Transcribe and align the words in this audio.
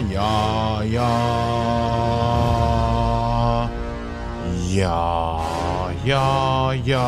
jā, 0.00 0.32
jā. 0.90 1.10
Jā, 4.76 4.98
jā, 6.04 6.24
jā. 6.84 7.04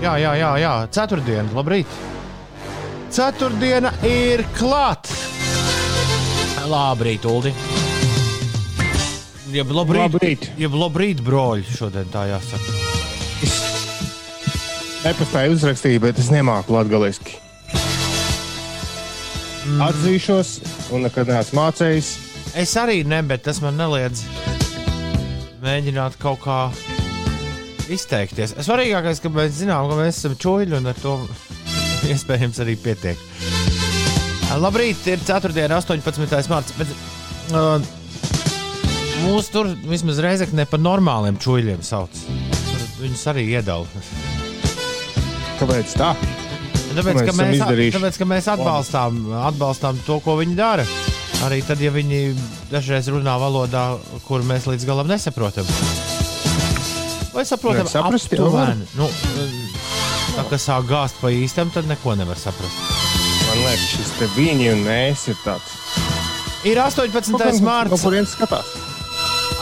Jā, 0.00 0.12
jā, 0.22 0.32
jā, 0.38 0.50
jā. 0.62 0.74
Ceturtdiena, 0.94 1.50
labrīt. 1.56 1.98
Ceturtdiena 3.10 3.92
ir 4.06 4.44
klāta. 4.56 5.18
Labrīt, 6.70 7.26
Uldi. 7.26 7.50
Jeb 9.50 9.72
labrīt, 9.74 10.04
Labrīt. 10.04 10.48
Jeb 10.60 10.78
labrīt, 10.78 11.24
broļi. 11.26 11.66
Šodien 11.74 12.06
tā 12.12 12.28
jāsaka. 12.30 12.78
Nepaspēju 15.00 15.56
uzrakstīt, 15.56 15.98
bet 16.04 16.18
es 16.20 16.28
nemāku 16.30 16.76
latviešu. 16.76 17.38
Mm. 19.70 19.80
Atzīšos, 19.86 20.50
un 20.94 21.06
nekad 21.06 21.30
neesmu 21.30 21.60
mācījis. 21.60 22.10
Es 22.58 22.74
arī 22.80 23.02
ne, 23.06 23.20
bet 23.26 23.44
tas 23.46 23.60
man 23.62 23.78
neliedz 23.78 24.24
mēģināt 25.62 26.16
kaut 26.20 26.40
kā 26.44 26.58
izteikties. 27.90 28.56
Svarīgākais, 28.64 29.20
ka 29.22 29.32
mēs 29.34 29.58
zinām, 29.60 29.90
ka 29.90 29.98
mēs 29.98 30.20
esam 30.20 30.36
čūļi 30.40 30.78
un 30.78 30.90
ar 30.90 30.98
to 31.02 31.16
iespējams 32.12 32.60
arī 32.64 32.76
pietiek. 32.80 33.28
Labrīt, 34.60 35.04
ir 35.06 35.22
4. 35.22 35.52
un 35.68 35.76
18. 35.76 36.50
mārciņa. 36.50 36.86
Uh, 37.50 37.78
mūsu 39.22 39.54
tur 39.54 39.70
vismaz 39.86 40.18
reizekne 40.22 40.66
par 40.70 40.82
normāliem 40.82 41.38
čūļiem 41.40 41.84
sauc. 41.86 42.24
Viņus 43.00 43.26
arī 43.30 43.46
iedala. 43.54 43.86
Kāpēc 45.60 45.94
tā? 45.96 46.14
Tāpēc, 46.90 47.20
ka 47.28 47.34
mēs 47.38 47.56
izdarījuši? 47.58 47.96
tāpēc, 47.96 48.18
ka 48.20 48.28
mēs 48.28 48.48
atbalstām, 48.50 49.20
atbalstām 49.46 50.00
to, 50.06 50.18
ko 50.24 50.36
viņi 50.40 50.56
dara. 50.58 50.86
Arī 51.46 51.62
tad, 51.64 51.80
ja 51.80 51.92
viņi 51.94 52.34
dažreiz 52.68 53.08
runā 53.12 53.36
valodā, 53.40 53.84
kur 54.26 54.42
mēs 54.44 54.66
līdz 54.68 54.88
galam 54.88 55.08
nesaprotam. 55.08 55.68
Vai 57.30 57.46
saprotam, 57.46 57.86
aptuveni? 57.86 58.88
Nu, 58.98 59.06
tā 60.34 60.44
kā 60.50 60.58
sāk 60.60 60.90
gāzt 60.90 61.20
pa 61.22 61.30
īstam, 61.32 61.70
tad 61.72 61.86
neko 61.88 62.16
nevar 62.18 62.38
saprast. 62.40 62.82
Man 63.46 63.62
liekas, 63.64 63.86
šis 63.94 64.10
te 64.18 64.28
viņi 64.34 64.68
un 64.74 64.84
mēs 64.84 65.28
ir 65.30 65.38
tāds. 65.46 65.78
Ir 66.66 66.78
18. 66.82 67.32
No 67.32 67.38
mārciņa. 67.70 68.02
kurienes 68.02 68.34
skatās? 68.36 68.74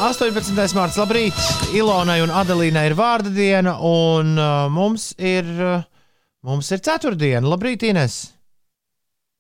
18. 0.03 0.57
mārciņa. 0.77 1.05
Labrīt! 1.05 1.39
Ilonai 1.77 2.19
un 2.25 2.33
Adelīnai 2.35 2.89
ir 2.89 2.97
vārda 2.99 3.31
diena, 3.35 3.77
un 3.85 4.35
uh, 4.35 4.67
mums 4.73 5.13
ir, 5.19 5.47
uh, 5.61 5.87
mums 6.47 6.71
ir 6.75 6.83
ceturtdiena. 6.85 7.47
Labrīt, 7.49 7.85
Ines! 7.89 8.19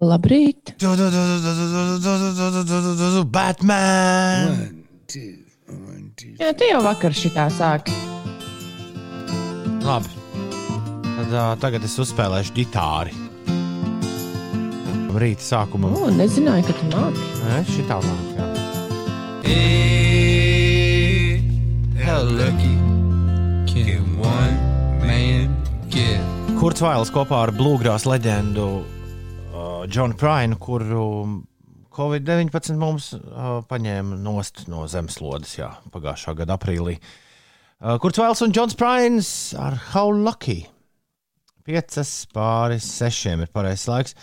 Labrīt! 0.03 0.75
Du, 0.79 0.93
du, 0.95 1.09
du, 1.11 1.11
du, 1.11 1.39
du, 1.43 1.53
du, 1.59 1.67
du, 1.75 1.99
du, 1.99 2.31
du, 2.39 2.51
du, 2.55 2.63
du, 2.71 2.93
du, 2.99 3.09
du, 3.17 3.25
Batman! 3.25 4.85
Jā, 6.39 6.53
tu 6.55 6.69
jau 6.69 6.83
vakar 6.85 7.15
šitā 7.15 7.49
sāki. 7.55 7.95
Labi. 9.83 10.15
Tad, 11.19 11.33
uh, 11.33 11.55
tagad 11.59 11.87
es 11.87 11.99
uzspēlēšu 11.99 12.55
ģitāri. 12.59 13.15
Rīta 15.19 15.43
sākumā. 15.43 15.91
O, 15.99 16.11
nezināju, 16.15 16.69
ka 16.69 16.77
tu 16.79 16.91
māki. 16.93 17.29
Nē, 17.43 17.59
šitā 17.73 17.99
māk, 18.05 18.27
jā. 18.39 18.47
How 22.05 22.23
lucky 22.23 22.77
can 23.67 24.19
one 24.23 24.57
man 25.03 25.55
get? 25.91 26.28
Kurts 26.59 26.83
Vails 26.83 27.11
kopā 27.15 27.45
ar 27.45 27.51
Bluegrass 27.55 28.03
leģendu 28.09 28.63
uh, 28.83 29.85
Džonu 29.87 30.17
Prainu, 30.19 30.57
kuru 30.59 31.05
Covid-19 31.95 32.75
mums 32.81 33.13
uh, 33.15 33.61
paņēma 33.71 34.19
nost 34.19 34.65
no 34.67 34.83
zemeslodes 34.91 35.53
jā, 35.55 35.69
pagājušā 35.95 36.35
gada 36.41 36.57
aprīlī. 36.59 36.97
Uh, 37.79 37.95
Kurts 38.03 38.19
Vails 38.19 38.43
un 38.43 38.51
Džons 38.51 38.75
Prains 38.75 39.31
ar 39.55 39.79
How 39.93 40.11
Lucky. 40.11 40.65
Piecas 41.63 42.27
pāris 42.35 42.91
sešiem 42.91 43.47
ir 43.47 43.55
pareizais 43.55 43.87
laiks. 43.93 44.19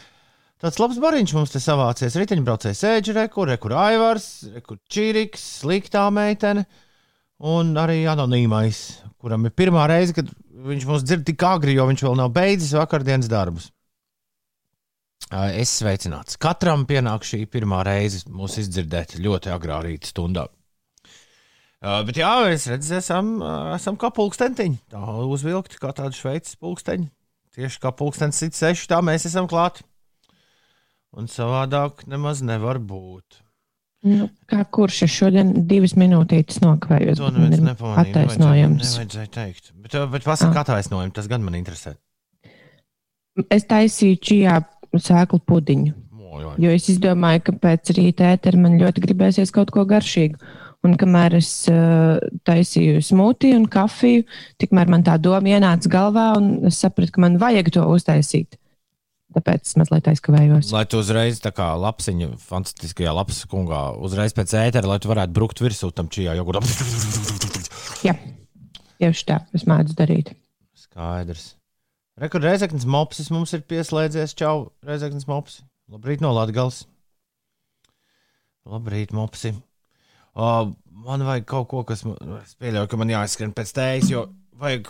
Tāds 0.60 0.84
labs 0.84 1.00
bariņš 1.00 1.38
mums 1.40 1.56
te 1.56 1.64
savācies. 1.64 2.20
Riteņbraucējs 2.20 2.84
Ēģi, 2.92 3.16
rekur, 3.16 3.48
rekur 3.56 3.80
Aivars, 3.80 4.50
rekur 4.58 4.84
Čīriks, 4.92 5.54
sliktā 5.64 6.10
meitene 6.12 6.68
un 7.48 7.72
arī 7.80 8.02
anonīmais, 8.12 8.90
kuram 9.24 9.48
ir 9.48 9.56
pirmā 9.56 9.88
reize, 9.88 10.20
kad 10.20 10.36
viņš 10.66 10.86
mūs 10.90 11.06
dzird 11.06 11.26
tik 11.28 11.44
agri, 11.46 11.76
jo 11.78 11.86
viņš 11.90 12.04
vēl 12.08 12.20
nav 12.20 12.34
beidzis 12.36 12.76
vakardienas 12.78 13.30
darbus. 13.32 13.70
Es 15.32 15.72
sveicināts. 15.80 16.38
Katram 16.42 16.86
pienāk 16.86 17.26
šī 17.26 17.46
pirmā 17.50 17.82
reize 17.88 18.26
mūs 18.30 18.60
izdzirdēt 18.62 19.18
ļoti 19.24 19.52
agrā 19.54 19.80
rīta 19.86 20.12
stundā. 20.12 20.46
Bet 21.86 22.18
jā, 22.18 22.32
es 22.50 22.66
redzu, 22.70 22.96
esam, 22.98 23.36
esam 23.76 23.98
kā 24.02 24.10
pulkstentiņi. 24.14 24.80
Tā 24.94 25.02
uzvilkti 25.26 25.82
kā 25.82 25.92
tādi 25.98 26.18
šveicis 26.18 26.58
pulksteņi. 26.62 27.10
Tieši 27.56 27.82
kā 27.84 27.92
pulkstenis 27.96 28.42
sit 28.42 28.58
seši, 28.58 28.88
tā 28.92 29.02
mēs 29.06 29.28
esam 29.30 29.48
klāti. 29.50 29.86
Un 31.16 31.30
savādāk 31.32 32.04
nemaz 32.12 32.42
nevar 32.44 32.82
būt. 32.82 33.45
Nu, 34.06 34.28
kā 34.52 34.62
kurš 34.70 35.00
es 35.08 35.14
šodien 35.16 35.52
divas 35.70 35.96
minūtītes 35.98 36.60
nokavējos? 36.62 37.18
To 37.18 37.32
neviens 37.34 37.58
ir 37.58 37.64
nepamanīja. 37.66 38.04
Attaisnojums. 38.06 38.84
Nevajadzēja 38.92 39.30
teikt. 39.34 39.72
Bet, 39.82 39.96
bet 40.12 40.28
pasaka 40.28 40.60
Ah. 40.60 40.62
attaisnojumu, 40.64 41.14
tas 41.16 41.28
gan 41.32 41.42
man 41.42 41.56
interesē. 41.58 41.96
Es 43.52 43.66
taisīju 43.68 44.20
čijā 44.24 44.60
sēklu 44.96 45.42
pudiņu, 45.44 45.94
Mojoj. 46.16 46.54
jo 46.64 46.70
es 46.72 46.86
izdomāju, 46.94 47.42
ka 47.50 47.52
pēc 47.66 47.92
rīta 47.98 48.30
ētera 48.36 48.62
man 48.62 48.78
ļoti 48.80 49.02
gribēsies 49.04 49.52
kaut 49.52 49.72
ko 49.76 49.84
garšīgu. 49.90 50.38
Un 50.86 50.94
kamēr 51.02 51.34
es 51.40 51.50
uh, 51.68 52.20
taisīju 52.46 53.02
smūtiju 53.02 53.56
un 53.58 53.66
kafiju, 53.66 54.24
tikmēr 54.62 54.88
man 54.88 55.04
tā 55.04 55.18
doma 55.20 55.50
ienāca 55.50 55.90
galvā, 55.90 56.38
un 56.38 56.68
es 56.70 56.78
sapratu, 56.78 57.16
ka 57.16 57.22
man 57.26 57.40
vajag 57.42 57.72
to 57.74 57.82
uztaisīt. 57.90 58.54
Tāpēc 59.36 59.68
es 59.68 59.76
mazliet 59.76 60.06
aizkavējos. 60.08 60.70
Lai 60.72 60.86
tu 60.88 61.02
uzreiz, 61.04 61.42
tā 61.44 61.52
kā 61.52 61.74
lapsiņa, 61.76 62.30
fantastiskajā 62.40 63.12
lapas 63.18 63.42
kungā, 63.52 63.82
uzreiz 64.08 64.32
pēc 64.38 64.54
ētera, 64.62 64.88
lai 64.88 65.00
tu 65.04 65.12
varētu 65.12 65.36
brukt 65.36 65.60
virsū 65.60 65.90
tam 65.96 66.08
čijā 66.08 66.38
jogurtam. 66.40 66.64
Jā, 68.08 68.14
tieši 69.02 69.28
tā, 69.28 69.42
es 69.58 69.68
mēdzu 69.68 69.98
darīt. 70.00 70.32
Skaidrs. 70.86 71.50
Rekur 72.24 72.40
Reizeknas 72.48 72.86
mopsis 72.88 73.28
mums 73.34 73.52
ir 73.58 73.66
pieslēdzies. 73.68 74.38
Čau, 74.40 74.70
Reizeknas 74.88 75.28
mopsi. 75.28 75.66
Labrīt 75.92 76.24
no 76.24 76.32
Latgals. 76.32 76.86
Labrīt, 78.66 79.12
mopsi. 79.14 79.52
O, 80.36 80.48
man 81.06 81.24
vajag 81.28 81.46
kaut 81.52 81.68
ko, 81.72 81.84
kas, 81.88 82.06
man- 82.08 82.18
es 82.42 82.56
pieļauju, 82.60 82.88
ka 82.92 82.98
man 83.04 83.12
jāizskrien 83.12 83.54
pēc 83.56 83.76
tējas, 83.78 84.10
jo 84.12 84.24
vajag, 84.60 84.90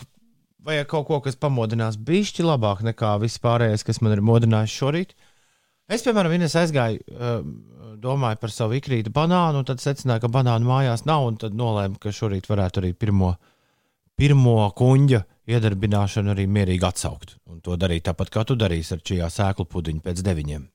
vajag 0.66 0.88
kaut 0.90 1.06
ko, 1.08 1.20
kas 1.24 1.38
pamodinās 1.40 1.96
bišķi 2.08 2.44
labāk 2.46 2.82
nekā 2.86 3.14
viss 3.22 3.38
pārējais, 3.42 3.84
kas 3.86 4.00
man 4.02 4.16
ir 4.16 4.22
modinājis 4.26 4.74
šorīt. 4.80 5.14
Es, 5.86 6.02
piemēram, 6.02 6.34
Ines 6.34 6.56
aizgāju, 6.58 6.98
um, 7.14 7.52
domāju 8.02 8.40
par 8.42 8.50
savu 8.50 8.74
ikrītu 8.80 9.12
banānu, 9.14 9.62
un 9.62 9.68
tad 9.68 9.78
secināju, 9.82 10.24
ka 10.24 10.32
banānu 10.34 10.66
mājās 10.66 11.04
nav, 11.06 11.28
un 11.30 11.36
tad 11.38 11.54
nolēmu, 11.56 12.00
ka 12.02 12.10
šorīt 12.10 12.48
varētu 12.50 12.82
arī 12.82 12.90
pirmo, 12.98 13.36
pirmo 14.18 14.58
kuģa 14.76 15.22
iedarbināšanu 15.46 16.34
arī 16.34 16.48
mierīgi 16.50 16.88
atsaukt. 16.88 17.36
Un 17.46 17.60
to 17.62 17.76
darīt 17.78 18.08
tāpat, 18.08 18.32
kā 18.34 18.42
tu 18.48 18.56
darīsi 18.58 18.96
ar 18.96 19.04
šajā 19.06 19.28
sēklu 19.30 19.68
pudiņu 19.70 20.02
pēc 20.02 20.24
deviņiem. 20.26 20.66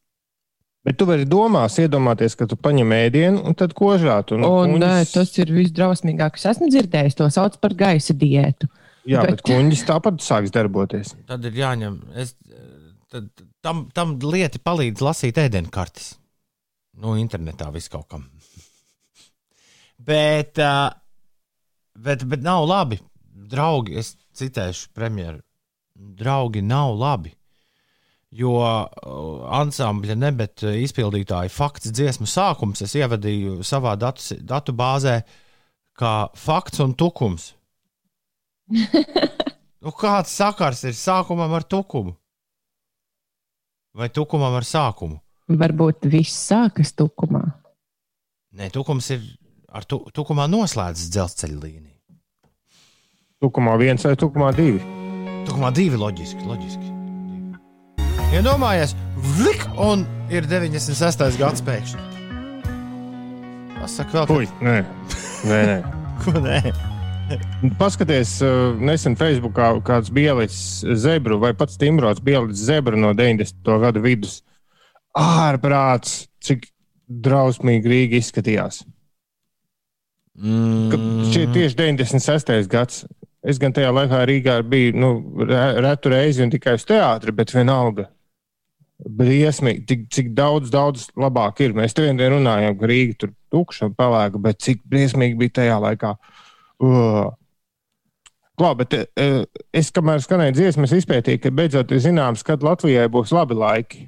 Bet 0.87 0.97
tu 0.97 1.05
vari 1.05 1.27
domās, 1.29 1.75
iedomāties, 1.83 2.33
ka 2.39 2.47
tu 2.49 2.55
paņem 2.57 2.93
ēdienu 2.95 3.43
un 3.45 3.53
tad 3.53 3.75
kožāt. 3.77 4.31
Un, 4.33 4.47
O, 4.47 4.63
kuņģis- 4.63 4.79
nē, 4.81 4.95
tas 5.13 5.35
ir 5.37 5.51
visdrausmīgākais. 5.53 6.47
Esmu 6.55 6.71
dzirdējis, 6.71 7.17
to 7.19 7.27
sauc 7.29 7.59
par 7.61 7.75
gaisa 7.77 8.15
diētu. 8.17 8.71
Jā, 9.07 9.23
bet 9.25 9.39
bet- 9.39 9.45
kuģis 9.47 9.83
tāpat 9.87 10.21
sāks 10.21 10.53
darboties. 10.53 11.15
Tad 11.29 11.45
ir 11.49 11.57
jāņem. 11.57 11.97
Es, 12.21 12.35
tad, 13.09 13.29
tam, 13.65 13.87
tam 13.93 14.17
lieti 14.21 14.61
palīdz 14.61 15.01
lasīt 15.01 15.39
ēdienkartes. 15.41 16.15
Nu, 17.01 17.15
internetā 17.17 17.71
viss 17.73 17.89
kaut 17.89 18.09
kam. 18.11 18.27
bet, 20.11 20.59
bet, 21.95 22.25
bet 22.29 22.45
nav 22.45 22.67
labi. 22.69 22.99
Draugi, 23.51 23.97
es 23.99 24.13
citēšu 24.37 24.91
premjeru. 24.95 25.41
Draugi 25.95 26.61
nav 26.63 26.93
labi. 26.99 27.33
Jo 28.31 28.53
ansambļa 29.51 30.15
nebet 30.15 30.63
izpildītāja 30.63 31.51
fakts 31.51 31.91
dziesmu 31.91 32.29
sākums 32.31 32.79
es 32.85 32.93
ievadīju 32.95 33.57
savā 33.67 33.97
datu, 33.99 34.37
datu 34.47 34.71
bāzē 34.71 35.17
kā 35.99 36.13
fakts 36.39 36.79
un 36.79 36.93
tukums. 36.95 37.49
Nu, 39.81 39.89
kāds 39.97 40.29
sakars 40.37 40.83
ir 40.85 40.93
sākumam 40.93 41.49
ar 41.57 41.63
tukumu? 41.65 42.13
Vai 43.97 44.11
tukumam 44.13 44.53
ar 44.53 44.65
sākumu? 44.67 45.17
Varbūt 45.49 46.05
viss 46.11 46.37
sākas 46.51 46.93
tukumā. 46.93 47.41
Nē, 48.53 48.69
tukums 48.69 49.09
ir 49.15 49.23
ar 49.73 49.87
tu, 49.89 50.03
tukumā 50.13 50.45
noslēdzis 50.51 51.09
dzelzceļa 51.15 51.57
līniju. 51.63 51.97
Tukumā 53.41 53.73
viens 53.81 54.05
vai 54.05 54.13
tukumā 54.21 54.51
divi. 54.53 54.83
Tukumā 55.49 55.73
divi 55.73 55.97
loģiski. 55.97 56.45
loģiski. 56.45 56.93
Iedomājies, 58.37 58.93
vlik, 59.39 59.65
un 59.81 60.05
ir 60.29 60.45
96. 60.45 61.25
gads 61.41 61.65
pēkšņi. 61.65 62.05
Pasaka 63.81 64.21
vēl, 64.21 64.29
Puj, 64.29 64.47
nē, 64.61 64.77
nē. 65.49 65.61
nē. 65.73 65.77
ko 66.21 66.37
nē. 66.37 66.90
Paskaties, 67.79 68.35
uh, 68.43 68.75
nesen 68.81 69.15
Facebookā 69.19 69.71
kāds 69.85 70.11
bija 70.13 70.33
ielicis 70.35 70.81
zebru, 71.03 71.37
vai 71.41 71.53
pats 71.57 71.77
Timrods 71.79 72.21
bija 72.23 72.41
ielicis 72.41 72.65
zebru 72.67 72.99
no 72.99 73.13
90. 73.17 73.77
gada 73.83 74.01
vidus. 74.03 74.39
Ārprāts, 75.17 76.25
cik 76.43 76.69
drausmīgi 77.07 77.91
Rīga 77.91 78.19
izskatījās. 78.21 78.81
Ka 80.35 80.97
Šie 81.31 81.45
Mm, 81.45 81.53
tieši 81.53 81.75
96. 81.75 82.69
gads. 82.71 83.03
Es 83.43 83.57
gan 83.59 83.73
tajā 83.73 83.89
laikā 83.91 84.21
Rīgā 84.29 84.61
biju 84.63 84.93
nu, 84.95 85.11
re- 85.45 85.81
retu 85.81 86.11
reizi 86.13 86.43
un 86.45 86.51
tikai 86.53 86.75
uz 86.77 86.85
teātri, 86.85 87.33
bet 87.35 87.51
vienalga. 87.51 88.07
Briesmīgi, 89.01 89.85
cik, 89.89 90.03
cik 90.13 90.29
daudz, 90.37 90.69
daudz 90.69 91.07
labāk 91.17 91.59
ir. 91.65 91.73
Mēs 91.73 91.93
te 91.97 92.05
vienā 92.05 92.29
runājām, 92.29 92.77
ka 92.79 92.89
Rīga 92.89 93.17
tur 93.17 93.33
tukša 93.51 93.89
un 93.89 93.97
pelēka, 93.97 94.41
bet 94.41 94.61
cik 94.61 94.85
briesmīgi 94.85 95.37
bija 95.41 95.57
tajā 95.61 95.79
laikā. 95.81 96.15
Uh. 96.15 96.40
Klā, 98.61 98.71
bet 98.77 98.93
uh, 98.97 99.43
es, 99.73 99.89
kamēr 99.95 100.21
skanēju 100.21 100.55
dziesmas, 100.57 100.91
izpētīju, 100.97 101.41
ka 101.43 101.51
beidzot 101.55 101.91
ir 101.95 102.01
zināms, 102.03 102.43
kad 102.45 102.63
Latvijai 102.65 103.07
būs 103.13 103.31
labi 103.35 103.57
laiki. 103.57 104.01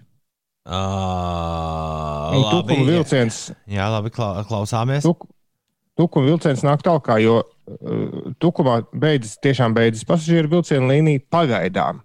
Un 2.34 2.44
labi, 2.44 2.78
vilciens, 2.88 3.50
Jā, 3.70 3.88
labi, 3.92 4.12
kla- 4.14 4.44
klausāmies. 4.48 5.04
tuk, 5.06 5.26
tukuma 6.00 6.30
vilciens 6.32 6.64
nāk 6.66 6.84
tālāk, 6.86 7.10
jo 7.24 7.42
uh, 7.44 8.34
tukumā 8.42 8.80
beidzas, 8.94 9.36
tiešām 9.44 9.76
beidzas 9.76 10.06
pasažieru 10.08 10.52
vilcienu 10.58 10.90
līnija 10.92 11.24
pagaidām. 11.34 12.02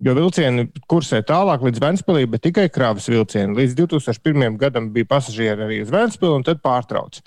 Jo 0.00 0.14
vilcieni 0.16 0.64
kursē 0.88 1.20
tālāk 1.28 1.60
līdz 1.66 1.82
Vēnspilī, 1.82 2.22
bet 2.32 2.40
tikai 2.46 2.70
krāvas 2.72 3.04
vilcieni. 3.12 3.52
Līdz 3.58 3.74
2001. 3.82 4.56
gadam 4.62 4.86
bija 4.94 5.04
pasažieri 5.10 5.66
arī 5.66 5.82
uz 5.84 5.90
Vēnspili 5.92 6.38
un 6.38 6.46
tad 6.46 6.62
pārtrauc. 6.64 7.20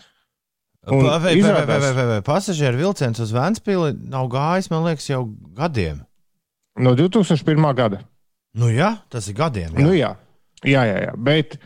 Pasažieru 2.28 2.82
vilciens 2.82 3.22
uz 3.24 3.32
Vēnspili 3.36 3.94
nav 4.12 4.28
gājis, 4.32 4.68
man 4.74 4.84
liekas, 4.88 5.08
jau 5.10 5.24
gadiem. 5.56 6.02
No 6.80 6.96
2001. 6.98 7.70
gada. 7.78 8.02
Nu, 8.58 8.70
jā, 8.74 8.98
tas 9.10 9.30
ir 9.30 9.38
gadiem. 9.38 9.72
Jā. 9.74 9.86
Nu, 9.86 9.94
jā. 9.96 10.12
Jā, 10.64 10.84
jā, 10.88 11.00
jā, 11.08 11.16
bet 11.20 11.58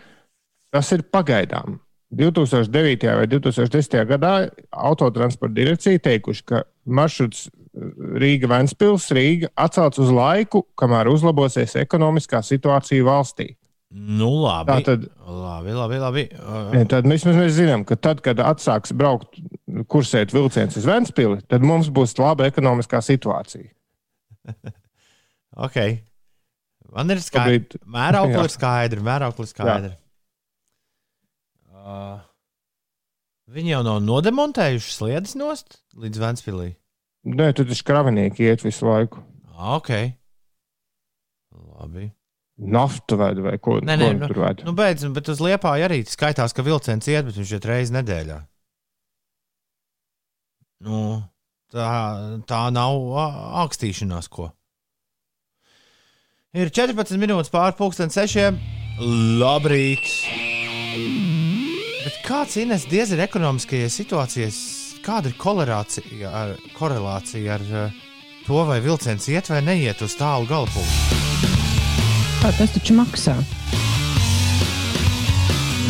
tas 0.73 0.89
ir 0.95 1.03
pagaidām. 1.13 1.79
2009. 2.17 3.03
vai 3.19 3.27
2010. 3.27 3.97
gadā 4.07 4.33
autotransporta 4.71 5.57
direkcija 5.57 5.99
teikuši, 5.99 6.43
ka 6.47 6.61
maršruts 6.87 7.49
Rīga 8.17 8.49
Vēnspils 8.49 9.09
Rīga 9.13 9.51
atcelts 9.59 9.99
uz 10.01 10.13
laiku, 10.13 10.63
kamēr 10.79 11.11
uzlabosies 11.11 11.75
ekonomiskā 11.77 12.39
situācija 12.45 13.05
valstī. 13.05 13.51
Nu, 13.87 14.27
labi. 14.43 14.73
Tā 14.73 14.83
tad, 14.83 15.05
Labi, 15.23 15.71
labi. 15.71 15.99
labi. 16.01 16.23
Uh, 16.35 16.73
tad 16.91 17.05
mēs, 17.07 17.23
mēs 17.23 17.53
zinām, 17.55 17.85
ka 17.87 17.95
tad, 17.95 18.19
kad 18.25 18.41
atsāks 18.43 18.91
braukt, 18.91 19.39
kursēt 19.87 20.33
vilciens 20.35 20.75
uz 20.75 20.87
Vēnspili, 20.87 21.39
tad 21.47 21.63
mums 21.63 21.87
būs 21.95 22.17
laba 22.19 22.49
ekonomiskā 22.49 22.99
situācija. 23.05 23.69
ok. 25.67 25.79
Man 26.91 27.15
ir 27.15 27.23
skaidrs. 27.23 27.79
Mērauklis 27.87 28.49
ir 28.49 28.55
skaidrs. 28.57 29.05
Mērauklis 29.07 29.53
ir 29.53 29.55
skaidrs. 29.55 29.95
Uh, 31.71 32.19
viņi 33.55 33.77
jau 33.77 33.81
nav 33.87 34.01
nodemontējuši 34.03 34.95
sliedes 34.97 35.37
nost 35.39 35.79
līdz 35.95 36.23
Vēnspilī. 36.25 36.73
Nē, 37.27 37.53
tad 37.55 37.71
ir 37.71 37.83
kravinieki 37.87 38.51
iet 38.51 38.67
visu 38.67 38.87
laiku. 38.87 39.23
Ok. 39.55 39.93
Labi. 41.55 42.11
Naftu 42.57 43.17
veda 43.19 43.43
vai 43.45 43.57
ko, 43.61 43.75
Nē, 43.85 43.93
ko 43.93 44.01
nē, 44.01 44.05
viņi 44.09 44.19
nu, 44.23 44.27
tur 44.31 44.39
veda. 44.41 44.63
nu 44.65 44.73
beidz, 44.73 45.03
bet 45.13 45.27
uz 45.29 45.41
liepā 45.45 45.75
arī 45.85 45.99
skaitās, 46.09 46.55
ka 46.57 46.63
vilciens 46.65 47.05
iet, 47.05 47.27
bet 47.27 47.37
viņš 47.37 47.51
iet 47.53 47.67
reizes 47.69 47.93
nedēļā. 47.93 48.37
Nu, 50.87 51.01
tā, 51.73 51.89
tā 52.49 52.61
nav 52.73 52.97
ā, 53.17 53.25
ākstīšanās, 53.65 54.29
ko. 54.33 54.49
Ir 56.57 56.71
14 56.73 57.19
minūtes 57.21 57.53
pāri 57.53 57.77
pusdien 57.77 58.09
sešiem. 58.13 58.57
Labrīt! 59.37 60.07
Bet 62.07 62.17
kāds 62.25 62.57
Ines 62.57 62.87
diez 62.89 63.11
ir 63.13 63.21
ekonomiskajai 63.27 63.91
situācijai? 63.93 64.49
Kāda 65.05 65.29
ir 65.29 65.37
korelācija 65.39 66.31
ar, 66.33 66.55
korelācija 66.77 67.59
ar 67.59 67.67
to, 68.47 68.63
vai 68.67 68.79
vilciens 68.81 69.29
iet 69.29 69.51
vai 69.53 69.61
neiet 69.61 70.01
uz 70.01 70.17
tālu 70.19 70.49
galpunktu? 70.49 71.56
Kā 72.47 72.53
tas 72.55 72.71
taču 72.71 72.93
maksā? 72.95 73.33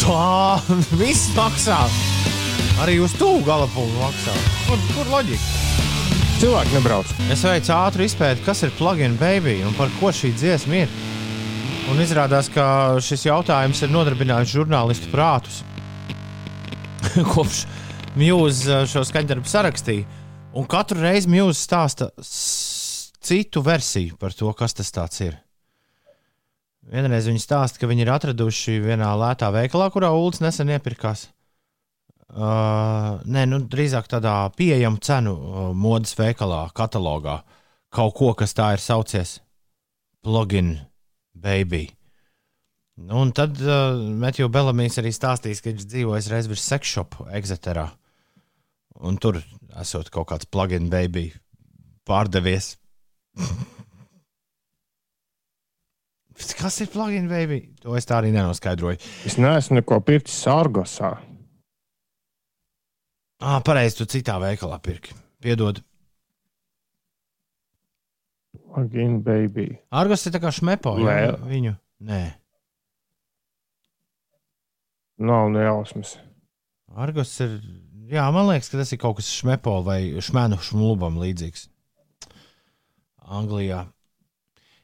Tā 0.01 0.55
viss 0.97 1.27
maksā. 1.35 1.75
Arī 2.81 2.95
uz 3.05 3.13
tuvu 3.19 3.43
galapunktu 3.45 3.99
maksā. 4.01 4.33
Kur, 4.65 4.81
kur 4.95 5.11
loģika? 5.11 5.51
Cilvēki 6.41 6.73
nebrauc. 6.73 7.13
Es 7.29 7.45
veicu 7.45 7.75
ātru 7.77 8.07
izpēti, 8.07 8.41
kas 8.41 8.65
ir 8.65 8.73
plug-in 8.79 9.19
baby 9.21 9.59
un 9.69 9.77
par 9.77 9.93
ko 9.99 10.09
šī 10.09 10.33
dziesma 10.33 10.81
ir. 10.81 10.97
Un 11.93 12.01
izrādās, 12.01 12.49
ka 12.49 12.65
šis 13.05 13.29
jautājums 13.29 13.85
ir 13.85 13.93
nodarbinājis 13.93 14.57
žurnālistu 14.57 15.13
prātus. 15.13 15.61
Kopš 17.35 17.67
Muse 18.17 18.87
šo 18.89 19.05
skaņdarbu 19.05 19.53
sarakstīja. 19.53 20.09
Un 20.57 20.65
katru 20.65 21.05
reizi 21.05 21.29
Muse 21.37 21.61
stāsta 21.61 22.09
citu 22.25 23.61
versiju 23.61 24.17
par 24.17 24.33
to, 24.33 24.49
kas 24.57 24.73
tas 24.73 25.21
ir. 25.21 25.37
Vienreiz 26.87 27.27
viņi 27.27 27.41
stāsta, 27.43 27.81
ka 27.81 27.89
viņi 27.89 28.05
ir 28.05 28.11
atraduši 28.13 28.77
vienā 28.85 29.09
lētā 29.19 29.49
veikalā, 29.51 29.89
kurā 29.91 30.13
Ulas 30.15 30.39
nesen 30.43 30.71
iepirkās. 30.71 31.27
Uh, 32.27 33.19
nē, 33.27 33.45
nu, 33.47 33.61
drīzāk 33.71 34.07
tādā 34.11 34.35
pieejama 34.55 34.99
cenu 35.03 35.33
uh, 35.35 35.59
modes 35.75 36.15
veikalā, 36.19 36.67
katalogā. 36.75 37.41
Kaut 37.91 38.15
ko, 38.19 38.33
kas 38.35 38.55
tā 38.55 38.73
ir 38.75 38.83
saucies 38.83 39.37
Plugin 40.23 40.75
Baby. 41.35 41.87
Nu, 42.97 43.21
un 43.21 43.31
tad 43.35 43.59
uh, 43.61 43.95
Matthew 43.95 44.49
Belamīs 44.51 44.97
arī 44.99 45.11
stāstīs, 45.13 45.61
ka 45.61 45.71
viņš 45.71 45.87
dzīvojas 45.91 46.29
reiz 46.33 46.47
virs 46.49 46.65
sekšopa 46.65 47.29
Exeterā. 47.37 47.87
Un 49.05 49.19
tur 49.21 49.37
esot 49.77 50.09
kaut 50.09 50.31
kāds 50.31 50.49
plugin 50.49 50.89
baby 50.89 51.29
pārdevies. 52.07 52.75
Kas 56.37 56.77
ir 56.83 56.89
plugin 56.93 57.27
baby? 57.31 57.63
To 57.81 57.95
es 57.97 58.05
tā 58.05 58.19
arī 58.21 58.29
nenoskaidroju. 58.35 58.99
Es 59.25 59.37
neesmu 59.41 59.79
neko 59.79 59.99
pircis 60.05 60.43
Argosā. 60.51 61.15
Ah, 63.41 63.59
pareizi, 63.65 63.99
tu 63.99 64.05
citā 64.09 64.37
veikalā 64.41 64.77
pirki. 64.81 65.13
Piedod. 65.41 65.81
Again, 68.77 69.21
baby. 69.25 69.71
Argos 69.93 70.25
ir 70.29 70.33
tā 70.35 70.41
kā 70.41 70.51
šmepo. 70.53 70.97
jā, 71.01 71.05
Vēl. 71.09 71.37
Viņu. 71.49 71.73
Nē, 72.05 72.21
Nav 75.17 75.49
nejausmas. 75.49 76.17
Argos 76.93 77.31
ir. 77.41 77.57
Jā, 78.07 78.27
man 78.31 78.45
liekas, 78.47 78.69
ka 78.71 78.77
tas 78.79 78.93
ir 78.93 78.99
kaut 79.01 79.17
kas 79.17 79.27
šmepo 79.33 79.79
vai 79.83 79.99
šmēnu 80.23 80.59
šmulubam 80.63 81.17
līdzīgs. 81.19 81.65
Anglijā. 83.27 83.81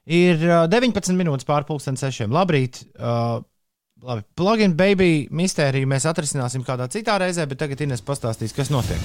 Ir 0.03 0.41
uh, 0.43 0.65
19 0.67 1.15
minūtes 1.15 1.47
pārpusdienas 1.47 2.03
sešiem. 2.03 2.33
Labrīt! 2.35 2.81
Uh, 2.99 3.39
labi, 4.03 4.25
plugin 4.35 4.75
baby 4.75 5.29
mistēriju 5.31 5.87
mēs 5.87 6.07
atrisināsim 6.09 6.65
kādā 6.67 6.89
citā 6.91 7.15
reizē, 7.23 7.47
bet 7.47 7.63
tagad 7.63 7.85
Ines 7.85 8.03
pastāstīs, 8.03 8.55
kas 8.55 8.73
notiek. 8.73 8.99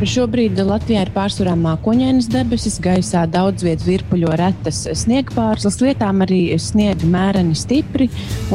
Šobrīd 0.00 0.56
Latvijā 0.64 1.02
ir 1.04 1.10
pārsvarā 1.12 1.52
mākoņainas 1.60 2.30
debesis, 2.32 2.78
gaisā 2.80 3.26
daudz 3.28 3.66
vietas 3.66 3.84
virpuļo 3.84 4.30
retas 4.40 4.78
sniegpārslas, 5.02 5.76
vietām 5.82 6.22
arī 6.24 6.38
sniega 6.56 7.04
mēreni 7.04 7.58
stipri 7.58 8.06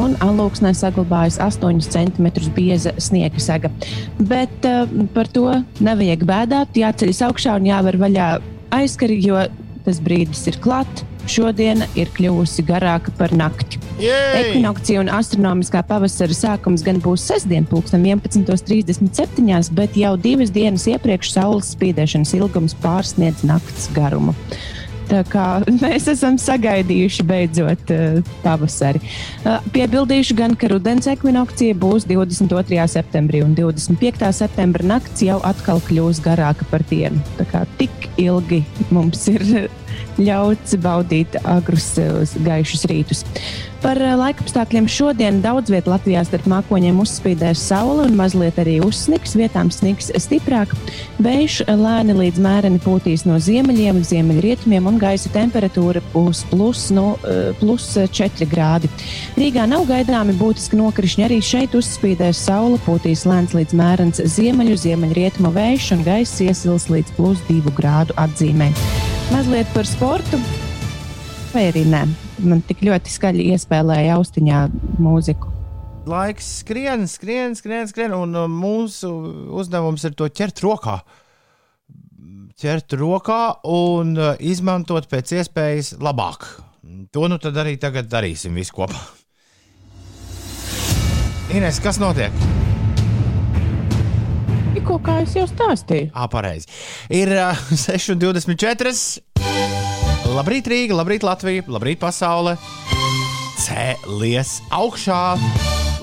un 0.01 0.15
alūksnē 0.25 0.71
saglabājas 0.73 1.37
8 1.43 1.83
cm 1.85 2.31
bieza 2.55 2.95
sniega 2.97 3.43
sega. 3.43 3.69
Bet 4.17 4.65
uh, 4.65 4.89
par 5.13 5.29
to 5.35 5.51
nevajag 5.85 6.25
bēdāt, 6.25 6.81
jāceļas 6.81 7.21
augšā 7.29 7.59
un 7.59 7.69
jāver 7.69 8.01
vaļā 8.01 8.33
aizkari, 8.75 9.19
jo 9.23 9.41
tas 9.85 10.01
brīdis 10.03 10.47
ir 10.51 10.59
klāt. 10.63 11.05
Šodiena 11.25 11.87
ir 11.97 12.11
kļuvusi 12.13 12.61
garāka 12.67 13.09
par 13.17 13.31
nakti. 13.33 13.79
Ekvinokcija 13.97 15.01
un 15.01 15.09
astronomiskā 15.09 15.81
pavasara 15.89 16.35
sākums 16.37 16.83
gan 16.85 16.99
būs 17.01 17.23
sestdien, 17.31 17.65
pulksten 17.65 18.05
11.37, 18.05 19.71
bet 19.73 19.97
jau 19.97 20.13
divas 20.21 20.53
dienas 20.53 20.85
iepriekš 20.91 21.31
saules 21.33 21.71
spīdēšanas 21.73 22.35
ilgums 22.37 22.77
pārsniedz 22.83 23.41
nakts 23.47 23.89
garumu. 23.95 24.35
Tā 25.09 25.21
kā 25.29 25.45
mēs 25.83 26.07
esam 26.11 26.39
sagaidījuši 26.41 27.25
beidzot 27.27 27.93
uh, 27.93 28.33
pavasari. 28.43 29.01
Uh, 29.43 29.59
piebildīšu 29.75 30.37
gan, 30.37 30.55
ka 30.59 30.69
rudens 30.71 31.09
ekvinokcija 31.11 31.77
būs 31.81 32.07
22. 32.09 32.81
septembrī 32.91 33.43
un 33.45 33.55
25. 33.57 34.31
septembra 34.35 34.87
nakts 34.95 35.25
jau 35.25 35.39
atkal 35.47 35.81
kļūs 35.87 36.21
garāka 36.25 36.67
par 36.71 36.85
dienu. 36.89 37.21
Tā 37.39 37.47
kā 37.51 37.65
tik 37.79 38.09
ilgi 38.21 38.63
mums 38.93 39.27
ir 39.31 39.45
ļauts 40.27 40.77
baudīt 40.81 41.37
agrus 41.43 41.93
uh, 42.01 42.37
gaišus 42.45 42.87
rītus. 42.91 43.25
Par 43.85 43.99
uh, 44.01 44.15
laikapstākļiem 44.17 44.87
šodien 44.89 45.35
daudz 45.43 45.69
vietā 45.69 45.91
Latvijā 45.91 46.23
starp 46.25 46.47
mākoņiem 46.49 46.97
uzspīdēs 47.03 47.61
saule 47.67 48.07
un 48.07 48.15
mazliet 48.17 48.57
arī 48.57 48.79
uzsniks. 48.81 49.35
Vietām 49.37 49.69
sniks 49.69 50.09
stiprāk. 50.23 50.73
Vējš 51.21 51.59
lēni 51.69 52.15
līdz 52.17 52.41
mēreni 52.41 52.81
pūtīs 52.81 53.27
no 53.29 53.37
ziemeļiem, 53.37 54.01
ziemeļrietumiem 54.09 54.89
un 54.89 54.97
gaisa 54.97 55.29
temperatūra 55.35 56.01
būs 56.15 56.41
plus, 56.49 56.87
no, 56.97 57.11
uh, 57.29 57.53
plus 57.61 57.85
4 57.93 58.49
grādi. 58.49 58.89
Rīgā 59.37 59.69
nav 59.69 59.85
gaidāmi 59.91 60.33
būtiski 60.41 60.81
nokrišņi. 60.81 61.29
Arī 61.29 61.39
šeit 61.45 61.77
uzspīdēs 61.77 62.41
saule, 62.49 62.81
pūtīs 62.89 63.27
lēns 63.29 63.53
līdz 63.53 63.77
mērens 63.77 64.25
ziemeļu, 64.39 64.81
ziemeļrietumu 64.81 65.53
vējš 65.61 65.93
un 65.99 66.05
gaisa 66.09 66.49
iesils 66.49 66.89
līdz 66.89 67.13
plus 67.21 67.45
2 67.53 67.77
grādu 67.77 68.17
atzīmē. 68.17 68.73
Mazliet 69.29 69.69
par 69.77 69.85
sportu. 69.85 70.41
Vai 71.53 71.69
arī 71.69 71.85
nē? 71.85 72.07
Man 72.43 72.59
tik 72.67 72.81
ļoti 72.83 73.11
skaļi 73.13 73.45
iespēlēja 73.53 74.17
austiņā 74.19 74.61
mūziku. 74.99 75.51
Laiks 76.05 76.49
skrien, 76.59 77.07
skrien, 77.09 77.55
skrien, 77.57 77.87
skrien, 77.89 78.13
un 78.13 78.35
uh, 78.35 78.49
mūsu 78.51 79.09
uzdevums 79.55 80.03
ir 80.05 80.17
to 80.19 80.27
ķert 80.29 80.59
rokā. 80.65 80.99
Ķert 82.59 82.95
rokā 82.99 83.39
un 83.71 84.13
uh, 84.19 84.33
izmantot 84.39 85.07
pēc 85.11 85.33
iespējas 85.39 85.95
labāk. 86.03 86.45
To 87.15 87.29
nu 87.31 87.39
tad 87.41 87.55
arī 87.61 87.77
tagad 87.81 88.11
darīsim 88.11 88.55
visu 88.59 88.75
kopā. 88.75 88.99
Ines, 91.55 91.79
kas 91.79 92.01
notiek? 92.01 92.35
Tikko 94.75 94.99
kā 95.05 95.21
es 95.23 95.37
jau 95.37 95.47
stāstīju. 95.47 96.11
Ā, 96.11 96.27
pareizi. 96.29 96.67
Ir 97.15 97.31
uh, 97.31 97.63
6,24. 97.87 99.34
Labrīt, 100.33 100.67
Rīga, 100.67 100.95
labrīt, 100.97 101.23
Latvija, 101.25 101.63
labrīt, 101.71 101.99
pasaule. 102.01 102.55
Cēlies 103.61 104.57
augšā. 104.73 105.19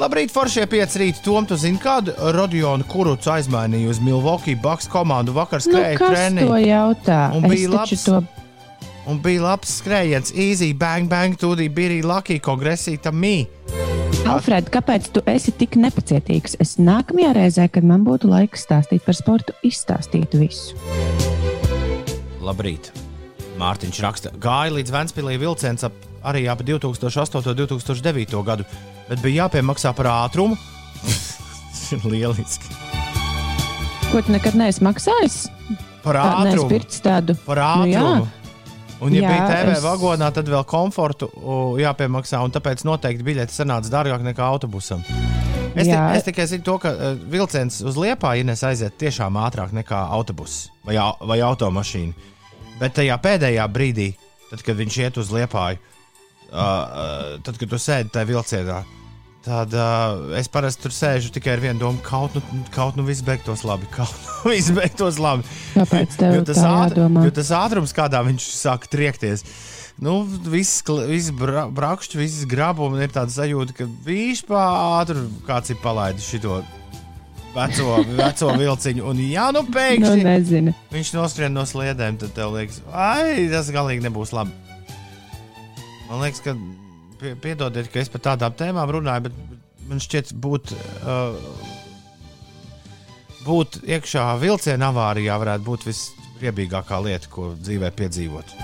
Labrīt, 0.01 0.33
Foršie 0.35 0.65
5 0.71 0.97
rīta. 1.03 1.21
Tom, 1.27 1.47
tu 1.47 1.59
zini, 1.61 1.79
kādu 1.83 2.15
Rodionu 2.35 2.87
Kurucu 2.89 3.31
aizmainīja 3.35 3.91
uz 3.93 4.01
Milwaukee 4.03 4.57
Bucks 4.59 4.89
komandu 4.91 5.35
vakar 5.37 5.61
Nu, 5.61 5.69
skrēja 5.69 5.99
kas 6.01 6.15
treniņu. 6.15 6.47
to 6.49 6.61
jautā? 6.65 7.19
Un 7.37 7.45
Es 7.45 7.53
bija 7.53 7.75
labs. 7.75 8.05
to 8.07 8.23
Un 9.03 9.19
bija 9.19 9.43
labs 9.43 9.81
skrējiens, 9.81 10.31
easy, 10.39 10.71
bang, 10.79 11.09
bang, 11.11 11.35
tūdī 11.35 11.67
bija 11.75 12.05
Lucky 12.07 12.39
kongresīta 12.39 13.11
mī. 13.11 13.49
Alfred, 14.31 14.71
kāpēc 14.71 15.11
tu 15.11 15.21
esi 15.27 15.51
tik 15.51 15.75
nepacietīgs? 15.75 16.55
Es 16.63 16.77
nākamajā 16.79 17.33
reizē, 17.35 17.67
kad 17.69 17.83
man 17.83 18.05
būtu 18.07 18.31
laiks 18.31 18.63
stāstīt 18.63 19.03
par 19.03 19.19
sportu, 19.19 19.59
izstāstītu 19.67 20.39
visu. 20.47 20.79
Labrīt! 22.41 22.93
Mārtiņš 23.63 23.99
raksta, 24.03 24.33
gāja 24.43 24.73
līdz 24.75 24.91
Vēnspīlī 24.91 25.37
vilciens 25.39 25.85
ap, 25.87 25.95
arī 26.27 26.47
ap 26.51 26.65
2008. 26.67 27.53
un 27.53 27.59
2009. 27.63 28.41
gadu, 28.47 28.67
bet 29.09 29.23
bija 29.23 29.45
jāpiemaksā 29.47 29.93
par 29.95 30.09
ātrumu. 30.11 30.59
Lieliski! 32.11 32.67
Ko 34.13 34.21
tu 34.21 34.35
nekad 34.35 34.57
neesi 34.59 34.83
maksājis? 34.85 35.37
Par 36.03 36.19
ātrumu! 36.21 36.69
pircis 36.73 37.03
tādu. 37.05 37.37
Par 37.47 37.61
Nu 37.79 37.87
jā. 37.91 38.01
ātrumu! 38.03 38.31
Un, 39.03 39.15
ja 39.17 39.25
Jā, 39.25 39.31
bija 39.33 39.47
TV 39.51 39.73
es- 39.75 39.83
vagonā, 39.83 40.29
tad 40.35 40.47
vēl 40.47 40.63
komfortu 40.71 41.27
jāpiemaksā, 41.83 42.39
un 42.47 42.53
tāpēc 42.55 42.85
noteikti 42.87 43.25
biļete 43.27 43.51
sanāca 43.55 43.91
dārgāk 43.91 44.23
nekā 44.29 44.45
autobusam. 44.47 45.03
Es, 45.73 45.87
tik, 45.89 45.95
Jā. 45.95 46.03
es 46.19 46.27
tikai 46.27 46.45
zinu 46.47 46.63
to, 46.67 46.77
ka 46.79 46.91
uh, 46.93 47.15
vilciens 47.33 47.81
uz 47.83 47.97
Liepā 47.99 48.35
Ines 48.39 48.61
aiziet 48.69 48.95
tiešām 49.01 49.39
ātrāk 49.41 49.73
nekā 49.75 50.03
autobuss 50.13 50.69
vai, 50.87 50.95
vai 51.25 51.39
automašīna. 51.43 52.13
Bet 52.81 52.97
tajā 52.99 53.19
pēdējā 53.23 53.67
brīdī, 53.73 54.13
tad, 54.51 54.65
kad 54.67 54.79
viņš 54.79 54.99
iet 55.05 55.21
uz 55.21 55.31
Liepāju, 55.35 55.79
uh, 55.79 56.57
uh, 56.57 57.39
tad, 57.45 57.59
kad 57.61 57.71
tu 57.71 57.79
sēdi 57.81 58.13
tajā 58.15 58.29
vilcienā, 58.33 58.81
tad 59.43 59.75
uh, 59.75 60.33
es 60.39 60.51
parasti 60.53 60.87
tur 60.87 60.95
sēžu 60.95 61.33
tikai 61.35 61.57
ar 61.57 61.63
vienu 61.65 61.83
domu, 61.83 62.03
kaut 62.07 62.37
nu, 62.39 62.43
kaut 62.75 62.99
nu 62.99 63.07
viss 63.07 63.25
beigtos 63.27 63.65
labi, 63.67 63.89
kaut 63.97 64.13
nu 64.13 64.55
viss 64.55 64.73
beigtos 64.75 65.21
labi. 65.23 65.47
Kāpēc 65.77 66.19
tev 66.21 66.39
Jo 66.39 66.45
tas, 66.49 66.63
tā 66.63 66.75
jādomā? 66.87 67.25
jo 67.27 67.37
tas 67.39 67.55
ātrums, 67.59 67.95
kādā 67.97 68.23
viņš 68.27 68.51
sāk 68.57 68.87
triekties, 68.93 69.47
nu, 70.03 70.23
viss, 70.51 70.83
viss 71.09 71.33
bra, 71.37 71.67
brakšķis, 71.71 72.21
viss 72.21 72.47
grabums, 72.51 73.03
ir 73.03 73.15
tāds 73.15 73.39
sajūta, 73.39 73.77
ka 73.79 73.89
viņš 74.07 74.47
pāri 74.51 75.27
kāds 75.49 75.75
ir 75.75 75.83
palaidis 75.85 76.31
šo 76.31 76.61
veco, 77.55 77.97
veco 78.19 78.51
vilciņu. 78.59 79.05
Un, 79.11 79.21
ja 79.31 79.49
nu 79.55 79.63
Nu, 79.67 79.73
pēkšņi 79.75 80.25
nezinu. 80.27 80.75
viņš 80.93 81.13
noskrien 81.17 81.53
no 81.55 81.65
sliedēm, 81.69 82.19
tad 82.21 82.35
tev 82.37 82.55
liekas, 82.57 82.81
ai, 82.93 83.49
tas 83.53 83.71
galīgi 83.75 84.05
nebūs 84.07 84.33
labi. 84.37 84.55
Man 86.11 86.21
liekas, 86.25 86.43
ka, 86.45 86.57
pie, 87.21 87.35
piedodiet, 87.41 87.89
ka 87.93 88.03
es 88.03 88.11
par 88.13 88.21
tādām 88.31 88.57
tēmām 88.59 88.91
runāju, 88.99 89.29
bet 89.29 89.87
man 89.89 90.01
šķiet, 90.03 90.33
būt, 90.45 90.73
uh, 91.05 91.37
būt 93.47 93.81
iekšā 93.89 94.27
vilciena 94.43 94.91
avārijā 94.93 95.39
varētu 95.41 95.67
būt 95.67 95.87
visriebīgākā 95.89 97.01
lieta, 97.05 97.31
ko 97.33 97.53
dzīvē 97.61 97.93
piedzīvot. 97.97 98.57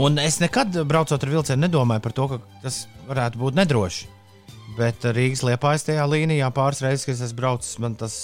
Un 0.00 0.20
es 0.22 0.38
nekad, 0.40 0.76
braucot 0.86 1.18
ar 1.26 1.32
vilcienu, 1.32 1.64
nedomāju 1.66 2.02
par 2.04 2.12
to, 2.14 2.26
ka 2.30 2.38
tas 2.62 2.84
varētu 3.08 3.40
būt 3.42 3.56
nedroši. 3.58 4.06
Bet 4.78 5.04
Rīgas 5.04 5.42
liepājas 5.44 5.84
tajā 5.88 6.04
līnijā 6.08 6.46
pāris 6.54 6.80
reizes, 6.84 7.06
kad 7.08 7.24
es 7.26 7.34
braucis, 7.36 7.74
man 7.82 7.96
tas 7.98 8.14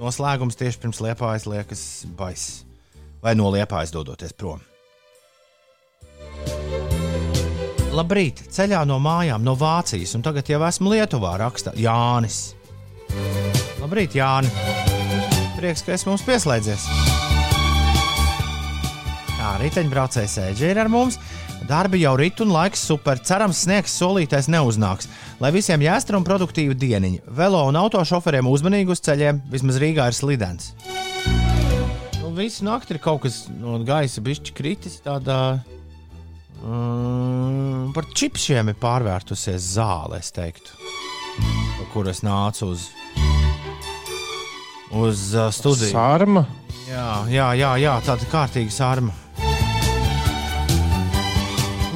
noslēgums 0.00 0.58
tieši 0.58 0.80
pirms 0.84 1.02
liepājas 1.02 1.48
liekas 1.50 1.82
baiss. 2.16 2.62
Vai 3.24 3.34
no 3.34 3.50
liepājas 3.52 3.92
dodoties 3.94 4.34
prom. 4.36 4.62
Labrīt, 7.96 8.42
ceļā 8.52 8.82
no 8.84 8.98
mājām, 9.00 9.40
no 9.44 9.54
Vācijas, 9.56 10.12
un 10.18 10.24
tagad 10.24 10.50
jau 10.52 10.60
esmu 10.66 10.92
Lietuvā, 10.92 11.32
raksta 11.40 11.72
Jānis. 11.80 12.52
Labrīt, 13.80 14.18
Jāni! 14.18 14.50
Prieks, 15.56 15.80
ka 15.86 15.94
esi 15.96 16.08
mums 16.08 16.24
pieslēdzies! 16.26 16.84
Tā, 19.36 19.54
riteņbraucējs 19.62 20.36
ēģi 20.42 20.68
ir 20.68 20.82
ar 20.82 20.92
mums. 20.92 21.16
Darbi 21.66 22.02
jau 22.02 22.12
rit 22.18 22.40
un 22.44 22.52
laiks 22.54 22.84
super. 22.86 23.18
Cerams, 23.24 23.64
sniegs 23.64 23.94
solītais 23.98 24.46
neuznāks. 24.52 25.08
Lai 25.42 25.50
visiem 25.54 25.82
jāstra 25.82 26.18
un 26.18 26.26
produktīva 26.26 26.76
dieniņa. 26.78 27.24
Velo 27.38 27.62
un 27.66 27.78
autošoferiem 27.80 28.46
uzmanīgi 28.50 28.92
uz 28.94 29.02
ceļiem, 29.06 29.40
vismaz 29.50 29.80
Rīgā 29.82 30.06
ir 30.10 30.16
slidens. 30.16 30.74
Nu, 32.20 32.30
visu 32.36 32.66
nakti 32.68 32.94
ir 32.94 33.00
kaut 33.02 33.24
kas 33.24 33.46
no 33.50 33.80
gaisa 33.86 34.22
bišķi 34.22 34.54
kritis. 34.56 35.00
Tādā 35.04 35.40
um, 36.62 37.90
par 37.96 38.06
čipsiem 38.14 38.70
ir 38.70 38.78
pārvērtusies 38.82 39.72
zāle, 39.74 40.20
es 40.20 40.30
teiktu. 40.36 40.76
Kur 41.92 42.08
es 42.12 42.20
nācu 42.26 42.70
uz, 42.74 42.90
uz 44.92 45.28
uh, 45.34 45.48
studiju. 45.54 45.92
Sārma. 45.94 46.44
Jā, 46.86 47.24
jā, 47.32 47.50
jā, 47.58 47.76
jā 47.82 47.94
tāda 48.06 48.28
kārtīga 48.30 48.74
sārma. 48.74 49.14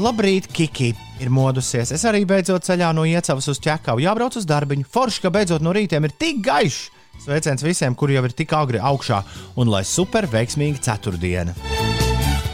Labrīt, 0.01 0.47
Kiki! 0.49 0.95
Ir 1.21 1.29
modusies. 1.29 1.91
Es 1.93 2.07
arī 2.09 2.23
beidzot 2.25 2.65
ceļā 2.65 2.89
no 2.97 3.03
iecavas 3.05 3.51
uz 3.53 3.59
ķekavu. 3.61 4.01
Jābrauc 4.01 4.39
uz 4.41 4.47
darbiņu. 4.49 4.87
Forši, 4.89 5.21
ka 5.27 5.33
beidzot 5.35 5.61
no 5.61 5.75
rītiem 5.77 6.07
ir 6.09 6.15
tik 6.17 6.41
gaišs. 6.47 6.87
Sveiciens 7.21 7.61
visiem, 7.61 7.93
kuri 7.93 8.17
jau 8.17 8.23
ir 8.25 8.33
tik 8.33 8.55
agri 8.57 8.81
augšā, 8.81 9.19
un 9.61 9.69
lai 9.69 9.83
super 9.85 10.25
veiksmīga 10.31 10.81
ceturtdiena. 10.89 11.53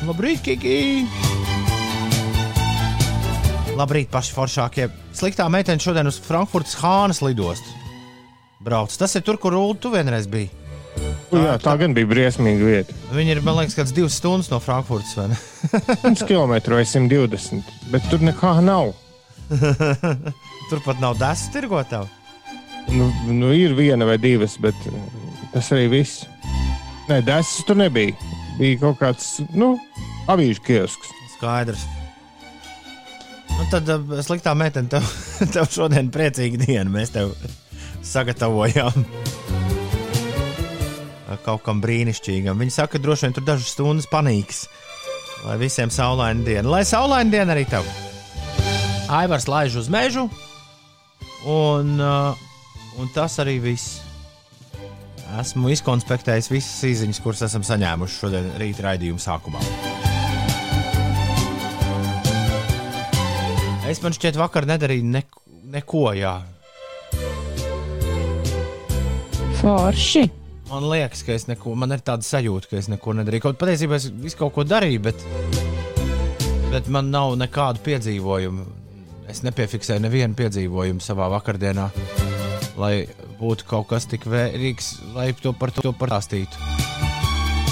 Labrīt, 0.08 0.42
Kiki! 0.42 1.06
Labrīt, 3.78 4.10
paši 4.10 4.34
foršākie. 4.34 4.90
Sliktā 5.14 5.46
meitene 5.52 5.78
šodien 5.78 6.10
uz 6.10 6.18
Frankfurtas 6.26 6.74
Hānas 6.82 7.22
lidostu. 7.22 7.78
Brauc. 8.58 8.90
Tas 8.98 9.14
ir 9.14 9.22
tur, 9.22 9.38
kur 9.38 9.54
Ulu 9.54 9.78
tu 9.78 9.94
vienreiz 9.94 10.26
biji. 10.26 10.50
Nu 11.32 11.42
Jā, 11.42 11.56
tā 11.60 11.74
gan 11.80 11.94
bija 11.96 12.08
briesmīga 12.08 12.68
vieta. 12.68 12.94
Viņi 13.12 13.34
ir, 13.34 13.40
man 13.44 13.58
liekas, 13.58 13.74
kāds 13.76 13.92
divas 13.94 14.14
stundas 14.20 14.48
no 14.52 14.60
Frankfurtas. 14.62 15.16
vai 15.18 15.28
ne? 15.32 15.38
100 16.16 16.28
km 16.28 16.54
vai 16.76 16.84
120, 16.86 17.74
bet 17.92 18.06
tur 18.10 18.22
nekā 18.24 18.52
nav. 18.64 18.94
Tur 20.70 20.80
pat 20.82 20.98
nav 21.02 21.14
desu 21.20 21.52
tirgotāju. 21.54 22.08
Nu, 22.90 23.10
nu, 23.30 23.50
ir 23.54 23.74
viena 23.78 24.06
vai 24.06 24.16
divas, 24.18 24.56
bet 24.62 24.74
uh, 24.90 24.96
tas 25.52 25.68
arī 25.74 25.88
viss. 25.92 26.24
Nē, 27.06 27.20
desas 27.26 27.62
tur 27.66 27.78
nebija. 27.78 28.14
Bija 28.58 28.80
kaut 28.82 28.98
kāds, 28.98 29.28
nu, 29.54 29.74
avīžu 30.30 30.62
kiosks. 30.66 31.12
Skaidrs. 31.36 31.84
Nu, 33.52 33.66
tad 33.70 33.90
uh, 33.94 34.18
sliktā 34.26 34.54
meitene, 34.58 34.90
tev, 34.90 35.06
tev 35.54 35.70
šodien 35.70 36.10
priecīga 36.14 36.62
diena. 36.66 36.90
Mēs 36.90 37.14
tev 37.14 37.34
sagatavojām 38.06 39.06
kaut 41.44 41.64
kam 41.66 41.82
brīnišķīgam. 41.84 42.58
Viņi 42.60 42.74
saka, 42.78 42.96
ka 42.96 43.02
droši 43.04 43.26
vien 43.26 43.36
tur 43.36 43.46
dažas 43.46 43.74
stundas 43.74 44.08
panīks. 44.10 44.66
Lai 45.44 45.58
visiem 45.60 45.92
saulaina 45.92 46.42
diena. 46.46 46.68
Lai 46.70 46.82
saulaina 46.88 47.30
diena 47.30 47.54
arī 47.54 47.66
tev. 47.70 47.86
Aivars 49.12 49.46
laiž 49.46 49.76
uz 49.78 49.90
mežu, 49.92 50.26
un, 51.46 51.92
uh, 52.02 52.34
un 52.98 53.12
tas 53.14 53.38
arī 53.42 53.60
viss. 53.62 54.00
Esmu 55.36 55.70
izkonspektējis 55.74 56.48
visas 56.50 56.82
īsiņas, 56.86 57.20
kuras 57.22 57.42
esam 57.46 57.64
saņēmuši 57.66 58.18
šodien 58.22 58.50
rīta 58.62 58.86
raidījuma 58.86 59.22
sākumā. 59.22 59.62
Es 63.86 64.00
man 64.02 64.14
šķiet, 64.14 64.38
vakar 64.38 64.66
nedarīju 64.66 65.06
neko, 65.06 65.42
neko 65.74 66.08
jā. 66.18 66.34
Forši. 69.60 70.24
Man 70.66 70.88
liekas, 70.90 71.22
ka 71.22 71.34
es 71.36 71.46
neko, 71.46 71.76
man 71.78 71.94
ir 71.94 72.02
tāda 72.02 72.26
sajūta, 72.26 72.72
ka 72.72 72.80
es 72.80 72.88
neko 72.90 73.14
nedarīju. 73.20 73.44
Kaut 73.44 73.60
patiesībā 73.60 74.00
es 74.00 74.08
visu 74.10 74.40
kaut 74.40 74.54
ko 74.56 74.64
darīju, 74.66 75.02
bet, 75.04 75.22
bet 76.72 76.90
man 76.90 77.12
nav 77.14 77.36
nekādu 77.38 77.84
piedzīvojumu. 77.86 78.66
Es 79.30 79.44
nepiefiksēju 79.46 80.02
nevienu 80.02 80.34
piedzīvojumu 80.38 81.02
savā 81.02 81.28
vakardienā, 81.36 81.86
lai 82.82 82.92
būtu 83.38 83.66
kaut 83.70 83.88
kas 83.92 84.08
tik 84.10 84.26
vērīgs, 84.30 84.90
lai 85.14 85.30
to 85.38 85.54
par 85.54 85.74
to 85.74 85.94
pastāstītu. 85.94 86.58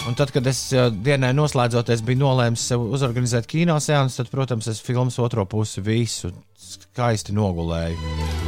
Un 0.05 0.15
tad, 0.19 0.31
kad 0.35 0.47
es 0.47 0.67
dienai 1.03 1.33
noslēdzoties, 1.35 2.05
biju 2.05 2.21
nolēmis 2.27 2.67
sev 2.71 2.83
uzorganizēt 2.95 3.49
kino 3.51 3.79
seansu, 3.81 4.21
tad, 4.23 4.31
protams, 4.35 4.71
es 4.71 4.83
filmas 4.85 5.19
otro 5.23 5.47
pusi 5.51 5.83
visu 5.83 6.31
skaisti 6.61 7.35
nogulēju. 7.35 8.44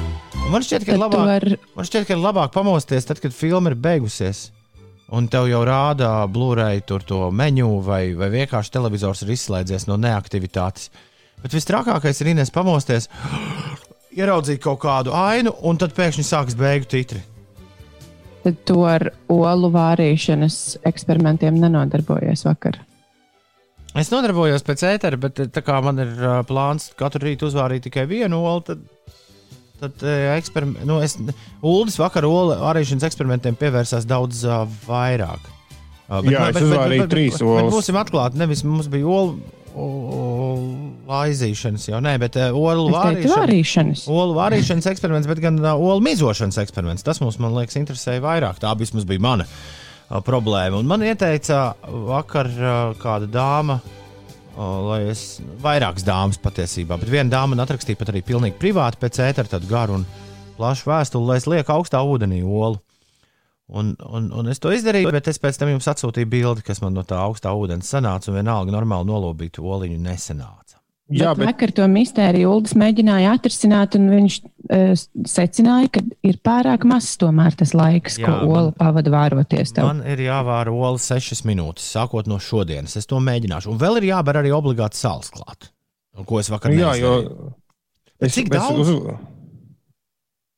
Man 0.46 0.62
šķiet, 0.64 0.84
ka 0.86 0.94
labāk, 0.96 1.26
var- 1.26 1.58
man 1.76 1.86
šķiet, 1.88 2.06
ka 2.06 2.14
ir 2.14 2.22
labāk 2.22 2.52
pamosties 2.54 3.04
tad, 3.08 3.20
kad 3.20 3.34
filma 3.34 3.72
ir 3.72 3.76
beigusies. 3.76 4.50
Un 5.12 5.28
tev 5.30 5.46
jau 5.50 5.60
rāda 5.66 6.26
blūrēji 6.30 6.84
tur 6.86 7.02
to 7.06 7.30
menu, 7.30 7.80
vai, 7.82 8.14
vai 8.18 8.28
vienkārši 8.32 8.72
televizors 8.74 9.22
ir 9.22 9.28
izslēdzies 9.34 9.86
no 9.86 9.96
neaktivitātes. 10.02 10.88
Bet 11.42 11.52
visstrakākais 11.54 12.20
ir 12.22 12.32
Inês 12.32 12.50
pamosties, 12.50 13.08
ieraudzīt 14.18 14.62
kaut 14.64 14.80
kādu 14.82 15.14
ainu, 15.14 15.52
un 15.62 15.78
tad 15.78 15.94
pēkšņi 15.94 16.24
sākas 16.26 16.58
beigu 16.58 16.88
titri. 16.90 17.22
Tad 18.46 18.58
tu 18.66 18.80
ar 18.86 19.10
olu 19.28 19.70
vārīšanas 19.74 20.78
eksperimentiem 20.86 21.58
nenodarbojies 21.58 22.46
vakar. 22.46 22.78
Es 23.96 24.10
nodarbojos 24.12 24.62
pēc 24.66 24.82
ētera, 24.94 25.18
bet 25.18 25.38
tā 25.54 25.62
kā 25.64 25.78
man 25.82 25.98
ir 26.02 26.10
plāns 26.46 26.90
katru 26.98 27.26
rītu 27.26 27.48
uzvārīt 27.48 27.86
tikai 27.88 28.04
vienu 28.10 28.42
olu, 28.44 28.62
tad, 28.68 28.82
tad 29.80 30.02
uh, 30.04 30.14
eksperim... 30.36 30.76
nu, 30.88 31.00
es, 31.04 31.16
Uldis 31.64 31.98
vakar 32.00 32.26
olu 32.28 32.56
vārīšanas 32.60 33.06
eksperimentiem 33.08 33.58
pievērsās 33.58 34.08
daudz 34.08 34.42
uh, 34.46 34.64
vairāk. 34.86 35.52
Uh, 36.06 36.22
Jā, 36.30 36.48
es 36.52 36.62
uzvārīju 36.62 37.06
trīs 37.10 37.36
bet, 37.36 37.42
bet 37.42 37.64
olas. 37.64 37.74
būsim 37.74 37.98
atklāti, 37.98 38.38
nevis 38.38 38.62
mums 38.66 38.88
bija 38.92 39.08
olu, 39.10 39.40
laizīšanas 41.10 41.88
jau, 41.90 41.98
nē, 42.04 42.14
bet 42.22 42.38
uh, 42.40 42.54
olu 42.56 42.88
vārīšanas. 42.94 43.34
vārīšanas. 43.34 44.06
Olu 44.12 44.38
vārīšanas 44.38 44.88
eksperiments, 44.92 45.28
bet 45.30 45.42
gan 45.44 45.60
uh, 45.60 45.74
olu 45.74 46.00
mizošanas 46.06 46.62
eksperiments. 46.62 47.04
Tas 47.06 47.20
mums, 47.24 47.40
man 47.42 47.56
liekas, 47.58 47.76
interesēja 47.80 48.24
vairāk. 48.24 48.62
Tā 48.62 48.72
vismaz 48.78 49.04
bija 49.08 49.24
mana 49.26 49.44
uh, 49.48 50.22
problēma. 50.24 50.80
Un 50.80 50.88
man 50.88 51.04
ieteica 51.04 51.68
vakar 51.84 52.50
uh, 52.56 52.74
kāda 53.02 53.28
dāma, 53.36 53.80
uh, 53.82 54.05
lai 54.56 55.02
es 55.10 55.22
vairākas 55.62 56.04
dāmas 56.06 56.40
patiesībā, 56.40 56.96
bet 57.00 57.12
viena 57.12 57.28
dāma 57.32 57.54
man 57.54 57.64
atrakstīja 57.66 58.00
pat 58.00 58.12
arī 58.12 58.22
pilnīgi 58.24 58.58
privāti 58.60 59.00
pēc 59.02 59.20
ētera 59.28 59.52
tādu 59.56 59.68
garu 59.70 59.98
un 60.00 60.06
plašu 60.56 60.88
vēstuli, 60.88 61.28
lai 61.28 61.38
es 61.40 61.48
lieku 61.50 61.74
augstā 61.76 62.00
ūdenī 62.00 62.42
olu. 62.42 62.80
Un, 63.66 63.96
un, 63.98 64.28
un 64.30 64.48
es 64.48 64.60
to 64.62 64.70
izdarīju, 64.70 65.10
bet 65.10 65.26
es 65.26 65.40
pēc 65.42 65.58
tam 65.58 65.72
jums 65.72 65.88
atsūtīju 65.90 66.28
bildi, 66.30 66.62
kas 66.66 66.80
man 66.84 66.94
no 66.94 67.02
tā 67.02 67.18
augstā 67.18 67.50
ūdens 67.50 67.90
sanāca, 67.90 68.30
un 68.30 68.38
vienalga 68.38 68.74
normāli 68.74 69.10
nolobītu 69.10 69.66
oliņu 69.66 69.98
nesanāca. 70.04 70.65
Jā, 71.06 71.30
bet 71.36 71.38
bet 71.38 71.52
vakar 71.52 71.70
to 71.76 71.84
mistēriju 71.86 72.48
Uldis 72.50 72.72
mēģināja 72.74 73.36
atrisināt, 73.36 73.94
un 73.94 74.08
viņš 74.10 74.36
uh, 74.42 74.94
secināja, 75.30 75.90
ka 75.94 76.00
ir 76.26 76.40
pārāk 76.42 76.82
mazs 76.88 77.12
tomēr 77.20 77.54
tas 77.54 77.76
laiks, 77.78 78.16
Jā, 78.18 78.26
ko 78.26 78.48
Ola 78.50 78.72
pavada 78.74 79.12
vāroties. 79.14 79.70
Tev. 79.76 79.86
Man 79.86 80.00
ir 80.02 80.24
jāvāra 80.24 80.72
ola 80.74 80.98
sešas 80.98 81.44
minūtes, 81.46 81.86
sākot 81.94 82.26
no 82.26 82.40
šodienas. 82.42 82.96
Es 82.98 83.06
to 83.06 83.20
mēģināšu. 83.22 83.70
Un 83.70 83.78
vēl 83.78 84.00
ir 84.00 84.08
jāber 84.10 84.40
arī 84.42 84.50
obligāti 84.56 84.98
sāls 84.98 85.30
klāt. 85.30 85.70
Un 86.18 86.26
Ko 86.26 86.40
es 86.42 86.50
vakar 86.50 86.74
jā, 86.74 86.96
jo 86.98 87.12
neizdarīju. 87.20 87.52
es, 88.18 88.34
cik 88.34 88.50
es 88.50 88.56
daudz? 88.56 88.90
uz... 88.96 89.16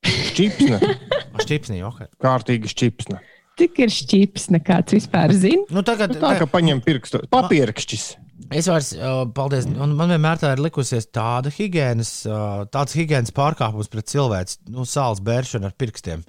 Šķipsne, 0.09 0.79
Ar 1.35 1.43
šķipsnī, 1.45 1.83
ok. 1.85 2.05
kārtīgi 2.23 2.71
šķipsne. 2.73 3.19
Cik 3.59 3.81
ir 3.83 3.91
šķips, 3.91 4.45
nekāds 4.55 4.95
vispār 4.95 5.35
zina? 5.35 5.65
Nu, 5.75 5.83
tagad, 5.85 6.15
Tā 6.23 6.37
kā 6.39 6.47
paņem 6.49 6.81
pirkstu, 6.85 7.25
papirkšķis. 7.33 8.05
Es 8.49 8.69
vairs, 8.71 8.95
uh, 8.97 9.27
paldies, 9.37 9.67
un 9.69 9.93
man 9.97 10.09
vienmēr 10.15 10.39
tā 10.41 10.55
ir 10.55 10.63
likusies 10.65 11.11
tāda 11.13 11.51
higiēnas, 11.53 12.13
uh, 12.29 12.63
tāds 12.73 12.97
higiēnas 12.97 13.35
pārkāpums 13.37 13.91
pret 13.93 14.09
cilvēku, 14.09 14.57
nu, 14.73 14.87
sāls 14.89 15.21
bēršana 15.25 15.69
ar 15.69 15.75
pirkstiem. 15.77 16.23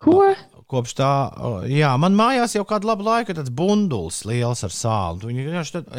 Ko? 0.00 0.22
Kopš 0.68 0.94
tā, 0.96 1.10
uh, 1.28 1.66
jā, 1.68 1.90
man 2.00 2.16
mājās 2.16 2.56
jau 2.56 2.64
kādu 2.68 2.88
labu 2.88 3.04
laiku 3.04 3.36
tāds 3.36 3.52
bundulis 3.52 4.22
liels 4.28 4.64
ar 4.64 4.72
sāli. 4.72 5.36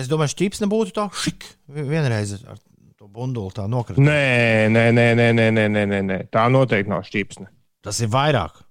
Es 0.01 0.09
domāju, 0.09 0.33
šķipsne 0.33 0.69
būtu 0.71 0.97
tā, 0.97 1.05
šik, 1.13 1.45
vienreiz 1.77 2.33
ar 2.39 2.57
to 2.97 3.05
bunduli 3.13 3.53
tā 3.53 3.69
nokritīt. 3.69 4.01
Nē, 4.01 4.65
nē, 4.73 4.89
nē, 4.97 5.07
nē, 5.13 5.29
nē, 5.37 5.47
nē, 5.53 5.69
nē, 5.77 5.85
nē, 5.93 6.03
nē. 6.09 6.19
Tā 6.33 6.49
noteikti 6.49 6.89
nav 6.89 7.05
šķipsne. 7.05 7.49
Tas 7.85 8.01
ir 8.01 8.09
vairāk. 8.13 8.63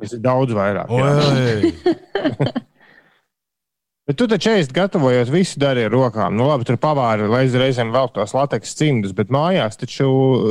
Tas 0.00 0.16
ir 0.16 0.24
daudz 0.24 0.56
vairāk. 0.56 0.88
Bet 4.08 4.18
tu 4.18 4.26
taču 4.26 4.50
ēst 4.56 4.72
gatavojot, 4.74 5.30
visu 5.30 5.60
dari 5.62 5.84
ar 5.86 5.92
rokām. 5.94 6.34
Nu, 6.34 6.48
labi, 6.50 6.66
tur 6.66 6.78
pavāri, 6.82 7.28
lai 7.30 7.44
reizēm 7.46 7.92
vēl 7.94 8.10
tos 8.16 8.34
lateks 8.34 8.74
cimdus, 8.78 9.12
bet 9.14 9.30
mājās 9.30 9.78
taču 9.78 10.08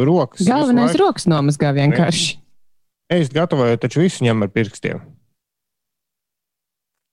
rokas. 0.08 0.46
Galvenais 0.48 0.96
rokas 1.00 1.28
nomazgā 1.28 1.74
vienkārši. 1.76 2.38
Ēst 3.12 3.36
gatavojot, 3.36 3.82
taču 3.84 4.06
visu 4.06 4.24
ņem 4.24 4.46
ar 4.46 4.54
pirkstiem. 4.56 5.04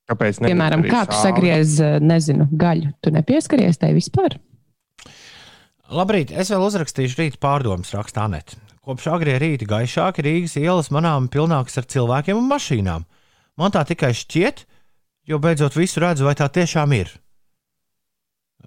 Kāpēc? 0.09 0.39
Piemēram, 0.47 0.87
kā 0.89 1.03
tu 1.11 1.19
sagriez, 1.19 1.75
eh, 1.83 1.99
nezinu, 2.01 2.47
gaļu. 2.55 2.95
Tu 3.03 3.11
nepieskaries 3.13 3.77
tai 3.83 3.91
vispār. 3.97 4.39
Labrīt, 5.91 6.31
es 6.31 6.53
vēl 6.53 6.65
uzrakstīšu 6.65 7.19
rīta 7.19 7.43
pārdomas, 7.43 7.93
rakstā 7.97 8.29
Anete. 8.29 8.57
Kopš 8.85 9.11
agrie 9.13 9.35
rīta 9.41 9.67
gaišāki 9.69 10.23
Rīgas 10.25 10.55
ielas 10.61 10.89
manām 10.95 11.27
pilnākas 11.29 11.77
ar 11.81 11.85
cilvēkiem 11.85 12.39
un 12.39 12.49
mašīnām. 12.49 13.05
Man 13.59 13.75
tā 13.75 13.83
tikai 13.85 14.15
šķiet, 14.17 14.65
jo 15.29 15.39
beidzot 15.43 15.77
visu 15.77 16.03
redzu, 16.03 16.27
vai 16.29 16.35
tā 16.39 16.49
tiešām 16.53 16.95
ir. 16.97 17.13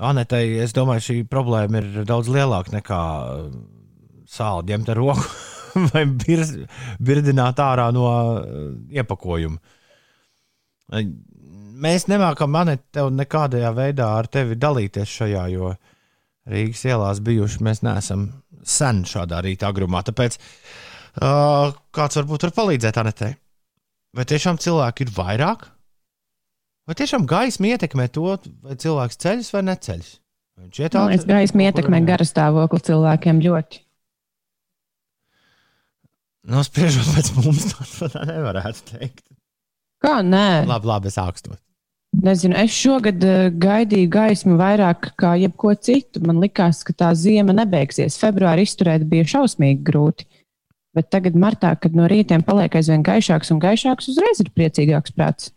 Anetei, 0.02 0.56
es 0.63 0.74
domāju, 0.74 1.04
šī 1.08 1.15
problēma 1.30 1.82
ir 1.82 2.06
daudz 2.08 2.30
lielāka 2.32 2.74
nekā 2.78 3.02
uh, 3.02 3.50
sāla 4.30 4.63
ņemt 4.69 4.93
ar 4.93 5.02
roku 5.02 5.26
vai 5.91 6.06
birz, 6.06 6.56
birdināt 7.02 7.60
ārā 7.62 7.89
no 7.95 8.08
uh, 8.08 8.45
iepakojuma. 8.93 9.60
Mēs 11.82 12.08
nemākam, 12.12 12.56
Anete, 12.60 12.88
tev 12.97 13.12
nekādajā 13.15 13.71
veidā 13.76 14.08
ar 14.19 14.30
tevi 14.32 14.58
dalīties 14.60 15.17
šajā, 15.19 15.47
jo 15.54 15.74
Rīgas 16.52 16.86
ielās 16.89 17.21
bijuši 17.24 17.62
mēs 17.63 17.84
neesam 17.86 18.26
sen 18.65 19.04
šādā 19.08 19.43
rīta 19.45 19.69
agrumā. 19.69 20.02
Tāpēc 20.08 20.38
uh, 20.39 21.76
kāds 21.93 22.17
varbūt 22.19 22.47
var 22.47 22.56
palīdzēt 22.58 22.97
Anetei? 23.02 23.36
Vai 24.17 24.26
tiešām 24.28 24.60
cilvēki 24.60 25.08
ir 25.08 25.13
vairāk? 25.15 25.69
Vai 26.91 26.97
tiešām 26.99 27.23
gaisma 27.23 27.69
ietekmē 27.71 28.10
to, 28.12 28.34
vai 28.60 28.73
cilvēks 28.75 29.19
ceļas 29.23 29.49
vai 29.56 29.62
iet 30.75 30.97
Man 30.99 31.08
liekas, 31.08 31.23
gaisma 31.30 31.69
ietekmē 31.69 32.01
gara 32.04 32.25
stāvokli 32.27 32.82
cilvēkiem 32.84 33.39
ļoti. 33.45 33.80
Nu, 36.51 36.60
spriežot 36.67 37.13
pēc 37.15 37.30
mums, 37.38 37.69
to 37.95 38.10
tā 38.12 38.25
nevarētu 38.27 38.84
teikt. 38.89 39.23
Kā 40.04 40.17
nē? 40.19 40.65
Labi, 40.67 40.89
labi, 40.91 41.08
es 41.08 41.15
ākstos. 41.21 41.62
Nezinu, 42.27 42.60
es 42.60 42.75
šogad 42.75 43.23
eh, 43.23 43.45
gaidīju 43.56 44.12
gaismu 44.12 44.60
vairāk 44.60 45.13
kā 45.15 45.38
jebko 45.39 45.71
citu. 45.80 46.19
Man 46.27 46.43
likās, 46.43 46.84
ka 46.84 46.97
tā 47.06 47.13
zima 47.15 47.56
nebeigsies. 47.56 48.19
Februārī 48.19 48.67
izturēt 48.67 49.08
bija 49.08 49.32
šausmīgi 49.38 49.80
grūti. 49.88 50.27
Bet 50.91 51.08
tagad, 51.15 51.39
martā, 51.39 51.71
kad 51.80 51.95
no 51.95 52.12
rītiem 52.12 52.43
paliek 52.43 52.75
aizvien 52.75 53.08
gaišāks 53.08 53.56
un 53.56 53.63
gaišāks, 53.63 54.12
uzreiz 54.12 54.43
ir 54.43 54.51
priecīgāks 54.51 55.15
prāts. 55.15 55.54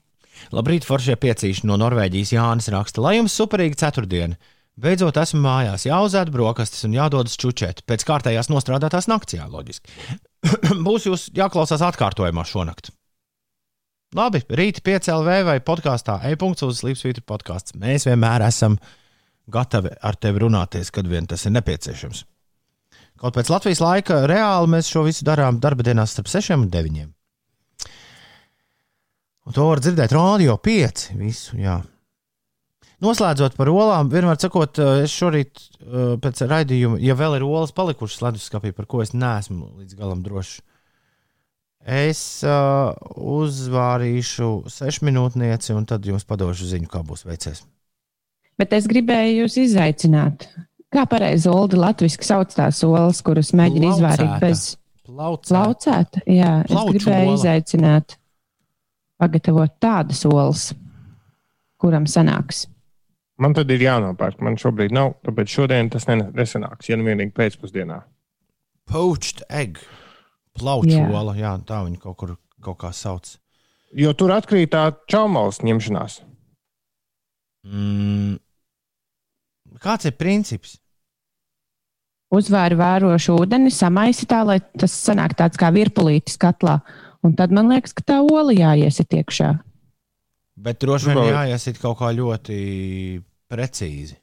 Labrīt, 0.54 0.86
foršie 0.88 1.16
piecīši 1.20 1.68
no 1.68 1.78
Norvēģijas 1.80 2.34
Jānis 2.34 2.70
raksta, 2.74 3.02
lai 3.04 3.16
jums 3.18 3.36
superīga 3.36 3.78
ceturtdiena. 3.84 4.38
Beidzot, 4.74 5.14
esmu 5.20 5.38
mājās, 5.44 5.84
jāuzēd 5.86 6.32
brokastis 6.34 6.82
un 6.88 6.96
jādodas 6.96 7.36
čučēt. 7.38 7.84
Pēc 7.86 8.02
kārtējās 8.08 8.50
nostrādātās 8.50 9.06
nakts, 9.06 9.36
jā, 9.36 9.46
loģiski. 9.46 9.94
Būs 10.86 11.06
jūs 11.06 11.28
jāklausās 11.36 11.84
atkārtojumā 11.86 12.42
šonakt. 12.48 12.90
Labi, 14.14 14.42
rīt 14.50 14.82
piecēlē 14.86 15.40
vai 15.46 15.56
podkāstā, 15.62 16.20
e-punkts 16.30 16.62
uz 16.66 16.82
Slimsvītra 16.82 17.22
podkāsts. 17.26 17.74
Mēs 17.78 18.06
vienmēr 18.06 18.44
esam 18.46 18.76
gatavi 19.50 19.94
ar 20.02 20.18
tevi 20.18 20.42
runāties, 20.42 20.90
kad 20.94 21.06
vien 21.10 21.26
tas 21.30 21.46
ir 21.46 21.54
nepieciešams. 21.54 22.22
Kaut 23.18 23.34
pēc 23.38 23.50
Latvijas 23.50 23.82
laika 23.82 24.24
reāli 24.30 24.70
mēs 24.74 24.90
šo 24.90 25.04
visu 25.06 25.26
darām 25.26 25.60
darba 25.62 25.86
dienās 25.86 26.14
starp 26.14 26.30
6 26.30 26.54
un 26.58 26.70
9. 26.70 27.06
Un 29.44 29.52
to 29.56 29.66
var 29.68 29.82
dzirdēt 29.84 30.14
radio 30.16 30.56
5. 30.56 31.08
Visu, 31.20 31.58
jā. 31.60 31.80
Noslēdzot 33.04 33.56
par 33.58 33.68
olām, 33.68 34.08
vienmēr 34.08 34.38
sakot, 34.40 34.78
es 35.04 35.12
šorīt 35.12 35.60
eh, 35.60 36.14
pēc 36.22 36.44
raidījuma, 36.48 37.00
ja 37.04 37.16
vēl 37.18 37.36
ir 37.36 37.44
olas 37.44 37.74
palikušas 37.76 38.22
leduskapī, 38.24 38.72
par 38.72 38.86
ko 38.88 39.02
es 39.04 39.12
neesmu 39.12 39.74
līdz 39.82 39.98
galam 39.98 40.22
drošs, 40.24 40.62
Es 41.84 42.40
uh, 42.48 42.94
uzvārīšu 43.12 44.46
sešu 44.72 45.04
minūtnieci, 45.04 45.74
un 45.76 45.84
tad 45.84 46.06
jums 46.08 46.24
padošu 46.24 46.70
ziņu, 46.70 46.88
kā 46.88 47.02
būs 47.04 47.26
veicies. 47.28 47.60
Bet 48.56 48.72
es 48.72 48.86
gribēju 48.88 49.42
jūs 49.42 49.58
izaicināt. 49.60 50.46
Kā 50.94 51.04
pareizi 51.10 51.50
Olda 51.50 51.76
latviešu 51.82 52.24
sauc 52.24 52.54
tās 52.56 52.80
olas, 52.86 53.20
kuras 53.26 53.52
mēģina 53.52 53.90
izvārīt 53.90 54.30
Plaucēta. 54.30 54.40
bez 54.40 54.64
Plaucēt. 55.04 55.50
plaucēta? 55.50 56.22
Jā, 56.30 56.52
es 56.62 56.72
Plauču 56.72 56.94
gribēju 56.94 57.28
ola. 57.28 57.36
izaicināt, 57.42 58.16
pagatavot 59.24 59.74
tādas 59.82 60.22
olas, 60.28 60.68
kuram 61.80 62.06
sanāks. 62.10 62.66
Man 63.40 63.54
tad 63.56 63.70
ir 63.74 63.82
jānopērk. 63.82 64.38
Man 64.44 64.54
šobrīd 64.60 64.92
nav, 64.94 65.16
tāpēc 65.26 65.50
šodien 65.56 65.90
tas 65.90 66.06
ne- 66.06 66.30
nesanāks. 66.36 66.88
Ja 66.88 66.96
nu 67.00 67.08
vienīgi 67.08 67.34
pēcpusdienā. 67.34 68.02
Poached 68.86 69.42
egg. 69.48 69.80
Plauču 70.54 70.94
Jā. 70.94 71.08
ola, 71.10 71.34
jā, 71.34 71.56
tā 71.66 71.80
viņi 71.82 71.98
kaut 71.98 72.16
kur 72.20 72.36
kaut 72.62 72.78
kā 72.78 72.92
sauc. 72.94 73.26
Jo 73.94 74.12
tur 74.14 74.30
atkrīt 74.30 74.70
tā 74.70 74.86
čaumalas 75.10 75.58
ņemšanās. 75.66 76.20
Mm. 77.66 78.38
Kāds 79.82 80.06
ir 80.06 80.14
princips? 80.18 80.78
Uzvēri 82.34 82.76
vērošu 82.78 83.36
ūdeni, 83.38 83.70
samaisi 83.70 84.26
tā, 84.30 84.42
lai 84.46 84.58
tas 84.78 84.94
sanāk 84.94 85.36
tāds 85.38 85.58
kā 85.60 85.70
virpulītis 85.74 86.38
katlā. 86.40 86.80
Un 87.24 87.32
tad 87.38 87.54
man 87.56 87.70
liekas, 87.72 87.94
ka 87.96 88.04
tā 88.04 88.18
ola 88.20 88.52
jāiesit 88.52 89.14
iekšā. 89.16 89.54
Bet 90.64 90.82
droši 90.84 91.10
vien 91.10 91.30
jāiesit 91.32 91.80
kaut 91.82 91.98
kā 91.98 92.12
ļoti 92.14 92.58
precīzi. 93.50 94.18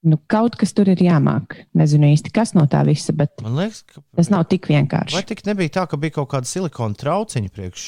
Nu, 0.00 0.16
kaut 0.32 0.56
kas 0.56 0.72
tur 0.72 0.88
ir 0.88 1.00
jāmāk. 1.04 1.58
Nezinu 1.76 2.08
īsti, 2.14 2.32
kas 2.32 2.54
no 2.56 2.64
tā 2.70 2.80
visa, 2.88 3.12
bet 3.16 3.42
Man 3.44 3.58
liekas, 3.58 3.82
ka 3.84 4.00
tas 4.16 4.30
nav 4.32 4.46
tik 4.48 4.68
vai 4.70 4.78
vienkārši. 4.78 5.22
tik 5.28 5.44
nebija 5.44 5.74
tā, 5.76 5.84
ka 5.90 6.00
bija 6.00 6.16
kaut 6.16 6.30
kāda 6.32 6.48
silikona 6.48 6.96
trauciņa 6.96 7.52
priekš 7.52 7.84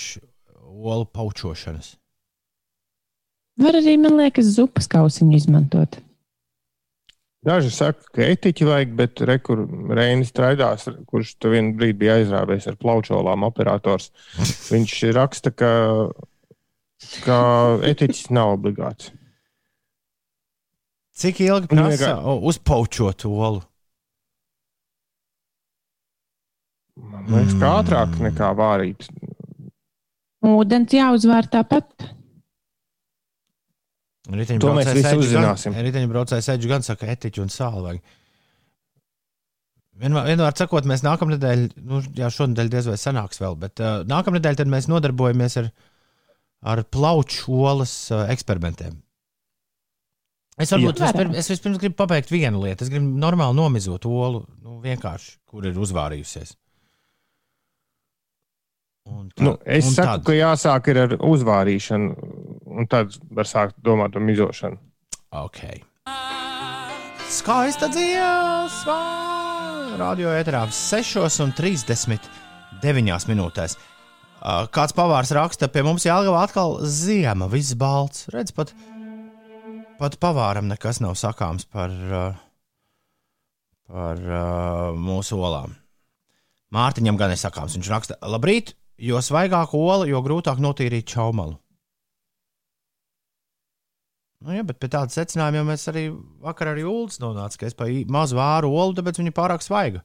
olu 0.61 1.07
paučošanas. 1.09 1.95
Var 3.63 3.81
arī, 3.81 3.97
man 4.01 4.19
liekas, 4.21 4.53
zupas 4.57 4.89
kausiņu 4.93 5.37
izmantot. 5.37 5.99
Daži 7.43 7.73
saka, 7.75 8.05
ka 8.15 8.23
etiķi 8.23 8.67
vajag, 8.69 8.91
bet 8.99 9.21
rekur 9.27 9.65
Reinis 9.91 10.31
Traidās, 10.35 10.85
kurš 11.11 11.33
tu 11.43 11.51
vienu 11.51 11.73
brīdi 11.79 11.97
bija 12.05 12.21
aizrāvies 12.21 12.69
ar 12.71 12.77
plaučolām 12.79 13.43
operators, 13.49 14.13
viņš 14.71 14.95
raksta, 15.17 15.51
ka, 15.51 15.73
ka 17.25 17.41
etiķis 17.91 18.31
nav 18.31 18.55
obligāts. 18.61 19.11
Cik 21.19 21.43
ilgi 21.45 21.69
prasa 21.73 21.91
vienkār- 22.15 22.47
uzpaučot 22.53 23.27
olu? 23.27 23.65
Man 27.03 27.27
liekas, 27.27 27.59
ka 27.59 27.75
ātrāk 27.83 28.17
nekā 28.23 28.49
vārīt. 28.57 29.09
Ūdens 30.47 30.95
jāuzvēr 30.95 31.49
tāpat. 31.51 32.07
To 34.31 34.73
mēs 34.77 34.93
visi 34.95 35.17
uzzināsim. 35.19 35.75
Riteņbraucējs 35.75 36.49
Edžu 36.55 36.69
gan 36.71 36.85
saka, 36.87 37.09
etiķi 37.11 37.41
un 37.43 37.49
sāli 37.51 37.83
vajag. 37.89 38.03
Vienmēr, 40.03 40.25
vienmēr 40.31 40.55
sakot, 40.57 40.87
mēs 40.89 41.03
nākamnedēļ, 41.05 41.65
nu, 41.85 41.99
jā, 42.17 42.29
šonadēļ 42.33 42.71
diez 42.73 42.87
vai 42.89 42.95
sanāks 42.99 43.43
vēl, 43.43 43.57
bet 43.61 43.83
uh, 43.83 44.01
nākamnedēļ 44.09 44.57
tad 44.63 44.71
mēs 44.73 44.87
nodarbojamies 44.89 45.59
ar, 45.61 45.69
ar 46.75 46.83
plauču 46.95 47.59
olas 47.67 47.93
uh, 48.15 48.23
eksperimentiem. 48.33 48.97
Es 50.63 50.71
varbūt 50.73 50.99
Jā. 51.01 51.11
vispirms, 51.11 51.37
es 51.43 51.51
vispirms 51.51 51.79
gribu 51.83 51.97
pabeigt 51.99 52.31
vienu 52.33 52.63
lietu. 52.63 52.85
Es 52.87 52.91
gribu 52.93 53.09
normāli 53.21 53.57
nomizot 53.59 54.05
olu, 54.07 54.45
nu, 54.63 54.79
vienkārši, 54.85 55.37
kur 55.49 55.67
ir 55.67 55.79
uzvārījusies. 55.81 56.55
Un 59.13 59.31
tā- 59.35 59.43
Nu, 59.49 59.57
es 59.67 59.87
un 59.89 59.95
saku, 59.97 60.07
tad- 60.07 60.25
ka 60.27 60.33
jāsāk 60.37 60.89
ir 60.93 60.99
ar 61.05 61.15
uzvārīšanu, 61.19 62.52
un 62.73 62.87
tad 62.91 63.13
var 63.31 63.47
sākt 63.49 63.77
domāt 63.85 64.13
par 64.15 64.23
mizošanu. 64.25 64.77
Ok. 65.33 65.61
Skaista 67.33 67.89
dziesma! 67.89 69.01
Radio 70.01 70.29
ēterā 70.33 70.67
6,39 70.73 73.29
minūtēs. 73.31 73.77
Kāds 74.75 74.93
pavārs 74.97 75.31
raksta, 75.37 75.69
pie 75.71 75.83
mums 75.87 76.05
jāgavā 76.05 76.43
atkal 76.49 76.71
ziema, 76.83 77.47
viss 77.53 77.75
balts. 77.79 78.27
Redz, 78.35 78.51
pat, 78.57 78.69
pat 80.01 80.13
pavāram 80.21 80.67
nekas 80.69 81.01
nav 81.05 81.15
sakāms 81.21 81.65
par, 81.71 81.91
par 83.87 84.17
mūsu 84.99 85.39
olām. 85.39 85.71
Mārtiņam 86.75 87.17
gan 87.21 87.31
ir 87.33 87.41
sakāms. 87.41 87.75
Viņš 87.79 87.89
raksta, 87.93 88.15
labrīt, 88.27 88.75
jo 88.99 89.17
svaigāka 89.23 89.79
ola, 89.79 90.07
jo 90.11 90.23
grūtāk 90.25 90.59
notīrīt 90.61 91.07
čaumalu. 91.15 91.62
Nu, 94.43 94.57
jā, 94.57 94.65
bet 94.67 94.79
pie 94.83 94.89
tāda 94.91 95.13
secinājuma 95.15 95.61
jau 95.61 95.67
mēs 95.69 95.85
arī 95.93 96.03
vakar 96.43 96.73
arī 96.73 96.83
Ulas 96.89 97.21
nonāca, 97.23 97.61
ka 97.61 97.69
es 97.69 97.77
pa 97.79 97.87
mazu 98.11 98.39
vāru 98.39 98.73
olu, 98.75 98.97
tāpēc 98.99 99.21
viņa 99.21 99.35
pārāk 99.37 99.63
svaiga. 99.63 100.03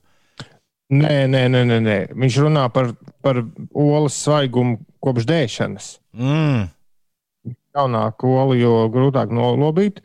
Nē, 0.88 1.26
nē, 1.28 1.42
nē, 1.52 1.64
nē, 1.68 1.78
nē. 1.84 1.96
viņš 2.16 2.36
runā 2.46 2.62
par, 2.72 2.94
par 3.20 3.42
olas 3.76 4.14
svaigumu 4.22 4.78
kopš 5.04 5.26
dēšanas. 5.28 5.88
Mm. 6.16 6.70
Jaunāka 7.76 8.30
ola, 8.30 8.56
jo 8.56 8.72
grūtāk 8.94 9.34
nolobīt. 9.34 10.00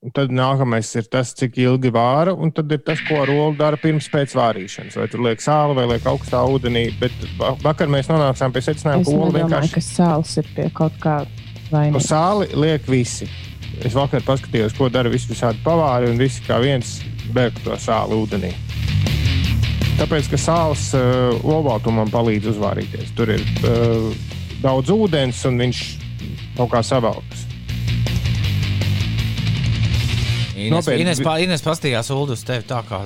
Un 0.00 0.14
Tad 0.16 0.30
nākamais 0.32 0.88
ir 0.96 1.10
tas, 1.12 1.34
cik 1.36 1.58
ilgi 1.60 1.90
vāra, 1.92 2.32
un 2.32 2.48
tad 2.56 2.70
ir 2.72 2.80
tas, 2.86 3.02
ko 3.04 3.18
ar 3.20 3.28
olu 3.34 3.58
dara 3.58 3.76
pirms 3.76 4.06
pēc 4.08 4.32
vārīšanas. 4.38 4.96
Vai 4.96 5.08
tur 5.12 5.20
liek 5.26 5.44
sāli 5.44 5.76
vai 5.76 5.84
liek 5.90 6.06
augstā 6.08 6.40
ūdenī. 6.48 6.86
Bet 7.02 7.12
va- 7.36 7.52
vakar 7.60 7.90
mēs 7.92 8.08
nonācām 8.08 8.54
pie 8.54 8.62
secinājuma, 8.64 9.04
ka 9.04 9.10
nedomāju, 9.12 9.36
vienkārši 9.42 9.74
ka 9.76 9.84
sāls 9.84 10.32
ir 10.40 10.48
pie 10.56 10.70
kaut 10.72 10.96
kā 11.02 11.18
Vainas. 11.70 12.08
sāli 12.10 12.50
liek 12.58 12.88
visi. 12.90 13.28
Es 13.84 13.94
vakar 13.94 14.24
paskatījos, 14.26 14.74
ko 14.76 14.90
dara 14.92 15.10
visi 15.12 15.30
visādi 15.30 15.62
pavāri, 15.64 16.10
un 16.10 16.18
visi 16.20 16.42
kā 16.46 16.58
viens 16.62 16.98
bēg 17.34 17.62
to 17.64 17.76
sāli 17.80 18.18
ūdenī. 18.18 18.50
Tāpēc, 20.00 20.30
ka 20.32 20.38
sāls 20.40 20.90
uh, 20.96 21.36
olbaltumam 21.44 22.10
palīdz 22.10 22.54
uzvārīties. 22.54 23.12
Tur 23.16 23.34
ir 23.36 23.44
uh, 23.68 24.10
daudz 24.64 24.90
ūdens, 24.94 25.44
un 25.48 25.60
viņš 25.60 25.82
kaut 26.56 26.72
kā 26.72 26.82
savalkas. 26.84 27.46
Ines, 30.60 30.72
Nopietni. 30.74 31.04
Ines, 31.04 31.20
pa, 31.24 31.38
Ines 31.40 31.64
pastījās 31.64 32.10
Ulu 32.12 32.36
uz 32.36 32.44
tevi 32.44 32.66
tā 32.68 32.82
kā. 32.88 33.04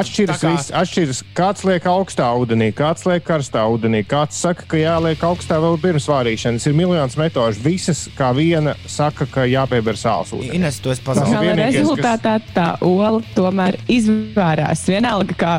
Atšķiras, 0.00 0.40
kā- 0.42 0.52
kā... 0.56 0.74
atšķiras, 0.80 1.20
kāds 1.38 1.64
liek 1.68 1.84
augstā 1.90 2.26
ūdenī, 2.40 2.68
kāds 2.76 3.04
liek 3.06 3.24
karstā 3.26 3.62
ūdenī, 3.70 4.00
kāds 4.08 4.38
saka, 4.44 4.66
ka 4.68 4.76
jāliek 4.80 5.20
augstā 5.28 5.58
vēl 5.62 5.78
pirms 5.82 6.08
vārīšanas. 6.10 6.66
Ir 6.70 6.76
miljonus 6.78 7.16
metožu. 7.20 7.60
Visas 7.64 8.06
kā 8.18 8.32
viena 8.36 8.74
saka, 8.90 9.26
ka 9.26 9.44
jāpieber 9.50 9.98
sāls 10.00 10.32
ūdenī. 10.34 10.54
Ines, 10.60 10.80
Tas 10.84 11.00
pazaudējis. 11.00 11.28
ir 11.28 11.34
Gala 11.34 11.46
vienīgais, 11.50 11.74
kas- 11.74 11.80
rezultātā 11.84 12.34
tā 12.54 12.68
ola 12.82 13.20
tomēr 13.36 13.78
izvērās. 13.88 14.84
Vienalga, 14.88 15.34
kā. 15.44 15.54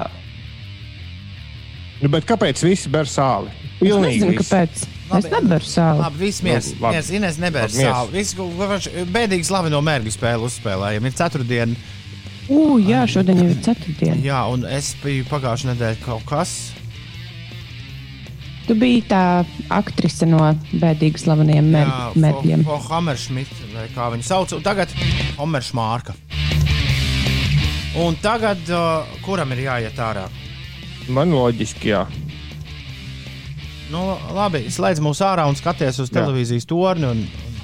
Nu, 2.02 2.10
bet 2.12 2.26
kāpēc 2.28 2.60
visi 2.66 2.90
ber 2.92 3.08
sāli? 3.10 3.50
Es 3.76 3.80
Pilnīgi 3.88 4.20
nezinu, 4.22 4.36
visi. 4.38 4.44
kāpēc. 4.52 4.86
Labi, 5.06 5.20
Es 5.22 5.26
nevaru 5.32 5.68
sāli. 5.70 6.00
Labi, 6.02 6.18
viss. 6.18 6.42
Miers, 6.42 7.10
Ines 7.14 7.38
miers. 7.38 7.76
sāli. 7.78 8.12
Viss 8.12 8.34
bēdīgi 9.14 9.46
slaveno 9.46 9.78
mērķu 9.86 10.14
spēli 10.16 10.48
uzspēlējam. 10.50 11.06
Ir 11.06 11.14
ceturtdiena. 11.20 11.76
Ugh, 12.46 12.78
jā, 12.86 13.04
šodien 13.10 13.40
jau 13.42 13.50
ir 13.50 13.62
ceturtdiena. 13.66 14.18
Jā, 14.22 14.44
un 14.54 14.66
es 14.70 14.92
biju 15.02 15.26
pagājušajā 15.32 15.74
nedēļā 15.74 16.02
kaut 16.06 16.26
kas. 16.30 16.56
Tu 18.66 18.74
biji 18.78 19.04
tā 19.10 19.46
aktrise 19.74 20.26
no 20.30 20.42
bēdīgi 20.82 21.22
slaveniem 21.22 21.68
Jā, 21.74 21.90
medijiem. 22.18 22.64
Po 22.66 22.80
Hammerschmidt, 22.88 23.54
vai 23.74 23.86
kā 23.94 24.10
viņu 24.14 24.26
sauc. 24.26 24.54
Un 24.58 24.66
tagad 24.66 24.94
Hammerschmārka. 25.38 26.18
Un 28.02 28.18
tagad, 28.22 28.62
uh, 28.74 29.06
kuram 29.24 29.54
ir 29.56 29.66
jāiet 29.68 30.00
ārā? 30.02 30.26
Man 31.08 31.32
loģiski, 31.32 31.94
jā. 31.94 32.02
Nu, 33.94 34.02
labi, 34.34 34.66
slēdz 34.74 35.00
mūs 35.06 35.22
ārā 35.24 35.46
un 35.48 35.56
skaties 35.56 36.02
uz 36.02 36.10
Jā. 36.10 36.18
televīzijas 36.18 36.66
torni 36.68 37.06
un, 37.08 37.22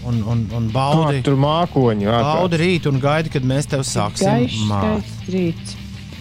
un, 0.08 0.22
un, 0.28 0.46
un 0.58 0.70
baudi, 0.74 1.22
tur 1.26 1.38
mākoņi. 1.40 2.08
baudi 2.08 2.22
ārprāt. 2.22 2.58
rītu 2.62 2.92
un 2.94 3.00
gaidi, 3.04 3.34
kad 3.34 3.46
mēs 3.48 3.70
tev 3.72 3.86
sāksim 3.88 4.50
rīts. 5.32 5.76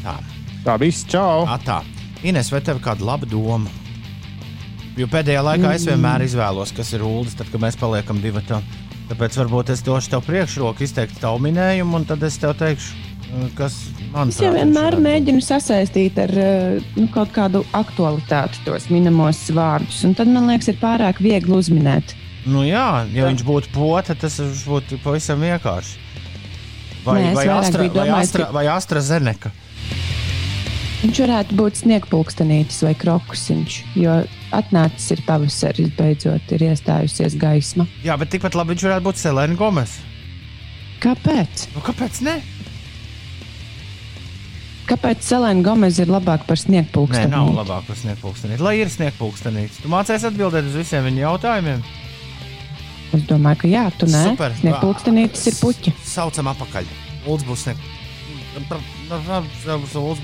Tā, 0.04 0.16
Tā 0.64 0.76
viss, 0.80 1.06
čau! 1.08 1.46
atā. 1.48 1.80
Ines, 2.22 2.50
vai 2.52 2.60
tev 2.60 2.80
ir 2.80 2.84
kāda 2.84 3.06
laba 3.08 3.28
doma? 3.28 3.70
Jo 4.98 5.06
pēdējā 5.08 5.40
laikā 5.46 5.70
es 5.78 5.86
vienmēr 5.88 6.26
izvēlos, 6.26 6.74
kas 6.76 6.90
ir 6.92 7.04
ULDS, 7.06 7.38
tad, 7.38 7.48
kad 7.52 7.62
mēs 7.62 7.78
paliekam 7.80 8.20
divi. 8.20 8.42
Tāpēc 9.10 9.38
varbūt 9.40 9.72
es 9.72 9.80
došu 9.86 10.12
tev 10.12 10.26
priekšroku, 10.26 10.84
izteikt 10.84 11.16
tavu 11.22 11.40
minējumu, 11.46 11.96
un 11.96 12.04
tad 12.06 12.22
es 12.26 12.36
tev 12.38 12.52
teikšu, 12.60 12.98
kas 13.56 13.78
man 14.12 14.28
Es 14.28 14.40
jau 14.42 14.52
vienmēr 14.52 14.98
mēģinu 15.00 15.40
sasaistīt 15.42 16.18
ar 16.20 16.34
nu, 16.98 17.06
kaut 17.14 17.32
kādu 17.34 17.64
aktualitāti 17.76 18.60
tos 18.66 18.90
minamos 18.92 19.40
vārdus. 19.56 20.02
Un 20.06 20.14
tad 20.18 20.28
man 20.28 20.50
liekas, 20.50 20.68
ir 20.74 20.78
pārāk 20.82 21.22
viegli 21.24 21.56
uzminēt. 21.56 22.12
Nu, 22.50 22.64
jā, 22.66 22.86
ja 23.14 23.28
viņš 23.30 23.42
būtu 23.46 23.72
pote, 23.74 24.16
tas 24.18 24.38
būtu 24.66 24.98
pavisam 25.04 25.42
vienkārši. 25.44 25.98
Vai, 27.04 27.20
Nē, 27.22 27.34
vai, 27.38 27.46
astra, 27.54 27.84
biju 27.86 27.94
vai, 27.94 28.06
domājis, 28.08 28.28
astra, 28.28 28.44
ka- 28.46 28.52
vai 28.58 28.64
Astra 28.68 29.00
Zeneka? 29.00 29.52
Viņš 31.00 31.16
varētu 31.24 31.56
būt 31.56 31.78
sniegpulkstenītis 31.80 32.82
vai 32.84 32.92
krokusiņš, 33.00 33.76
jo 33.96 34.18
atnācis 34.52 35.14
ir 35.14 35.22
pavasaris, 35.24 35.88
beidzot 35.96 36.52
ir 36.52 36.66
iestājusies 36.66 37.38
gaisma. 37.40 37.86
Jā, 38.04 38.18
bet 38.20 38.28
tikpat 38.34 38.58
labi 38.58 38.74
viņš 38.74 38.84
varētu 38.84 39.06
būt 39.06 39.22
Selēna 39.22 39.56
Gomes. 39.56 39.94
Kāpēc? 41.00 41.70
Nu, 41.72 41.80
kāpēc 41.86 42.20
ne? 42.26 42.36
Kāpēc 44.90 45.22
Selēna 45.22 45.62
Gomez 45.64 46.00
ir 46.02 46.10
labāka 46.10 46.44
par 46.48 46.58
Nē, 46.58 46.64
sniegpulksteni? 46.66 47.30
nav 47.30 47.52
labāk 47.54 47.86
par 47.86 47.96
sniegpulkstenīti. 47.96 48.60
Lai 48.60 48.74
ir 48.82 48.90
sniegpulkstenītis. 48.90 49.80
Tu 49.84 49.88
mācēsi 49.92 50.26
atbildēt 50.32 50.66
uz 50.66 50.74
visiem 50.82 51.06
viņa 51.06 51.22
jautājumiem. 51.28 51.84
Es 53.16 53.24
domāju, 53.26 53.64
ka 53.64 53.70
jā, 53.70 53.84
tu 53.98 54.06
nē. 54.06 54.22
Super. 54.30 54.54
Sniegpulkstenītis 54.60 55.48
ir 55.50 55.56
puķi. 55.58 55.94
Saucam 56.06 56.50
apakaļ. 56.52 56.86
Lūdzu, 57.26 57.48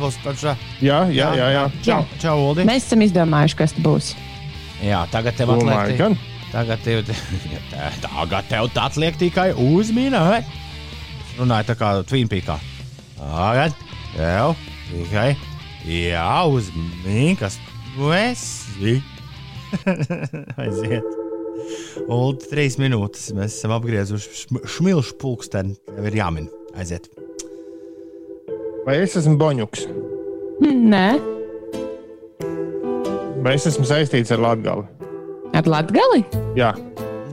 būs 0.00 0.18
pašā. 0.22 0.54
Jā, 0.82 1.00
jā, 1.14 1.32
jā. 1.38 1.48
jā. 1.54 1.64
Čau, 1.86 2.00
čau 2.22 2.36
Uldi. 2.48 2.66
Mēs 2.68 2.86
esam 2.86 3.02
izdomājuši, 3.06 3.58
kas 3.58 3.74
tas 3.76 3.84
būs. 3.86 4.12
Jā, 4.84 5.02
tagad 5.10 5.38
tev 5.38 5.54
Domāju, 5.54 5.78
atliek. 5.82 6.00
gan. 6.00 6.16
Tagad 6.52 6.82
tev, 6.84 7.02
tagad 8.04 8.48
tev 8.50 8.70
tā 8.74 8.86
atliek 8.90 9.18
tikai 9.18 9.50
uzminēt. 9.58 10.48
Runāju 11.40 11.70
tā 11.72 11.78
kā 11.78 11.92
Twinpīkā. 12.06 12.58
Tagad 13.18 13.76
tev 14.14 14.56
tikai 14.92 15.28
jāuzmina, 15.86 17.36
kas 17.42 17.60
tu 17.94 18.10
esi. 18.16 18.98
Aiziet. 20.62 21.25
Ulu, 22.04 22.34
trīs 22.50 22.76
minūtes. 22.80 23.30
Mēs 23.36 23.56
esam 23.56 23.72
apgriezuši 23.76 24.34
šm- 24.42 24.66
šmilšu 24.76 25.16
pulksteni. 25.22 25.76
Tev 25.88 26.06
ir 26.10 26.18
jāmin. 26.20 26.48
Aiziet. 26.76 27.08
Vai 28.86 28.98
es 29.02 29.16
esmu 29.18 29.36
Boņuks? 29.40 29.86
Nē, 30.62 31.06
Vai 33.46 33.52
es 33.54 33.66
esmu 33.68 33.84
saistīts 33.86 34.32
ar 34.34 34.40
Latviju? 34.42 34.84
ar 35.54 35.66
Latviju. 35.70 36.24
Jā, 36.58 36.72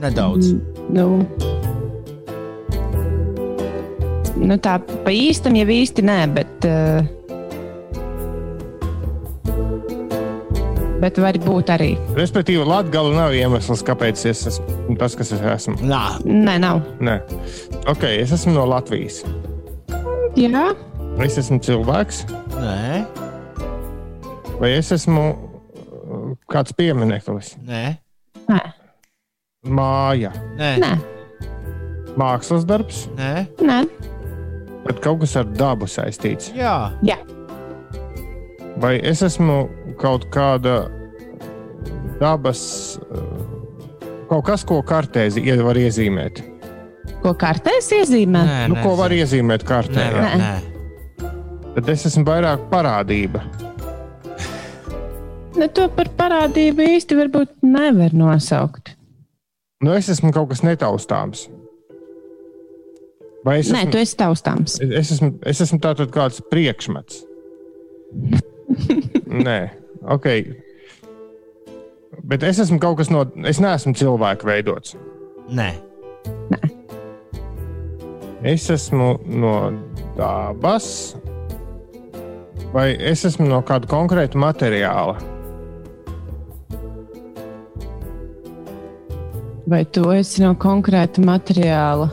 Nedaudz. 0.02 0.52
Nu, 0.94 1.24
nu 4.38 4.58
tā 4.62 4.76
pa 5.04 5.10
īstam 5.14 5.56
jau 5.58 5.66
īsti 5.74 6.04
nē, 6.06 6.18
bet. 6.36 6.68
Uh, 6.68 7.23
bet 11.04 11.18
var 11.20 11.36
būt 11.44 11.70
arī. 11.74 11.90
respektīvi, 12.16 12.64
Latvija 12.64 13.02
nav 13.12 13.34
iemesls, 13.36 13.82
kāpēc 13.84 14.24
es 14.30 14.46
esmu 14.54 14.96
tas, 15.00 15.14
kas 15.18 15.34
es 15.36 15.42
esmu. 15.54 15.76
Nā, 15.84 16.02
Nē, 16.24 16.56
nav. 16.62 16.80
Nē, 17.04 17.18
ok, 17.92 18.06
es 18.24 18.32
esmu 18.32 18.56
no 18.56 18.64
Latvijas. 18.72 19.20
Jā, 20.34 20.70
Es 21.22 21.36
esmu 21.38 21.60
cilvēks, 21.62 22.24
nē, 22.58 23.04
vai 24.58 24.70
es 24.74 24.88
esmu 24.96 25.20
uh, 25.30 26.32
kāds 26.50 26.74
piemineklis, 26.74 27.52
nē, 27.62 27.82
nē, 28.48 28.58
māja, 29.78 30.32
nē, 30.58 30.72
nē, 30.82 30.90
mākslas 32.18 32.66
darbs, 32.66 33.04
nē. 33.14 33.44
nē. 33.62 33.78
bet 34.88 34.98
kaut 35.06 35.22
kas 35.22 35.36
ar 35.38 35.46
dabu 35.54 35.86
saistīts. 35.86 36.50
Jā, 36.58 36.74
Jā, 37.06 37.20
Vai 38.82 38.96
es 39.06 39.20
esmu 39.22 39.68
kaut 40.00 40.28
kāda 40.34 40.84
dabas, 42.20 42.64
uh, 43.10 44.24
kaut 44.30 44.44
kas, 44.48 44.64
ko 44.66 44.80
kartēzi 44.86 45.44
var 45.62 45.78
iezīmēt? 45.80 46.42
ko 47.24 47.32
kartēs 47.40 47.88
iezīmē? 47.96 48.40
nē, 48.44 48.60
Nu, 48.72 48.78
ko 48.84 48.94
var 49.00 49.12
iezīmēt 49.14 49.64
kartē? 49.64 49.96
Nē, 49.96 50.08
jā? 50.12 50.30
nē. 50.36 50.38
nē. 50.44 51.70
Tad 51.74 51.88
es 51.90 52.04
esmu 52.10 52.24
vairāk 52.28 52.68
parādība. 52.70 53.40
Nu, 55.54 55.68
to 55.70 55.86
par 55.94 56.10
parādību 56.18 56.84
īsti 56.96 57.16
varbūt 57.18 57.54
nevar 57.64 58.14
nosaukt. 58.16 58.92
Nu, 59.84 59.94
es 59.96 60.08
esmu 60.12 60.32
kaut 60.34 60.50
kas 60.52 60.64
netaustāms. 60.66 61.46
Vai 63.44 63.58
es 63.60 63.68
Nē, 63.68 63.84
esmu, 63.84 63.92
tu 63.92 64.00
esi 64.00 64.16
taustāms. 64.16 64.78
es 64.80 65.10
esmu, 65.16 65.34
es 65.44 65.60
esmu 65.60 65.78
tātad 65.84 66.12
kāds 66.14 66.40
priekšmets? 66.50 67.22
Nē, 69.46 69.58
ok. 70.10 70.28
Bet 72.24 72.44
es 72.46 72.60
esmu 72.62 72.78
kaut 72.82 72.98
kas 73.00 73.10
no. 73.12 73.24
Es 73.48 73.60
neesmu 73.60 73.94
cilvēku 73.98 74.48
veidots. 74.48 74.96
nē. 76.52 76.62
Es 78.44 78.68
esmu 78.70 79.14
no 79.24 79.54
dabas, 80.18 81.16
vai 82.74 82.90
es 82.92 83.24
esmu 83.24 83.48
no 83.48 83.62
kāda 83.64 83.88
konkrēta 83.88 84.36
materiāla. 84.36 85.16
Vai 89.64 89.80
tu 89.88 90.10
esi 90.12 90.44
no 90.44 90.52
konkrēta 90.60 91.24
materiāla? 91.24 92.10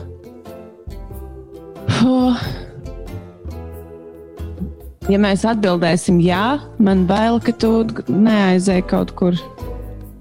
Oh. 2.00 2.61
Ja 5.10 5.18
mēs 5.18 5.42
atbildēsim 5.48 6.20
jā, 6.22 6.60
man 6.78 7.06
bail, 7.08 7.40
ka 7.42 7.50
tu 7.58 7.72
neaizēji 8.06 8.84
kaut 8.90 9.10
kur 9.18 9.34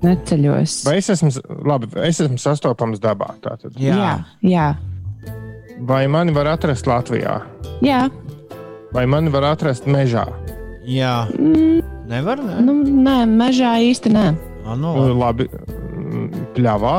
neceļos. 0.02 0.80
Vai 0.88 0.96
es 0.98 1.10
esmu, 1.14 1.30
labi, 1.70 1.90
es 2.02 2.22
esmu 2.24 2.40
sastopams 2.42 3.02
dabā? 3.04 3.34
Tātad. 3.44 3.76
Jā. 3.78 3.94
jā, 4.00 4.14
jā. 4.50 4.70
Vai 5.86 6.06
mani 6.10 6.34
var 6.34 6.50
atrast 6.56 6.86
Latvijā, 6.90 7.40
jā. 7.86 8.04
vai 8.94 9.06
mani 9.10 9.32
var 9.34 9.48
atrast 9.54 9.86
mežā? 9.90 10.26
Jā. 10.86 11.28
Mm, 11.38 11.82
Nevar, 12.10 12.42
ne? 12.44 12.58
nu, 12.66 12.74
nē, 13.06 13.20
mežā 13.30 13.76
īsti 13.86 14.12
nē. 14.14 14.26
Ah, 14.66 14.76
nu, 14.78 14.94
labi. 15.18 15.46
labi, 15.48 16.46
pļāvā, 16.58 16.96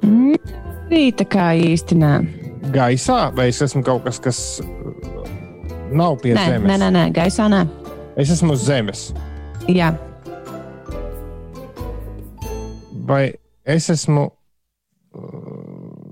Mm, 0.00 0.38
Arī 0.90 1.10
tā 1.14 1.26
kā 1.28 1.50
īsti 1.60 1.96
nē. 2.00 2.12
gaisā, 2.74 3.18
vai 3.36 3.48
es 3.52 3.60
esmu 3.62 3.82
kaut 3.84 4.02
kas, 4.06 4.18
kas 4.18 4.38
nav 5.92 6.16
pie 6.22 6.34
Nē, 6.36 6.46
zemes? 6.54 6.68
nē, 6.70 6.76
nē, 6.84 6.88
nē, 6.96 7.04
gaisā 7.16 7.48
nē. 7.50 7.64
Es 8.20 8.30
esmu 8.34 8.52
uz 8.56 8.64
zemes. 8.66 9.10
Jā, 9.70 9.92
Vai 13.10 13.32
es 13.66 13.88
esmu 13.90 14.28
uh, 14.28 16.10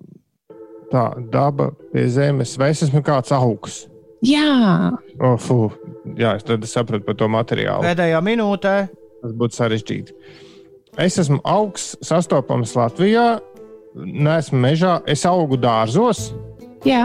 tā 0.91 1.05
daba 1.31 1.71
pie 1.93 2.07
zemes, 2.11 2.57
vai 2.59 2.73
es 2.75 2.83
esmu 2.87 3.03
kāds 3.07 3.31
augs? 3.37 3.85
jā. 4.27 4.91
Oh, 5.23 5.37
fu, 5.39 5.69
jā, 6.19 6.33
es 6.39 6.43
tad 6.47 6.65
sapratu 6.67 7.05
par 7.07 7.15
to 7.21 7.29
materiālu. 7.31 7.85
Pēdējā 7.87 8.19
minūtē. 8.27 8.75
Tas 9.23 9.35
būtu 9.39 9.55
sarežģīti. 9.61 10.15
Es 10.99 11.19
esmu 11.23 11.39
augsts, 11.47 11.95
sastopams 12.03 12.73
Latvijā, 12.75 13.39
neesmu 13.95 14.59
mežā, 14.63 14.97
es 15.07 15.23
augu 15.27 15.59
dārzos, 15.63 16.33
jā. 16.87 17.05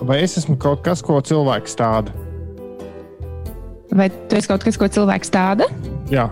Vai 0.00 0.20
es 0.24 0.36
esmu 0.40 0.56
kaut 0.60 0.82
kas, 0.86 1.02
ko 1.04 1.20
cilvēks 1.24 1.74
stāda? 1.76 2.12
Vai 3.94 4.08
tu 4.10 4.34
esi 4.38 4.48
kaut 4.50 4.64
kas, 4.66 4.78
ko 4.80 4.88
cilvēks 4.90 5.30
tāda? 5.34 5.68
Jā, 6.10 6.30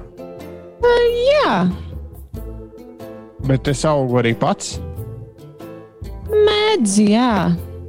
Jā, 1.33 1.71
bet 3.47 3.69
es 3.71 3.81
augu 3.89 4.19
arī 4.21 4.33
pats, 4.39 4.77
mēdz, 6.31 6.97
jā. 7.07 7.29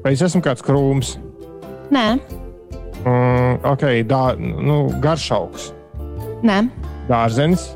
vai 0.03 0.13
es 0.15 0.21
esmu 0.25 0.41
kāds 0.45 0.63
krūms, 0.65 1.15
Nē, 1.93 2.05
mm, 3.03 3.59
ok, 3.73 3.83
dā, 4.09 4.21
nu, 4.39 4.77
garšaugs, 5.03 5.71
nē, 6.45 6.59
dārzenis, 7.09 7.67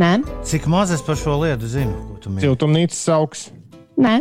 nē, 0.00 0.12
Cik 0.48 0.68
maz 0.72 0.92
es 0.94 1.02
par 1.04 1.18
šo 1.20 1.38
lietu 1.42 1.68
zinu? 1.68 1.96
Ko 2.14 2.20
tu 2.24 2.32
mini? 2.32 2.44
siltumnīcas 2.46 3.02
augs. 3.16 3.48
nē. 4.00 4.20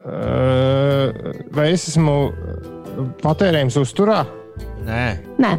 Uh, 0.00 0.79
vai 1.54 1.70
es 1.74 1.88
esmu 1.92 2.16
patērējums 3.22 3.78
uzturā? 3.80 4.22
Nē. 4.86 5.04
nē. 5.40 5.52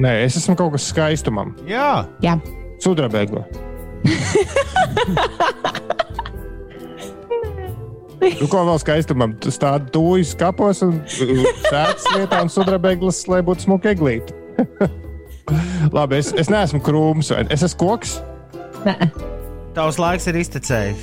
Nē, 0.00 0.12
es 0.24 0.38
esmu 0.40 0.54
kaut 0.56 0.72
kas 0.76 0.86
skaistumam, 0.92 1.54
Jā. 1.68 2.06
Jā. 2.24 2.38
sudrabēgla. 2.80 3.44
Nu, 8.22 8.46
ko 8.46 8.60
vēl 8.68 8.78
skaistumam? 8.78 9.32
Tu 9.42 9.50
stādi 9.52 9.90
tūjas 9.94 10.36
kapos 10.38 10.82
un 10.86 11.00
sēdes 11.10 12.04
vietā 12.14 12.42
un 12.44 12.50
sudrabēglas, 12.52 13.24
lai 13.30 13.40
būtu 13.44 13.66
smuka 13.66 13.90
eglīte. 13.96 14.36
Labi, 15.96 16.20
es, 16.22 16.30
es 16.38 16.50
neesmu 16.52 16.78
krūms, 16.86 17.32
vai 17.34 17.42
es 17.50 17.64
esmu 17.66 17.80
koks, 17.82 18.14
nē. 18.86 18.94
Tavs 19.74 19.98
laiks 19.98 20.28
ir 20.30 20.38
iztecējis. 20.38 21.02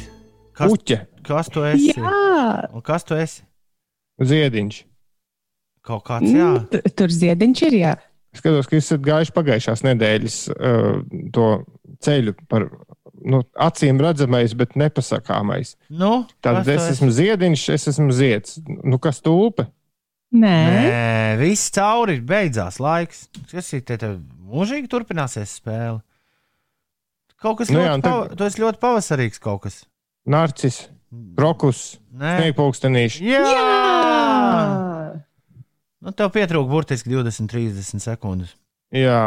Kas, 0.55 0.71
puķe, 0.71 0.97
kas 1.27 1.51
tu 1.51 1.63
esi? 1.67 1.91
Jā, 1.97 2.69
Un 2.71 2.83
kas 2.85 3.03
tu 3.07 3.17
esi? 3.19 3.43
Ziediņš. 4.21 4.83
Kaut 5.89 6.03
kāds, 6.07 6.29
jā. 6.35 6.49
Tu- 6.71 6.91
tur 6.99 7.07
ziediņš 7.13 7.61
ir. 7.69 7.77
Jā. 7.79 7.93
Es 8.33 8.43
skatos, 8.43 8.67
ka 8.69 8.75
jūs 8.77 8.85
esat 8.91 9.01
gājuši 9.07 9.33
pagājušās 9.33 9.81
nedēļas 9.87 10.35
uh, 10.53 10.99
to 11.33 11.45
ceļu 12.05 12.35
par 12.51 12.67
nu, 13.25 13.39
acīm 13.59 13.97
redzamais, 14.03 14.53
bet 14.59 14.75
nepasakāmais. 14.79 15.73
Nu, 15.89 16.27
Tad 16.45 16.61
tu 16.67 16.71
es 16.75 16.83
esi? 16.83 16.97
esmu 16.99 17.09
ziediņš, 17.15 17.63
es 17.73 17.87
esmu 17.95 18.13
zieds. 18.13 18.59
Nu, 18.85 18.99
kas 19.01 19.19
tulpe? 19.25 19.65
Nē, 20.29 20.53
Nē, 20.85 21.39
viss 21.41 21.71
cauri, 21.73 22.19
beidzās 22.21 22.77
laiks. 22.79 23.25
Kas 23.49 23.71
ir 23.73 23.81
te 23.81 23.97
tev 23.97 24.19
mūžīgi 24.45 24.85
turpināsies 24.91 25.55
spēle? 25.57 26.03
Kaut 27.41 27.57
kas 27.63 27.71
Nu 27.73 27.79
ļoti, 27.79 27.87
jā, 27.89 27.97
pava... 28.05 28.29
tu 28.37 28.45
esi 28.45 28.61
ļoti 28.61 28.81
pavasarīgs 28.83 29.41
kaut 29.41 29.63
kas. 29.65 29.81
Narcis, 30.29 30.83
krokus, 31.39 31.95
Nē, 32.13 32.35
sniegpulkstenīši. 32.43 33.25
jā! 33.25 33.88
Jā! 34.49 35.21
Nu, 35.99 36.15
tev 36.15 36.31
pietrūka 36.31 36.71
burtiski 36.71 37.11
20, 37.11 37.49
30 37.51 38.03
sekundes. 38.03 38.55
Jā, 38.95 39.19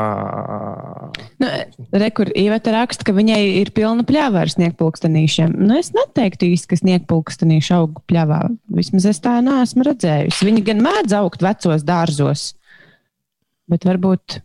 Nu, 1.39 1.49
Rekur 1.95 2.33
Iveta 2.35 2.73
raksta, 2.75 3.07
ka 3.07 3.15
viņai 3.15 3.41
ir 3.61 3.71
pilna 3.75 4.03
pļāva 4.07 4.43
ar 4.43 4.51
sniegpulkstenīšiem. 4.51 5.53
Nu, 5.55 5.77
es 5.79 5.93
neteiktu 5.95 6.49
īsti, 6.51 6.71
ka 6.73 6.79
sniegpulkstenīši 6.81 7.75
aug 7.77 8.01
pļāvā. 8.11 8.41
Vismaz 8.75 9.07
es 9.11 9.23
tā 9.23 9.37
neesmu 9.45 9.87
redzējusi. 9.87 10.49
Viņi 10.49 10.65
gan 10.67 10.83
mēdz 10.83 11.15
augt 11.19 11.45
vecos 11.47 11.85
dārzos, 11.87 12.47
bet 13.71 13.87
varbūt, 13.87 14.41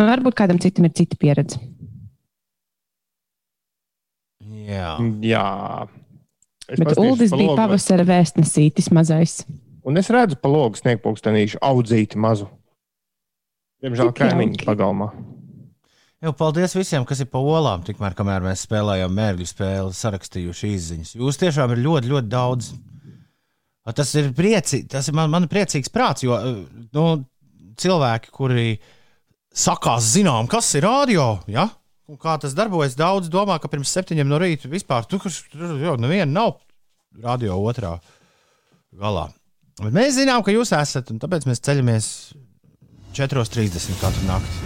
nu, 0.00 0.08
varbūt 0.08 0.38
kādam 0.38 0.58
citam 0.62 0.88
ir 0.88 0.96
cita 0.98 1.18
pieredze. 1.20 1.62
Jā, 4.66 4.96
jā. 5.22 5.46
Es 6.66 6.82
Bet 6.82 6.98
Uldis 6.98 7.30
bija 7.30 7.54
pavasara 7.58 8.06
vēstnesītis 8.06 8.90
mazais. 8.94 9.44
Un 9.86 10.00
es 10.00 10.10
redzu 10.10 10.38
pa 10.42 10.50
logu 10.50 10.78
sniegpulkstenīšu 10.80 11.60
audzīti 11.62 12.18
mazu. 12.18 12.48
Diemžēl 13.84 14.10
kaimiņu 14.16 14.64
pagalmā. 14.66 15.12
jau 16.24 16.32
paldies 16.34 16.74
visiem, 16.74 17.04
kas 17.06 17.20
ir 17.22 17.28
pa 17.30 17.38
olām. 17.38 17.84
Tikmēr, 17.86 18.16
kamēr 18.18 18.42
mēs 18.48 18.64
spēlējām 18.66 19.14
mērķu 19.14 19.46
spēli, 19.46 19.94
sarakstījuši 19.94 20.72
izziņas. 20.74 21.14
Jūs 21.20 21.38
tiešām 21.38 21.76
ir 21.76 21.84
ļoti, 21.84 22.10
ļoti 22.14 22.32
daudz. 22.32 22.72
A, 23.86 23.94
Tas 23.94 24.10
ir 24.18 24.32
priecīgi, 24.34 24.88
tas 24.90 25.06
ir 25.06 25.14
man, 25.14 25.30
man 25.30 25.46
priecīgs 25.46 25.92
prāts, 25.94 26.24
jo 26.26 26.34
nu, 26.96 27.06
cilvēki, 27.78 28.32
kuri 28.34 28.68
sakās, 29.54 30.10
zinām, 30.16 30.50
kas 30.50 30.72
ir 30.74 30.88
radio, 30.88 31.36
ja? 31.46 31.68
un 32.10 32.18
kā 32.18 32.34
tas 32.42 32.54
darbojas, 32.58 32.98
daudz 32.98 33.30
domā, 33.30 33.60
ka 33.62 33.70
pirms 33.70 33.94
septiņiem 33.94 34.28
no 34.30 34.42
rīta 34.42 34.70
vispār 34.70 35.06
tur 35.10 35.22
jau 35.26 35.96
neviena 35.98 36.30
nav 36.30 36.56
radio 37.22 37.58
otrā 37.62 37.96
galā. 38.94 39.28
Bet 39.76 39.92
mēs 39.92 40.14
zinām, 40.16 40.40
ka 40.40 40.54
jūs 40.54 40.70
esat, 40.72 41.10
un 41.12 41.18
tāpēc 41.20 41.44
mēs 41.44 41.60
ceļamies 41.60 42.06
4.30 43.16 43.98
katru 44.00 44.22
nakti. 44.24 44.62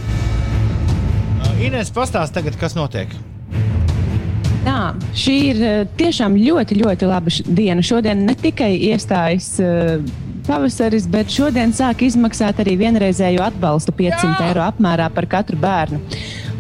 Uh, 1.41 1.65
Inês, 1.67 1.91
pastāsti 1.91 2.37
tagad, 2.37 2.59
kas 2.61 2.77
notiek. 2.79 3.11
Jā, 4.61 4.93
šī 5.17 5.35
ir 5.49 5.63
eh, 5.65 5.81
tiešām 5.99 6.37
ļoti, 6.39 6.79
ļoti 6.83 7.09
laba 7.09 7.33
diena. 7.49 7.83
Šodien 7.83 8.23
ne 8.29 8.37
tikai 8.39 8.71
iestājas 8.91 9.49
eh, 9.65 10.05
pavasaris, 10.47 11.09
bet 11.11 11.33
šodien 11.33 11.75
sāk 11.75 12.05
izmaksāt 12.07 12.61
arī 12.63 12.77
vienreizēju 12.79 13.43
atbalstu 13.49 13.97
500 13.97 14.51
eiro 14.51 14.63
apmērā 14.67 15.09
par 15.17 15.27
katru 15.33 15.59
bērnu. 15.59 15.99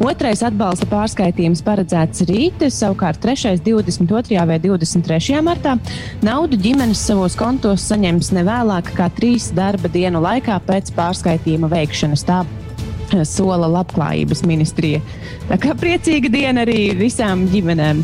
Otrais 0.00 0.40
atbalsta 0.40 0.86
pārskaitījums 0.88 1.60
paredzēts 1.60 2.22
rīt, 2.24 2.62
savukārt 2.72 3.20
trešais 3.20 3.60
22. 3.66 4.38
vai 4.48 4.56
23. 4.62 5.42
martā. 5.44 5.74
Naudu 6.24 6.56
ģimenes 6.56 7.02
savos 7.04 7.36
kontos 7.36 7.84
saņems 7.90 8.32
ne 8.32 8.46
vēlāk 8.48 8.94
kā 8.96 9.10
trīs 9.12 9.50
darba 9.52 9.92
dienu 9.92 10.22
laikā 10.24 10.56
pēc 10.64 10.94
pārskaitījuma 10.96 11.68
veikšanas. 11.68 12.24
Tā 12.24 12.40
sola 13.28 13.68
labklājības 13.68 14.40
ministrija. 14.48 15.02
Tā 15.50 15.60
kā 15.60 15.76
priecīga 15.76 16.32
diena 16.32 16.64
arī 16.64 16.94
visām 16.96 17.44
ģimenēm. 17.52 18.00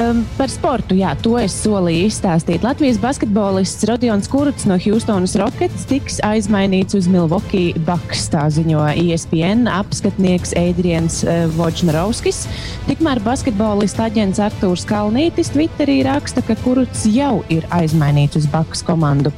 Um, 0.00 0.22
par 0.38 0.48
sportu, 0.48 0.96
jā, 0.96 1.10
to 1.20 1.34
es 1.36 1.52
solīju 1.60 2.06
izstāstīt. 2.08 2.62
Latvijas 2.64 2.96
basketbolists 3.02 3.84
Rodions 3.90 4.30
Kurts 4.32 4.64
no 4.64 4.78
Houstonas 4.80 5.34
Rockets 5.36 5.84
tiks 5.90 6.16
aizmainīts 6.24 6.96
uz 6.96 7.08
Milwaukee 7.10 7.74
Bucks, 7.84 8.22
tā 8.32 8.46
ziņo 8.48 8.86
ESPN 8.94 9.68
apskatnieks 9.68 10.54
Adrians 10.56 11.20
uh, 11.26 11.42
Voģnarovskis. 11.58 12.46
Tikmēr 12.88 13.20
basketbolista 13.26 14.08
aģents 14.08 14.40
Artūrs 14.40 14.86
Kalnītis 14.88 15.52
Twitterī 15.52 16.00
raksta, 16.08 16.40
ka 16.48 16.56
Kurts 16.64 17.04
jau 17.10 17.42
ir 17.52 17.68
aizmainīts 17.68 18.40
uz 18.40 18.48
Bucks 18.48 18.80
komandu. 18.86 19.34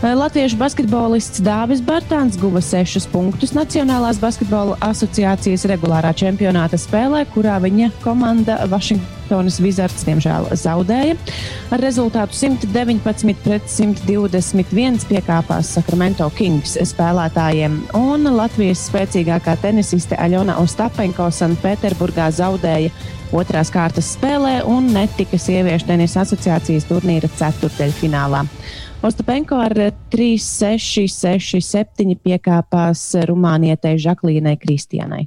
Latviešu 0.00 0.56
basketbolists 0.56 1.42
Dāvis 1.44 1.82
Bartāns 1.84 2.38
guva 2.40 2.62
sešus 2.64 3.04
punktus 3.12 3.50
Nacionālās 3.52 4.16
basketbola 4.16 4.78
asociācijas 4.86 5.66
regulārā 5.68 6.14
čempionāta 6.16 6.80
spēlē, 6.80 7.26
kurā 7.34 7.58
viņa 7.60 7.90
komanda 8.00 8.56
Vašingtonas 8.72 9.60
Wizards 9.60 10.06
diemžēl 10.08 10.48
zaudēja. 10.56 11.18
Ar 11.68 11.84
rezultātu 11.84 12.32
119 12.32 13.44
pret 13.44 13.68
121 13.68 15.04
piekāpās 15.04 15.76
Sacramento 15.76 16.32
Kings 16.32 16.78
spēlētājiem, 16.94 17.76
un 18.00 18.24
Latvijas 18.40 18.88
spēcīgākā 18.88 19.60
tenisiste 19.60 20.16
Aļona 20.16 20.56
Ostapenko 20.64 21.28
Sanktpēterburgā 21.28 22.32
zaudēja 22.40 22.88
otrās 23.36 23.68
kārtas 23.70 24.14
spēlē 24.16 24.62
un 24.64 24.94
netika 24.96 25.36
sieviešu 25.38 25.92
tenisa 25.92 26.24
asociācijas 26.24 26.88
turnīra 26.88 27.28
ceturdaļfinālā. 27.36 28.46
Ostapenko 29.00 29.56
ar 29.56 29.72
3-6-6-7 30.12 32.18
piekāpās 32.20 33.16
Rumānietei 33.30 33.96
Žaklīnai 33.96 34.60
Kristianai. 34.60 35.24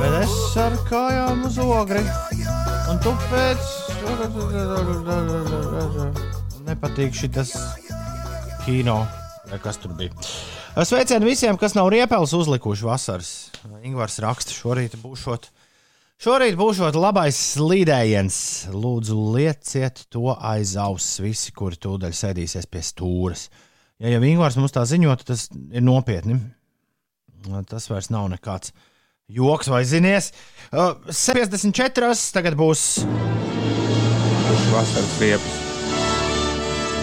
Bet 0.00 0.16
es 0.24 0.34
ar 0.64 0.74
kājām 0.90 1.46
uz 1.46 1.60
ogri. 1.62 2.02
Un 2.90 2.98
tu 3.06 3.14
pēc. 3.30 3.62
Nepatīk 6.66 7.14
šis 7.14 7.54
kino, 8.66 9.06
kas 9.62 9.78
tur 9.80 9.94
bija. 9.96 10.12
Sveicienu 10.84 11.28
visiem, 11.28 11.56
kas 11.60 11.76
nav 11.76 11.88
riepels 11.92 12.34
uzlikuši 12.36 12.86
vasaras. 12.86 13.30
Ingūns 13.86 14.18
raksta, 14.22 14.54
šorīt 14.54 14.98
būšot. 15.02 15.48
Šorīt 16.22 16.56
būšot 16.56 16.96
labais 16.96 17.38
slīdējiens. 17.54 18.38
Lūdzu, 18.72 19.16
lieciet 19.36 20.06
to 20.12 20.32
aiz 20.34 20.74
auss 20.80 21.20
visi, 21.20 21.52
kuri 21.56 21.78
tūdaļ 21.80 22.16
sēdīsies 22.16 22.68
pie 22.72 22.82
stūres. 22.84 23.48
Ja 24.02 24.12
jau 24.12 24.22
Ingūns 24.24 24.58
mums 24.60 24.74
tā 24.76 24.84
ziņot, 24.88 25.24
tas 25.28 25.48
ir 25.52 25.84
nopietni. 25.84 26.40
Tas 27.70 27.86
vairs 27.92 28.10
nav 28.10 28.30
nekāds 28.32 28.74
joks 29.30 29.70
vai 29.70 29.84
zinies. 29.86 30.32
Uh, 30.72 30.96
54. 31.12 32.12
tagad 32.34 32.58
būs 32.58 32.88
vasaras 34.72 35.16
riepas? 35.22 35.62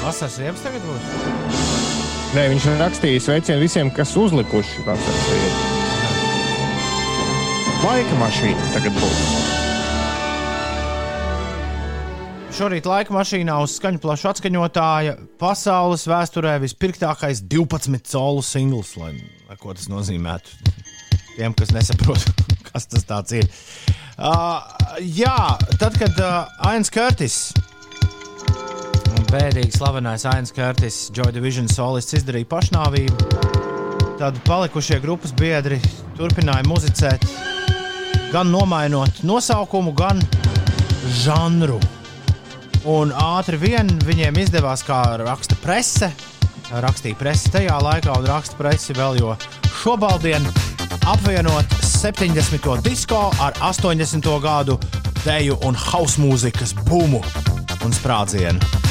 vasaras 0.03 0.37
riepas. 0.39 0.63
Tagad 0.63 0.83
būs. 0.87 1.62
Nē, 2.33 2.47
viņš 2.49 2.63
ir 2.65 2.79
rakstījis 2.81 3.25
sveicienu 3.27 3.61
visiem, 3.61 3.89
kas 3.93 4.15
uzlikuši 4.17 4.81
riepas. 4.81 5.17
Laika 7.83 8.15
mašīna 8.17 8.69
tagad 8.73 8.95
būs. 8.97 9.19
Šorīt 12.57 12.89
laika 12.89 13.13
mašīnā 13.13 13.53
uz 13.61 13.75
skaņu 13.77 14.01
plašu 14.01 14.31
atskaņotāja 14.31 15.13
pasaules 15.41 16.07
vēsturē 16.09 16.55
vispirktākais 16.63 17.43
12 17.53 18.09
colu 18.09 18.41
singls, 18.45 18.95
lai, 18.97 19.13
ko 19.61 19.77
tas 19.77 19.85
nozīmētu. 19.93 20.73
Tiem, 21.35 21.53
kas 21.53 21.69
nesaprot, 21.75 22.25
kas 22.71 22.89
tas 22.89 23.35
ir. 23.37 23.45
Uh, 24.17 24.57
jā, 25.05 25.37
tad, 25.77 26.01
kad 26.01 26.17
uh, 26.17 26.49
Ains 26.65 26.89
Curtis, 26.93 27.51
bēdīgi 29.33 29.73
slavenais 29.73 30.25
Ains 30.29 30.53
Curtis, 30.53 31.07
Joy 31.15 31.31
Division 31.33 31.65
solists, 31.71 32.13
izdarīja 32.19 32.45
pašnāvību, 32.51 33.39
tad 34.19 34.37
palikušie 34.45 34.99
grupas 35.01 35.33
biedri 35.39 35.79
turpināja 36.17 36.65
muzicēt, 36.69 37.25
gan 38.33 38.51
nomainot 38.53 39.23
nosaukumu, 39.25 39.95
gan 39.97 40.21
žanru. 41.23 41.79
Un 42.89 43.13
ātri 43.15 43.57
vien 43.61 43.89
viņiem 44.05 44.37
izdevās, 44.43 44.85
kā 44.85 45.01
raksta 45.23 45.57
prese, 45.63 46.11
rakstīja 46.83 47.17
prese 47.17 47.49
tajā 47.55 47.79
laikā, 47.87 48.19
un 48.19 48.29
raksta 48.29 48.59
prese 48.59 48.93
vēl, 48.97 49.17
jo 49.23 49.33
šobaldien 49.81 50.45
apvienot 51.09 51.77
70. 51.89 52.69
disko 52.85 53.25
ar 53.41 53.57
80. 53.73 54.29
gadu 54.45 54.77
deju 55.23 55.57
un 55.65 55.79
hausa 55.89 56.21
mūzikas 56.21 56.77
bumu 56.85 57.23
un 57.83 58.01
sprādzienu. 58.01 58.82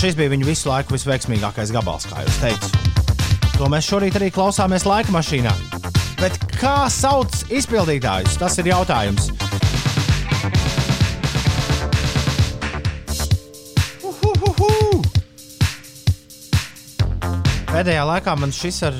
Šis 0.00 0.14
bija 0.16 0.30
viņu 0.32 0.46
visu 0.48 0.70
laiku 0.70 0.94
visveiksmīgākais 0.94 1.68
gabals, 1.76 2.06
kā 2.08 2.22
jūs 2.24 2.36
teicat. 2.40 2.76
To 3.58 3.66
mēs 3.68 3.84
šorīt 3.84 4.14
arī 4.16 4.30
klausāmies 4.32 4.86
laika 4.88 5.12
mašīnā. 5.12 5.50
Bet 6.16 6.38
kā 6.54 6.86
sauc 6.88 7.34
izpildītājus? 7.52 8.38
Tas 8.40 8.56
ir 8.62 8.70
jautājums. 8.70 9.28
Uhuhuhu! 14.08 15.02
Pēdējā 17.68 18.06
laikā 18.08 18.38
man 18.40 18.56
šis 18.56 18.80
ar 18.88 18.96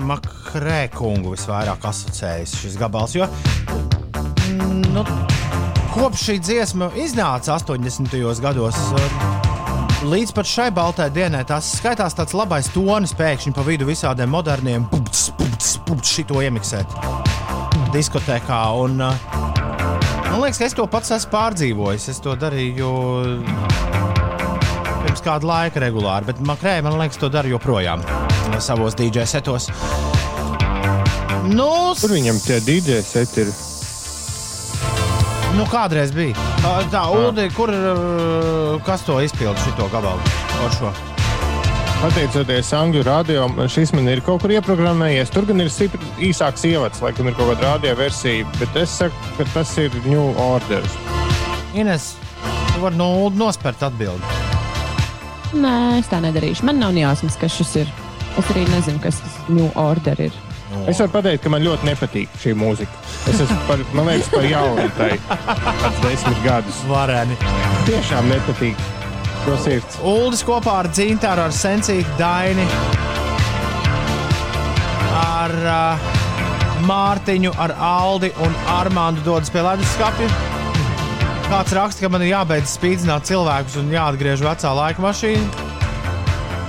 Makrē 0.00 0.86
kungu 0.96 1.34
visvairāk 1.34 1.84
asociējas 1.90 2.56
šis 2.62 2.80
gabals, 2.80 3.18
jo 3.18 3.28
nu, 4.96 5.04
kopš 5.92 6.24
šī 6.30 6.40
dziesma 6.40 6.88
iznāca 7.04 7.60
80. 7.60 8.16
gados, 8.40 8.80
uh, 8.96 9.47
līdz 10.06 10.32
pat 10.36 10.46
šai 10.46 10.68
baltai 10.74 11.08
dienai, 11.10 11.40
tas 11.46 11.66
skaitās 11.78 12.14
tāds 12.14 12.34
labais 12.36 12.68
tonis 12.70 13.14
pēkšņi 13.18 13.52
pa 13.56 13.64
vidu 13.66 13.88
visādiem 13.88 14.30
moderniem 14.30 14.84
pupts, 14.92 15.28
pupts, 15.38 15.72
pupts, 15.86 16.12
šito 16.14 16.42
iemiksēt 16.44 16.92
diskotēkā. 17.94 18.60
Un, 18.78 19.00
uh, 19.02 19.16
man 20.28 20.42
liekas, 20.44 20.60
ka 20.60 20.68
es 20.68 20.76
to 20.78 20.86
pats 20.90 21.14
esmu 21.16 21.32
pārdzīvojis. 21.32 22.08
Es 22.12 22.22
to 22.22 22.36
darīju 22.38 22.92
pirms 25.02 25.24
kāda 25.24 25.50
laika 25.50 25.82
regulāri, 25.82 26.28
bet 26.30 26.42
Makrē, 26.46 26.78
man 26.86 26.98
liekas, 27.00 27.18
to 27.18 27.30
dara 27.32 27.50
joprojām 27.50 28.04
savos 28.62 28.94
DJ 28.98 29.26
setos. 29.30 29.70
Nu, 31.48 31.70
Tur 31.98 32.14
viņam 32.14 32.38
tie 32.44 32.60
DJ 32.62 33.02
seti 33.06 33.46
ir. 33.46 33.52
Nu, 35.56 35.66
kādreiz 35.72 36.14
bija. 36.14 36.47
Tā, 36.58 36.72
tā 36.90 37.04
Ulu, 37.14 37.44
kur 37.54 37.70
uh, 37.70 38.78
kas 38.86 39.04
to 39.06 39.20
izpildīja 39.22 39.76
šo 39.76 39.86
gabalu? 39.92 40.90
Pateicoties 41.98 42.70
angļu 42.78 43.02
radio, 43.06 43.46
šis 43.70 43.92
man 43.94 44.10
ir 44.10 44.22
kaut 44.26 44.42
kur 44.42 44.54
ieprogrammējies. 44.54 45.30
Tur 45.34 45.46
gan 45.48 45.62
ir 45.62 45.70
īsāks 46.22 46.66
ievads, 46.66 47.02
laikam 47.02 47.30
ir 47.30 47.36
kaut 47.38 47.52
kāda 47.52 47.72
radio 47.74 47.94
versija, 47.98 48.46
bet 48.58 48.78
es 48.78 48.96
saku, 49.00 49.32
ka 49.38 49.46
tas 49.54 49.76
ir 49.82 49.94
New 50.06 50.34
Order. 50.42 50.86
Ines, 51.78 52.12
tu 52.72 52.82
vari 52.82 52.98
no 52.98 53.10
Ulu 53.24 53.38
nospērt 53.38 53.86
atbildi. 53.90 54.36
Nē, 55.58 55.76
es 56.02 56.10
tā 56.10 56.20
nedarīšu. 56.22 56.66
Man 56.68 56.82
nav 56.82 56.98
jāsmas, 56.98 57.38
kas 57.40 57.54
šis 57.54 57.74
ir. 57.84 57.96
Es 58.38 58.50
arī 58.52 58.66
nezinu, 58.68 59.00
kas 59.02 59.22
tas 59.22 59.40
New 59.50 59.70
Order 59.78 60.28
ir. 60.28 60.34
Es 60.86 61.00
varu 61.02 61.12
pateikt, 61.16 61.42
ka 61.44 61.50
man 61.52 61.64
ļoti 61.64 61.88
nepatīk 61.88 62.36
šī 62.42 62.54
mūzika. 62.58 63.02
Es 63.28 63.40
esmu 63.44 63.58
par, 63.68 63.82
man 63.96 64.08
liekas, 64.08 64.30
par 64.32 64.46
jaunu 64.46 64.86
tai 64.98 65.10
pēc 65.26 65.98
desmit 66.04 66.40
gadus. 66.44 66.78
Varēni. 66.88 67.36
Tiešām 67.88 68.30
nepatīk. 68.32 68.86
Uldis 70.04 70.42
kopā 70.44 70.82
ar 70.82 70.88
Dzintāru, 70.92 71.46
ar 71.46 71.54
Sencītu, 71.54 72.10
Daini, 72.18 72.66
ar 75.16 75.54
uh, 75.62 76.10
Mārtiņu, 76.88 77.54
ar 77.58 77.74
Aldi 77.80 78.32
un 78.44 78.58
Armāndu 78.78 79.24
dodas 79.26 79.52
pie 79.54 79.64
leduskapja. 79.64 80.28
Kāds 81.48 81.72
raksta, 81.72 82.04
ka 82.04 82.12
man 82.12 82.26
ir 82.26 82.34
jābeidz 82.34 82.76
spīdzināt 82.76 83.30
cilvēkus 83.30 83.78
un 83.80 83.94
jāatgriež 83.94 84.44
vecā 84.44 84.74
laika 84.76 85.04
mašīna. 85.06 85.67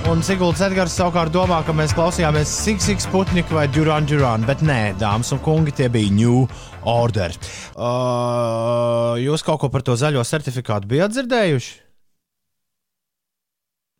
Un 0.08 0.22
Siguldas 0.24 0.62
Edgars 0.64 0.94
savukārt 0.96 1.32
domā, 1.34 1.58
ka 1.66 1.74
mēs 1.76 1.92
klausījāmies 1.94 2.50
Siksīgas 2.64 3.04
Sputnika 3.06 3.52
vai 3.54 3.66
Duran 3.70 4.06
Duran, 4.08 4.46
bet 4.48 4.62
nē, 4.64 4.94
dāmas 5.00 5.30
un 5.36 5.40
kungi, 5.44 5.74
tie 5.76 5.90
bija 5.92 6.10
New 6.14 6.46
Order. 6.88 7.36
Uh, 7.76 9.20
jūs 9.20 9.44
kaut 9.46 9.60
ko 9.60 9.70
par 9.72 9.84
to 9.86 9.94
zaļo 10.00 10.24
certifikātu 10.26 10.88
bijat 10.90 11.12
dzirdējuši? 11.14 11.76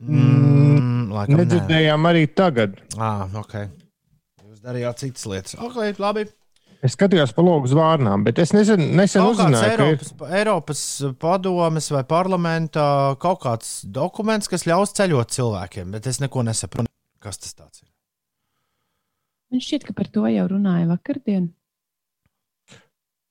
Mm, 0.09 1.11
laikam 1.13 1.37
nē. 1.37 1.45
Nedzirdējām 1.45 2.11
arī 2.11 2.25
tagad. 2.33 2.81
Ah, 2.97 3.29
ok. 3.43 3.59
Jūs 4.49 4.65
darījāt 4.65 5.05
citas 5.05 5.29
lietas. 5.29 5.59
Ok, 5.61 5.83
labi. 6.01 6.25
Es 6.81 6.95
skatījos 6.97 7.35
pa 7.37 7.43
logu 7.45 7.69
zvārnām, 7.69 8.23
bet 8.25 8.39
es 8.41 8.55
nesen, 8.57 8.81
nesen 8.97 9.21
Kaut 9.21 9.35
uzzināju, 9.35 9.61
ka 9.61 9.69
ir 9.69 9.83
Eiropas, 9.93 10.13
Eiropas 10.39 10.83
padomes 11.21 11.91
vai 11.93 12.01
parlamenta 12.09 12.85
kaut 13.21 13.43
kāds 13.43 13.73
dokuments, 13.85 14.49
kas 14.49 14.65
ļaus 14.65 14.95
ceļot 14.97 15.35
cilvēkiem, 15.37 15.91
bet 15.93 16.09
es 16.09 16.23
neko 16.25 16.45
nesaprotu. 16.49 16.89
Kas 17.21 17.37
tas 17.37 17.53
tāds 17.53 17.83
ir? 17.83 17.89
Man 19.53 19.61
šķiet, 19.61 19.85
ka 19.91 19.93
par 19.99 20.09
to 20.15 20.25
jau 20.31 20.47
runāja 20.49 20.89
vakardien. 20.89 21.51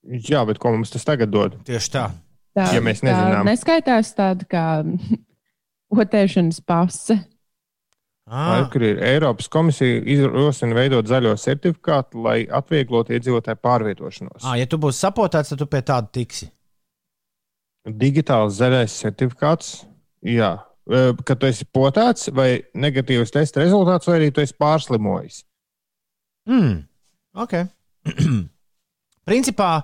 Jā, 0.05 0.43
bet 0.47 0.61
ko 0.61 0.75
mums 0.75 0.93
tas 0.93 1.05
tagad 1.07 1.33
dod? 1.33 1.57
Tieši 1.65 1.91
tā. 1.95 2.05
Tā, 2.57 2.69
Ja 2.75 2.81
mēs 2.85 3.01
tā 3.01 3.09
nezinām. 3.09 3.49
neskaitās 3.49 4.13
tāda 4.17 4.45
kā 4.49 4.63
otēšanas 6.05 6.61
pase. 6.69 7.17
Ah, 8.29 8.67
Kur 8.69 8.83
ir 8.85 8.99
Eiropas 9.01 9.47
komisija 9.49 10.03
ierosina 10.05 10.75
veidot 10.77 11.07
zaļo 11.09 11.31
certifikātu, 11.41 12.21
lai 12.21 12.43
atvieglotu 12.45 13.15
iedzīvotāju 13.17 13.57
pārvietošanos. 13.65 14.43
ah, 14.45 14.53
ja 14.59 14.67
tu 14.69 14.77
būsi 14.77 15.01
sapotāts, 15.01 15.49
tad 15.49 15.57
tu 15.63 15.65
pie 15.65 15.81
tāda 15.81 16.11
tiksi. 16.13 16.51
Digitāls 17.89 18.59
zaļais 18.59 18.93
certifikāts, 19.01 19.71
jā. 20.21 20.51
Kad 21.25 21.39
tu 21.41 21.49
esi 21.49 21.65
potēts 21.65 22.29
vai 22.33 22.61
negatīvs 22.73 23.33
testa 23.33 23.61
rezultāts, 23.63 24.07
vai 24.09 24.19
arī 24.19 24.29
tu 24.33 24.41
esi 24.41 24.53
pārslimojis. 24.57 25.43
Mm, 26.49 26.79
ok. 27.33 27.53
Principā 29.29 29.83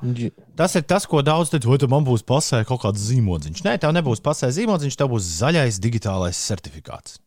tas 0.57 0.73
ir 0.77 0.85
tas, 0.89 1.05
ko 1.05 1.21
daudz 1.25 1.51
teica, 1.53 1.69
vai 1.69 1.89
man 1.97 2.05
būs 2.07 2.23
pasē 2.25 2.63
kaut 2.65 2.81
kāds 2.85 3.03
zīmodziņš. 3.09 3.61
Nē, 3.65 3.75
tev 3.81 3.93
nebūs 3.93 4.21
pasē 4.25 4.49
zīmodziņš, 4.53 4.97
tev 4.97 5.11
būs 5.13 5.27
zaļais 5.41 5.77
digitālais 5.83 6.39
certifikāts. 6.49 7.19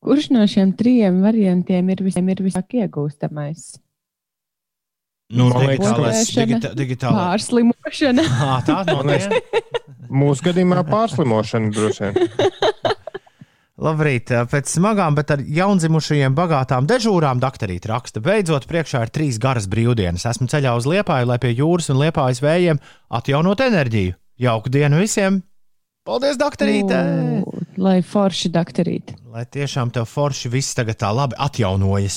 Kurš 0.00 0.30
no 0.32 0.46
šiem 0.48 0.72
trim 0.76 1.20
variantiem 1.20 1.92
ir, 1.92 2.02
visiem 2.06 2.28
ir 2.32 2.40
visāk 2.40 2.78
iegūstamais? 2.80 3.74
Nu, 5.30 5.50
digitālais, 5.54 6.30
digita, 6.34 6.72
digitālais. 6.74 7.20
Pārslimošana. 7.20 8.24
Ah, 8.42 8.56
tā 8.66 8.80
no 8.88 8.96
Man 8.98 9.12
liekas, 9.12 9.28
tiem. 9.30 9.84
Mūsu 10.22 10.48
gadījumā 10.48 10.82
pārslimošana 10.88 11.70
droši 11.76 12.08
vien. 12.08 12.32
Labrīt, 13.84 14.32
pēc 14.50 14.72
smagām, 14.74 15.14
bet 15.16 15.30
ar 15.32 15.40
jaundzimušajiem 15.40 16.34
bagātām 16.36 16.88
dežūrām 16.90 17.38
doktorīt 17.40 17.86
raksta. 17.88 18.20
Beidzot, 18.24 18.66
priekšā 18.68 19.06
ir 19.06 19.12
trīs 19.14 19.38
garas 19.40 19.70
brīvdienas. 19.72 20.26
Esmu 20.32 20.50
ceļā 20.52 20.74
uz 20.76 20.88
Liepāju, 20.90 21.30
lai 21.30 21.38
pie 21.40 21.54
jūras 21.54 21.88
un 21.92 22.00
Liepājas 22.02 22.42
vējiem 22.44 22.82
atjaunot 23.20 23.62
enerģiju. 23.68 24.18
Jauku 24.40 24.72
dienu 24.72 25.00
visiem! 25.00 25.40
Paldies, 26.08 26.36
doktorīte! 26.40 27.00
Lai 27.80 28.00
forši 28.04 28.52
doktorīti. 28.52 29.19
Lai 29.30 29.44
tiešām 29.46 29.92
tev 29.94 30.08
forši 30.10 30.50
viss 30.50 30.74
tagad 30.74 30.96
tā 30.98 31.06
labi 31.14 31.36
atjaunojas. 31.38 32.16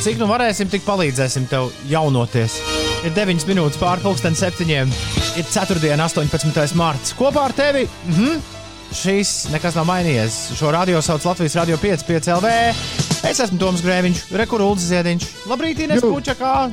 Cik 0.00 0.16
nu 0.16 0.28
varēsim, 0.30 0.70
tik 0.72 0.86
palīdzēsim 0.86 1.50
tev 1.50 1.68
jaunoties. 1.90 2.56
Ir 3.04 3.12
9 3.12 3.44
minūtes 3.50 3.76
pārpusdienas 3.76 4.40
septiņiem. 4.40 4.96
Ir 5.36 5.48
4. 5.52 5.84
un 5.92 6.06
18. 6.06 6.80
mārts. 6.80 7.12
Kopā 7.18 7.44
ar 7.50 7.56
tevi 7.60 7.84
mhm, 8.08 8.40
šīs 9.02 9.36
nekas 9.52 9.76
nav 9.76 9.90
mainījies. 9.92 10.40
Šo 10.56 10.72
radio 10.72 11.04
sauc 11.04 11.28
Latvijas 11.28 11.60
Radio 11.60 11.76
5, 11.82 12.08
5 12.08 12.34
LV. 12.38 12.58
Es 13.28 13.44
esmu 13.44 13.60
Toms 13.60 13.84
Grēviņš, 13.84 14.30
Rekurūds 14.32 14.88
Ziediņš. 14.94 15.32
Labrīt, 15.50 15.84
Ines. 15.84 16.08
Pučakā! 16.08 16.70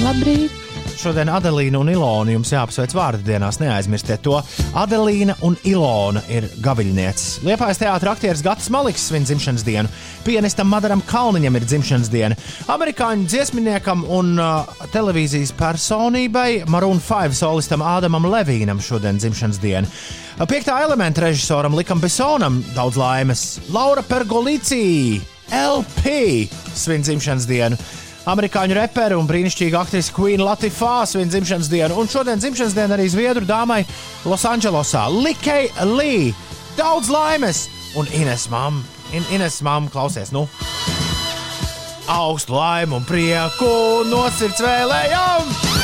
Labrīt! 0.00 0.65
Šodien 0.96 1.28
Adelīna 1.28 1.76
un 1.82 1.90
Ilona 1.92 2.32
jums 2.32 2.50
jāapsveic 2.54 2.94
vārdu 2.96 3.26
dienās, 3.26 3.58
neaizmirstiet 3.60 4.22
to. 4.24 4.38
Adelīna 4.80 5.34
un 5.44 5.58
Ilona 5.68 6.22
ir 6.32 6.46
gaviļnieces. 6.64 7.42
Liepājas 7.44 7.82
teātris 7.82 8.12
aktieris 8.14 8.42
Gatis 8.44 8.70
Maliks 8.72 9.04
svin 9.10 9.26
dzimšanas 9.28 9.64
dienu, 9.66 9.90
pianistam 10.24 10.70
Madaram 10.72 11.02
Kalniņam 11.04 11.58
ir 11.58 11.66
dzimšanas 11.68 12.10
diena, 12.12 12.38
amerikāņu 12.72 13.28
dziesminiekam 13.28 14.06
un 14.08 14.32
uh, 14.40 14.86
televīzijas 14.94 15.52
personībai 15.58 16.64
Maroon 16.72 17.02
5 17.04 17.36
solistam 17.36 17.84
Ādamam 17.84 18.30
Levīnam 18.32 18.80
šodien 18.80 19.20
dzimšanas 19.20 19.60
diena. 19.60 19.92
Piektā 20.48 20.80
elementa 20.84 21.22
režisoram 21.24 21.76
Likam 21.76 22.00
Besonam 22.00 22.62
daudz 22.76 22.96
laimes. 23.00 23.44
Laura 23.72 24.04
Pergolīcija, 24.04 25.20
LP 25.52 26.18
svin 26.76 27.04
dzimšanas 27.04 27.48
dienu. 27.48 27.78
Amerikāņu 28.26 28.74
reperi 28.74 29.14
un 29.14 29.28
brīnišķīga 29.28 29.78
aktrise 29.84 30.10
Queen 30.14 30.42
Latifā 30.42 31.04
svin 31.06 31.30
dzimšanas 31.30 31.70
dienu, 31.70 31.94
un 32.00 32.10
šodien 32.10 32.42
dzimšanas 32.42 32.74
diena 32.74 32.96
arī 32.96 33.06
zviedru 33.12 33.46
dāmai 33.46 33.84
Losandželosā 34.26 35.04
Likei 35.14 35.70
Lee. 35.94 36.34
Daudz 36.74 37.12
laimes! 37.12 37.68
Un 37.96 38.10
Ines 38.12 38.48
Mam, 38.50 38.82
In, 39.14 39.22
Ines 39.30 39.62
Mam 39.62 39.86
klausies, 39.88 40.34
nu! 40.34 40.48
Augstu 42.10 42.58
laimu 42.58 42.98
un 42.98 43.06
prieku 43.06 43.72
no 44.10 44.26
sirds 44.34 44.62
vēlējām! 44.62 45.75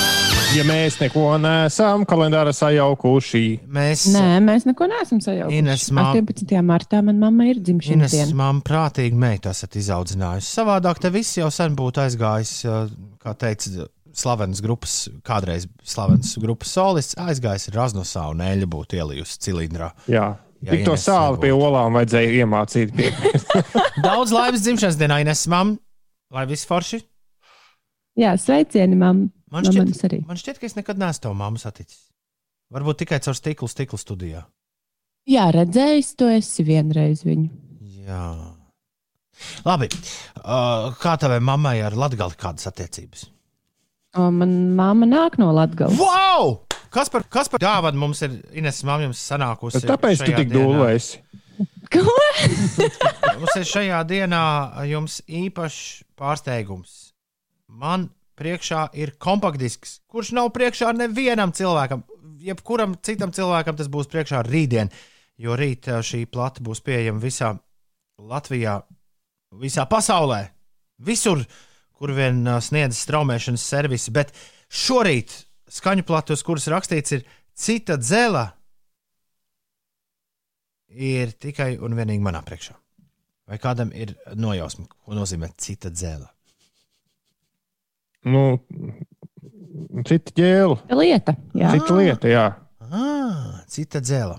Ja 0.52 0.64
mēs 0.68 0.98
neko 1.00 1.22
neesam 1.40 2.02
kalendārā 2.08 2.52
sajaukuši, 2.52 3.42
Mēs, 3.72 4.02
Nē, 4.12 4.36
mēs 4.44 4.66
neko 4.68 4.84
neesam 4.90 5.20
sajaukuši. 5.24 5.60
Ines, 5.62 5.86
mā- 5.96 6.10
18. 6.12 6.52
martā 6.66 7.00
man 7.04 7.16
mamma 7.22 7.46
ir 7.48 7.60
dzimšanas 7.64 7.94
Ines 7.96 8.12
diena. 8.12 8.34
Mam, 8.36 8.60
prātīgi 8.66 9.16
meitu 9.16 9.48
esat 9.48 9.78
izaudzinājusi. 9.80 10.50
Savādāk 10.52 11.00
te 11.00 11.08
viss 11.14 11.38
jau 11.38 11.48
sen 11.50 11.74
būtu 11.78 12.02
aizgājis, 12.04 12.52
uh, 12.68 12.92
kā 13.24 13.32
teica, 13.38 13.86
slavenas 14.12 14.60
grupas, 14.60 15.08
kādreiz 15.24 15.64
slavenas 15.88 16.34
grupas 16.42 16.68
solists, 16.76 17.16
aizgājis 17.16 17.70
Raznosā 17.72 18.26
un 18.34 18.44
Eļļa 18.44 18.68
būtu 18.68 19.00
ielijusi 19.00 19.38
cilindrā. 19.48 19.92
jā, 20.06 20.34
Jā, 20.62 20.70
tik 20.76 20.84
to 20.84 20.92
sāli 21.00 21.40
pie 21.40 21.50
olām 21.56 21.96
vajadzēja 21.96 22.44
iemācīt. 22.44 22.92
Daudz 24.04 24.30
laimes 24.36 24.60
dzimšanas 24.62 25.00
dienā, 25.00 25.22
Ines 25.24 25.46
Mam, 25.48 25.78
lai 26.30 26.44
viss 26.46 26.68
forši! 26.68 27.00
Jā, 28.20 28.36
sveicieni, 28.36 28.94
mamma. 29.00 29.30
Man 29.52 29.66
No 29.66 29.72
šķiet, 29.74 30.22
man 30.24 30.38
šķiet, 30.40 30.58
ka 30.60 30.68
es 30.68 30.78
nekad 30.78 31.00
neesmu 31.00 31.26
tavu 31.26 31.36
mammu 31.36 31.60
saticis. 31.60 32.06
Varbūt 32.72 33.02
tikai 33.02 33.18
caur 33.20 33.36
stiklu, 33.36 33.68
stiklu 33.68 33.98
studijā. 34.00 34.46
Jā, 35.28 35.50
redzējis 35.54 36.14
to 36.18 36.30
esi 36.32 36.64
vienreiz 36.66 37.20
viņu. 37.26 37.50
Jā. 38.06 38.24
Labi. 39.66 39.90
Uh, 40.40 40.88
kā 41.02 41.18
tavai 41.20 41.38
mammai 41.44 41.76
ar 41.84 41.96
Latviju 41.98 42.32
kādas 42.40 42.66
attiecības? 42.70 43.26
O, 44.16 44.30
man 44.32 44.72
mamma 44.76 45.08
nāk 45.08 45.38
no 45.40 45.52
Latvijas. 45.56 45.94
Wow! 46.00 46.62
Kas 46.92 47.08
par, 47.12 47.24
kas 47.32 47.48
par 47.48 47.62
dāvanu 47.62 48.00
mums 48.02 48.20
ir 48.24 48.34
Ines 48.56 48.82
jums 48.84 49.20
sanākusi? 49.20 49.84
Tāpēc 49.88 50.24
tu 50.24 50.32
tik 50.36 50.50
dūlēsi. 50.52 51.22
Ko? 51.92 52.16
Mums 53.38 53.56
ir 53.60 53.68
šajā 53.68 54.00
dienā 54.08 54.42
jums 54.88 55.20
īpašs 55.28 56.02
pārsteigums. 56.16 57.12
Man 57.68 58.10
priekšā 58.42 58.86
ir 58.98 59.14
kompaktdisks, 59.22 60.00
kurš 60.10 60.34
nav 60.36 60.50
priekšā 60.56 60.90
nevienam 60.98 61.54
cilvēkam. 61.54 62.02
Jebkuram 62.42 62.96
citam 63.06 63.32
cilvēkam 63.34 63.78
tas 63.78 63.90
būs 63.92 64.10
priekšā 64.10 64.42
rītdien, 64.48 64.90
jo 65.38 65.54
rīt 65.58 65.86
ā, 65.86 66.00
šī 66.02 66.24
plata 66.30 66.64
būs 66.64 66.82
pieejama 66.82 67.22
visā 67.22 67.52
Latvijā, 68.22 68.80
visā 69.58 69.86
pasaulē, 69.90 70.42
visur, 71.06 71.44
kur 71.98 72.14
vien 72.16 72.42
ā, 72.50 72.58
sniedz 72.62 72.98
straumēšanas 73.04 73.68
servisi. 73.74 74.14
Bet 74.14 74.34
šorīt 74.66 75.36
skaņu 75.72 76.06
plata, 76.08 76.34
uz 76.34 76.42
kuras 76.46 76.66
rakstīts, 76.72 77.14
ir 77.14 77.24
cita 77.54 77.96
dzela, 78.00 78.48
ir 80.92 81.32
tikai 81.40 81.76
un 81.80 81.94
vienīgi 81.96 82.24
manā 82.24 82.42
priekšā. 82.44 82.76
Vai 83.48 83.58
kādam 83.62 83.90
ir 83.94 84.14
nojausma, 84.38 84.86
ko 84.90 85.16
nozīmē 85.16 85.50
cita 85.60 85.90
dzēle? 85.94 86.26
Nu, 88.22 88.42
cita 90.06 90.34
ģēla, 90.38 90.78
Lieta. 90.94 91.34
Jā. 91.58 91.72
cita 91.74 91.96
lieta, 91.98 92.30
jā. 92.30 92.46
Ah, 92.92 93.62
cita 93.72 94.02
dzēle. 94.04 94.36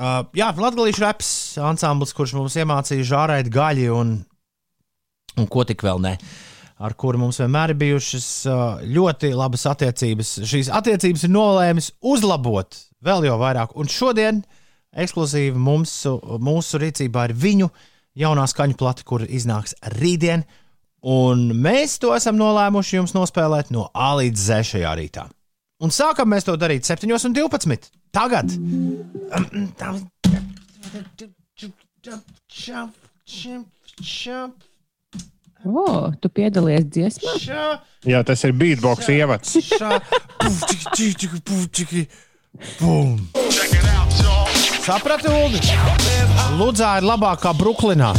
Uh, 0.00 0.22
jā, 0.32 0.46
Latvijas 0.56 1.00
raps 1.02 1.30
ansamblis, 1.60 2.14
kurš 2.16 2.32
mums 2.38 2.54
iemācīja 2.56 3.04
žārēt 3.04 3.50
gaļu 3.52 3.90
un, 3.98 4.14
un 5.36 5.48
ko 5.50 5.64
tik 5.68 5.84
vēl 5.84 6.00
ne. 6.00 6.14
Ar 6.80 6.94
kuru 6.96 7.20
mums 7.20 7.36
vienmēr 7.42 7.74
ir 7.74 7.80
bijušas 7.82 8.28
uh, 8.48 8.62
ļoti 8.80 9.34
labas 9.36 9.66
attiecības. 9.68 10.38
Šīs 10.48 10.70
attiecības 10.72 11.26
ir 11.26 11.34
nolēmis 11.34 11.90
uzlabot 12.00 12.78
vēl 13.04 13.28
jau 13.28 13.36
vairāk. 13.42 13.74
Un 13.76 13.92
šodien 13.92 14.40
ekskluzīvi 14.96 15.60
mums, 15.60 15.92
mūsu 16.40 16.80
rīcībā 16.80 17.28
ir 17.28 17.36
viņu 17.36 17.68
jaunā 18.24 18.46
skaņu 18.48 18.78
plata, 18.80 19.04
kur 19.04 19.26
iznāks 19.28 19.76
rītdien. 19.98 20.46
Un 21.00 21.46
mēs 21.56 21.96
to 22.00 22.12
esam 22.12 22.36
nolēmuši 22.36 22.98
jums 22.98 23.14
nospēlēt 23.16 23.70
no 23.72 23.88
A 23.96 24.12
līdz 24.20 24.42
Z 24.50 24.66
šajā 24.74 24.90
rītā. 24.98 25.24
Un 25.80 25.92
sākam 25.94 26.28
mēs 26.28 26.44
to 26.44 26.56
darīt 26.60 26.84
7,12. 26.84 27.88
Tagad! 28.12 28.52
O, 35.64 35.84
tu 36.20 36.28
piedalies 36.32 36.84
dziesmā? 36.88 37.34
Jā, 38.08 38.20
tas 38.24 38.44
ir 38.48 38.52
beatbox 38.56 39.08
ievads. 39.12 39.56
Sapratu, 44.80 45.32
Ulu? 45.32 45.60
Ludzā 46.60 46.96
ir 47.00 47.08
labākā 47.08 47.52
Brooklynā. 47.56 48.14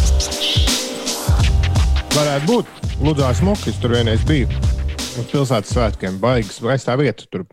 Varētu 2.12 2.48
būt. 2.50 2.72
Lūdzu, 3.00 3.24
smuki, 3.40 3.72
es 3.72 3.78
tur 3.80 3.94
vienreiz 3.96 4.24
biju. 4.28 4.50
Uz 5.00 5.28
pilsētas 5.32 5.72
svētkiem 5.72 6.18
baigas, 6.20 6.58
skaistā 6.60 6.98
vieta. 7.00 7.24
Tur 7.32 7.46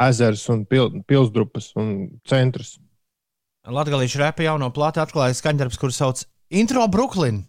ezers 0.00 0.46
un 0.52 0.62
pil, 0.68 0.88
pilsdrupas 1.04 1.66
un 1.76 1.90
centrs. 2.28 2.78
Latvijas 3.68 4.16
repa 4.16 4.46
jauno 4.46 4.70
plātu 4.72 5.02
atklāja 5.02 5.36
skaņdarbs, 5.36 5.76
kurš 5.80 5.98
sauc 5.98 6.22
Intro 6.48 6.86
Brooklyn. 6.88 7.42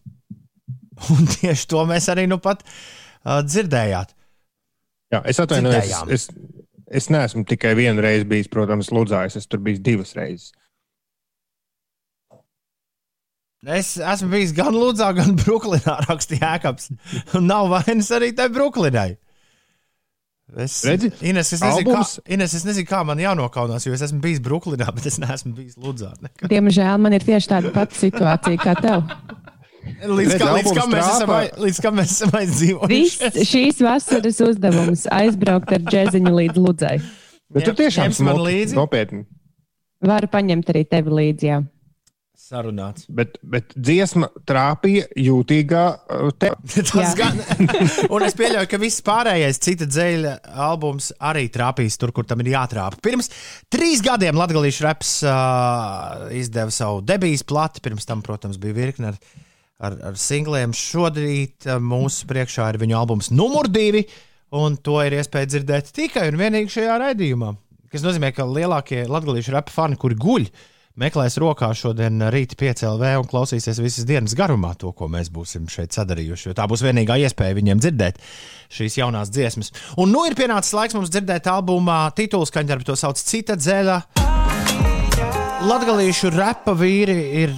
Un 1.16 1.30
tieši 1.38 1.70
to 1.72 1.86
mēs 1.88 2.10
arī 2.12 2.28
nu 2.28 2.36
pat 2.44 2.66
uh, 2.68 3.40
dzirdējāt. 3.48 4.12
Jā, 5.16 5.24
es 5.32 5.40
atvainojos. 5.40 5.96
Es, 6.12 6.28
es, 6.28 6.68
es 7.00 7.08
neesmu 7.16 7.46
tikai 7.48 7.78
vienu 7.80 8.04
reizi 8.04 8.28
bijis, 8.28 8.52
protams, 8.52 8.92
Lūdzājs. 8.92 9.40
Es 9.40 9.48
tur 9.48 9.64
biju 9.64 9.80
divas 9.88 10.12
reizes. 10.20 10.52
Es 13.62 13.94
esmu 14.02 14.32
bijis 14.32 14.56
gan 14.58 14.74
Ludzā, 14.74 15.12
gan 15.14 15.36
Brooklynā, 15.38 16.00
rakstīja 16.08 16.56
Jēkabs. 16.56 16.88
Un 17.38 17.46
nav 17.46 17.68
vainas 17.70 18.10
arī 18.16 18.32
tai 18.38 18.48
Brooklynai. 18.50 19.12
Es, 20.58 20.82
Redzi? 20.84 21.12
Ines, 21.24 21.48
es 21.54 21.62
nezinu, 21.62 21.86
kā, 21.86 21.94
Albums? 21.94 22.16
Ines, 22.28 22.56
es 22.58 22.66
nezinu, 22.68 22.88
kā 22.90 23.04
man 23.08 23.22
jānokaunās, 23.22 23.86
jo 23.86 23.94
es 23.96 24.02
esmu 24.04 24.20
bijis 24.24 24.42
Brooklynā, 24.44 24.90
bet 24.98 25.06
es 25.08 25.20
neesmu 25.22 25.54
bijis 25.56 25.78
Ludzā. 25.80 26.10
nekad. 26.20 26.50
Diemžēl 26.52 26.98
man 27.00 27.16
ir 27.16 27.24
tieši 27.24 27.52
tāda 27.54 27.72
pati 27.76 28.00
situācija 28.02 28.60
kā 28.60 28.74
tev. 28.82 29.06
Līdz, 29.82 30.34
Redzi, 30.34 30.42
kā, 30.42 30.50
līdz, 30.58 30.72
kam 30.78 30.92
mēs 30.94 31.08
esam, 31.08 31.32
līdz 31.64 31.80
kam 31.86 31.96
mēs 31.98 32.16
esam 32.18 32.36
aizdzīvojuši. 32.42 32.92
Viss 32.92 33.50
šīs 33.50 33.80
vasaras 33.86 34.42
uzdevums 34.46 35.06
aizbraukt 35.22 35.72
ar 35.78 35.86
džēziņu 35.86 36.34
līdz 36.36 36.60
Ludzai. 36.66 36.98
Bet 37.54 37.70
tu 37.70 37.74
tiešām 37.78 38.14
līdzi? 38.42 38.78
Nopietni. 38.78 39.24
Varu 40.06 40.30
paņemt 40.34 40.74
arī 40.74 40.84
tevi 40.90 41.16
līdzi. 41.22 41.50
Jā. 41.50 41.62
Sarunāts. 42.52 43.06
Bet, 43.08 43.38
bet 43.48 43.72
dziesma 43.80 44.28
trāpīja 44.48 45.06
jūtīgā 45.16 45.84
uh, 45.88 46.32
te. 46.36 46.50
Tas 46.92 47.14
gan. 47.16 47.38
Un 48.14 48.26
es 48.26 48.36
pieļauju, 48.36 48.68
ka 48.72 48.80
viss 48.82 49.04
pārējais 49.08 49.62
cita 49.64 49.88
dzēļa 49.88 50.34
albums 50.68 51.12
arī 51.32 51.46
trāpīs 51.54 51.96
tur, 52.02 52.12
kur 52.16 52.28
tam 52.28 52.44
ir 52.44 52.52
jātrāpa. 52.52 53.00
Pirms 53.04 53.32
trīs 53.72 54.04
gadiem 54.04 54.40
Latvijas 54.40 54.82
reps 54.84 55.14
uh, 55.24 56.28
izdeva 56.36 56.74
savu 56.76 57.00
debijas 57.08 57.46
plati, 57.48 57.84
pirms 57.86 58.10
tam, 58.10 58.24
protams, 58.26 58.60
bija 58.60 58.76
virkne 58.82 59.14
ar, 59.14 59.22
ar, 59.80 59.96
ar 60.12 60.20
singliem. 60.20 60.76
Šodien 60.76 61.56
uh, 61.70 61.80
mūsu 61.80 62.28
priekšā 62.28 62.68
ir 62.74 62.82
viņu 62.84 63.00
albums 63.00 63.32
numur 63.32 63.72
divi, 63.72 64.04
un 64.60 64.76
to 64.76 65.00
ir 65.06 65.16
iespēja 65.22 65.54
dzirdēt 65.54 65.94
tikai 65.96 66.28
un 66.34 66.42
vienīgi 66.42 66.76
šajā 66.76 67.00
raidījumā. 67.06 67.56
Tas 67.92 68.04
nozīmē, 68.04 68.36
ka 68.36 68.44
lielākie 68.48 69.06
latviešu 69.12 69.56
repa 69.56 69.72
fani, 69.72 69.98
kuri 70.00 70.20
guļ, 70.20 70.52
meklēs 71.00 71.38
rokā 71.42 71.72
šodien 71.78 72.22
rīta 72.34 72.58
piecēlē 72.60 73.14
un 73.22 73.28
klausīsies 73.30 73.80
visas 73.84 74.08
dienas 74.08 74.36
garumā 74.38 74.74
to, 74.80 74.92
ko 74.96 75.08
mēs 75.12 75.32
būsim 75.34 75.70
šeit 75.72 75.96
sadarījuši. 75.96 76.50
Jo 76.50 76.58
tā 76.58 76.68
būs 76.70 76.84
vienīgā 76.86 77.20
iespēja 77.24 77.58
viņiem 77.58 77.84
dzirdēt 77.84 78.20
šīs 78.72 79.00
jaunās 79.00 79.32
dziesmas. 79.32 79.72
Un 80.02 80.12
nu 80.14 80.26
ir 80.28 80.36
pienācis 80.40 80.76
laiks 80.76 80.98
mums 80.98 81.12
dzirdēt 81.14 81.48
albumā 81.52 82.04
titulu 82.18 82.48
skaņdarbu, 82.50 82.88
to 82.88 82.98
sauc 83.00 83.22
Cita 83.22 83.58
dzēla. 83.60 84.02
Latviešu 85.62 86.32
repa 86.34 86.74
vīri 86.74 87.16
ir 87.44 87.52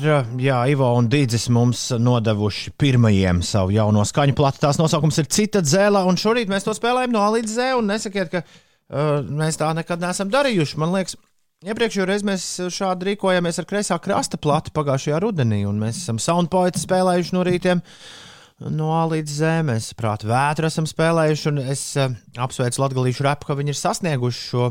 jā, 0.44 0.58
Ivo 0.68 0.90
un 0.98 1.08
Dīdzis 1.08 1.46
mums 1.56 1.86
nodevuši 1.96 2.74
pirmajiem 2.76 3.40
savu 3.48 3.72
jauno 3.72 4.04
skaņu 4.04 4.36
platu. 4.36 4.60
Tās 4.66 4.80
nosaukums 4.82 5.22
ir 5.24 5.30
Cita 5.32 5.62
dzēla, 5.64 6.04
un 6.10 6.20
šorīt 6.20 6.52
mēs 6.52 6.68
to 6.68 6.76
spēlējam 6.76 7.16
no 7.16 7.24
A 7.24 7.30
līdz 7.38 7.54
Z. 7.56 7.70
Nesakiet, 7.88 8.34
ka 8.34 8.44
uh, 8.44 9.24
mēs 9.24 9.56
tā 9.62 9.72
nekad 9.78 10.04
neesam 10.04 10.34
darījuši. 10.34 10.82
Man 10.84 10.92
liekas, 10.98 11.16
iepriekšējā 11.64 12.08
reizē 12.10 12.28
mēs 12.28 12.46
šādi 12.74 13.12
rīkojāmies 13.12 13.60
ar 13.62 13.68
kreisā 13.70 13.98
krasta 14.04 14.40
platu 14.42 14.74
pagājušajā 14.76 15.22
rudenī, 15.24 15.64
un 15.70 15.80
mēs 15.82 16.02
esam 16.04 16.20
soundpointu 16.22 16.82
spēlējuši 16.82 17.36
no 17.36 17.46
rītiem. 17.48 17.84
No 18.74 18.92
A 18.96 19.04
līdz 19.12 19.38
Z 19.40 19.64
mēs, 19.68 19.90
prāt, 19.98 20.26
vētru 20.28 20.70
esam 20.70 20.88
spēlējuši, 20.88 21.48
un 21.52 21.64
es 21.64 21.86
uh, 22.00 22.14
apsveicu 22.40 22.84
Latvijas 22.84 23.24
repu, 23.26 23.50
ka 23.50 23.58
viņi 23.60 23.74
ir 23.74 23.80
sasnieguši 23.80 24.46
šo, 24.52 24.70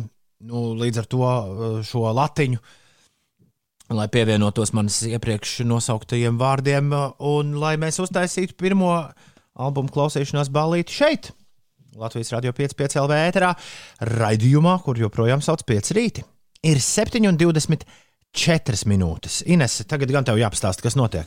nu, 0.49 0.62
līdz 0.80 1.03
ar 1.03 1.11
to 1.12 1.26
uh, 1.26 1.74
šo 1.86 2.07
latiņu 2.16 2.62
lai 3.93 4.07
pievienotos 4.09 4.72
manas 4.72 5.03
iepriekš 5.05 5.61
nosauktajiem 5.68 6.38
vārdiem, 6.40 6.93
un 7.28 7.55
lai 7.61 7.74
mēs 7.80 8.01
uztaisītu 8.01 8.57
pirmo 8.57 8.95
albumu 9.53 9.93
klausīšanās 9.93 10.49
balīti 10.53 10.97
šeit, 10.97 11.32
Latvijas 12.01 12.32
Rādio 12.32 12.55
5,5 12.57 13.03
LV 13.03 13.18
ēterā, 13.28 13.51
raidījumā, 14.09 14.78
kur 14.84 14.97
joprojām 14.97 15.45
sauc 15.45 15.61
5 15.68 15.93
rīti. 15.99 16.24
Ir 16.63 16.79
7,24 16.79 18.87
minūtes. 18.87 19.41
Ines, 19.51 19.81
tagad 19.91 20.13
gan 20.15 20.23
tev 20.23 20.39
jāpastāsta, 20.39 20.87
kas 20.87 20.95
notiek. 20.95 21.27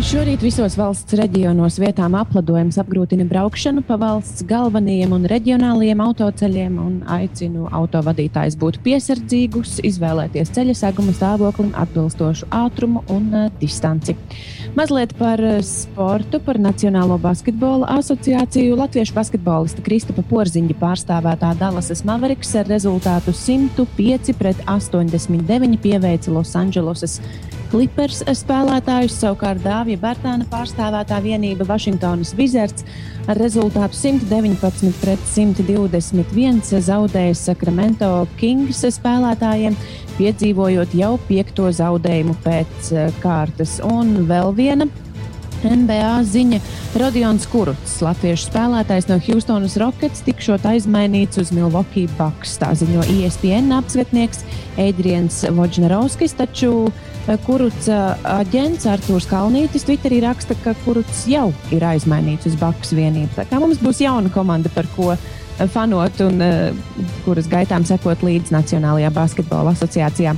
Šorīt 0.00 0.42
visos 0.42 0.74
valsts 0.74 1.14
reģionos 1.14 1.76
vietām 1.78 2.16
apladojums 2.18 2.80
apgrūtina 2.82 3.28
braukšanu 3.30 3.84
pa 3.86 3.94
valsts 4.00 4.42
galvenajiem 4.48 5.14
un 5.14 5.28
reģionālajiem 5.30 6.02
autoceļiem 6.02 6.80
aicinu 7.14 7.68
autovadītājus 7.78 8.58
būt 8.58 8.80
piesardzīgus, 8.84 9.76
izvēlēties 9.86 10.50
ceļa 10.56 10.74
seguma 10.80 11.14
stāvoklim 11.14 11.70
atbilstošu 11.78 12.50
ātrumu 12.50 13.04
un 13.12 13.30
uh, 13.30 13.46
distanci. 13.62 14.16
Mazliet 14.74 15.12
par 15.18 15.40
eh, 15.42 15.58
sportu, 15.66 16.38
par 16.38 16.58
Nacionālo 16.62 17.16
basketbola 17.18 17.88
asociāciju. 17.98 18.76
Latviešu 18.78 19.16
basketbolista 19.16 19.82
Kristapa 19.82 20.22
Porziņa 20.30 20.76
pārstāvētā 20.78 21.50
Dallasas 21.58 22.04
Mavericks 22.06 22.54
ar 22.54 22.70
rezultātu 22.70 23.34
105 23.34 24.30
pret 24.38 24.60
89 24.70 25.74
pieveica 25.82 26.30
Losandželosas 26.30 27.18
Clippers 27.72 28.22
spēlētājus. 28.22 29.16
Savukārt 29.18 29.64
Dāvija 29.66 29.98
Bērtāna 30.04 30.46
pārstāvētā 30.50 31.18
vienība 31.24 31.66
Vašingtonas 31.66 32.36
Wizards 32.38 32.86
ar 33.26 33.42
rezultātu 33.42 33.98
119 33.98 34.94
pret 35.02 35.26
121 35.34 36.62
zaudēja 36.78 37.34
Sacramento 37.42 38.12
Kings 38.38 38.86
spēlētājiem. 38.86 39.74
Piedzīvojot 40.20 40.96
jau 40.96 41.14
piekto 41.28 41.70
zaudējumu 41.74 42.36
pēc 42.44 42.90
eh, 42.92 43.14
kārtas. 43.22 43.78
Un 43.86 44.26
vēl 44.28 44.52
viena 44.56 44.88
NBA 45.60 46.12
ziņa- 46.24 46.58
Rodions 47.00 47.44
Kuruts, 47.52 47.98
latviešu 48.00 48.48
spēlētājs 48.48 49.10
no 49.10 49.18
Houstonas 49.20 49.76
Rockets, 49.80 50.22
tikšot 50.24 50.64
aizmainīts 50.64 51.40
uz 51.40 51.52
Milwaukee 51.52 52.08
Bucks. 52.16 52.56
Tā 52.60 52.72
ziņo 52.72 53.04
ESPN 53.04 53.72
apskatnieks 53.76 54.44
Adrians 54.80 55.42
Voģnerovskis, 55.56 56.36
taču 56.38 56.72
eh, 56.88 57.36
Kuruts 57.46 57.90
eh, 57.92 58.24
aģents 58.40 58.88
Artūrs 58.88 59.28
Kalnītis 59.30 59.84
Twitterī 59.88 60.22
raksta, 60.24 60.56
ka 60.64 60.74
Kuruts 60.86 61.26
jau 61.28 61.50
ir 61.72 61.84
aizmainīts 61.84 62.48
uz 62.48 62.56
Bucks 62.60 62.96
vienību. 62.96 63.36
Tā 63.36 63.48
kā 63.50 63.60
mums 63.60 63.82
būs 63.82 64.00
jauna 64.04 64.32
komanda, 64.32 64.72
par 64.72 64.88
ko 64.96 65.14
fanot 65.68 66.20
un 66.24 66.40
uh, 66.44 67.06
kuras 67.24 67.48
gaitām 67.50 67.84
sekot 67.88 68.22
līdzi 68.24 68.54
Nacionālajā 68.54 69.10
basketbola 69.14 69.74
asociācijā. 69.76 70.34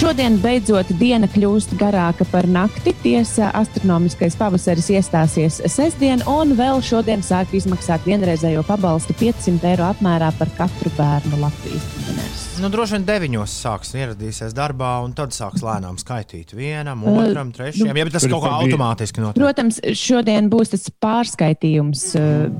Šodien 0.00 0.38
beidzot 0.42 0.90
diena 1.00 1.28
kļūst 1.32 1.76
garāka 1.80 2.26
par 2.32 2.48
nakti. 2.50 2.94
Tiesa, 3.06 3.52
astronomiskais 3.54 4.36
pavasaris 4.38 4.90
iestāsies 4.96 5.60
sestdien, 5.70 6.24
un 6.30 6.56
vēl 6.58 6.82
šodien 6.84 7.22
sāk 7.24 7.54
izmaksāt 7.56 8.08
vienreizējo 8.08 8.66
pabalstu 8.66 9.16
500 9.20 9.72
eiro 9.72 9.88
apmērā 9.92 10.32
par 10.40 10.52
katru 10.58 10.92
bērnu 10.98 11.40
Latvijas 11.44 11.88
ģimenēs. 11.94 12.45
Nu, 12.56 12.70
droši 12.72 12.96
vien 12.96 13.04
deviņos 13.04 13.52
sāks 13.60 13.90
ieradīsies 13.98 14.54
darbā, 14.56 14.94
un 15.04 15.12
tad 15.16 15.34
sāks 15.36 15.60
lēnām 15.64 15.98
skaitīt 16.00 16.54
vienam, 16.56 17.02
otram, 17.10 17.50
trešajam. 17.54 17.90
Ja, 17.92 18.06
bet 18.06 18.14
tas 18.16 18.24
kaut 18.30 18.44
kā 18.46 18.52
automātiski 18.62 19.20
notiek. 19.20 19.42
Protams, 19.42 19.80
šodien 20.00 20.48
būs 20.52 20.72
tas 20.72 20.88
pārskaitījums, 21.04 22.06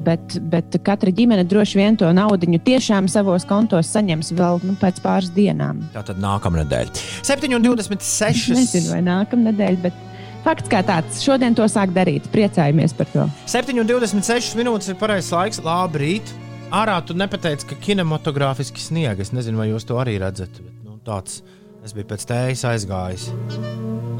bet, 0.07 0.36
bet 0.53 0.76
katra 0.84 1.14
ģimene 1.16 1.47
droši 1.49 1.80
vien 1.80 1.97
to 2.01 2.11
naudu 2.16 2.51
tiešām 2.66 3.09
savos 3.11 3.49
kontos 3.49 3.88
saņems 3.97 4.34
vēl 4.36 4.61
nu, 4.66 4.76
pēc 4.80 5.01
pāris 5.05 5.32
dienām. 5.36 5.80
Tā 5.97 6.05
tad 6.11 6.20
nākamnedēļ. 6.22 6.92
7,26. 7.26 8.53
Nezinu, 8.57 8.92
vai 8.92 9.03
nākamnedēļ, 9.07 9.78
bet 9.86 10.03
fakts 10.47 10.72
kā 10.72 10.82
tāds. 10.86 11.22
Šodien 11.24 11.57
to 11.57 11.66
sāk 11.72 11.94
darīt. 11.97 12.28
Priecājamies 12.34 12.97
par 12.97 13.11
to. 13.14 13.28
7,26 13.49 14.59
minūtes 14.61 14.92
ir 14.92 15.01
pareizais 15.01 15.32
laiks. 15.34 15.64
Labrīt! 15.64 16.36
Ārā 16.74 16.96
tu 17.06 17.14
nepateici, 17.14 17.68
ka 17.70 17.76
kinematogrāfiski 17.78 18.82
sniega. 18.82 19.22
Es 19.22 19.30
nezinu, 19.34 19.60
vai 19.60 19.68
jūs 19.70 19.86
to 19.86 20.00
arī 20.02 20.16
redzat. 20.18 20.50
Bet, 20.58 20.74
nu, 20.82 20.96
tāds, 21.06 21.38
es 21.86 21.94
biju 21.94 22.08
pēc 22.10 22.24
tējas 22.26 22.64
aizgājis. 22.72 23.28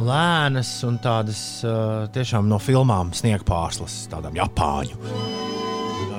Lēnas 0.07 0.71
un 0.87 1.01
tādas 1.03 1.41
uh, 1.67 2.07
tiešām 2.15 2.47
no 2.47 2.61
filmām 2.63 3.11
sniega 3.17 3.43
pārslas, 3.49 4.05
tādām 4.13 4.39
Japāņu. 4.39 4.95
Uh, 5.01 6.13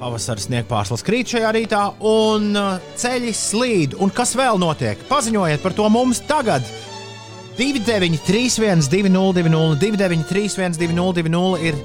Pavasaris 0.00 0.48
sniega 0.48 0.64
pārslas 0.70 1.04
krīt 1.04 1.34
šajā 1.34 1.52
rītā, 1.58 1.82
un 2.00 2.56
uh, 2.56 2.80
ceļi 2.96 3.34
slīd. 3.36 3.98
Un 4.00 4.08
kas 4.16 4.32
vēl 4.40 4.56
notiek? 4.62 5.04
Paziņojiet 5.10 5.60
par 5.60 5.76
to 5.76 5.90
mums 5.92 6.24
tagad! 6.24 6.64
293, 7.60 8.88
202, 8.88 9.76
293, 9.76 10.78
202 10.80 11.58
ir 11.68 11.76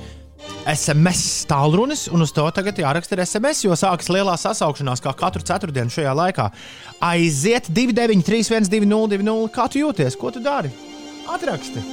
SMS 0.65 1.45
tālrunis, 1.49 2.07
un 2.09 2.25
uz 2.25 2.31
to 2.33 2.45
tagad 2.55 2.79
jāraksta 2.81 3.19
SMS, 3.21 3.65
jo 3.67 3.75
sākas 3.77 4.09
lielā 4.09 4.33
sasaukšanās, 4.39 5.03
kā 5.03 5.13
katru 5.17 5.45
ceturtdienu 5.45 5.93
šajā 5.93 6.13
laikā. 6.17 6.49
Aiziet 7.05 7.69
293, 7.69 8.65
202, 8.73 9.35
kā 9.53 9.67
tu 9.69 9.83
jūties, 9.83 10.17
ko 10.17 10.33
tu 10.33 10.41
dari? 10.43 10.73
Atraksti! 11.29 11.83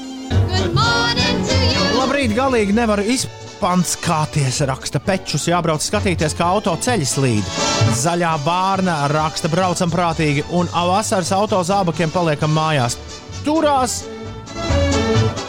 Labrīt, 1.92 2.32
galīgi 2.36 2.74
nevaru 2.76 3.04
izpanskāties, 3.12 4.62
raksta 4.68 5.00
pečus, 5.04 5.46
jābrauc 5.50 5.84
skatīties, 5.84 6.36
kā 6.38 6.48
auto 6.54 6.72
ceļi 6.80 7.08
slīd. 7.08 7.52
Zaļā 8.00 8.32
bārna 8.46 9.02
raksta, 9.12 9.52
braucam 9.52 9.92
prātīgi, 9.92 10.46
un 10.56 10.70
vasaras 10.72 11.32
auto 11.36 11.60
zābakiem 11.66 12.12
paliekam 12.14 12.56
mājās. 12.56 12.96
Turās 13.44 14.02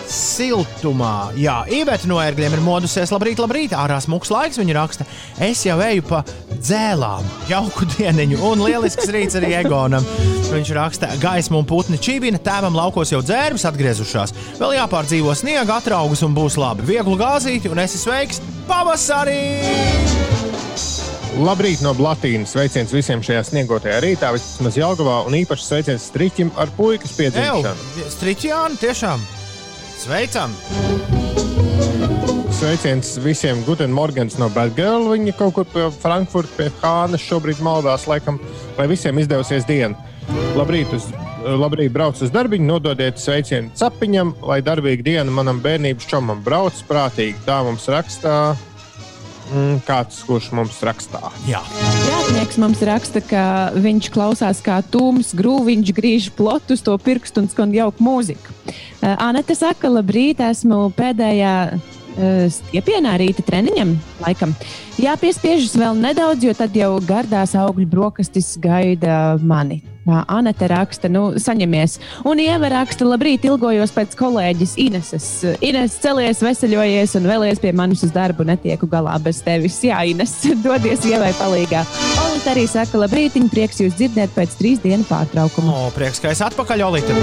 siltumā. 0.10 1.32
Jā, 1.40 1.62
Iveta 1.72 2.10
no 2.10 2.20
ērgļiem 2.24 2.58
ir 2.58 2.64
modusies. 2.66 3.12
Labrīt, 3.14 3.42
labrīt, 3.42 3.76
ārā 3.78 4.00
smūgs 4.04 4.32
laiks. 4.34 4.60
Viņa 4.62 4.78
raksta, 4.78 5.08
es 5.44 5.64
jau 5.68 5.78
eju 5.84 6.06
pa 6.08 6.24
dzēlām, 6.54 7.28
jauku 7.50 7.88
dieniņu 7.96 8.40
un 8.50 8.64
lielisks 8.66 9.12
rīts 9.14 9.40
arī 9.40 9.54
Egonam. 9.62 10.06
Viņš 10.54 10.74
raksta, 10.78 11.10
gaisma 11.22 11.58
un 11.62 11.68
putni 11.70 11.98
čībina, 11.98 12.42
tēvam 12.42 12.76
laukos 12.78 13.14
jau 13.14 13.24
dzērbs 13.26 13.66
atgriezušās. 13.72 14.36
Vēl 14.60 14.78
jāpārdzīvo 14.78 15.34
sniega, 15.38 15.80
atraugus 15.80 16.22
un 16.26 16.36
būs 16.38 16.60
labi. 16.62 16.86
Vieglu 16.94 17.18
gāzīti 17.20 17.72
un 17.74 17.82
esi 17.84 18.02
sveiks 18.02 18.44
pavasarī! 18.70 19.42
Labrīt 21.34 21.82
no 21.82 21.96
Blatīnas. 21.98 22.52
Sveiciens 22.54 22.94
visiem 22.94 23.24
šajā 23.26 23.42
sniegotajā 23.48 24.02
rītā, 24.06 24.30
vismaz 24.36 24.78
Jālgavā, 24.78 25.24
un 25.26 25.34
īpaši 25.40 25.66
sveiciens 25.66 26.06
Striķim 26.12 26.54
ar 26.62 26.70
puikas 26.78 27.16
piedzimšanu. 27.18 28.10
Striķjāni, 28.14 28.78
tiešām! 28.84 29.26
Sveicam! 30.04 30.52
Sveiciens 32.52 33.18
visiem 33.24 33.64
Guten 33.64 33.94
Morgens 33.96 34.36
no 34.36 34.50
Batgirl. 34.52 35.06
Viņa 35.14 35.32
kaut 35.40 35.54
kur 35.56 35.68
pie 35.72 35.86
Frankfurtas, 35.96 36.52
pie 36.58 36.68
Hānas 36.82 37.24
šobrīd 37.24 37.62
maldās, 37.64 38.04
laikam, 38.12 38.36
lai 38.76 38.90
visiem 38.92 39.22
izdevusies 39.22 39.64
diena. 39.70 39.96
Labrīt, 40.60 40.92
uz, 40.92 41.08
labrīt, 41.48 41.94
brauc 41.96 42.20
uz 42.20 42.36
darbu, 42.36 42.60
nododiet 42.60 43.22
sveicienu 43.22 43.72
capiņam, 43.80 44.36
lai 44.44 44.60
darbīga 44.66 45.08
diena 45.08 45.32
manam 45.32 45.64
bērnības 45.64 46.12
čomam 46.12 46.44
brauc 46.44 46.84
prātīgi. 46.90 47.40
Tā 47.48 47.62
mums 47.64 47.88
rakstā. 47.88 48.38
Mm, 49.54 49.80
kāds, 49.86 50.24
kurš 50.26 50.50
mums 50.58 50.80
rakstā? 50.86 51.22
Jā, 51.46 51.62
Jātnieks 52.10 52.58
mums 52.62 52.82
raksta, 52.86 53.22
ka 53.22 53.46
viņš 53.78 54.10
klausās 54.14 54.64
kā 54.66 54.80
tūms, 54.82 55.36
grūviņš, 55.38 55.94
griež 55.94 56.30
plotus, 56.34 56.82
to 56.82 56.98
pirkstu 56.98 57.44
un 57.44 57.52
skan 57.52 57.74
jauku 57.76 58.02
mūziku. 58.04 58.56
Uh, 58.66 59.14
Anete 59.22 59.56
saka, 59.58 59.92
labrīt, 59.94 60.42
esmu 60.42 60.88
pēdējā 60.98 61.56
stiepienā 62.54 63.16
rīta 63.18 63.46
treniņam, 63.46 63.96
laikam. 64.22 64.54
Jāpiespiežas 65.02 65.74
vēl 65.80 65.98
nedaudz, 65.98 66.46
jo 66.46 66.54
tad 66.58 66.76
jau 66.78 66.92
gardās 67.02 67.56
augļu 67.58 67.88
brokastis 67.90 68.54
gaida 68.62 69.40
mani. 69.42 69.82
Anete 70.04 70.68
raksta, 70.68 71.08
nu, 71.08 71.30
saņemies. 71.40 71.96
Un 72.28 72.42
Ieva 72.44 72.68
raksta, 72.74 73.06
labrīt, 73.08 73.46
ilgojos 73.48 73.94
pēc 73.96 74.18
kolēģis 74.20 74.74
Ineses. 74.84 75.28
Ines 75.64 75.96
celies, 76.04 76.42
veseļojies 76.44 77.16
un 77.20 77.30
vēlies 77.30 77.62
pie 77.64 77.72
manis 77.72 78.04
uz 78.04 78.12
darbu, 78.12 78.44
netieku 78.48 78.90
galā 78.92 79.16
bez 79.24 79.40
tevis. 79.46 79.80
Jā, 79.88 80.02
Ines, 80.10 80.36
dodies 80.66 81.08
Ievai 81.08 81.32
palīgā. 81.40 81.86
Olita 82.26 82.52
arī 82.52 82.66
saka, 82.68 83.00
labrīt, 83.00 83.38
prieks 83.54 83.80
jūs 83.80 83.96
dzirdēt 83.96 84.36
pēc 84.36 84.58
trīs 84.60 84.84
dienu 84.84 85.08
pārtraukuma. 85.08 85.72
o, 85.86 85.94
prieks, 85.96 86.20
ka 86.20 86.34
esi 86.34 86.44
atpakaļ, 86.44 86.84
Olīte. 86.84 87.16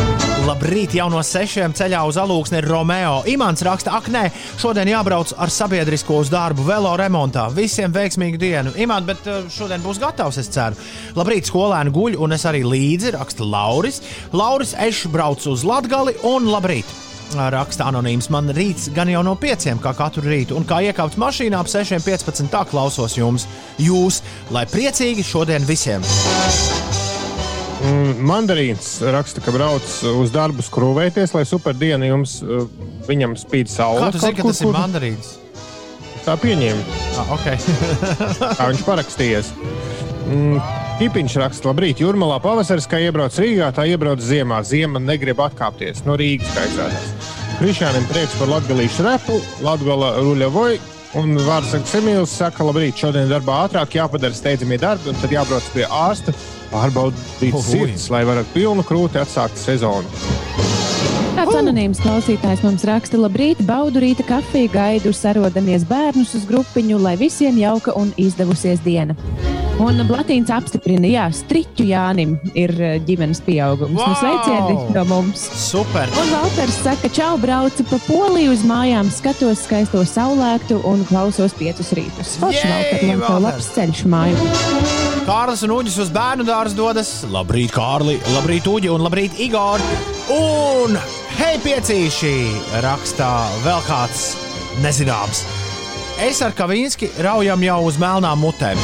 Labrīt, 0.49 0.97
jau 0.97 1.11
no 1.13 1.21
sešiem 1.21 1.75
ceļā 1.77 2.01
uz 2.09 2.17
alūksni 2.21 2.63
ir 2.63 2.69
Romeo. 2.71 3.21
Imants 3.29 3.61
raksta, 3.67 3.93
ak, 3.99 4.09
nē, 4.09 4.25
šodien 4.61 4.89
jābrauc 4.89 5.35
ar 5.37 5.53
sabiedrisko 5.53 6.23
uz 6.25 6.33
darbu, 6.33 6.65
velo 6.65 6.95
remontā. 6.97 7.51
Visiem 7.53 7.93
veiksmīgu 7.93 8.41
dienu. 8.41 8.73
Imants, 8.81 9.07
bet 9.11 9.29
eh, 9.29 9.45
šodien 9.53 9.85
būs 9.85 10.01
gatavs, 10.01 10.41
es 10.41 10.49
ceru. 10.49 10.81
Labrīt, 11.19 11.51
skolēni 11.51 11.93
guļ, 11.93 12.17
un 12.25 12.39
es 12.39 12.49
arī 12.49 12.65
līdzi 12.71 13.13
raksta 13.19 13.45
Lauris. 13.47 14.01
Lauris 14.33 14.75
Ešs 14.79 15.09
brauc 15.13 15.45
uz 15.51 15.65
Latgali 15.67 16.15
un 16.27 16.49
labrīt. 16.53 16.87
Raksta 17.31 17.87
anonīms. 17.87 18.27
Man 18.35 18.49
rīts 18.57 18.89
gan 18.95 19.07
jau 19.13 19.21
no 19.23 19.37
pieciem, 19.39 19.79
kā 19.79 19.93
katru 19.95 20.25
rītu, 20.27 20.57
un 20.59 20.65
kā 20.67 20.81
iekāpt 20.89 21.15
mašīnā 21.21 21.61
ap 21.63 21.69
6.15. 21.71 22.49
tā 22.51 22.65
klausos 22.67 23.15
jums. 23.19 23.45
Jūs, 23.79 24.19
lai 24.51 24.65
priecīgi 24.67 25.23
šodien 25.27 25.63
visiem! 25.69 26.03
Mm, 27.81 28.19
Mandarīns 28.29 28.99
raksta, 29.15 29.41
ka 29.41 29.55
brauc 29.55 29.87
uz 30.11 30.33
darbu 30.35 30.61
skrūvēties, 30.67 31.33
lai 31.33 31.47
superdiena 31.49 32.11
jums 32.11 32.41
uh, 32.45 32.67
viņam 33.09 33.39
spīd 33.41 33.71
saule. 33.73 34.03
Kā 34.03 34.11
tu 34.13 34.21
zini, 34.21 34.37
ka 34.37 34.43
kur, 34.45 34.53
tas 34.53 34.61
ir 34.61 34.69
kur- 34.69 34.77
mandarīns? 34.77 35.31
Tā 36.27 36.35
pieņēma. 36.37 36.99
Ah, 37.23 37.31
okay. 37.39 37.57
Kā 38.59 38.67
viņš 38.69 38.83
parakstījies. 38.91 39.55
Mm, 40.29 40.59
Kipiņš 41.01 41.35
raksta, 41.41 41.71
labrīt, 41.71 42.03
jūrmalā 42.03 42.35
pavasaris, 42.45 42.85
kā 42.85 42.99
iebrauc 43.01 43.33
Rīgā, 43.41 43.71
tā 43.73 43.87
iebrauc 43.89 44.21
ziemā. 44.21 44.59
Ziema 44.69 45.01
negrib 45.01 45.39
atkāpties 45.41 46.03
no 46.05 46.13
Rīgas, 46.21 46.51
izrādās. 46.61 47.07
Krišānam 47.57 48.05
prieks 48.11 48.35
par 48.37 48.51
latgalīšu 48.51 49.07
repu, 49.07 49.39
latgala 49.65 50.11
ruļavoju. 50.19 50.83
Un 51.17 51.41
Vārsakas 51.47 51.95
Emīls 51.97 52.35
saka, 52.37 52.67
labrīt, 52.69 53.01
šodien 53.01 53.33
darbā 53.33 53.63
ātrāk 53.65 53.97
jāpadara 53.97 54.37
steidzamie 54.37 54.77
darbi, 54.83 55.09
un 55.09 55.17
tad 55.23 55.33
jābrauc 55.33 55.71
pie 55.73 55.87
ārsta, 55.89 56.35
pārbaudīt 56.69 57.57
Uhuj. 57.57 57.65
sirds, 57.65 58.05
lai 58.13 58.21
varētu 58.29 58.53
pilnu 58.59 58.85
krūti 58.85 59.23
atsākt 59.23 59.57
sezonu. 59.57 60.05
Kāds 61.39 61.57
anonīms 61.63 62.03
klausītājs 62.05 62.61
mums 62.67 62.85
raksta, 62.85 63.17
labrīt, 63.25 63.65
baudu 63.65 64.05
rīta 64.05 64.29
kafiju, 64.29 64.69
gaidu 64.77 65.15
sarodamies 65.17 65.89
bērnus 65.89 66.37
uz 66.37 66.45
grupiņu, 66.53 67.01
lai 67.01 67.17
visiem 67.17 67.57
jauka 67.57 67.97
un 67.97 68.13
izdevusies 68.21 68.85
diena. 68.85 69.17
Un 69.81 70.03
Blatīns 70.05 70.51
apstiprina, 70.53 71.09
jā, 71.09 71.23
striķu 71.33 71.87
Jānim 71.89 72.35
ir 72.59 72.73
eh, 72.77 72.97
ģimenes 73.07 73.41
pieaugums. 73.47 73.97
Wow! 73.97 74.11
Nu, 74.11 74.17
sveicieni 74.21 74.75
no 74.93 75.05
mums! 75.09 75.45
Super! 75.57 76.11
Un 76.21 76.33
Valters 76.35 76.77
saka, 76.85 77.09
čau, 77.17 77.39
braucu 77.41 77.87
pa 77.89 78.01
poliju 78.05 78.53
uz 78.53 78.65
mājām, 78.69 79.09
skatos 79.15 79.65
skaisto 79.65 80.03
saulēktu 80.05 80.83
un 80.89 81.07
klausos 81.09 81.57
piecus 81.57 81.95
rītus. 81.97 82.35
Forši, 82.43 82.61
Jej, 82.61 82.75
Valter, 82.75 83.07
man 83.09 83.25
Valter! 83.25 83.47
labs 83.47 83.71
ceļš 83.79 84.05
māju. 84.13 84.51
Kārlis 85.31 85.65
un 85.65 85.75
Uģis 85.79 85.97
uz 86.05 86.13
bērnu 86.13 86.45
dārzu 86.49 86.77
dodas. 86.77 87.15
Labrīt, 87.33 87.73
Kārli, 87.73 88.19
labrīt, 88.35 88.69
Uģi 88.69 88.93
un 88.93 89.07
labrīt, 89.07 89.41
Igor. 89.41 89.81
Un 90.37 91.01
hei, 91.41 91.57
piecīši! 91.65 92.37
Rakstā 92.85 93.33
vēl 93.65 93.83
kāds 93.89 94.31
nezināms. 94.85 95.45
Es 96.21 96.37
ar 96.45 96.53
Kavīnski 96.53 97.07
raujam 97.25 97.63
jau 97.65 97.79
uz 97.89 97.97
melnām 97.97 98.43
mutēm. 98.45 98.77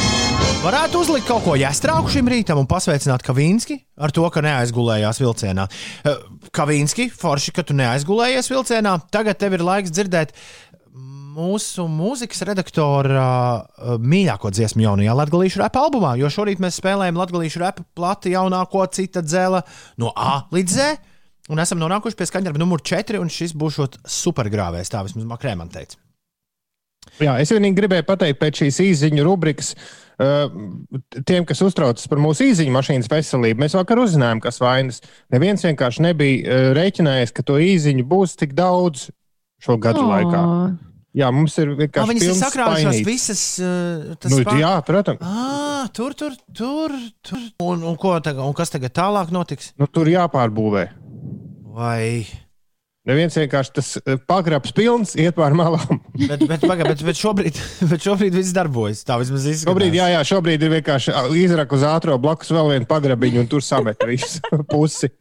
Varētu 0.63 1.03
uzlikt 1.03 1.27
kaut 1.29 1.43
ko 1.45 1.53
jāstrauku 1.53 2.09
šim 2.09 2.25
rītam 2.33 2.57
un 2.57 2.65
pasveicināt 2.65 3.21
Kavīnski 3.21 3.75
ar 4.01 4.09
to, 4.09 4.23
ka 4.33 4.41
neaizgulējās 4.41 5.21
vilcienā. 5.21 5.67
Eh, 6.01 6.23
Kavīnski, 6.57 7.05
forši, 7.13 7.53
ka 7.53 7.61
tu 7.67 7.75
neaizgulējies 7.77 8.49
vilcienā. 8.49 8.95
Tagad 9.13 9.37
tev 9.37 9.53
ir 9.53 9.65
laiks 9.67 9.93
dzirdēt 9.93 10.33
mūsu 11.37 11.85
mūzikas 11.93 12.41
redaktora 12.49 13.27
uh, 13.27 13.93
mīļāko 14.01 14.49
dziesmu 14.57 14.87
jaunajā 14.87 15.13
latviešu 15.21 15.61
rapa 15.61 15.85
albumā, 15.85 16.15
jo 16.17 16.33
šorīt 16.33 16.63
mēs 16.63 16.81
spēlējam 16.81 17.21
latviešu 17.21 17.61
rapa 17.61 17.85
plati 17.93 18.33
jaunāko 18.33 18.81
cita 18.97 19.21
dzēla 19.21 19.61
no 20.01 20.09
A 20.17 20.39
līdz 20.57 20.79
Z. 20.79 20.89
Un 21.53 21.61
esam 21.61 21.77
nonākuši 21.85 22.17
pie 22.17 22.31
skaņdarba 22.33 22.65
numur 22.65 22.81
4, 22.81 23.21
un 23.21 23.29
šis 23.29 23.53
būs 23.53 23.77
supergrāvējs. 24.17 24.89
Tā 24.89 25.05
vismaz 25.05 25.29
Makrē 25.29 25.53
man 25.61 25.69
teica. 25.69 26.01
Jā, 27.23 27.37
es 27.41 27.51
vienīgi 27.53 27.79
gribēju 27.79 28.05
pateikt, 28.07 28.39
pēc 28.41 28.63
šīs 28.63 28.79
īsiņu 28.83 29.25
rubrikas, 29.27 29.73
uh, 30.21 30.47
tiem, 31.27 31.45
kas 31.47 31.63
uztraucas 31.65 32.09
par 32.11 32.21
mūsu 32.23 32.47
īsiņu 32.47 32.73
mašīnas 32.75 33.11
veselību, 33.11 33.61
mēs 33.63 33.77
vakar 33.77 34.01
uzzinājām, 34.03 34.41
kas 34.43 34.61
vainas. 34.63 35.01
Neviens 35.33 35.65
vienkārši 35.67 36.05
nebija 36.07 36.43
uh, 36.43 36.71
rēķinājies, 36.77 37.33
ka 37.35 37.45
to 37.47 37.59
īsiņu 37.63 38.07
būs 38.07 38.37
tik 38.39 38.57
daudz 38.57 39.09
šo 39.63 39.79
gadu 39.81 40.05
oh. 40.05 40.11
laikā. 40.13 40.43
Jā, 41.17 41.31
mums 41.33 41.55
ir 41.57 41.71
vienkārši 41.79 42.11
viņas 42.11 42.25
ir 42.27 42.35
sakrājušās 42.37 42.99
visas. 43.07 43.43
Uh, 43.57 44.13
Nu, 44.29 44.41
spā- 44.43 44.57
jā, 44.59 44.73
protams. 44.85 45.23
Ah, 45.25 45.87
tur, 45.95 46.13
tur, 46.17 46.35
tur. 46.53 46.93
tur. 47.25 47.39
Un, 47.63 47.81
un, 47.81 47.95
ko 47.97 48.13
tagad, 48.21 48.43
un 48.45 48.53
kas 48.57 48.73
tagad 48.73 48.93
tālāk 48.93 49.33
notiks? 49.33 49.71
Nu, 49.81 49.89
tur 49.89 50.09
jāpārbūvē. 50.11 50.83
Vai... 51.77 52.27
Neviens 53.07 53.37
vienkārši 53.39 53.71
tas 53.77 53.89
uh, 54.01 54.17
pagrabs 54.27 54.73
pilns, 54.75 55.13
iet 55.15 55.37
pār 55.37 55.55
malām. 55.55 56.01
Bet, 56.27 56.43
bet, 56.49 56.63
paga, 56.67 56.83
bet, 56.89 57.03
bet, 57.07 57.15
šobrīd, 57.15 57.59
bet 57.91 58.03
šobrīd 58.03 58.35
viss 58.35 58.55
darbojas. 58.55 59.05
Tā 59.07 59.15
vismaz 59.21 59.45
izskatās. 59.47 59.69
Šobrīd, 59.69 59.95
jā, 59.95 60.09
jā, 60.11 60.23
šobrīd 60.27 60.65
ir 60.65 60.73
vienkārši 60.75 61.13
ā, 61.15 61.21
izrak 61.39 61.75
uz 61.77 61.85
ātrā 61.87 62.17
blakus 62.19 62.51
vēl 62.51 62.73
vienu 62.73 62.89
pagrabiņu, 62.89 63.43
un 63.45 63.51
tur 63.51 63.63
samet 63.63 64.03
visu 64.09 64.41
pusi. 64.73 65.11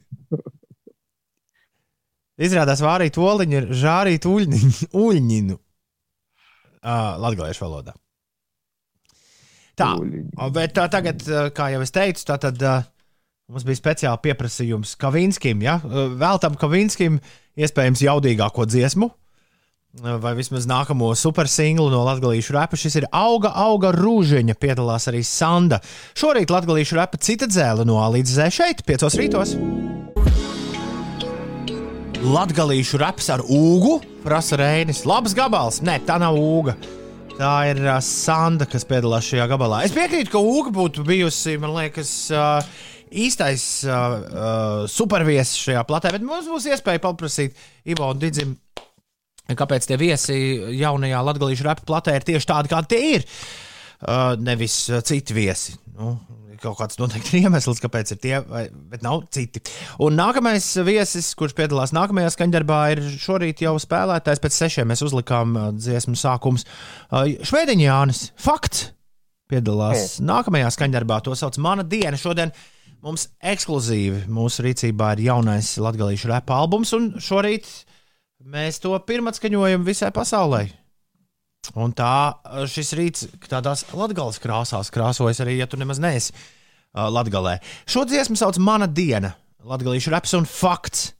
Izrādās, 2.36 2.82
vārīt 2.84 3.20
oliņu 3.22 3.60
ir 3.60 3.70
žārīt 3.78 4.26
uļņiņu. 4.28 4.90
uļņinu. 5.04 5.60
Uh, 6.86 7.14
Latviešu 7.22 7.64
valodā. 7.64 7.94
Tā, 9.76 9.92
bet 10.56 10.74
tā, 10.76 10.86
tagad, 10.92 11.22
kā 11.52 11.70
jau 11.74 11.82
es 11.84 11.92
teicu, 11.92 12.22
tā 12.28 12.38
tad 12.40 12.62
uh, 12.64 12.84
mums 13.52 13.64
bija 13.68 13.78
speciāli 13.78 14.22
pieprasījums 14.24 14.94
Kavinskim. 15.00 15.60
Ja? 15.64 15.78
Uh, 15.84 16.14
Veltam 16.16 16.56
Kavinskim 16.58 17.20
iespējams 17.56 18.04
jaudīgāko 18.06 18.66
dziesmu. 18.68 19.10
Vai 19.96 20.34
vismaz 20.36 20.66
nākamo 20.68 21.08
supersinglu 21.16 21.88
no 21.88 22.02
Latvijas 22.04 22.50
rapa. 22.52 22.76
Šis 22.76 22.98
ir 23.00 23.06
auga, 23.16 23.54
auga 23.56 23.94
rūžiņa. 23.96 24.56
Piedalās 24.60 25.08
arī 25.08 25.22
Sanda. 25.24 25.78
Šorīt 26.12 26.52
Latvijas 26.52 26.92
rapa 26.98 27.16
cita 27.16 27.48
dzēle 27.48 27.86
no 27.88 27.96
A 28.04 28.10
līdz 28.12 28.34
Z 28.36 28.50
šeit, 28.58 28.84
5 28.84 29.08
rītos. 29.22 29.56
Latvijas 32.26 32.92
raps 33.00 33.30
ar 33.32 33.40
ūgu, 33.40 34.02
prasa 34.24 34.60
Reinis. 34.60 35.06
Labs 35.08 35.32
gabals. 35.36 35.80
Nē, 35.84 36.02
tā 36.04 36.18
nav 36.20 36.36
ūga. 36.36 36.76
Tā 37.36 37.54
ir 37.70 37.80
uh, 37.84 37.96
Sanda, 38.04 38.64
kas 38.68 38.84
piedalās 38.88 39.26
šajā 39.28 39.44
gabalā. 39.48 39.82
Es 39.84 39.92
piekrītu, 39.96 40.32
ka 40.32 40.40
ūga 40.40 40.72
būtu 40.76 41.04
bijusi, 41.04 41.58
man 41.60 41.74
liekas, 41.76 42.12
uh, 42.32 42.84
īstais 43.16 43.64
uh, 43.88 43.96
uh, 43.96 44.84
superviesis 44.90 45.64
šajā 45.66 45.82
platē, 45.88 46.12
bet 46.14 46.24
mums 46.26 46.48
būs 46.50 46.68
iespēja 46.72 47.02
paprasīt 47.04 47.56
Ivo 47.88 48.10
un 48.12 48.22
Digim. 48.22 48.56
Kāpēc 49.46 49.86
tie 49.86 49.98
viesi 50.00 50.36
jaunajā 50.80 51.20
Latvijas 51.22 51.62
rapa 51.62 51.84
platē 51.86 52.16
ir 52.18 52.26
tieši 52.26 52.50
tādi, 52.50 52.72
kādi 52.72 52.90
tie 52.92 53.02
ir? 53.14 53.28
Uh, 54.02 54.34
nevis 54.42 54.80
uh, 54.90 54.98
citi 55.06 55.36
viesi. 55.36 55.76
Nu, 55.96 56.16
kaut 56.60 56.76
kāds 56.80 56.98
noteikti 57.00 57.40
iemesls, 57.44 57.80
kāpēc 57.82 58.12
ir 58.12 58.20
tie, 58.20 58.34
vai, 58.48 58.66
bet 58.90 59.04
nav 59.06 59.22
citi. 59.32 59.62
Un 60.02 60.18
nākamais 60.18 60.66
viesis, 60.86 61.30
kurš 61.38 61.54
piedalās 61.56 61.94
nākamajā 61.96 62.34
skaņdarbā, 62.34 62.80
ir 62.96 63.04
šorīt 63.22 63.62
jau 63.64 63.76
spēlētājs. 63.80 64.42
Pēc 64.42 64.58
sešiem 64.58 64.90
mēs 64.92 65.04
uzlikām 65.06 65.56
uh, 65.56 65.70
dziesmu 65.76 66.18
sākums. 66.18 66.66
Uh, 67.08 67.36
Šveidiņa 67.46 67.88
Jānis, 67.88 68.28
fakts! 68.40 68.90
Piedalās 69.46 70.16
nākamajā 70.26 70.72
skaņdarbā. 70.74 71.20
To 71.22 71.36
sauc 71.38 71.54
Mana 71.62 71.84
diena. 71.86 72.18
Šodien 72.18 72.50
mums 73.04 73.28
ekskluzīvi 73.44 74.24
mūsu 74.32 74.64
rīcībā 74.66 75.12
ir 75.16 75.26
jaunais 75.28 75.74
latviešu 75.80 76.30
rapa 76.30 76.56
albums, 76.62 76.92
un 76.96 77.12
šorīt 77.22 77.68
mēs 78.46 78.80
to 78.82 78.94
pirmatskaņojam 79.08 79.86
visai 79.86 80.12
pasaulē. 80.14 80.66
Un 81.74 81.90
tā 81.96 82.36
šis 82.70 82.92
rīts 82.94 83.26
tādās 83.50 83.82
latgāles 83.90 84.38
krāsās 84.42 84.92
krāsojas 84.94 85.42
arī, 85.42 85.58
ja 85.58 85.66
tu 85.66 85.78
nemaz 85.80 85.98
neesi 86.02 86.32
uh, 86.32 87.08
latgalē. 87.10 87.58
Šo 87.90 88.06
dziesmu 88.06 88.38
sauc 88.38 88.60
Mana 88.62 88.86
diena, 88.86 89.34
latgalīšu 89.66 90.14
reps 90.14 90.36
un 90.38 90.46
fakts. 90.46 91.10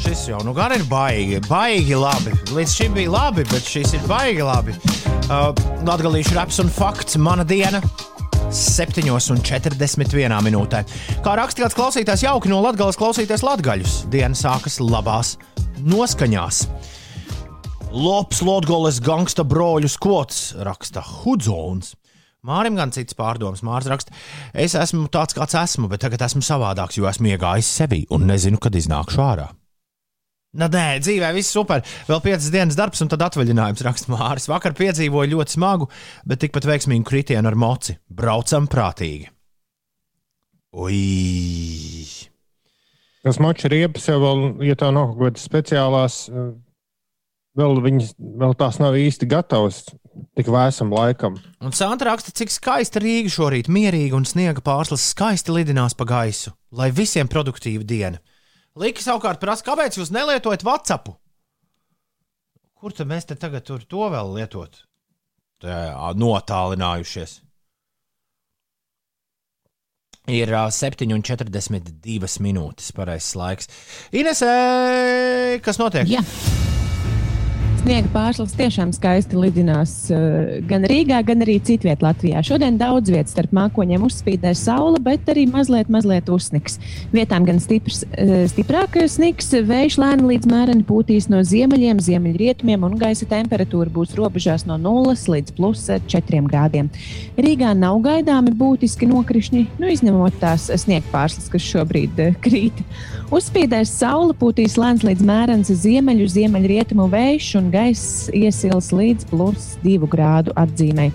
Šis 0.00 0.22
jau 0.30 0.40
nu 0.46 0.54
gan 0.56 0.72
ir 0.72 0.86
baigi, 0.88 1.42
baigi 1.44 1.98
labi. 1.98 2.32
Līdz 2.56 2.72
šim 2.72 2.96
bija 2.96 3.12
labi, 3.12 3.44
bet 3.52 3.68
šis 3.68 3.92
ir 3.98 4.06
baigi 4.08 4.46
labi. 4.46 4.72
Uh, 5.30 5.52
Latgalīšu 5.86 6.34
reps 6.38 6.62
un 6.64 6.72
fakts 6.72 7.20
Mana 7.20 7.44
diena. 7.44 7.82
7,41 8.50 10.42
minūtē. 10.42 10.82
Kā 11.22 11.34
raksta 11.38 11.62
kāds 11.62 11.76
klausītājs, 11.78 12.24
jauki 12.26 12.50
no 12.50 12.58
Latvijas 12.64 12.98
klausīties 12.98 13.44
latgaļus. 13.46 13.94
Diena 14.10 14.34
sākas 14.34 14.80
labās 14.82 15.36
noskaņās. 15.78 16.64
Lops, 17.90 18.42
Lotgoles, 18.46 18.98
gangsta 19.02 19.46
broļu 19.46 19.90
skots, 19.90 20.52
raksta 20.66 21.02
Hudzons. 21.02 21.94
Mārim 22.46 22.74
gan 22.78 22.90
cits 22.94 23.14
pārdoms. 23.18 23.62
Mārcis 23.66 23.92
raksta, 23.92 24.14
es 24.56 24.74
esmu 24.78 25.06
tāds, 25.12 25.36
kāds 25.36 25.54
esmu, 25.60 25.90
bet 25.92 26.02
tagad 26.06 26.22
esmu 26.26 26.42
savādāks, 26.42 26.98
jo 26.98 27.06
esmu 27.10 27.34
iegājis 27.34 27.70
sevi 27.82 28.06
un 28.10 28.26
nezinu, 28.30 28.58
kad 28.62 28.74
iznākšu 28.74 29.20
ārā. 29.26 29.50
Nu, 30.50 30.66
nē, 30.66 30.98
dzīvē 30.98 31.28
viss 31.36 31.52
super. 31.54 31.84
Vēl 32.08 32.22
piecas 32.24 32.48
dienas 32.50 32.78
darbs, 32.78 32.98
un 33.04 33.10
tad 33.12 33.22
atvaļinājums 33.22 33.84
raksta 33.86 34.10
Māris. 34.10 34.48
Vakar 34.50 34.74
piedzīvoju 34.78 35.36
ļoti 35.36 35.54
smagu, 35.54 35.86
bet 36.26 36.42
tikpat 36.42 36.66
veiksmīgu 36.66 37.06
kritienu 37.06 37.46
ar 37.52 37.58
moci. 37.58 37.94
Braucam 38.10 38.66
prātīgi. 38.70 39.30
Ui! 40.74 40.98
Tas 43.22 43.38
mačs 43.42 43.68
riepas 43.70 44.08
jau 44.08 44.18
vēl, 44.22 44.42
ja 44.64 44.74
tā 44.80 44.88
nav 44.94 45.12
kaut 45.12 45.22
kādas 45.22 45.46
speciālās, 45.46 46.18
eh, 46.32 46.50
vēl 47.58 47.82
viņas, 47.84 48.14
vēl 48.18 48.54
tās 48.58 48.80
nav 48.82 48.96
īsti 48.98 49.28
gatavas 49.30 49.84
tik 50.38 50.50
vēsam 50.50 50.90
laikam. 50.94 51.36
Un 51.62 51.74
Santa 51.76 52.08
raksta, 52.08 52.32
cik 52.34 52.50
skaista 52.50 53.02
Rīga 53.02 53.30
šorīt, 53.30 53.70
mierīga 53.70 54.18
un 54.18 54.26
sniega 54.26 54.64
pārslas 54.64 55.04
skaisti 55.12 55.54
lidinās 55.54 55.94
pa 55.94 56.08
gaisu, 56.08 56.54
lai 56.72 56.90
visiem 56.90 57.28
produktīva 57.30 57.86
diena. 57.86 58.22
Liki 58.78 59.02
savukārt 59.02 59.40
prasa, 59.42 59.64
kāpēc 59.66 59.98
jūs 59.98 60.12
nelietojat 60.14 60.62
WhatsApp? 60.66 61.10
Kur 62.80 62.94
tad 62.96 63.10
mēs 63.10 63.26
te 63.28 63.36
tagad 63.36 63.66
tur 63.66 63.82
to 63.84 64.06
vēl 64.12 64.36
lietot? 64.38 64.84
Tā, 65.60 65.90
notālinājušies. 66.16 67.40
Ir 70.30 70.52
ā, 70.54 70.66
7,42 70.70 72.40
minūtes 72.44 72.92
pareizais 72.94 73.34
laiks. 73.36 73.70
Inesē, 74.14 74.52
kas 75.64 75.80
notiek? 75.80 76.06
Jā. 76.08 76.22
Sniega 77.80 78.10
pārslas 78.12 78.50
tiešām 78.58 78.90
skaisti 78.92 79.38
lidinās 79.40 79.92
eh, 80.12 80.58
gan 80.68 80.82
Rīgā, 80.84 81.22
gan 81.24 81.40
arī 81.40 81.54
citvietā 81.64 82.04
Latvijā. 82.04 82.42
Šodien 82.44 82.76
daudz 82.76 83.08
vietas 83.08 83.32
starp 83.32 83.54
mākoņiem 83.56 84.02
uzspīdē 84.04 84.50
saule, 84.58 84.98
bet 85.00 85.30
arī 85.32 85.46
mazliet, 85.48 85.88
mazliet 85.88 86.28
uzsniks. 86.28 86.76
Vietām 87.14 87.46
gan 87.48 87.56
stiprs, 87.62 88.02
eh, 88.12 88.42
stiprāk 88.52 88.98
sniks, 89.08 89.48
vējš 89.64 89.96
lēni 90.02 90.28
līdz 90.34 90.50
mēreni 90.50 90.84
pūtīs 90.84 91.30
no 91.32 91.40
ziemeļiem, 91.40 92.02
ziemeļrietumiem, 92.04 92.84
un 92.84 92.98
gaisa 93.00 93.24
temperatūra 93.30 93.88
būs 93.94 94.12
robežās 94.18 94.66
no 94.68 94.76
0 94.76 95.16
līdz 95.16 95.56
plus 95.56 95.86
4 95.88 96.44
grādiem. 96.52 96.92
Rīgā 97.40 97.72
nav 97.72 98.02
gaidāmi 98.04 98.52
būtiski 98.60 99.08
nokrišņi, 99.08 99.64
nu, 99.80 99.88
izņemot 99.88 100.36
tās 100.42 100.68
sniega 100.84 101.08
pārslas, 101.14 101.48
kas 101.48 101.64
šobrīd 101.72 102.20
eh, 102.26 102.36
krīt. 102.44 102.84
Uzspīdēs 103.30 103.92
saule, 103.94 104.34
pūtīs 104.34 104.76
lēns 104.76 105.04
līdz 105.06 105.24
mērens 105.24 105.68
ziemeļu, 105.70 106.24
ziemeļrietumu 106.34 107.04
vējš 107.12 107.50
un 107.70 107.76
gaiss 107.76 108.26
iesils 108.34 108.90
līdz 108.90 109.28
plus 109.30 109.78
2 109.84 110.08
grādu 110.10 110.50
atzīmē. 110.58 111.12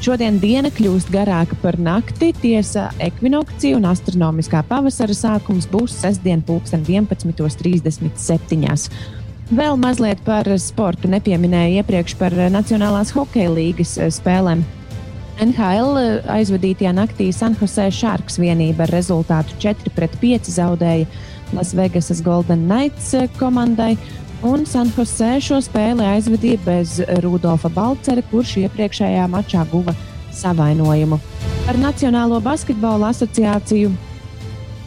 Šodien 0.00 0.38
diena 0.40 0.70
kļūst 0.70 1.10
garāka 1.12 1.56
par 1.60 1.78
nakti. 1.78 2.32
Tiesa, 2.40 2.90
ekvinokcija 3.02 3.76
un 3.76 3.84
astronomiskā 3.90 4.62
pavasara 4.68 5.14
sākums 5.14 5.66
būs 5.68 5.92
sestdien, 6.00 6.42
11.37. 6.46 8.90
Vēl 9.48 9.76
mazliet 9.80 10.20
par 10.24 10.58
sportu 10.60 11.08
nepieminēju 11.08 11.74
iepriekš 11.82 12.16
par 12.20 12.32
Nacionālās 12.52 13.12
hokeja 13.16 13.50
līgas 13.52 13.98
eh, 13.98 14.10
spēlēm. 14.12 14.64
NHL 15.38 15.98
aizvadītajā 16.34 16.92
naktī 16.96 17.32
Sanhosē 17.34 17.90
Sharks 17.94 18.38
vienība 18.42 18.82
ar 18.86 18.90
rezultātu 18.96 19.54
4-5 19.62 20.50
zaudēja 20.50 21.06
Lasvegasas 21.54 22.22
Golden 22.26 22.60
Knights 22.66 23.14
komandai. 23.38 23.96
Un 24.46 24.62
Sanhosē 24.70 25.40
šo 25.42 25.56
spēli 25.58 26.04
aizvadīja 26.06 26.60
bez 26.62 26.92
Rudolfa 27.24 27.66
Balcera, 27.74 28.22
kurš 28.30 28.52
iepriekšējā 28.60 29.24
mačā 29.32 29.64
guva 29.66 29.96
savainojumu. 30.30 31.18
Par 31.66 31.80
Nacionālo 31.82 32.38
basketbola 32.44 33.10
asociāciju 33.10 33.90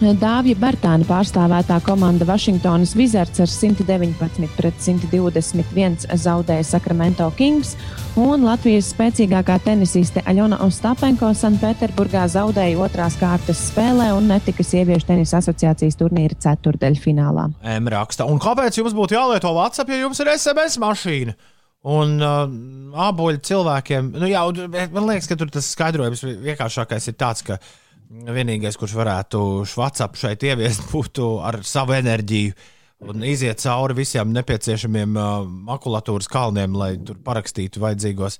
Dāvija 0.02 0.58
Bērtāna 0.58 1.06
pārstāvētā 1.06 1.76
komanda 1.86 2.26
Vašingtonas 2.26 2.96
Wizards 2.98 3.38
ar 3.44 3.50
119 3.52 4.48
pret 4.56 4.80
121 4.82 6.08
zaudēja 6.18 6.64
Sacramento 6.66 7.28
Kings, 7.38 7.76
un 8.18 8.48
Latvijas 8.48 8.90
spēcīgākā 8.96 9.60
tenisiste 9.62 10.24
Aļona 10.26 10.58
Ostapenko 10.66 11.30
Sanktpēterburgā 11.38 12.24
zaudēja 12.34 12.80
otrās 12.82 13.20
kārtas 13.22 13.62
spēlē 13.68 14.10
un 14.18 14.32
netika 14.34 14.66
sieviešu 14.66 15.12
tenisa 15.12 15.38
asociācijas 15.38 16.00
turnīra 16.02 16.40
ceturdaļfinālā. 16.48 17.46
M 17.76 17.94
raksta. 17.94 18.26
Un 18.26 18.42
kāpēc 18.42 18.82
jums 18.82 18.98
būtu 18.98 19.20
jālieto 19.20 19.54
WhatsApp, 19.54 19.94
ja 19.94 20.02
jums 20.02 20.24
ir 20.24 20.34
SMS 20.34 20.82
mašīna? 20.82 21.38
Un 21.94 22.18
uh, 22.26 22.42
aboļu 23.06 23.46
cilvēkiem, 23.46 24.12
nu 24.18 24.34
jā, 24.34 24.42
man 24.66 25.08
liekas, 25.14 25.30
ka 25.30 25.38
tur 25.38 25.54
tas 25.54 25.70
skaidrojums 25.78 26.26
vienkāršākais 26.26 27.10
ir 27.14 27.18
tāds, 27.22 27.46
ka 27.46 27.62
vienīgais, 28.12 28.78
kurš 28.80 28.94
varētu 29.00 29.42
WhatsApp 29.76 30.20
šeit 30.20 30.44
ieviest, 30.44 30.88
būtu 30.92 31.34
ar 31.48 31.62
savu 31.68 31.96
enerģiju 31.98 32.54
un 33.10 33.24
iziet 33.26 33.62
cauri 33.64 33.96
visiem 33.98 34.34
nepieciešamiem 34.36 35.16
uh, 35.18 35.46
makulatūras 35.72 36.28
kalniem, 36.30 36.76
lai 36.78 36.96
tur 37.02 37.18
parakstītu 37.26 37.82
vajadzīgos 37.82 38.38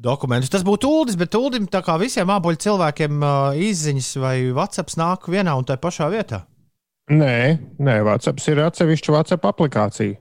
dokumentus. 0.00 0.48
Tas 0.52 0.64
būtu 0.64 0.88
ULDIS, 0.88 1.18
bet 1.20 1.36
ULDIM 1.36 1.66
tā 1.68 1.82
kā 1.84 1.98
visiem 2.00 2.30
aboļu 2.32 2.62
cilvēkiem 2.64 3.18
uh, 3.20 3.58
izziņas 3.60 4.10
vai 4.22 4.36
WhatsApp 4.56 4.96
nāk 4.96 5.28
vienā 5.28 5.52
un 5.58 5.68
tajā 5.68 5.82
pašā 5.82 6.08
vietā. 6.14 6.46
Nē, 7.10 7.36
nē, 7.82 8.00
WhatsApp 8.06 8.40
ir 8.48 8.62
atsevišķa 8.64 9.16
WhatsApp 9.16 9.48
aplikācija. 9.50 10.16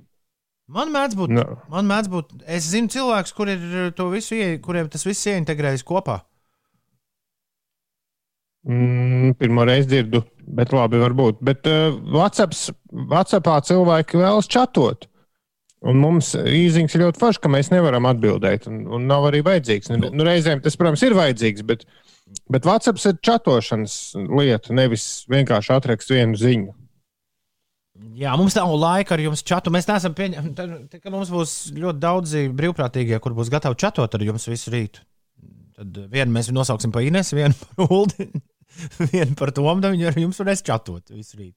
Man 0.70 0.92
mēdz 0.94 1.16
būt, 1.18 1.32
No. 1.34 1.46
man 1.72 1.88
mēdz 1.90 2.10
būt, 2.12 2.34
es 2.46 2.68
zinu 2.74 2.92
cilvēkus, 2.94 3.32
kur 3.34 3.50
ir 3.50 3.94
to 3.98 4.10
visu, 4.12 4.36
ie, 4.38 4.58
kuriem 4.62 4.90
tas 4.92 5.06
viss 5.08 5.26
ieintegrējas 5.30 5.86
kopā. 5.88 6.20
Mm, 8.68 9.38
pirmo 9.40 9.64
reizi 9.64 9.88
dzirdu, 9.88 10.24
bet 10.58 10.74
labi, 10.76 11.00
varbūt. 11.00 11.40
Bet 11.46 11.68
uh, 11.70 11.96
WhatsApps, 12.12 12.68
WhatsAppā 12.92 13.60
cilvēki 13.66 14.20
vēlas 14.20 14.50
čatot. 14.52 15.08
Un 15.80 16.02
mums 16.02 16.34
īsiņas 16.36 16.96
ir 16.98 17.06
ļoti 17.06 17.22
forši, 17.22 17.40
ka 17.40 17.52
mēs 17.54 17.72
nevaram 17.72 18.10
atbildēt. 18.10 18.68
Un, 18.68 18.82
un 18.98 19.08
nav 19.08 19.30
arī 19.30 19.40
vajadzīgs. 19.48 19.94
Nu, 19.94 20.12
nu, 20.12 20.28
reizēm 20.28 20.60
tas, 20.66 20.76
protams, 20.80 21.06
ir 21.08 21.16
vajadzīgs, 21.16 21.64
bet, 21.70 21.86
bet 22.52 22.68
WhatsApp 22.68 23.00
ir 23.00 23.22
čatošanas 23.24 23.96
lieta, 24.28 24.76
nevis 24.76 25.08
vienkārši 25.32 25.74
atrakst 25.78 26.12
vienu 26.12 26.40
ziņu. 26.40 26.76
Jā, 28.20 28.34
mums 28.40 28.56
nav 28.56 28.72
laika 28.80 29.16
ar 29.16 29.24
jums 29.24 29.44
čatu. 29.44 29.72
Mēs 29.76 29.88
neesam 29.88 30.14
pieņemti. 30.16 31.00
Kad 31.00 31.12
mums 31.12 31.32
būs 31.32 31.56
ļoti 31.76 32.00
daudzi 32.00 32.46
brīvprātīgie, 32.56 33.20
kur 33.24 33.36
būs 33.36 33.52
gatavi 33.52 33.80
čatot 33.80 34.16
ar 34.16 34.24
jums 34.24 34.48
visu 34.52 34.72
rītu. 34.76 35.04
Tad 35.80 36.00
vienu 36.12 36.36
mēs 36.36 36.50
nosauksim 36.52 36.92
par 36.92 37.06
Ines, 37.08 37.32
vienu 37.32 37.56
par 37.56 37.88
Ulu, 37.96 38.28
vienu 39.14 39.38
par 39.40 39.54
Tomu. 39.56 39.78
Tad 39.80 39.96
viņi 39.96 40.10
ar 40.10 40.20
jums 40.20 40.42
varēs 40.42 40.64
čatot 40.68 41.14
visu 41.16 41.40
rītu. 41.40 41.56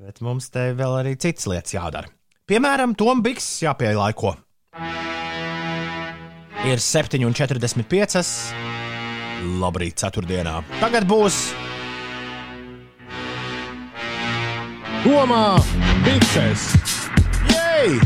Bet 0.00 0.22
mums 0.24 0.48
te 0.48 0.70
vēl 0.72 0.96
arī 1.02 1.12
citas 1.20 1.44
lietas 1.50 1.74
jādara. 1.76 2.08
Piemēram, 2.48 2.96
Toms 2.96 3.20
Bigs 3.24 3.50
jāpielaiko. 3.62 4.32
Ir 6.62 6.80
7,45. 6.80 8.24
Labrīt, 9.60 9.98
ceturtdienā. 10.00 10.62
Tagad 10.80 11.04
būs 11.10 11.42
Domā, 15.02 15.58
biksēs! 16.06 16.68
Jej! 17.50 17.98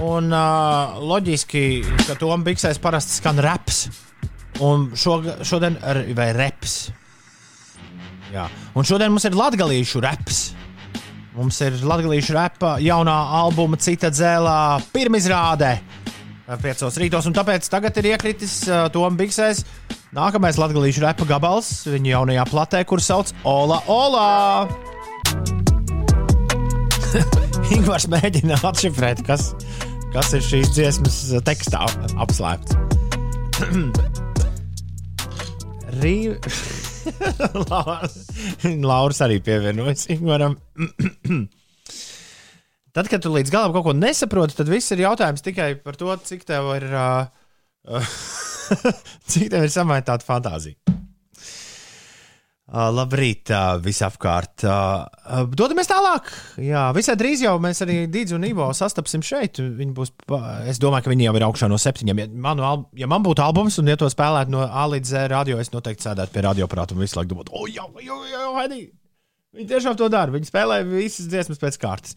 Un 0.00 0.32
uh, 0.32 0.96
loģiski, 1.04 1.82
ka 2.06 2.16
Toms 2.20 2.46
Bigsēs 2.46 2.80
parasti 2.80 3.18
skan 3.18 3.40
raps. 3.44 3.84
Un 4.64 4.90
šo, 4.96 5.20
šodien 5.46 5.76
vai 6.16 6.30
reps. 6.36 6.90
Jā. 8.32 8.46
Un 8.76 8.86
šodien 8.86 9.12
mums 9.12 9.26
ir 9.28 9.36
latgalīšu 9.36 10.02
reps. 10.04 10.40
Mums 11.36 11.60
ir 11.64 11.76
latgalīšu 11.86 12.34
repa 12.36 12.74
jaunā 12.82 13.16
albuma 13.40 13.78
Cita 13.80 14.10
dzēlā 14.12 14.80
pirmizrāde. 14.94 15.76
Piecos 16.60 16.96
rītos, 16.98 17.28
un 17.30 17.36
tāpēc 17.36 17.68
tagad 17.70 17.94
ir 18.00 18.10
iekritis 18.14 18.64
uh, 18.66 18.88
Toms 18.90 19.20
Bigsēs 19.20 19.64
nākamais 20.16 20.58
latgalīšu 20.58 21.04
repa 21.04 21.26
gabals 21.28 21.68
viņa 21.86 22.16
jaunajā 22.16 22.44
platē, 22.50 22.80
kur 22.88 23.02
sauc 23.04 23.30
Ola 23.46 23.78
Ola! 23.90 24.26
Ingūns 27.74 28.08
mēģina 28.10 28.58
atšifrēt, 28.66 29.22
kas, 29.26 29.52
kas 30.14 30.32
ir 30.34 30.42
šīs 30.42 30.72
dziesmas 30.74 31.18
tekstā 31.46 31.84
apslēpts. 32.22 32.74
Rīva. 36.00 36.36
Lauris 38.90 39.20
arī 39.24 39.38
pievienojas 39.44 40.08
Ingūram. 40.12 40.56
Tad, 42.90 43.06
kad 43.06 43.22
tu 43.22 43.30
līdz 43.30 43.52
galam 43.54 43.74
kaut 43.74 43.86
ko 43.86 43.94
nesaproti, 43.94 44.56
tad 44.58 44.70
viss 44.70 44.90
ir 44.94 45.04
jautājums 45.04 45.44
tikai 45.46 45.72
par 45.78 45.98
to, 45.98 46.10
cik 46.26 46.42
tev 46.48 46.72
ir, 46.74 46.88
uh, 46.90 48.02
cik 49.30 49.52
tev 49.54 49.68
ir 49.68 49.72
samaitāta 49.72 50.26
fantāzija. 50.26 50.99
Uh, 52.70 52.84
labrīt, 52.94 53.50
uh, 53.50 53.80
visapkārt. 53.82 54.62
Uh, 54.62 55.40
dodamies 55.58 55.88
tālāk. 55.90 56.28
Jā, 56.62 56.84
visai 56.94 57.16
drīz 57.18 57.40
jau 57.42 57.56
mēs 57.58 57.82
arī 57.82 58.04
Dīdzu 58.06 58.36
un 58.36 58.44
Ivo 58.46 58.68
sastapsim 58.78 59.24
šeit. 59.26 59.58
Viņi 59.58 59.90
būs, 59.96 60.12
es 60.70 60.78
domāju, 60.78 61.02
ka 61.02 61.10
viņi 61.10 61.26
jau 61.26 61.32
ir 61.34 61.44
augšā 61.48 61.66
no 61.66 61.80
septiņiem. 61.82 62.20
Ja, 62.22 62.28
manu, 62.46 62.68
ja 62.94 63.08
man 63.10 63.24
būtu 63.26 63.42
albums 63.42 63.80
un 63.82 63.90
ja 63.90 63.96
to 63.98 64.06
spēlētu 64.12 64.54
no 64.54 64.62
A 64.62 64.84
līdz 64.86 65.10
Z 65.10 65.26
radio, 65.34 65.58
es 65.58 65.72
noteikti 65.74 66.06
sēdētu 66.06 66.30
pie 66.36 66.44
radioprāta 66.46 66.94
un 66.94 67.02
visu 67.02 67.18
laiku 67.18 67.32
domātu, 67.32 67.56
o, 67.58 67.66
jā, 67.66 67.88
jā, 68.06 68.20
jā, 68.30 68.44
Heidi. 68.60 68.80
Viņi 69.58 69.66
tiešām 69.72 69.98
to 69.98 70.06
dara. 70.14 70.30
Viņi 70.30 70.52
spēlē 70.52 70.84
visas 70.86 71.26
dziesmas 71.26 71.58
pēc 71.58 71.80
kārtas. 71.82 72.14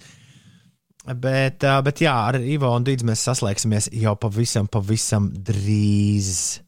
Bet, 1.17 1.65
bet 1.65 2.05
jā, 2.05 2.13
ar 2.29 2.37
Ivo 2.37 2.69
un 2.77 2.85
Dīdzu 2.85 3.09
mēs 3.09 3.25
saslēgsimies 3.25 3.89
jau 4.05 4.13
pavisam, 4.21 4.69
pavisam 4.69 5.31
drīz. 5.33 6.61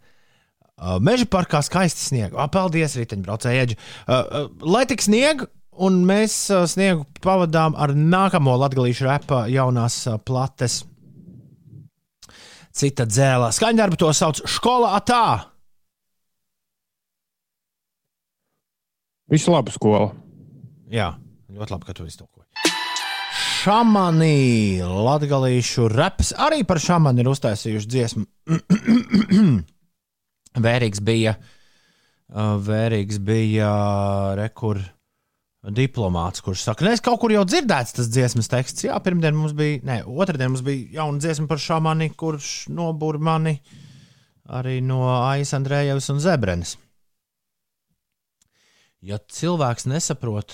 Ā, 0.75 0.97
Meža 0.99 1.27
parkā 1.31 1.61
skaisti 1.63 2.03
sniega. 2.03 2.35
Ā, 2.35 2.49
Paldies, 2.51 2.97
riteņbraucēji. 2.99 3.77
Ā, 4.07 4.17
ā, 4.19 4.41
Lai 4.67 4.83
tik 4.89 5.03
sniega, 5.03 5.47
un 5.71 6.01
mēs 6.07 6.35
sniegu 6.71 7.05
pavadām 7.23 7.77
ar 7.79 7.95
nākamo 7.95 8.57
latgalīšu 8.59 9.07
repa 9.07 9.45
jaunās 9.51 10.01
plates. 10.27 10.83
Cita 12.75 13.05
dzēlā. 13.07 13.53
Skaņdarbu 13.55 13.99
to 14.01 14.11
sauc 14.11 14.41
Skola 14.51 14.97
Atā. 14.97 15.51
Visu 19.31 19.53
labu 19.53 19.71
skolu! 19.73 20.11
Jā, 20.91 21.15
ļoti 21.49 21.73
labi, 21.73 21.87
ka 21.87 21.95
tu 21.97 22.03
iztulkoji. 22.05 22.43
Šamanī, 23.65 24.83
latgalīšu 24.85 25.87
reps 25.89 26.35
arī 26.37 26.61
par 26.67 26.77
šamanu 26.83 27.23
ir 27.23 27.31
uztaisījuši 27.31 27.89
dziesmu. 27.95 28.27
Vērīgs 30.55 31.01
bija, 31.03 31.35
vērīgs 32.31 33.19
bija 33.23 33.71
rekur 34.39 34.79
diplomāts, 35.75 36.43
kurš 36.45 36.61
saka, 36.67 36.85
es 36.93 37.01
kaut 37.03 37.19
kur 37.21 37.33
jau 37.33 37.43
dzirdēts 37.47 37.95
tas 37.97 38.09
dziesmas 38.11 38.49
teksts. 38.51 38.85
Jā, 38.85 38.97
pirmdien 39.03 39.35
mums 39.37 39.55
bija, 39.57 39.81
ne, 39.87 39.97
otrdien 40.05 40.53
mums 40.53 40.63
bija 40.65 41.01
jauna 41.01 41.21
dziesma 41.23 41.49
par 41.49 41.61
šamani, 41.61 42.11
kurš 42.17 42.67
nobūra 42.73 43.21
mani 43.21 43.57
arī 44.45 44.77
no 44.85 45.01
Aijas 45.09 45.55
Andrējevas 45.57 46.11
un 46.13 46.21
Zebrenes. 46.21 46.75
Ja 49.05 49.17
cilvēks 49.19 49.87
nesaprot, 49.89 50.53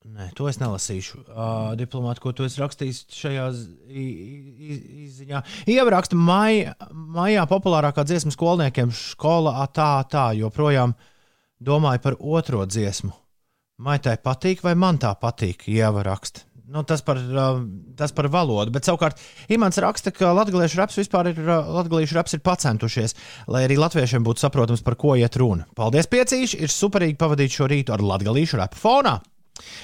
Nē, 0.00 0.30
to 0.32 0.46
es 0.48 0.56
nelasīšu. 0.56 1.18
Uh, 1.28 1.72
diplomāti, 1.76 2.22
ko 2.24 2.32
tu 2.32 2.46
esi 2.46 2.62
rakstījis 2.62 3.02
šajā 3.12 3.46
izziņā. 3.92 5.42
Ieraksta 5.68 6.16
maijā, 6.16 6.72
maijā 6.90 7.42
populārākā 7.50 8.06
dziesma 8.08 8.32
skolniekiem, 8.32 8.94
skola 8.96 9.58
tā, 9.68 9.92
tā, 10.08 10.30
joprojām 10.38 10.94
domāju 11.60 12.00
par 12.06 12.16
otro 12.16 12.64
dziesmu. 12.64 13.12
Vai 13.84 13.98
tai 14.00 14.16
patīk, 14.16 14.64
vai 14.64 14.72
man 14.72 14.96
tā 15.00 15.12
patīk? 15.20 15.66
Ieraksta. 15.68 16.46
Nu, 16.70 16.80
tas, 16.86 17.02
par, 17.04 17.18
uh, 17.20 17.60
tas 17.98 18.14
par 18.16 18.28
valodu, 18.32 18.72
bet 18.72 18.86
savukārt 18.86 19.20
Imants 19.52 19.80
raksta, 19.82 20.12
ka 20.14 20.30
latviešu 20.32 20.78
raps 20.80 20.96
vispār 21.00 21.32
ir, 21.32 21.40
latviešu 21.44 22.16
raps 22.16 22.38
ir 22.38 22.44
pacentušies, 22.46 23.16
lai 23.50 23.66
arī 23.66 23.76
latviešiem 23.82 24.24
būtu 24.24 24.46
saprotams, 24.46 24.84
par 24.86 24.96
ko 24.96 25.12
iet 25.18 25.36
runa. 25.36 25.66
Paldies, 25.76 26.08
piecīši! 26.08 26.62
Ir 26.62 26.72
superīgi 26.72 27.18
pavadīt 27.20 27.58
šo 27.58 27.68
rītu 27.68 27.92
ar 27.92 28.06
latviešu 28.14 28.62
rapu 28.62 28.80
fonā! 28.80 29.18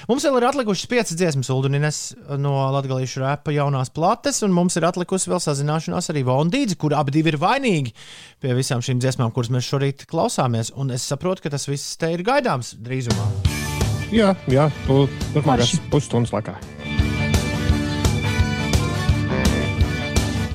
Mums 0.09 0.25
vēl 0.27 0.39
ir 0.39 0.47
atlikušas 0.49 0.89
piecas 0.91 1.17
dziesmas, 1.17 1.49
Uldunines 1.53 2.01
no 2.39 2.55
Latvijas 2.75 3.17
rāpa 3.21 3.53
jaunās 3.55 3.91
plates, 3.93 4.41
un 4.45 4.55
mums 4.55 4.77
ir 4.79 4.87
atlikusi 4.87 5.31
vēl 5.31 5.41
sazināšanās 5.43 6.11
ar 6.11 6.21
Ivonu 6.21 6.53
Dīdzi, 6.53 6.77
kur 6.79 6.95
abi 6.97 7.23
ir 7.23 7.39
vainīgi 7.41 7.93
pie 8.41 8.53
visām 8.57 8.83
šīm 8.85 9.01
dziesmām, 9.03 9.33
kuras 9.35 9.51
mēs 9.53 9.67
šorīt 9.67 10.07
klausāmies. 10.09 10.73
Un 10.77 10.91
es 10.95 11.05
saprotu, 11.07 11.45
ka 11.45 11.53
tas 11.53 11.67
viss 11.69 11.97
te 11.99 12.11
ir 12.13 12.25
gaidāms 12.27 12.75
drīzumā. 12.79 13.27
Jā, 14.13 14.31
jā 14.47 14.69
tu 14.85 15.05
turpmākās 15.33 15.75
pusstundas 15.91 16.31
laikā. 16.35 16.55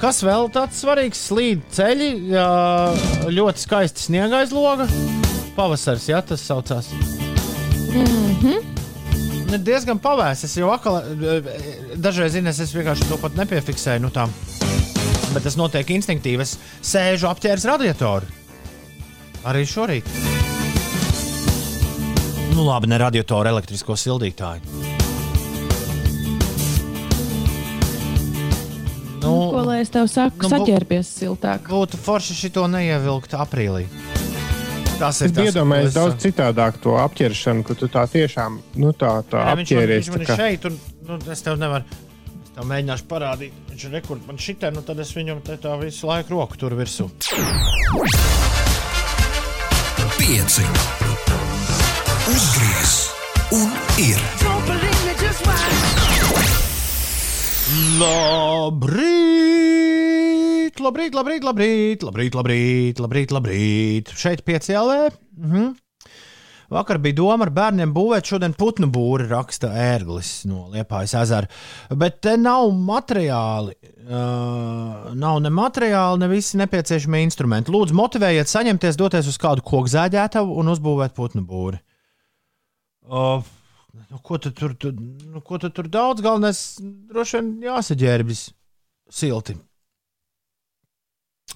Kas 0.02 0.18
vēl 0.26 0.48
tāds 0.50 0.80
svarīgs? 0.82 1.20
Slīd 1.28 1.60
ceļi, 1.70 2.08
ļoti 3.30 3.62
skaisti 3.62 4.08
sniega 4.08 4.40
aizloga. 4.42 4.88
Pavasaris, 5.54 6.08
jā, 6.10 6.18
tas 6.26 6.42
saucās. 6.42 6.88
Mm 7.92 8.34
-hmm. 8.42 8.81
Diezgan 9.60 9.98
pavēs. 10.00 10.44
Es 10.46 10.54
jau 10.56 10.70
atkal, 10.72 11.02
dažreiz 12.00 12.32
zinu, 12.36 12.48
es 12.48 12.72
vienkārši 12.72 13.08
to 13.10 13.18
pat 13.20 13.36
nepiefiksēju. 13.36 14.00
Nu 14.04 14.12
tā. 14.14 14.24
Bet 15.32 15.44
tas 15.44 15.56
notiek 15.60 15.88
instinktīvi. 15.92 16.44
Es 16.44 16.56
sēžu 16.84 17.28
apģērbs 17.30 17.66
radiatoru. 17.68 18.28
Arī 19.48 19.64
šorīt. 19.66 20.08
Nu, 22.52 22.66
labi, 22.68 22.88
ne 22.92 22.98
radiatoru, 23.00 23.48
elektrisko 23.48 23.96
sildītāju. 23.96 24.60
Nu, 29.22 29.32
Ko 29.54 29.62
lai 29.64 29.78
es 29.84 29.90
tev 29.94 30.08
saku, 30.10 30.42
nu, 30.42 30.48
nu, 30.48 30.50
saģērbies 30.50 31.12
siltāk? 31.22 31.68
būtu 31.70 32.00
forši 32.02 32.34
šito 32.36 32.66
neievilkt 32.68 33.36
aprīlī. 33.38 33.86
Tas 35.02 35.18
ir 35.24 35.26
Es 35.26 35.32
tas, 35.34 35.48
iedomājos 35.50 35.82
ko 35.82 35.88
es- 35.90 35.94
daudz 35.98 36.22
citādāk 36.22 36.76
to 36.84 36.92
apģēršanu, 37.02 37.64
ka 37.66 37.74
tu 37.74 37.88
tā 37.90 38.04
tiešām 38.12 38.58
nu, 38.78 38.92
tā, 38.94 39.10
tā 39.26 39.40
Nē, 39.42 39.56
viņš 39.58 39.72
man, 39.74 39.82
apģēries. 39.82 39.98
viņš 40.06 40.10
man 40.14 40.18
tā 40.18 40.22
ir 40.22 40.28
kā- 40.30 40.36
šeit, 40.38 40.64
un 40.70 40.78
nu, 41.08 41.18
es 41.32 41.42
tev 41.42 41.58
nevaru. 41.58 41.84
Es 42.44 42.50
tev 42.54 42.64
mēģināšu 42.70 43.06
parādīt, 43.10 43.52
viņš 43.72 43.84
ir 43.88 43.90
rekords. 43.98 44.26
Man 44.28 44.36
šitā, 44.36 44.70
nu 44.72 44.82
tad 44.86 45.00
es 45.02 45.10
viņam 45.16 45.42
te 45.42 45.56
tā 45.56 45.74
visu 45.80 46.06
laiku 46.06 46.30
roku 46.36 46.56
tur 46.56 46.70
virsū. 46.78 47.10
Pieci. 50.18 50.62
Uzgriez 52.30 52.92
un 53.58 53.70
ir. 53.98 54.22
Labrīt, 58.42 59.61
labrīt, 60.80 61.16
labrīt, 61.16 61.44
labrīt, 61.44 62.04
labrīt, 62.06 62.36
labrīt, 62.38 63.00
labrīt, 63.02 63.32
labrīt. 63.34 64.12
Šeit 64.16 64.44
piecēlē. 64.46 65.10
Mhm. 65.36 65.72
Vakar 66.72 66.96
bija 67.04 67.18
doma 67.18 67.44
ar 67.44 67.50
bērniem 67.52 67.90
būvēt 67.92 68.30
šodien 68.30 68.54
putnu 68.56 68.88
būri, 68.92 69.26
raksta 69.28 69.68
ērglis 69.76 70.46
no 70.48 70.70
Liepājas 70.72 71.12
ezera. 71.20 71.48
Bet 72.00 72.22
te 72.24 72.38
nav 72.40 72.70
materiāli. 72.72 73.74
Uh, 74.02 75.12
nav 75.14 75.40
ne 75.44 75.52
materiāli, 75.52 76.22
ne 76.22 76.28
visi 76.32 76.56
nepieciešamie 76.58 77.20
instrumenti. 77.26 77.72
Lūdzu, 77.74 77.96
motivējiet, 77.98 78.50
saņemties, 78.50 78.98
doties 78.98 79.28
uz 79.30 79.36
kādu 79.42 79.64
koku 79.66 79.92
zāģētavu 79.92 80.56
un 80.62 80.72
uzbūvēt 80.72 81.14
putnu 81.18 81.44
būri. 81.46 81.82
Uh, 83.04 83.44
nu, 84.08 84.22
ko 84.24 84.40
tu 84.40 84.54
tur, 84.56 84.72
tu, 84.80 84.94
nu, 84.96 85.44
ko 85.44 85.60
tu 85.60 85.70
tur 85.76 85.90
daudz? 85.92 86.24
Galvenais, 86.24 86.64
droši 87.12 87.38
vien 87.38 87.52
jāsaģērbjas 87.68 88.46
silti. 89.12 89.58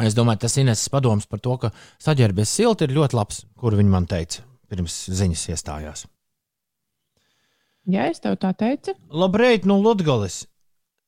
Es 0.03 0.16
domāju, 0.16 0.43
tas 0.45 0.59
Ineses 0.61 0.91
padoms 0.93 1.24
par 1.30 1.41
to, 1.41 1.55
ka 1.61 1.70
saģērbies 2.05 2.53
silti 2.59 2.84
ir 2.84 2.97
ļoti 2.99 3.16
labs, 3.16 3.45
kur 3.57 3.76
viņi 3.78 3.93
man 3.93 4.09
teica 4.11 4.45
pirms 4.68 5.07
ziņas 5.14 5.47
iestājās. 5.55 6.05
Jā, 7.87 8.09
es 8.11 8.18
tev 8.20 8.34
tā 8.43 8.51
teicu. 8.59 8.97
Labrīt, 9.14 9.66
nu, 9.68 9.78
Ludgalis. 9.78 10.43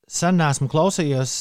Sen 0.09 0.39
esmu 0.41 0.71
klausījies, 0.71 1.33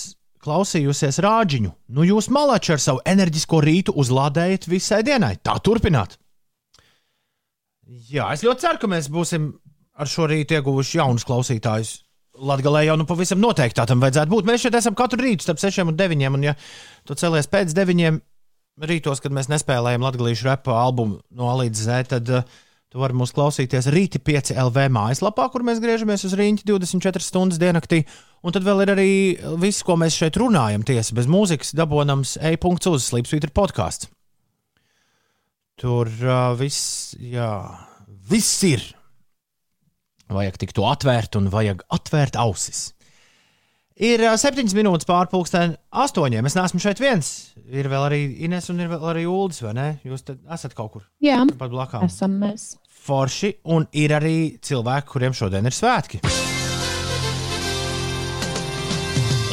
klausījusies 0.43 1.21
rāģiņu. 1.23 1.71
Nu, 1.93 2.03
jūs 2.07 2.31
malači 2.33 2.73
ar 2.73 2.81
savu 2.83 3.03
enerģisko 3.07 3.61
rītu 3.63 3.93
uzlādējat 4.01 4.67
visai 4.67 5.03
dienai. 5.07 5.35
Tā 5.37 5.55
turpināt. 5.63 6.17
Jā, 8.09 8.31
es 8.33 8.43
ļoti 8.43 8.65
ceru, 8.65 8.81
ka 8.81 8.89
mēs 8.91 9.07
būsim 9.13 9.51
ar 9.97 10.09
šo 10.09 10.27
rītu 10.27 10.57
ieguvuši 10.57 10.99
jaunus 10.99 11.25
klausītājus. 11.27 11.93
Latvijā 12.37 12.85
jau 12.85 12.97
nu 12.99 13.07
pavisam 13.09 13.41
noteikti 13.41 13.79
tā 13.79 13.87
tam 13.89 14.01
vajadzētu 14.03 14.31
būt. 14.31 14.47
Mēs 14.47 14.63
šeit 14.65 14.77
esam 14.77 14.95
katru 14.97 15.23
rītu 15.23 15.45
starp 15.45 15.61
6 15.61 15.87
un 15.87 15.97
9. 15.97 16.25
Un, 16.37 16.45
ja 16.45 16.53
tu 17.07 17.17
celies 17.17 17.49
pēc 17.49 17.73
9 17.77 18.21
rītos, 18.87 19.21
kad 19.23 19.33
mēs 19.33 19.49
nespēlējam 19.49 20.05
latviešu 20.05 20.49
repa 20.51 20.77
albumu 20.83 21.21
no 21.33 21.49
A 21.49 21.57
līdz 21.63 21.83
Z, 21.87 22.09
tad 22.13 22.29
uh, 22.29 22.57
tu 22.93 23.01
vari 23.01 23.17
mūs 23.17 23.33
klausīties 23.35 23.89
rīti 23.93 24.21
5 24.23 24.53
LV 24.67 24.87
mājaslapā, 24.93 25.47
kur 25.53 25.65
mēs 25.65 25.81
griežamies 25.83 26.27
uz 26.27 26.35
rīņķi 26.37 26.67
24 26.69 27.25
stundas 27.25 27.61
diennaktī. 27.61 28.03
Un 28.45 28.53
tad 28.55 28.67
vēl 28.67 28.85
ir 28.85 28.93
arī 28.93 29.09
viss, 29.59 29.85
ko 29.85 29.97
mēs 29.99 30.19
šeit 30.19 30.37
runājam, 30.39 30.85
tiesa 30.87 31.17
bez 31.17 31.27
mūzikas, 31.31 31.73
dabonams 31.77 32.37
e-punkts 32.51 32.91
uz 32.91 33.09
Slipsvītra 33.09 33.51
podkāsts. 33.55 34.11
Tur 35.77 36.09
uh, 36.09 36.53
viss, 36.57 37.13
jā, 37.21 37.51
viss 38.29 38.63
ir. 38.65 38.85
Vajag 40.27 40.57
tik 40.59 40.73
to 40.75 40.83
atvērt 40.89 41.37
un 41.39 41.47
vajag 41.53 41.85
atvērt 41.93 42.35
ausis. 42.41 42.89
Ir 43.97 44.21
septiņas 44.37 44.75
minūtes 44.77 45.07
pārpusdien, 45.09 45.71
astoņiem. 45.89 46.45
Es 46.45 46.53
neesmu 46.53 46.81
šeit 46.83 46.99
viens. 47.01 47.29
Ir 47.65 47.87
vēl 47.89 48.03
arī 48.05 48.19
Ines 48.45 48.67
un 48.69 48.83
ir 48.83 48.91
vēl 48.91 49.07
arī 49.09 49.23
Ulas, 49.25 49.63
vai 49.65 49.71
ne? 49.73 49.87
Jūs 50.05 50.21
esat 50.53 50.75
kaut 50.77 50.91
kur 50.93 51.07
Jā, 51.23 51.39
pat 51.57 51.71
blakus. 51.73 52.05
esam 52.11 52.35
mēs. 52.43 52.75
Forši, 53.07 53.55
un 53.73 53.87
ir 53.97 54.13
arī 54.13 54.35
cilvēki, 54.61 55.09
kuriem 55.09 55.33
šodien 55.33 55.65
ir 55.65 55.73
svētki. 55.73 56.21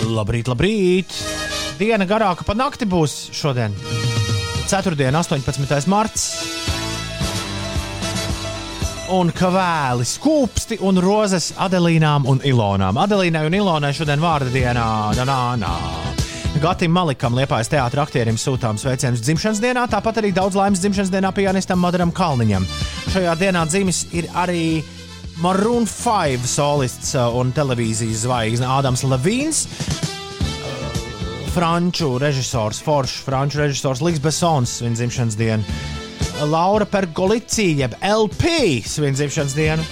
Labrīt, 0.05 0.51
labrīt! 0.53 1.15
Diena 1.79 2.05
garāka 2.07 2.45
par 2.47 2.59
nakti 2.59 2.85
būs 2.87 3.31
šodien. 3.35 3.73
Ceturtdiena, 4.69 5.23
18. 5.25 5.89
marts. 5.91 6.29
Un 9.13 9.29
kavēli, 9.37 10.05
skūpsti 10.09 10.79
un 10.89 10.97
rozes 11.03 11.51
Adelīnām 11.61 12.25
un 12.31 12.39
Ilonām. 12.41 12.97
Adelīnai 13.03 13.43
un 13.45 13.57
Ilonai 13.59 13.91
šodien 13.93 14.23
vārda 14.23 14.49
dienā. 14.49 14.85
Nā, 15.19 15.27
nā, 15.29 15.41
nā. 15.61 15.73
Gatim 16.63 16.95
Malikam, 16.95 17.35
Liepājas 17.37 17.69
teātris 17.69 18.01
aktierim, 18.01 18.39
sūtām 18.41 18.79
sveicienus 18.81 19.21
dzimšanas 19.27 19.61
dienā, 19.61 19.83
tāpat 19.93 20.23
arī 20.23 20.31
daudz 20.33 20.57
laimes 20.57 20.81
dzimšanas 20.81 21.13
dienā 21.13 21.35
pianistam 21.37 21.83
Madaram 21.85 22.15
Kalniņam. 22.17 22.65
Šajā 23.13 23.35
dienā 23.43 23.67
dzimis 23.69 24.07
ir 24.17 24.31
arī 24.33 24.81
Maroon 25.45 25.85
5 25.91 26.49
solists 26.49 27.13
uh, 27.19 27.29
un 27.37 27.53
televīzijas 27.53 28.25
zvaigzne 28.25 28.71
Ādams 28.73 29.05
Levīns. 29.05 29.67
Franču 31.53 32.15
režisors, 32.23 32.81
foršs 32.83 33.21
franču 33.27 33.61
režisors 33.61 34.01
Ligs 34.01 34.25
Besons, 34.25 34.79
viņa 34.87 35.03
dzimšanas 35.03 35.39
diena. 35.39 36.03
Laura 36.43 36.85
Pergolicija, 36.85 37.77
jeb 37.85 37.95
LP, 38.03 38.45
svin 38.87 39.15
dzimšanas 39.15 39.55
dienu. 39.55 39.83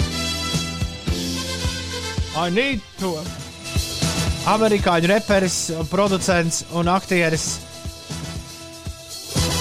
I 2.32 2.50
need 2.50 2.80
to. 3.00 3.12
Amerikāņu 4.48 5.06
reperis, 5.06 5.58
producents 5.90 6.64
un 6.74 6.88
aktieris. 6.90 7.44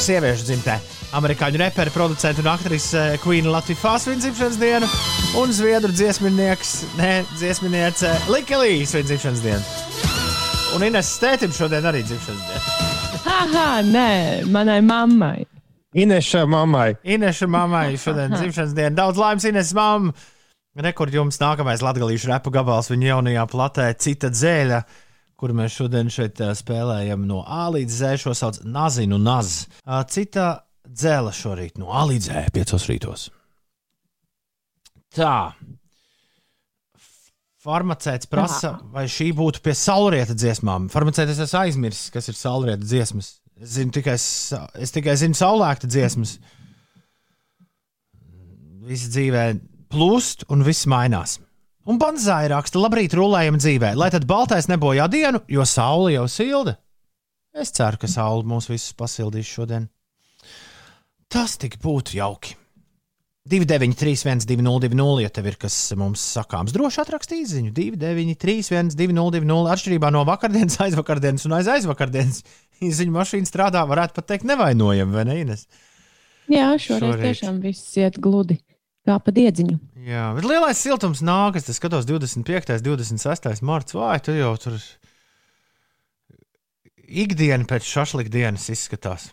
Sieviešu 0.02 0.48
dzimtē. 0.48 0.80
Amerikāņu 1.20 1.60
reperi, 1.60 1.92
producents 1.94 2.40
un 2.40 2.48
aktrise 2.48 3.04
Queen 3.22 3.52
Latvijas 3.52 4.08
svin 4.08 4.24
dzimšanas 4.24 4.58
dienu. 4.58 4.90
Un 5.38 5.54
zviedru 5.54 5.92
dziesminieks, 5.92 6.74
ne 6.98 7.12
dziesminiece 7.36 8.16
Likelī 8.32 8.86
svin 8.88 9.06
dzimšanas 9.06 9.44
dienu. 9.44 9.64
Un 10.76 10.88
Ines 10.88 11.12
Stētim 11.20 11.52
šodien 11.54 11.86
arī 11.86 12.06
dzimšanas 12.08 12.48
diena. 12.48 12.62
Haha, 13.28 13.82
nē, 13.86 14.12
manai 14.50 14.80
mammai. 14.82 15.51
Ineša 15.94 16.46
mammai. 16.48 16.96
Ineša 17.04 17.48
mammai 17.52 17.98
šodien 18.00 18.32
dzimšanas 18.32 18.76
diena. 18.76 18.96
Daudz 18.96 19.20
laimes, 19.20 19.44
Ines 19.50 19.74
mamma. 19.76 20.14
Rekord 20.80 21.12
jums 21.12 21.36
nākamais 21.42 21.82
latgalīšu 21.84 22.30
repu 22.32 22.54
gabals 22.56 22.88
viņa 22.88 23.10
jaunajā 23.10 23.42
platē 23.52 23.90
Cita 24.00 24.30
dzēļa, 24.32 24.78
kur 25.36 25.52
mēs 25.58 25.76
šodien 25.76 26.08
šeit 26.08 26.40
spēlējam 26.40 27.26
no 27.28 27.42
A 27.44 27.66
līdz 27.76 27.98
Z. 27.98 28.22
Šo 28.24 28.36
sauc 28.38 28.62
Nazinu 28.64 29.20
Naz. 29.20 29.66
Cita 30.08 30.48
dzēla 30.88 31.36
šorīt 31.36 31.76
no 31.82 31.92
A 31.92 32.06
līdz 32.08 32.30
Z 32.30 32.56
piecos 32.56 32.88
rītos. 32.88 33.28
Tā. 35.12 35.52
Farmaceits 37.62 38.32
prasa, 38.32 38.78
vai 38.96 39.04
šī 39.12 39.34
būtu 39.38 39.60
pie 39.62 39.76
saulrieta 39.76 40.34
dziesmām. 40.34 40.88
Farmaceits 40.90 41.36
es 41.36 41.44
esmu 41.50 41.60
aizmirsis, 41.66 42.08
kas 42.16 42.32
ir 42.32 42.40
saulrieta 42.40 42.82
dziesmas. 42.82 43.41
Es, 43.62 43.76
zinu 43.78 43.94
tikai, 43.94 44.18
es 44.18 44.94
tikai 44.96 45.14
zinu 45.22 45.38
saulēkta 45.38 45.90
dziesmas. 45.90 46.40
Viss 48.82 49.12
dzīvē 49.14 49.44
plūst 49.94 50.48
un 50.50 50.66
viss 50.66 50.88
mainās. 50.90 51.38
Un 51.90 52.00
Banzai 52.02 52.48
raksta, 52.50 52.82
labrīt, 52.82 53.14
rulējam 53.18 53.60
dzīvē, 53.62 53.94
lai 53.98 54.10
tad 54.14 54.26
baltais 54.30 54.68
nebojā 54.70 55.08
dienu, 55.14 55.42
jo 55.50 55.66
saule 55.66 56.16
jau 56.16 56.26
silda. 56.30 56.76
Es 57.54 57.74
ceru, 57.76 58.00
ka 58.02 58.10
saule 58.10 58.48
mūs 58.48 58.70
visus 58.70 58.96
pasildīs 58.98 59.50
šodien. 59.50 59.90
Tas 61.32 61.58
tik 61.62 61.78
būtu 61.82 62.18
jauki. 62.18 62.58
293, 63.50 64.46
202, 64.46 65.22
ja 65.24 65.30
tev 65.34 65.48
ir 65.50 65.58
kas 65.62 65.76
mums 65.98 66.22
sakāms, 66.38 66.74
droši 66.76 67.02
atrakstīt 67.02 67.50
ziņu. 67.50 67.72
293, 67.74 68.94
202, 68.94 69.62
atšķirībā 69.74 70.12
no 70.14 70.22
vakardienas, 70.30 70.78
aizvakardienas 70.86 71.50
un 71.50 71.58
aiz 71.58 71.70
aizvakardienas. 71.74 72.44
Ziņu 73.00 73.14
mašīna 73.16 73.50
strādā, 73.50 73.86
varētu 73.90 74.18
pat 74.18 74.30
teikt, 74.34 74.48
nevainojami, 74.50 75.14
vai 75.14 75.26
ne? 75.30 75.40
Ines? 75.46 75.68
Jā, 76.52 76.74
šoreiz 76.82 77.16
Šorīt. 77.16 77.26
tiešām 77.28 77.62
viss 77.64 77.98
iet 78.02 78.18
gludi. 78.22 78.58
Kā 79.08 79.16
pa 79.18 79.34
diedziņu. 79.34 79.80
Jā, 80.06 80.28
bet 80.38 80.46
lielais 80.46 80.78
siltums 80.78 81.24
nākas. 81.26 81.66
Es 81.72 81.80
skatos 81.80 82.06
25. 82.06 82.76
un 82.78 82.84
26. 82.86 83.64
marts. 83.66 83.96
Vai 83.98 84.20
tur 84.22 84.38
jau 84.38 84.52
tur 84.62 84.76
ikdiena 87.10 87.66
pēc 87.70 87.88
šašlika 87.88 88.30
dienas 88.34 88.68
izskatās? 88.70 89.32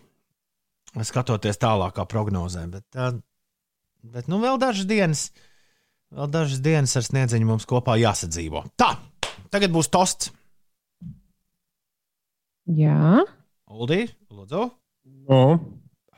Skatoties 1.05 1.61
tālākā 1.61 2.01
prognozē. 2.09 2.65
Bet, 2.73 3.21
bet 4.01 4.31
nu, 4.31 4.39
vēl 4.41 4.57
dažas 4.57 4.89
dienas, 4.89 5.27
vēl 6.09 6.31
dažas 6.33 6.63
dienas 6.65 6.97
ar 6.97 7.05
sniedziņu 7.05 7.51
mums 7.51 7.69
kopā 7.69 7.99
jāsadzīvo. 8.01 8.65
Tā, 8.73 8.95
tagad 9.53 9.75
būs 9.75 9.91
tosts. 9.93 10.31
Jā, 12.73 13.21
Uldī, 13.69 14.07
lūdzu. 14.33 14.65
Nu, 15.29 15.43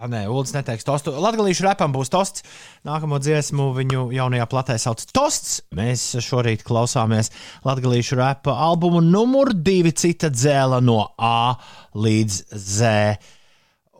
Ah, 0.01 0.07
nē, 0.09 0.23
Ulas 0.33 0.49
neteiks 0.55 0.81
tostu. 0.81 1.11
Latvijas 1.13 1.59
repam 1.61 1.91
būs 1.93 2.09
tosts. 2.09 2.41
Nākamo 2.87 3.19
dziesmu 3.21 3.67
viņu 3.75 4.07
jaunajā 4.15 4.47
platē 4.49 4.77
sauc 4.81 5.03
Tosts. 5.13 5.59
Mēs 5.77 6.05
šorīt 6.25 6.63
klausāmies 6.65 7.29
Latvijas 7.61 8.09
repa 8.17 8.55
albumu 8.65 9.03
numur 9.05 9.53
divi 9.53 9.93
cita 9.93 10.31
dzēla 10.33 10.79
no 10.81 11.03
A 11.21 11.53
līdz 11.93 12.39
Z. 12.57 12.89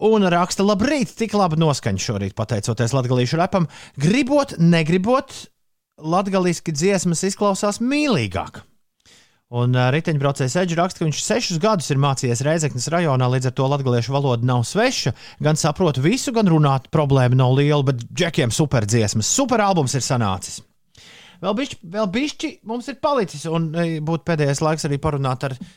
Un 0.02 0.26
raksta, 0.34 0.66
labrīt, 0.66 1.14
tik 1.14 1.38
labi 1.38 1.62
noskaņa 1.62 2.02
šorīt, 2.02 2.34
pateicoties 2.34 2.98
Latvijas 2.98 3.38
repam. 3.38 3.70
Gribot, 4.02 4.58
negribot, 4.58 5.38
latviešu 6.02 6.74
dziesmas 6.74 7.22
izklausās 7.30 7.78
mīlīgāk. 7.78 8.64
Un 9.52 9.76
uh, 9.76 9.90
riteņbraucējs 9.92 10.54
Edžers 10.62 10.80
raksta, 10.80 11.02
ka 11.02 11.08
viņš 11.10 11.22
sešus 11.26 11.60
gadus 11.60 11.92
ir 11.92 12.00
mācījies 12.00 12.44
Reizeknas 12.48 12.88
rajonā, 12.94 13.28
līdz 13.34 13.50
ar 13.50 13.56
to 13.58 13.68
latviešu 13.68 14.14
valoda 14.16 14.48
nav 14.48 14.64
sveša. 14.68 15.12
Gan 15.44 15.60
saprotu 15.60 16.04
visu, 16.06 16.32
gan 16.32 16.48
runāt, 16.48 16.88
problēma 16.94 17.36
nav 17.36 17.58
liela, 17.58 17.84
bet 17.90 18.06
džekiem 18.08 18.54
super 18.56 18.88
dziesmas, 18.88 19.28
super 19.28 19.64
albums 19.66 19.98
ir 20.00 20.06
sanācis. 20.08 20.62
Vēl 21.42 21.58
bišķi, 21.58 21.80
vēl 21.98 22.08
bišķi 22.16 22.52
mums 22.70 22.88
ir 22.94 23.00
palicis, 23.04 23.44
un 23.50 23.72
būtu 24.08 24.28
pēdējais 24.30 24.62
laiks 24.64 24.88
arī 24.88 25.02
parunāt 25.02 25.44
ar 25.50 25.58
e, 25.58 25.68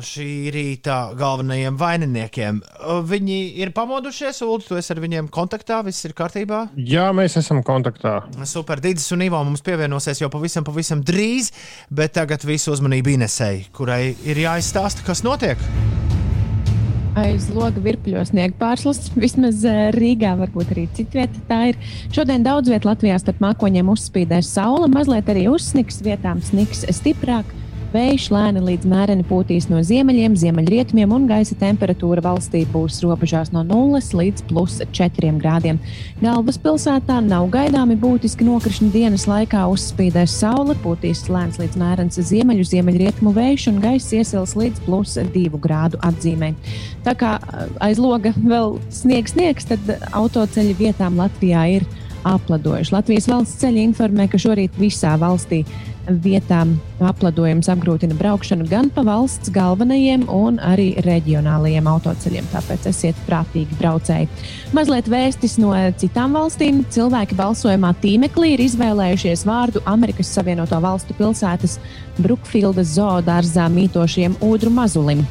šī 0.00 0.48
rīta 0.54 1.12
galvenajiem 1.18 1.76
vaininiekiem. 1.76 2.60
Viņi 3.08 3.38
ir 3.60 3.72
pamodušies, 3.76 4.40
Ulu, 4.46 4.62
tu 4.64 4.78
esi 4.78 4.94
ar 4.94 5.00
viņiem 5.02 5.28
kontaktā, 5.32 5.82
viss 5.84 6.06
ir 6.08 6.14
kārtībā. 6.16 6.68
jā, 6.76 7.10
mēs 7.12 7.36
esam 7.36 7.62
kontaktā. 7.66 8.22
Super, 8.48 8.80
Dīdis 8.80 9.10
un 9.12 9.26
Ivo 9.26 9.42
mums 9.44 9.60
pievienosies 9.66 10.22
jau 10.22 10.30
pavisam, 10.32 10.64
pavisam 10.64 11.02
drīz, 11.04 11.52
bet 11.90 12.16
tagad 12.16 12.44
visu 12.48 12.72
uzmanību 12.72 13.16
Inesei, 13.18 13.66
kurai 13.72 14.14
ir 14.24 14.36
jāizstāsta, 14.46 15.04
kas 15.04 15.22
notiek. 15.26 15.58
aiz 17.16 17.50
loga 17.52 17.80
virpuļos 17.84 18.30
sniega 18.32 18.56
pārslas. 18.56 19.10
Vismaz 19.22 19.64
eh, 19.68 19.90
Rīgā, 19.92 20.32
varbūt 20.40 20.72
arī 20.72 20.86
citvietā 20.96 21.42
tā 21.48 21.60
ir. 21.72 21.80
Šodien 22.14 22.46
daudz 22.46 22.72
vietā 22.72 22.88
Latvijā 22.88 23.18
starp 23.20 23.42
mākoņiem 23.44 23.92
uzspīdēs 23.92 24.54
saule, 24.56 24.88
mazliet 24.88 25.28
arī 25.28 25.50
uzsniks, 25.52 26.00
vietām 26.06 26.40
sniks 26.40 26.86
stiprāk. 26.88 27.44
Vējš 27.92 28.30
lēni 28.32 28.60
līdz 28.64 28.86
mēreni 28.88 29.24
pūtīs 29.28 29.66
no 29.68 29.82
ziemeļiem, 29.84 30.32
ziemeļrietumiem, 30.40 31.10
un 31.12 31.26
gaisa 31.28 31.52
temperatūra 31.60 32.22
valstī 32.24 32.62
būs 32.72 33.02
robežās 33.04 33.50
no 33.52 33.60
0 33.68 34.00
līdz 34.16 34.46
plus 34.48 34.78
4 34.96 35.34
grādiem. 35.42 35.76
Galvaspilsētā 36.22 37.18
nav 37.26 37.50
gaidāmi 37.52 37.98
būtiski 38.00 38.46
nokrišņi 38.48 38.88
dienas 38.94 39.26
laikā, 39.28 39.66
uzspīdēs 39.74 40.38
saule, 40.40 40.72
pūtīs 40.80 41.26
lēns 41.28 41.60
līdz 41.60 41.76
mērens 41.82 42.16
ziemeļu, 42.32 42.64
ziemeļrietumu 42.70 43.34
vējš, 43.36 43.68
un 43.74 43.84
gaisa 43.84 44.22
iesils 44.22 44.56
līdz 44.56 44.86
plus 44.86 45.18
2 45.36 45.60
grādu 45.60 46.00
atzīmē. 46.00 46.54
Tā 47.04 47.12
kā 47.12 47.34
aiz 47.84 48.00
loga 48.00 48.32
vēl 48.38 48.78
sniegs, 48.88 49.36
sniegs, 49.36 49.68
tad 49.68 49.98
autoceļi 50.16 50.78
vietām 50.80 51.20
Latvijā 51.20 51.68
ir 51.76 51.84
apladojuši. 52.24 52.94
Latvijas 52.94 53.28
valsts 53.30 53.60
ceļi 53.62 53.82
informē, 53.88 54.28
ka 54.30 54.40
šorīt 54.40 54.76
visā 54.80 55.14
valstī 55.20 55.62
vietām 56.06 56.74
apladojums 57.02 57.68
apgrūtina 57.72 58.16
braukšanu 58.18 58.66
gan 58.70 58.88
pa 58.92 59.04
valsts 59.06 59.52
galvenajiem, 59.54 60.24
un 60.32 60.58
arī 60.62 60.92
reģionālajiem 61.04 61.88
autoceļiem. 61.90 62.48
Tāpēc 62.52 62.88
esiet 62.90 63.18
prātīgi 63.28 63.78
braucēji. 63.78 64.28
Mazliet 64.76 65.10
vēstis 65.12 65.58
no 65.62 65.74
citām 66.00 66.36
valstīm. 66.38 66.82
Cilvēki 66.92 67.38
balsojumā 67.38 67.94
tīmeklī 68.02 68.54
ir 68.56 68.64
izvēlējušies 68.66 69.46
vārdu 69.48 69.82
Amerikas 69.88 70.32
Savienoto 70.34 70.80
Valstu 70.82 71.16
pilsētas 71.18 71.78
Brookfieldas 72.18 72.96
zoodārzā 72.96 73.68
mītošiem 73.72 74.40
ūdru 74.42 74.72
mazulim. 74.74 75.22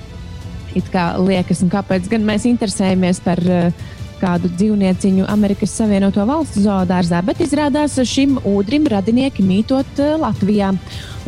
It 0.75 0.87
kā 0.93 1.11
liekas, 1.19 1.65
un 1.65 1.71
kāpēc 1.71 2.07
gan 2.11 2.23
mēs 2.23 2.45
interesējamies 2.47 3.19
par 3.25 3.41
uh, 3.43 3.89
kādu 4.21 4.51
dzīvnieciņu 4.53 5.25
Amerikas 5.31 5.73
Savienoto 5.77 6.23
Valstu 6.29 6.63
zoodārzā, 6.63 7.23
bet 7.25 7.41
izrādās 7.43 7.97
šim 8.07 8.37
ūdrim 8.47 8.85
radinieki 8.91 9.45
mītot 9.45 10.01
uh, 10.01 10.13
Latvijā. 10.21 10.71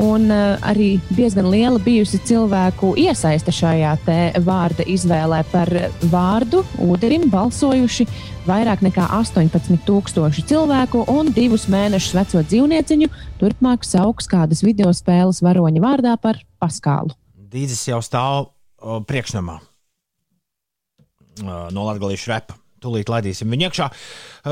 Un 0.02 0.30
uh, 0.34 0.56
arī 0.66 0.96
diezgan 1.14 1.50
liela 1.54 1.82
bijusi 1.82 2.22
cilvēku 2.26 2.94
iesaiste 3.02 3.54
šajā 3.54 3.91
te 4.06 4.20
vārda 4.46 4.86
izvēlē 4.89 5.44
par 5.52 5.70
vārdu 6.14 6.64
ūderim 6.82 7.28
balsojuši 7.34 8.08
vairāk 8.48 8.82
nekā 8.84 9.06
18,000 9.20 10.48
cilvēku 10.50 11.04
un 11.14 11.30
divus 11.36 11.68
mēnešus 11.72 12.16
veco 12.18 12.41
dzīvnieciņu 12.48 13.12
turpmāk 13.41 13.86
sauks 13.88 14.28
kādas 14.32 14.64
video 14.66 14.91
spēles 14.96 15.44
varoņa 15.46 15.84
vārdā 15.84 16.16
par 16.22 16.41
Paskālu. 16.62 17.16
Dīdzis 17.54 17.86
jau 17.91 18.02
stāv 18.04 18.50
o, 18.82 19.00
priekšnamā 19.06 19.60
no 21.44 21.86
Latvijas 21.88 22.28
repa. 22.30 22.62
Tūlīt 22.84 23.11
laidīsim 23.11 23.51
viņu 23.53 23.69
iekšā, 23.69 23.89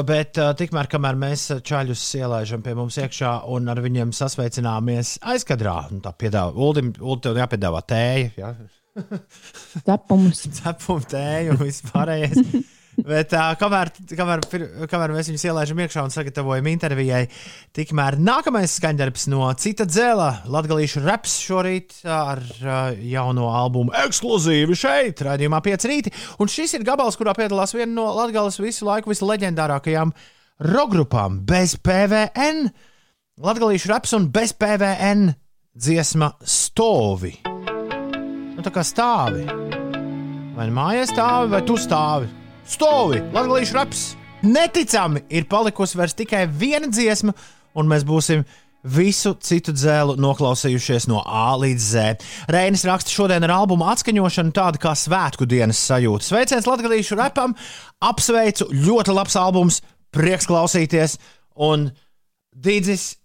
bet 0.07 0.39
uh, 0.39 0.53
tikmēr, 0.57 0.89
kamēr 0.91 1.19
mēs 1.19 1.47
čaļus 1.67 2.03
ielaižam 2.21 2.63
pie 2.65 2.75
mums 2.77 2.99
iekšā 3.01 3.37
un 3.51 3.71
ar 3.71 3.81
viņiem 3.83 4.13
sasveicināmies 4.15 5.17
aizkadrā, 5.33 5.77
un 5.91 6.03
tā 6.05 6.15
piedāvā, 6.15 6.55
Uldim, 6.55 6.93
Uldim 7.01 7.25
tev 7.27 7.41
jāpiedāvā 7.43 7.83
tēja, 7.91 8.31
ja? 8.39 8.53
Cepumus. 9.85 10.45
cepumu 10.59 11.03
tēju 11.11 11.55
un 11.55 11.65
viss 11.65 11.83
pārējais. 11.91 12.79
Bet 12.99 13.31
uh, 13.33 13.53
kamēr, 13.59 13.89
kamēr, 14.17 14.41
kamēr 14.91 15.13
mēs 15.15 15.29
viņus 15.31 15.45
ielaižam 15.47 15.79
iekšā 15.79 16.03
un 16.03 16.11
sagatavojam 16.13 16.67
intervijai, 16.73 17.21
tikmēr 17.75 18.17
nākamais 18.19 18.75
skaņdarbs 18.77 19.29
no 19.31 19.47
cita 19.59 19.87
dzēla, 19.87 20.27
Latvijas 20.51 20.97
raps 21.01 21.37
šorīt 21.45 22.01
ar 22.03 22.41
uh, 22.43 22.91
jauno 22.99 23.47
albumu 23.55 23.95
ekskluzīvi 24.03 24.75
šeit, 24.77 25.23
raidījumā 25.23 25.61
5 25.63 25.87
rīti. 25.91 26.13
Un 26.43 26.51
šis 26.51 26.75
ir 26.77 26.85
gabals, 26.87 27.17
kurā 27.19 27.35
piedalās 27.37 27.75
viena 27.77 27.93
no 27.95 28.09
Latvijas 28.17 28.59
visu 28.61 28.89
laiku 28.89 29.13
visleģendārākajām 29.13 30.11
rokgrupām 30.71 31.39
bez 31.47 31.77
PVN. 31.79 32.67
Latvijas 33.41 33.87
raps 33.89 34.13
un 34.19 34.27
bez 34.35 34.51
PVN 34.53 35.31
dziesma 35.71 36.33
Stovi. 36.43 37.37
Nu, 38.51 38.59
tā 38.59 38.75
kā 38.75 38.83
stāvi. 38.85 39.47
Vai 40.51 40.67
nu 40.67 40.75
mājās 40.75 41.15
stāvi, 41.15 41.53
vai 41.55 41.63
tu 41.65 41.79
stāvi? 41.79 42.40
Stāvi! 42.67 43.21
Latvijas 43.33 43.71
raps! 43.75 44.01
Neticami 44.41 45.21
ir 45.29 45.45
palikusi 45.49 45.97
vairs 45.99 46.15
tikai 46.17 46.47
viena 46.49 46.89
dziesma, 46.89 47.33
un 47.77 47.89
mēs 47.89 48.05
būsim 48.07 48.43
visu 48.81 49.35
citu 49.45 49.73
dzēlu 49.75 50.15
noklausījušies 50.21 51.05
no 51.11 51.21
A 51.21 51.53
līdz 51.61 51.87
Z. 51.93 52.25
Reinis 52.49 52.85
raksta 52.87 53.13
šodien 53.13 53.45
ar 53.45 53.53
albumu 53.59 53.85
atskaņošanu 53.91 54.53
tādu 54.57 54.81
kā 54.81 54.95
svētku 54.97 55.45
dienas 55.49 55.81
sajūta. 55.85 56.25
Sveiciens 56.25 56.69
Latvijas 56.69 57.13
rapam! 57.17 57.53
Apsveicu! 58.01 58.71
Ļoti 58.73 59.17
labs 59.17 59.37
albums! 59.37 59.81
Prieks 60.11 60.49
klausīties! 60.49 61.19
Un 61.61 61.91
Dīdzis 62.51 63.15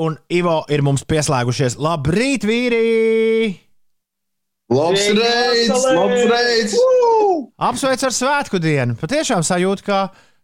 un 0.00 0.16
Ivo 0.32 0.62
ir 0.72 0.82
mums 0.82 1.04
pieslēgušies. 1.06 1.76
Labrīt, 1.78 2.48
vīri! 2.48 3.52
Labs 4.72 5.06
reids! 5.12 5.84
Labs 5.92 6.26
reids! 6.32 6.80
Apsveic 7.68 8.04
ar 8.06 8.14
svētku 8.14 8.60
dienu. 8.62 8.96
Patiešām 9.00 9.44
sajūta, 9.46 9.84
ka 9.86 9.98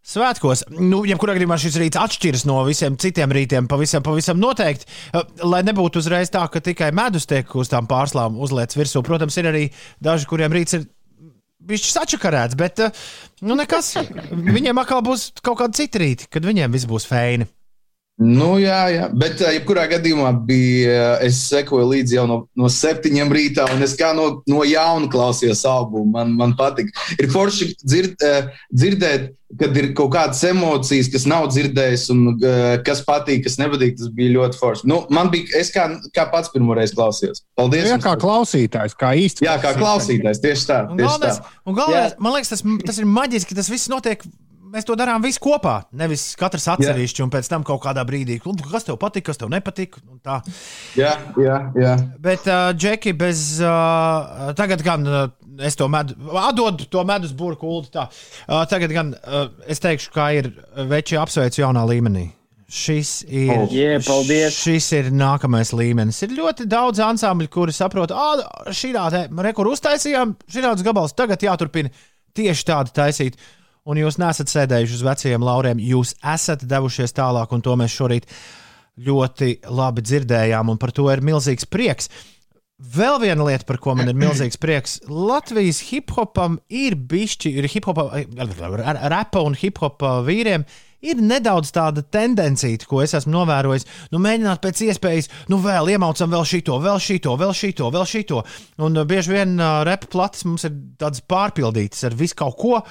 svētkos, 0.07 0.65
nu, 0.79 1.03
jebkurā 1.09 1.35
gadījumā 1.37 1.59
šis 1.61 1.77
rīts 1.81 2.01
atšķiras 2.01 2.47
no 2.49 2.61
visiem 2.69 2.97
citiem 3.01 3.33
rītiem, 3.35 3.69
pavisam, 3.71 4.05
pavisam 4.07 4.41
noteikti. 4.41 4.89
Eh, 5.13 5.35
Lai 5.45 5.63
nebūtu 5.67 6.01
uzreiz 6.01 6.33
tā, 6.33 6.47
ka 6.53 6.63
tikai 6.65 6.91
medus 6.97 7.29
tiek 7.31 7.51
uz 7.57 7.73
tām 7.73 7.89
pārslām 7.91 8.39
uzliekts 8.41 8.79
virsū. 8.79 9.05
Protams, 9.07 9.37
ir 9.41 9.51
arī 9.53 9.67
daži, 10.03 10.29
kuriem 10.31 10.57
rīts 10.57 10.79
ir. 10.79 10.89
Viņš 11.71 11.83
ir 11.85 11.93
sačakarēts, 11.93 12.57
bet 12.57 12.81
eh, 12.87 13.01
nu, 13.45 13.57
nekas. 13.59 13.93
Viņiem 14.31 14.81
atkal 14.81 15.05
būs 15.05 15.31
kaut 15.45 15.61
kāda 15.61 15.77
cita 15.77 16.01
rīta, 16.01 16.31
kad 16.33 16.47
viņiem 16.49 16.73
viss 16.73 16.89
būs 16.89 17.09
feini. 17.11 17.49
Nu, 18.21 18.59
jā, 18.61 18.81
jā, 18.93 19.07
bet 19.17 19.41
jebkurā 19.41 19.87
gadījumā 19.89 20.35
bija. 20.45 21.15
Es 21.25 21.39
sekoju 21.49 21.87
līdzi 21.89 22.19
jau 22.19 22.27
no, 22.29 22.37
no 22.59 22.69
septiņiem 22.69 23.31
rītā, 23.33 23.65
un 23.73 23.81
es 23.87 23.95
kā 23.97 24.11
no, 24.17 24.43
no 24.51 24.61
jauna 24.69 25.09
klausījos 25.09 25.63
albumu. 25.69 26.11
Man, 26.19 26.35
man 26.37 26.53
patīk. 26.59 26.91
Ir 27.17 27.31
forši 27.33 27.71
dzird, 27.81 28.21
dzirdēt, 28.77 29.31
kad 29.61 29.79
ir 29.81 29.89
kaut 29.97 30.13
kādas 30.13 30.43
emocijas, 30.51 31.09
kas 31.15 31.25
nav 31.33 31.49
dzirdējis, 31.49 32.05
un 32.13 32.37
kas 32.85 33.01
patīk, 33.09 33.47
kas 33.47 33.57
nepatīk. 33.63 33.97
Tas 34.03 34.13
bija 34.13 34.37
ļoti 34.37 34.61
forši. 34.61 34.91
Nu, 34.93 35.01
man 35.17 35.33
bija, 35.33 35.49
es 35.63 35.73
kā, 35.73 35.89
kā 36.13 36.29
pats 36.29 36.53
pirmo 36.53 36.77
reizi 36.77 36.99
klausījos. 36.99 37.41
Paldies! 37.57 37.89
Jā, 37.89 37.97
jums 37.97 38.05
kā 38.05 38.15
klausītājs, 38.21 38.99
kā 39.01 39.15
īsti. 39.17 39.49
jā, 39.49 39.57
kā 39.65 39.73
klausītājs. 39.81 40.45
Tieši 40.45 40.69
tā. 40.69 40.83
Un 40.93 41.01
Tieši 41.01 41.09
galvenais, 41.09 41.41
tā. 41.41 41.57
un 41.65 41.81
galvenais 41.81 42.21
man 42.21 42.37
liekas, 42.37 42.53
tas, 42.53 42.67
tas 42.85 43.01
ir 43.01 43.09
maģiski, 43.09 43.57
tas 43.57 43.73
viss 43.73 43.89
notiek. 43.89 44.29
Mēs 44.71 44.87
to 44.87 44.95
darām 44.95 45.23
visi 45.25 45.41
kopā. 45.43 45.81
Nevis 45.99 46.29
katrs 46.39 46.69
atsevišķi, 46.77 47.25
un 47.25 47.31
pēc 47.33 47.49
tam 47.51 47.65
kaut 47.67 47.83
kādā 47.83 48.05
brīdī, 48.07 48.39
"Nu, 48.47 48.55
kas 48.71 48.85
tev 48.87 48.99
patīk, 49.03 49.25
kas 49.27 49.37
tev 49.41 49.49
nepatīk. 49.51 49.97
un 50.11 50.21
tā. 50.23 50.41
Jā, 50.97 51.17
jā, 51.37 51.57
jā. 51.75 51.95
Bet, 52.21 52.47
uh, 52.47 52.73
Džeki, 52.73 53.13
bez. 53.19 53.61
Uh, 53.61 54.53
tagad 54.55 54.83
gan 54.83 55.07
uh, 55.07 55.29
es 55.61 55.75
to 55.77 55.89
medu, 55.89 56.15
atdodu 56.39 56.87
to 56.89 57.03
medus 57.05 57.33
burbuļu 57.33 57.59
kultu. 57.59 57.91
tā. 57.91 58.07
Uh, 58.49 58.65
tagad 58.67 58.91
gan 58.95 59.15
uh, 59.15 59.49
es 59.67 59.81
teikšu, 59.81 60.11
kā 60.15 60.31
ir 60.39 60.53
veči 60.87 61.19
apsveicu 61.19 61.63
jaunā 61.65 61.83
līmenī. 61.89 62.31
Šis 62.71 63.25
ir, 63.27 63.51
Oh. 63.51 63.67
Jē, 63.67 63.99
paldies. 64.07 64.55
šis 64.55 64.93
ir 64.93 65.05
nākamais 65.11 65.73
līmenis. 65.75 66.23
Ir 66.23 66.37
ļoti 66.39 66.69
daudz 66.71 67.01
ansambļu, 67.03 67.49
kuri 67.51 67.73
saprot, 67.75 68.11
ka 68.15 68.71
šī 68.71 68.93
tāda 68.95 69.25
rekorda 69.43 69.73
uztaisījām, 69.75 70.37
šī 70.47 70.63
tādas 70.63 70.85
gabals 70.87 71.13
tagad 71.13 71.41
jāturpina 71.43 71.91
tieši 72.33 72.65
tādu 72.65 72.93
taisīt. 72.95 73.35
Un 73.89 74.01
jūs 74.01 74.19
nesat 74.20 74.51
sēdējuši 74.52 74.98
uz 74.98 75.05
vecajiem 75.07 75.44
lauriem, 75.44 75.81
jūs 75.81 76.12
esat 76.35 76.66
devušies 76.69 77.16
tālāk, 77.16 77.52
un 77.57 77.62
to 77.65 77.77
mēs 77.81 77.94
šorīt 77.97 78.28
ļoti 79.01 79.55
labi 79.73 80.05
dzirdējām, 80.05 80.69
un 80.73 80.81
par 80.81 80.93
to 80.93 81.07
ir 81.12 81.23
milzīgs 81.24 81.69
prieks. 81.70 82.11
Vēl 82.81 83.19
viena 83.20 83.44
lieta, 83.44 83.66
par 83.69 83.77
ko 83.81 83.94
man 83.97 84.09
ir 84.09 84.16
milzīgs 84.16 84.57
prieks. 84.61 84.98
Latvijas 85.09 85.82
hip-hopam 85.90 86.59
ir 86.73 86.97
bišķi, 86.97 87.52
ir 87.61 87.69
hip-hopa, 87.69 88.07
rapa 89.12 89.43
un 89.44 89.57
hip-hopa 89.57 90.19
vīriem. 90.24 90.65
Ir 91.01 91.17
nedaudz 91.25 91.71
tāda 91.73 92.03
tendencija, 92.05 92.77
ko 92.85 92.99
es 93.01 93.15
esmu 93.17 93.33
novērojis. 93.33 93.87
Nu, 94.13 94.19
mēģināt 94.21 94.61
pēc 94.61 94.83
iespējas, 94.85 95.31
nu, 95.49 95.57
vēl 95.65 95.95
iemaucam 95.95 96.29
vēl 96.35 96.45
šito, 96.45 96.77
vēl 96.85 97.01
šito, 97.01 97.37
vēl 97.41 97.55
šito, 97.57 97.89
vēl 97.95 98.05
šito. 98.09 98.43
Un 98.85 99.01
uh, 99.01 99.07
bieži 99.09 99.33
vien 99.33 99.55
uh, 99.57 99.81
repa 99.89 100.11
plates 100.13 100.45
mums 100.45 100.69
ir 100.69 100.77
tādas 101.01 101.25
pārpildītas 101.25 102.05
ar 102.05 102.19
visu 102.21 102.37
kaut 102.43 102.59
ko, 102.61 102.83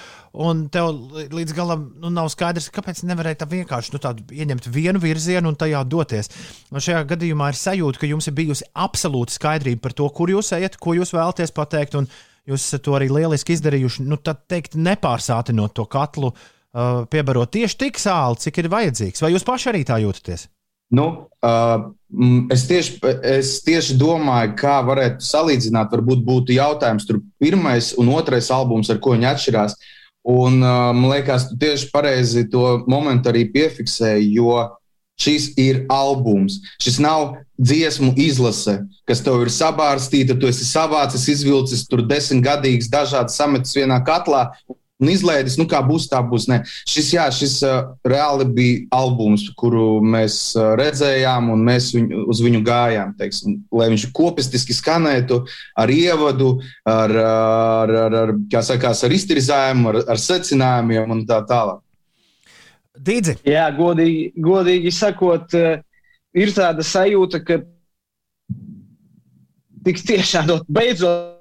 un 0.41 0.65
tev 0.73 0.90
līdz 1.38 1.53
galam 1.53 1.86
nu, 2.02 2.10
nav 2.15 2.31
skaidrs, 2.34 2.72
kāpēc 2.73 3.06
nevarēja 3.06 3.44
tā 3.44 3.52
vienkārši 3.53 3.94
nu, 3.94 4.02
tādu 4.02 4.26
ieņemt 4.34 4.72
vienu 4.73 5.06
virzienu 5.06 5.53
un 5.53 5.61
tajā 5.61 5.86
doties. 5.86 6.34
Un 6.73 6.81
šajā 6.81 7.06
gadījumā 7.14 7.53
ir 7.53 7.61
sajūta, 7.61 8.02
ka 8.02 8.10
jums 8.10 8.26
ir 8.26 8.40
bijusi 8.41 8.72
absolūta 8.73 9.38
skaidrība 9.38 9.86
par 9.86 9.99
to, 10.02 10.10
kur 10.10 10.34
jūs 10.34 10.56
ejat, 10.57 10.81
ko 10.81 10.98
jūs 10.98 11.14
vēlaties 11.14 11.53
pateikt, 11.53 12.02
jūs 12.49 12.64
esat 12.64 12.90
to 12.90 12.98
arī 12.98 13.14
lieliski 13.14 13.53
izdarījuši. 13.53 14.10
Nu, 14.10 14.18
tad 14.18 14.48
teikt, 14.49 14.73
nepārsātinot 14.81 15.77
to 15.77 15.86
katlu, 15.86 16.34
uh, 16.34 16.56
piebarot 17.09 17.51
tieši 17.51 17.77
tik 17.85 17.99
sāli, 18.01 18.39
cik 18.43 18.61
ir 18.61 18.71
vajadzīgs. 18.71 19.23
Vai 19.23 19.33
jūs 19.33 19.45
paši 19.47 19.71
arī 19.71 19.83
tā 19.87 19.99
jūtaties? 20.03 20.47
Nu, 20.89 21.05
uh, 21.45 21.91
es, 22.49 22.65
tieši, 22.69 22.97
es 23.29 23.53
tieši 23.65 23.97
domāju, 23.99 24.55
kā 24.57 24.79
varētu 24.85 25.25
salīdzināt. 25.25 25.93
Varbūt 25.93 26.25
būtu 26.25 26.57
jautājums, 26.57 27.05
tur 27.05 27.21
pirmais 27.41 27.93
un 28.01 28.09
otrais 28.15 28.49
albums, 28.53 28.89
ar 28.89 29.01
ko 29.01 29.13
viņi 29.13 29.29
atšķirās. 29.29 29.77
Un, 30.29 30.59
uh, 30.63 30.89
man 30.97 31.13
liekas, 31.13 31.49
tu 31.51 31.59
tieši 31.61 31.91
pareizi 31.93 32.47
to 32.49 32.81
momentu 32.89 33.31
arī 33.31 33.45
piefiksēji, 33.53 34.33
jo 34.37 34.57
šis 35.19 35.51
ir 35.59 35.83
albums. 35.91 36.57
Šis 36.81 36.97
nav 37.03 37.35
dziesmu 37.59 38.13
izlase, 38.17 38.79
kas 39.07 39.21
tev 39.23 39.43
ir 39.43 39.51
sabārstīta, 39.53 40.37
tu 40.39 40.47
esi 40.49 40.65
savācis, 40.65 41.27
izvilcis 41.35 41.85
tur 41.91 42.05
desmitgadīgs, 42.07 42.89
dažādas 42.91 43.37
sametas 43.37 43.75
vienā 43.75 43.99
katlā. 44.07 44.47
Un 44.99 45.07
izlaidis, 45.07 45.55
nu 45.55 45.63
kā 45.69 45.80
būs, 45.85 46.09
tā 46.11 46.19
būs. 46.27 46.49
Ne. 46.51 46.57
Šis, 46.89 47.13
jā, 47.15 47.26
šis 47.31 47.53
uh, 47.63 47.93
reāli 48.03 48.47
bija 48.51 48.81
albums, 48.97 49.45
kuru 49.59 50.01
mēs 50.03 50.51
uh, 50.57 50.73
redzējām, 50.76 51.47
un 51.53 51.63
mēs 51.63 51.93
viņu, 51.95 52.26
uz 52.34 52.41
viņu 52.43 52.59
gājām. 52.67 53.13
Teiksim, 53.19 53.61
lai 53.71 53.88
viņš 53.93 54.09
kopistiski 54.15 54.76
skanētu 54.76 55.39
ar 55.80 55.93
ievadu, 55.93 56.57
ar, 56.84 57.15
ar, 57.15 57.95
ar, 58.03 58.17
ar, 58.26 58.35
kā 58.51 58.63
sakās, 58.65 59.05
ar 59.07 59.15
iztirzājumu, 59.15 59.93
ar, 59.93 60.01
ar 60.15 60.23
secinājumiem 60.26 61.15
un 61.15 61.23
tā 61.30 61.39
tālāk. 61.47 61.80
Dīdzi, 62.99 63.38
Jā, 63.47 63.69
godīgi, 63.71 64.34
godīgi 64.43 64.91
sakot, 64.91 65.55
ir 66.35 66.51
tāda 66.51 66.84
sajūta, 66.84 67.39
ka 67.47 67.61
tik 69.88 70.03
tiešām 70.03 70.49
dot 70.49 70.67
beidzot 70.67 71.38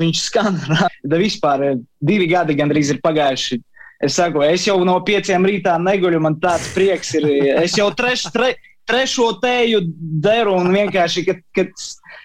viņš 0.00 0.22
skan. 0.26 0.58
Da 1.02 1.20
vispār 1.20 1.66
eh, 1.66 1.76
divi 2.00 2.28
gadi 2.30 2.56
gandrīz 2.58 2.94
ir 2.94 3.02
pagājuši. 3.04 3.60
Es 4.00 4.16
saku, 4.16 4.40
es 4.46 4.64
jau 4.64 4.78
no 4.84 4.96
pieciem 5.04 5.44
rītā 5.44 5.74
neguļu, 5.80 6.20
man 6.24 6.38
tāds 6.40 6.70
prieks 6.72 7.12
ir. 7.18 7.26
Es 7.60 7.74
jau 7.76 7.90
treš, 7.92 8.30
tre, 8.32 8.54
trešo 8.88 9.34
tēju 9.42 9.82
deru 10.24 10.54
un 10.56 10.72
vienkārši, 10.72 11.24
kad, 11.26 11.42
kad 11.56 11.74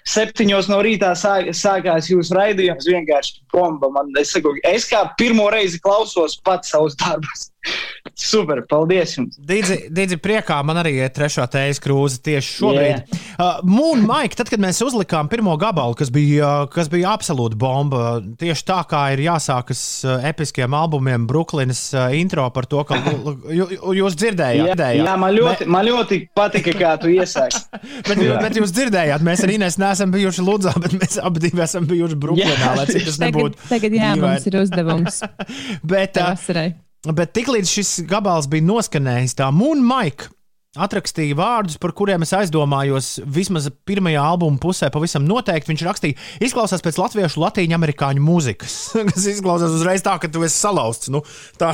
septiņos 0.10 0.70
no 0.72 0.80
rītā 0.86 1.14
sāk, 1.20 1.52
sākās 1.57 2.10
jūsu 2.12 2.38
raidījums, 2.38 2.88
vienkārši 2.90 3.41
bomba. 3.53 3.90
Man, 3.95 4.14
es, 4.20 4.34
saku, 4.36 4.56
es 4.68 4.88
kā 4.91 5.03
pirmo 5.20 5.49
reizi 5.53 5.82
klausos 5.84 6.40
pats 6.45 6.74
savus 6.76 6.98
darbus. 7.02 7.49
Super, 8.16 8.62
paldies 8.70 9.16
jums! 9.18 9.38
Dīdzi, 9.41 10.18
priekā 10.22 10.57
man 10.66 10.80
arī 10.80 10.95
ir 11.02 11.12
trešā 11.14 11.48
tējas 11.52 11.82
krūze 11.84 12.22
tieši 12.24 12.52
šobrīd. 12.60 13.02
Yeah. 13.02 13.24
Uh, 13.36 13.60
Moon 13.68 14.06
Mike, 14.06 14.38
tad, 14.40 14.49
kad 14.52 14.62
mēs 14.62 14.80
uzlikām 14.86 15.30
pirmo 15.32 15.56
gabalu, 15.60 15.98
kas 15.98 16.12
bija, 16.14 16.64
uh, 16.66 16.70
kas 16.72 16.90
bija 16.91 17.12
absolūta 17.16 17.57
bomba, 17.60 18.20
tieši 18.40 18.66
tā 18.68 18.80
kā 18.90 19.02
ir 19.16 19.26
jāsākas 19.26 19.82
uh, 20.06 20.16
episkiem 20.30 20.76
albumiem, 20.78 21.26
Brooklynas 21.30 21.82
uh, 21.95 22.07
intro 22.16 22.48
par 22.56 22.70
to, 22.72 22.86
ka 22.88 23.02
jūs 23.02 24.16
dzirdējāt. 24.16 24.62
Jā, 24.62 24.78
dzirdējāt. 24.78 25.10
jā 25.10 25.18
man, 25.20 25.36
ļoti, 25.36 25.70
man 25.76 25.90
ļoti 25.90 26.22
patika, 26.38 26.76
kā 26.78 26.95
tu 27.02 27.12
iesāki. 27.14 27.64
Bet, 28.06 28.20
bet 28.41 28.57
jūs 28.57 28.72
dzirdējāt, 28.74 29.24
mēs 29.26 29.41
arī 29.76 29.84
neesam 29.84 30.12
bijuši 30.14 30.46
Ludzā, 30.46 30.74
bet 30.82 30.96
mēs 30.98 31.20
abi 31.22 31.40
divi 31.44 31.62
esam 31.66 31.86
bijuši 31.90 32.16
Brooklynā, 32.16 32.72
lai 32.80 32.86
cik 32.90 33.06
tas 33.08 33.18
Tagad, 33.20 33.36
nebūtu. 33.36 33.68
tagad 33.70 33.92
jā, 33.96 34.14
dīvaini. 34.16 34.22
mums 34.26 34.48
ir 34.50 34.58
uzdevums 34.62 35.20
Bet, 35.94 36.18
uh. 36.18 37.12
Bet 37.16 37.34
tiklīdz 37.38 37.70
šis 37.70 37.92
gabals 38.10 38.48
bija 38.50 38.66
noskanējis, 38.66 39.36
tā 39.38 39.52
Moonmike 39.54 40.32
atrakstīja 40.76 41.36
vārdus, 41.40 41.78
par 41.82 41.94
kuriem 41.96 42.24
es 42.26 42.34
aizdomājos 42.36 43.10
vismaz 43.26 43.70
pirmajā 43.88 44.22
albuma 44.22 44.60
pusē. 44.62 44.90
Pavisam 44.94 45.26
noteikti 45.28 45.72
viņš 45.72 45.84
rakstīja, 45.88 46.18
izklausās 46.46 46.84
pēc 46.86 47.00
latviešu, 47.00 47.42
latīņu, 47.44 47.78
amerikāņu 47.78 48.24
mūzikas. 48.26 48.76
kas 49.12 49.28
izklausās 49.32 49.76
uzreiz 49.78 50.04
tā, 50.06 50.18
ka 50.22 50.30
tu 50.32 50.44
esi 50.48 50.58
salauzts. 50.60 51.12
Nu, 51.14 51.24
tā, 51.62 51.74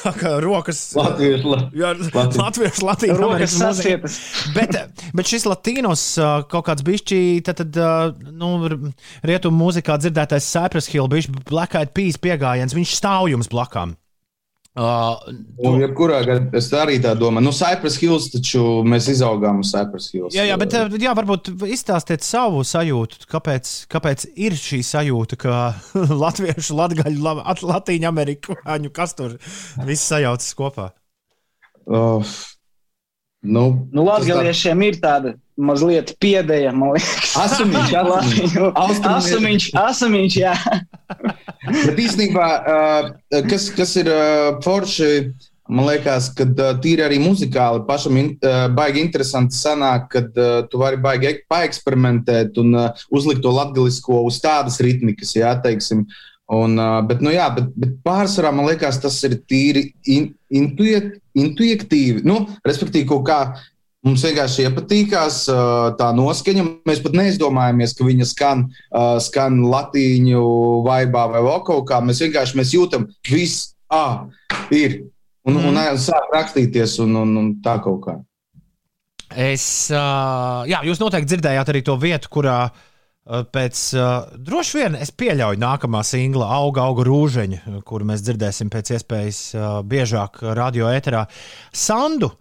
tā 0.00 0.12
kā 0.18 0.34
rokas. 0.44 0.82
Latviešu, 0.98 1.54
la- 1.54 1.62
Jā, 1.74 1.94
Latviešu. 1.96 2.42
latviešu, 2.44 2.86
latīņu, 2.90 3.18
Rokas 3.24 3.56
sasietas. 3.58 4.18
Bet, 4.54 4.76
bet 5.16 5.30
šis 5.30 5.46
latīnos 5.48 6.04
kaut 6.52 6.68
kāds 6.68 6.84
bišķi, 6.86 7.20
tad, 7.46 7.64
tad 7.64 8.22
nu, 8.34 8.52
rietumu 9.26 9.64
mūzikā 9.64 9.96
dzirdētais 10.02 10.46
Cypress 10.54 10.90
Hill, 10.92 11.08
bišķi 11.12 11.44
Black 11.48 11.76
Eyed 11.78 11.94
Peas 11.96 12.20
piegājiens, 12.20 12.76
viņš 12.76 12.96
stāv 13.00 13.30
jums 13.32 13.48
blakām. 13.52 13.96
Uh, 14.74 15.14
Un, 15.62 15.76
jebkurā 15.78 16.16
gadījumā, 16.26 16.50
es 16.58 16.66
arī 16.74 16.96
tā 16.98 17.12
domāju, 17.14 17.44
nu, 17.46 17.52
Cypress 17.54 17.94
Hills 18.02 18.24
taču 18.32 18.62
mēs 18.82 19.06
izaugām 19.12 19.60
uz 19.62 19.68
Cypress 19.70 20.08
Hills. 20.10 20.34
jā, 20.34 20.48
jā, 20.48 20.56
bet 20.58 20.74
ā, 20.74 20.80
jā, 20.98 21.12
varbūt 21.14 21.52
izstāstiet 21.70 22.26
savu 22.26 22.64
sajūtu, 22.66 23.20
kāpēc, 23.30 23.70
kāpēc 23.94 24.24
ir 24.34 24.56
šī 24.58 24.80
sajūta, 24.82 25.38
ka 25.38 25.60
latviešu, 26.24 26.74
latgaļu, 26.80 27.22
la- 27.22 27.44
at- 27.54 27.62
latīņu 27.62 28.10
amerikāņu, 28.10 28.90
kas 28.98 29.14
tur 29.14 29.36
viss 29.86 30.10
sajaucas 30.10 30.50
kopā. 30.58 30.88
Uh, 31.86 32.26
nu, 33.46 33.64
Nu, 33.94 34.02
Latgaliešiem 34.10 34.82
ir 34.88 34.98
tāda 35.02 35.36
mazliet 35.56 36.14
piedeja, 36.20 36.72
man 36.74 36.94
liekas. 36.96 37.34
Asumiņš, 37.44 39.08
asumiņš. 39.14 39.66
Asumiņš, 39.78 40.36
jā. 40.42 40.54
Bet 41.64 41.98
īstenībā, 42.00 42.46
kas, 43.48 43.68
kas 43.76 43.94
ir 44.02 44.10
forši, 44.64 45.10
man 45.70 45.86
liekas, 45.88 46.28
ka 46.36 46.44
tīri 46.82 47.04
arī 47.06 47.20
muzikāli 47.22 47.84
pašam 47.88 48.18
in, 48.20 48.28
baigi 48.76 49.00
interesanti 49.04 49.56
sanāk, 49.56 50.10
kad 50.12 50.42
tu 50.70 50.80
vari 50.82 50.98
baigi 51.00 51.30
ek- 51.30 51.44
paeksperimentēt 51.52 52.58
un 52.60 52.76
uzlikt 53.14 53.42
to 53.46 53.54
latgalisko 53.54 54.24
uz 54.28 54.40
tādas 54.44 54.80
ritmikas, 54.84 55.32
jā, 55.38 55.54
teiksim. 55.64 56.04
Un, 56.52 56.76
bet, 57.08 57.22
nu, 57.24 57.30
jā, 57.32 57.46
bet, 57.56 57.70
bet 57.72 57.94
pārsvarā 58.04 58.50
man 58.52 58.66
liekas, 58.68 58.98
tas 59.00 59.16
ir 59.24 59.38
tīri 59.48 59.86
in, 60.12 60.26
intuit, 60.52 61.14
intuitīvi. 61.40 62.20
Nu, 62.28 62.42
respektīvi, 62.68 63.06
kaut 63.08 63.24
kā 63.30 63.38
mums 64.04 64.24
vienkārši 64.26 64.66
iepatīkās 64.68 65.40
tā 66.00 66.10
noskaņa. 66.16 66.66
Mēs 66.88 67.02
pat 67.04 67.16
neizdomājamies, 67.18 67.96
ka 67.96 68.06
viņa 68.08 68.28
skan, 68.28 68.66
skan 69.24 69.62
latīņu 69.72 70.44
vaibā 70.86 71.26
vai 71.32 71.42
vēl 71.46 71.64
kaut 71.66 71.88
kā. 71.90 72.02
Mēs 72.04 72.22
vienkārši 72.26 72.60
mēs 72.60 72.76
jūtam, 72.76 73.08
ka 73.24 73.34
viss 73.34 73.72
ah, 73.92 74.24
ir. 74.74 75.02
Un, 75.44 75.58
mm. 75.58 75.66
un, 75.68 75.76
un 75.76 76.00
sāk 76.00 76.30
rakstīties 76.32 76.98
un, 77.04 77.18
un, 77.20 77.36
un 77.40 77.52
tā 77.64 77.76
kaut 77.84 78.00
kā. 78.06 78.16
Es, 79.34 79.66
jā, 79.90 80.80
jūs 80.86 81.00
noteikti 81.02 81.32
dzirdējāt 81.32 81.72
arī 81.72 81.82
to 81.84 81.96
vietu, 82.00 82.30
kurā 82.32 82.58
pēc 83.24 83.80
droši 84.44 84.78
vien 84.78 84.96
es 85.00 85.10
pieļauju 85.16 85.60
nākamā 85.60 86.02
singla 86.04 86.48
auga, 86.58 86.84
auga 86.84 87.06
rūžeņa, 87.08 87.80
kuru 87.88 88.08
mēs 88.10 88.24
dzirdēsim 88.24 88.70
pēc 88.72 88.94
iespējas 88.98 89.40
biežāk 89.88 90.42
radio 90.56 90.90
ēterā. 90.92 91.24
Sandu 91.72 92.34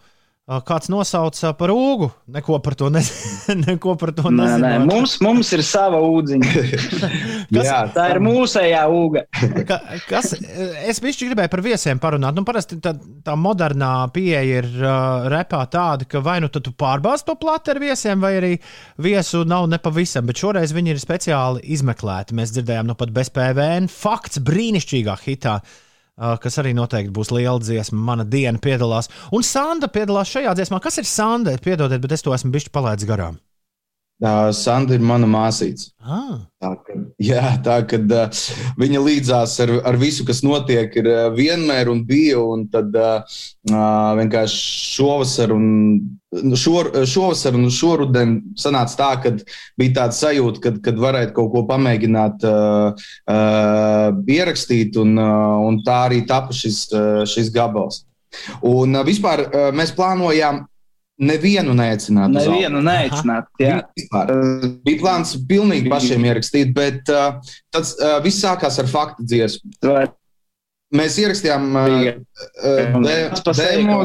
kāds 0.44 0.90
nosauca 0.91 1.53
par 1.56 1.72
ūgu. 1.72 2.10
Neko 2.36 2.57
par 2.64 2.76
to, 2.76 2.90
ne, 2.91 2.99
neko 3.68 3.94
par 3.99 4.11
to 4.15 4.28
Nē, 4.34 4.48
nē, 4.60 4.72
mums, 4.84 5.15
mums 5.24 5.52
ir 5.56 5.64
sava 5.64 6.02
ūdziņa. 6.03 6.49
Kas- 7.53 7.68
Jā, 7.70 7.78
Tā 7.94 8.07
ir 8.11 8.20
mūsējā 8.24 8.82
ūga. 8.91 9.24
Ka, 9.70 9.78
kas, 10.10 10.34
es 10.90 10.99
bišķi 11.03 11.30
gribēju 11.30 11.52
par 11.53 11.64
viesiem 11.64 12.02
parunāt. 12.02 12.36
Nu, 12.36 12.44
parasti 12.48 12.80
tā, 12.84 12.91
tā 13.24 13.38
modernā 13.40 13.91
pieeja 14.15 14.41
ir 14.64 14.68
uh, 14.82 15.30
repā 15.32 15.61
tāda, 15.72 16.07
ka 16.10 16.20
vai 16.26 16.40
nu 16.44 16.52
tu 16.52 16.60
tu 16.64 16.74
pārbāz 16.76 17.24
to 17.28 17.38
plati 17.40 17.72
ar 17.72 17.80
viesiem, 17.84 18.20
vai 18.24 18.34
arī 18.41 18.52
viesu 19.06 19.45
nav 19.48 19.70
nepavisam. 19.72 20.28
Bet 20.28 20.44
šoreiz 20.44 20.76
viņi 20.76 20.95
ir 20.95 21.02
speciāli 21.03 21.64
izmeklēti. 21.78 22.36
Mēs 22.36 22.52
dzirdējām 22.57 22.91
nu 22.91 22.98
pat 22.99 23.15
bez 23.15 23.32
PVN. 23.32 23.88
Fakts 23.91 24.44
brīnišķīgā 24.44 25.20
hitā. 25.24 25.60
Uh, 25.64 25.80
kas 26.18 26.60
arī 26.61 26.73
noteikti 26.77 27.14
būs 27.14 27.31
liela 27.34 27.60
dziesma. 27.61 27.99
Mana 28.11 28.26
diena 28.27 28.61
piedalās. 28.61 29.10
Un 29.34 29.45
Sanda 29.45 29.90
piedalās 29.91 30.34
šajā 30.34 30.53
dziesmā. 30.60 30.81
Kas 30.84 30.99
ir 31.02 31.10
Sanda? 31.10 31.57
Piedodiet, 31.57 32.02
bet 32.03 32.18
es 32.18 32.26
to 32.26 32.35
esmu 32.35 32.53
bišķi 32.53 32.73
palaidis 32.73 33.10
garām. 33.10 33.40
Tā 34.24 34.34
Sandra 34.56 34.95
ir 34.95 35.04
mana 35.04 35.28
māsīca. 35.28 35.90
Ah, 36.00 36.40
Tā, 36.64 36.70
ka, 36.80 36.94
jā, 37.20 37.41
tā 37.64 37.82
kad 37.91 38.12
uh, 38.16 38.44
viņa 38.80 39.02
līdzās 39.04 39.58
ar, 39.66 39.74
ar 39.90 39.98
visu, 40.00 40.24
kas 40.28 40.40
notiek, 40.45 40.94
ir 40.95 41.10
uh, 41.12 41.26
vienmēr 41.36 41.91
un 41.91 42.06
bija. 42.08 42.40
Un 42.40 42.64
tad 42.72 42.95
uh, 42.95 43.36
uh, 43.68 44.14
vienkārši 44.20 44.62
šovasar 44.94 45.52
un, 45.52 45.68
šor, 46.56 46.94
šovasar 47.10 47.58
un 47.60 47.68
šoruden 47.68 48.38
sanāca 48.60 48.95
tā, 49.02 49.12
ka 49.26 49.34
bija 49.80 49.98
tāda 50.00 50.20
sajūta, 50.22 50.64
kad, 50.64 50.80
kad 50.88 51.04
varētu 51.04 51.36
kaut 51.36 51.52
ko 51.52 51.66
pamēģināt 51.68 52.48
uh, 52.48 53.06
uh, 53.28 54.24
ierakstīt, 54.38 54.95
un, 55.04 55.18
uh, 55.20 55.60
un 55.68 55.84
tā 55.84 56.00
arī 56.08 56.24
tapa 56.30 56.56
šis, 56.56 56.86
uh, 56.95 57.26
šis 57.28 57.52
gabals. 57.52 58.06
Un 58.64 58.95
uh, 58.95 59.04
vispār 59.04 59.50
uh, 59.50 59.74
mēs 59.76 59.91
plānojām 60.00 60.64
nevienu 61.22 61.76
neaicināt. 61.77 62.34
Nevienu 62.34 62.81
neaicināt. 62.85 63.49
Vispār. 63.60 64.34
Bija 64.85 65.02
plāns 65.02 65.35
pilnīgi 65.49 65.91
pašiem 65.91 66.26
ierakstīt, 66.30 66.73
bet 66.76 67.10
uh, 67.14 67.40
tas 67.73 67.95
uh, 67.99 68.18
viss 68.26 68.41
sākās 68.44 68.80
ar 68.81 68.90
faktu 68.90 69.26
dziesmu. 69.30 69.73
Mēs 70.94 71.18
ierakstījām 71.18 71.72
demo. 73.57 74.03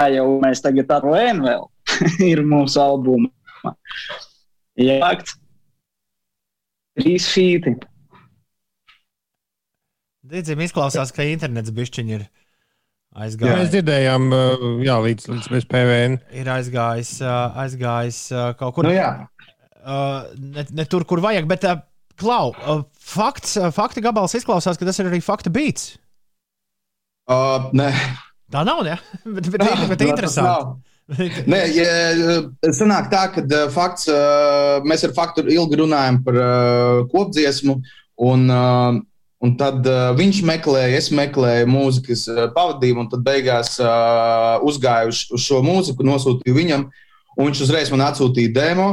Tā 0.00 0.08
jau 0.14 0.26
mēs 0.40 0.64
tagad 0.64 0.94
ar 0.96 1.04
Lēnu 1.12 1.44
vēl 1.44 1.68
ir 2.30 2.42
mūsu 2.46 2.80
albuma. 2.80 3.28
Jā, 4.80 4.96
fakts. 5.02 5.36
Trīs 7.00 7.28
fīti. 7.30 7.76
Dīdzim 10.30 10.60
izklausās, 10.62 11.12
ka 11.16 11.24
internets 11.26 11.72
bišķiņi 11.74 12.16
ir 12.16 12.26
aizgājis. 13.16 13.58
mēs 13.58 13.72
dzirdējām, 13.74 14.30
uh, 14.34 14.64
jā, 14.86 14.96
līdz, 15.06 15.28
līdz 15.34 15.50
bez 15.54 15.68
PVN. 15.70 16.18
ir 16.42 16.50
aizgājis, 16.54 17.12
uh, 17.24 17.60
aizgājis 17.64 18.22
uh, 18.34 18.50
kaut 18.58 18.76
kur 18.78 18.88
Nu, 18.88 18.94
jā. 18.94 19.12
ne, 20.38 20.66
ne 20.70 20.86
tur, 20.90 21.06
kur 21.08 21.22
vajag. 21.24 21.48
Bet, 21.50 21.66
Klau, 22.20 22.50
fakts, 23.00 23.54
fakta 23.72 24.02
gabals 24.04 24.34
izklausās, 24.36 24.76
ka 24.76 24.84
tas 24.84 24.98
ir 25.00 25.06
arī 25.08 25.22
fakta 25.24 25.48
beats. 25.48 25.94
Uh, 27.30 27.70
nē, 27.72 27.88
Tā 28.50 28.64
nav, 28.66 28.82
ne? 28.84 28.96
bet, 29.36 29.46
bet, 29.46 29.62
bet, 29.62 29.84
bet 29.94 30.06
interesanti. 30.10 30.82
Nē, 31.50 31.60
ja, 31.74 31.86
sanāk 32.76 33.08
tā, 33.10 33.24
ka 33.34 33.62
fakts, 33.74 34.06
mēs 34.86 35.06
ar 35.08 35.14
faktu 35.16 35.42
ilgi 35.50 35.80
runājam 35.80 36.20
par 36.26 36.38
kopdziesmu, 37.10 37.80
un, 38.30 38.44
uh, 38.46 39.00
un 39.40 39.54
tad 39.60 39.86
uh, 39.88 40.10
viņš 40.16 40.42
meklēja, 40.48 40.96
es 40.98 41.10
meklēju 41.14 41.68
mūzikas 41.70 42.26
uh, 42.30 42.42
pavadījumu, 42.54 43.06
un 43.06 43.12
tad 43.12 43.22
beigās 43.26 43.78
uh, 43.80 44.58
uzgāju 44.66 45.14
uz, 45.14 45.22
uz 45.32 45.46
šo 45.46 45.62
mūziku, 45.64 46.06
nosūtīju 46.06 46.56
viņam. 46.56 46.90
Viņš 47.40 47.60
uzreiz 47.64 47.88
man 47.92 48.02
atsūtīja 48.04 48.50
demo. 48.52 48.86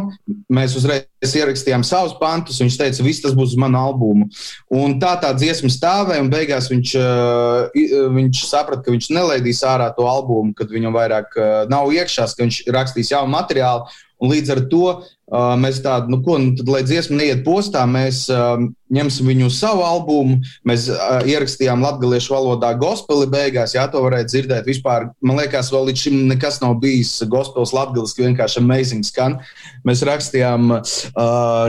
Mēs 0.53 0.75
uzreiz 0.77 1.33
ierakstījām 1.35 1.81
savus 1.83 2.13
pantus. 2.19 2.61
Viņš 2.61 2.77
teica, 2.79 3.03
viss 3.03 3.23
tas 3.23 3.33
būs 3.35 3.55
uz 3.55 3.59
manu 3.59 3.79
albumu. 3.81 4.27
Un 4.71 4.95
tā 5.01 5.15
tā 5.19 5.33
dziesma 5.35 5.71
stāvēja, 5.73 6.21
un 6.23 6.29
beigās 6.31 6.69
viņš, 6.71 6.93
uh, 7.01 8.07
viņš 8.15 8.43
saprata, 8.47 8.85
ka 8.85 8.93
viņš 8.93 9.09
nelaidīs 9.17 9.65
ārā 9.67 9.89
to 9.97 10.07
albumu, 10.07 10.55
kad 10.55 10.71
viņam 10.71 10.95
vairāk 10.95 11.35
uh, 11.35 11.47
nav 11.71 11.91
iekšās, 11.91 12.37
ka 12.37 12.45
viņš 12.45 12.61
rakstīs 12.77 13.11
jaunu 13.11 13.33
materiālu. 13.35 13.89
Un 14.18 14.31
līdz 14.31 14.49
ar 14.49 14.60
to 14.72 14.84
uh, 14.89 15.53
mēs 15.61 15.77
tādu, 15.85 16.10
nu, 16.10 16.18
ko, 16.26 16.39
nu, 16.41 16.56
tad, 16.57 16.69
lai 16.73 16.81
dziesma 16.85 17.19
neiet 17.19 17.44
postā, 17.45 17.84
mēs 17.89 18.23
uh, 18.34 18.56
ņemsim 18.94 19.30
viņu 19.30 19.49
uz 19.52 19.60
savu 19.61 19.84
albumu. 19.85 20.39
Mēs 20.68 20.88
uh, 20.89 21.19
ierakstījām 21.30 21.85
latviešu 21.85 22.34
valodā 22.34 22.72
gospeli 22.81 23.30
beigās, 23.30 23.76
jā, 23.77 23.85
to 23.94 24.02
varētu 24.02 24.34
dzirdēt. 24.34 24.65
Vispār, 24.69 25.11
man 25.22 25.38
liekas, 25.38 25.69
vēl 25.73 25.91
līdz 25.91 26.07
šim 26.07 26.19
nekas 26.31 26.57
nav 26.64 26.80
bijis 26.81 27.14
gospels 27.30 27.76
latviešu, 27.77 28.26
vienkārši 28.26 28.64
amazing 28.64 29.06
skan. 29.06 29.38
Mēs 29.85 30.02
rakstījām 30.07 30.80
uh, 30.80 30.98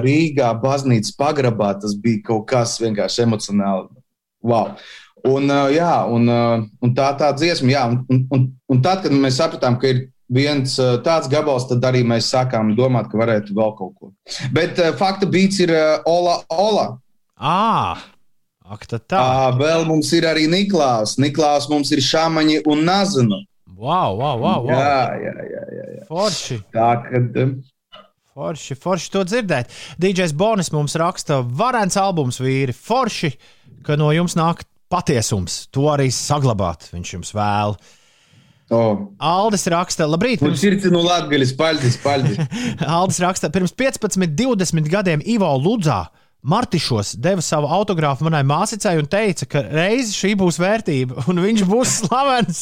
Rīgā, 0.04 0.54
baznīcas 0.64 1.12
pagrabā. 1.20 1.74
Tas 1.82 1.98
bija 2.00 2.24
kaut 2.32 2.48
kas 2.48 2.78
vienkārši 2.80 3.26
emocionāli. 3.28 3.90
Wow. 4.40 4.78
Un, 5.28 5.50
uh, 5.50 5.66
jā, 5.74 5.94
un, 6.08 6.30
uh, 6.30 6.62
un 6.80 6.96
tā 6.96 7.10
tā 7.18 7.28
dziesma, 7.36 7.74
jā, 7.74 7.88
un, 7.90 8.24
un, 8.32 8.52
un 8.70 8.80
tad, 8.84 9.02
kad 9.04 9.12
mēs 9.12 9.36
sapratām, 9.40 9.76
ka 9.80 9.90
ir 9.90 10.06
viens 10.32 10.76
uh, 10.80 10.98
tāds 11.04 11.30
gabals, 11.32 11.66
tad 11.70 11.84
arī 11.88 12.04
mēs 12.06 12.30
sākām 12.32 12.74
domāt, 12.78 13.10
ka 13.10 13.20
varētu 13.20 13.56
vēl 13.56 13.74
kaut 13.78 13.94
ko. 13.96 14.12
Bet 14.54 14.80
uh, 14.82 14.92
fakta 14.98 15.28
beats 15.30 15.60
ir 15.64 15.72
uh, 15.74 15.98
Ola 16.08 16.38
Ola. 16.52 16.88
Ah, 17.38 18.02
ak, 18.66 18.86
tā. 18.90 19.00
Tā. 19.08 19.24
Vēl 19.58 19.86
mums 19.88 20.10
ir 20.16 20.26
arī 20.28 20.48
Niklaus. 20.50 21.16
Niklaus 21.22 21.68
mums 21.70 21.92
ir 21.94 22.02
Šāmaņi 22.04 22.62
un 22.68 22.84
Nazana. 22.88 23.42
Wow, 23.78 24.18
wow, 24.18 24.38
wow. 24.42 24.64
wow. 24.66 24.70
Jā, 24.72 25.02
jā, 25.22 25.34
jā, 25.38 25.66
jā, 25.70 25.84
jā. 25.94 26.06
Forši. 26.08 26.56
Tā 26.74 26.88
kad. 27.04 27.36
Forši, 28.38 28.74
forši 28.78 29.12
to 29.14 29.22
dzirdēt. 29.26 29.70
DJs 30.02 30.34
Bonis 30.38 30.72
mums 30.74 30.94
raksta, 30.98 31.40
varens 31.42 31.96
albums 31.98 32.40
vīri. 32.42 32.74
Forši, 32.74 33.32
ka 33.86 33.96
no 33.98 34.10
jums 34.14 34.36
nāk 34.38 34.64
patiesums. 34.90 35.64
To 35.74 35.88
arī 35.92 36.08
saglabāt. 36.14 36.88
Viņš 36.94 37.14
jums 37.16 37.32
vēl. 37.34 37.78
Oh. 38.68 39.08
Aldis 39.16 39.64
raksta, 39.72 40.04
labrīt. 40.04 40.42
Pirms, 40.44 40.62
ir 40.66 40.76
no 40.92 41.00
Latvijas 41.06 41.54
paļģis, 41.56 41.98
paļģis. 42.04 42.40
Aldis 42.98 43.20
raksta, 43.24 43.48
pirms 43.52 43.72
15, 43.72 44.28
20 44.36 44.90
gadiem 44.92 45.24
Ivo 45.24 45.48
Ludzā. 45.56 46.04
Martišos 46.48 47.16
deva 47.18 47.42
savu 47.42 47.66
autogrāfu 47.74 48.22
manai 48.28 48.44
māsicai 48.46 48.94
un 49.00 49.08
teica, 49.10 49.48
ka 49.50 49.62
reiz 49.72 50.12
šī 50.14 50.36
būs 50.38 50.60
vērtība 50.62 51.24
un 51.32 51.40
viņš 51.42 51.64
būs 51.66 51.96
slavens. 52.04 52.60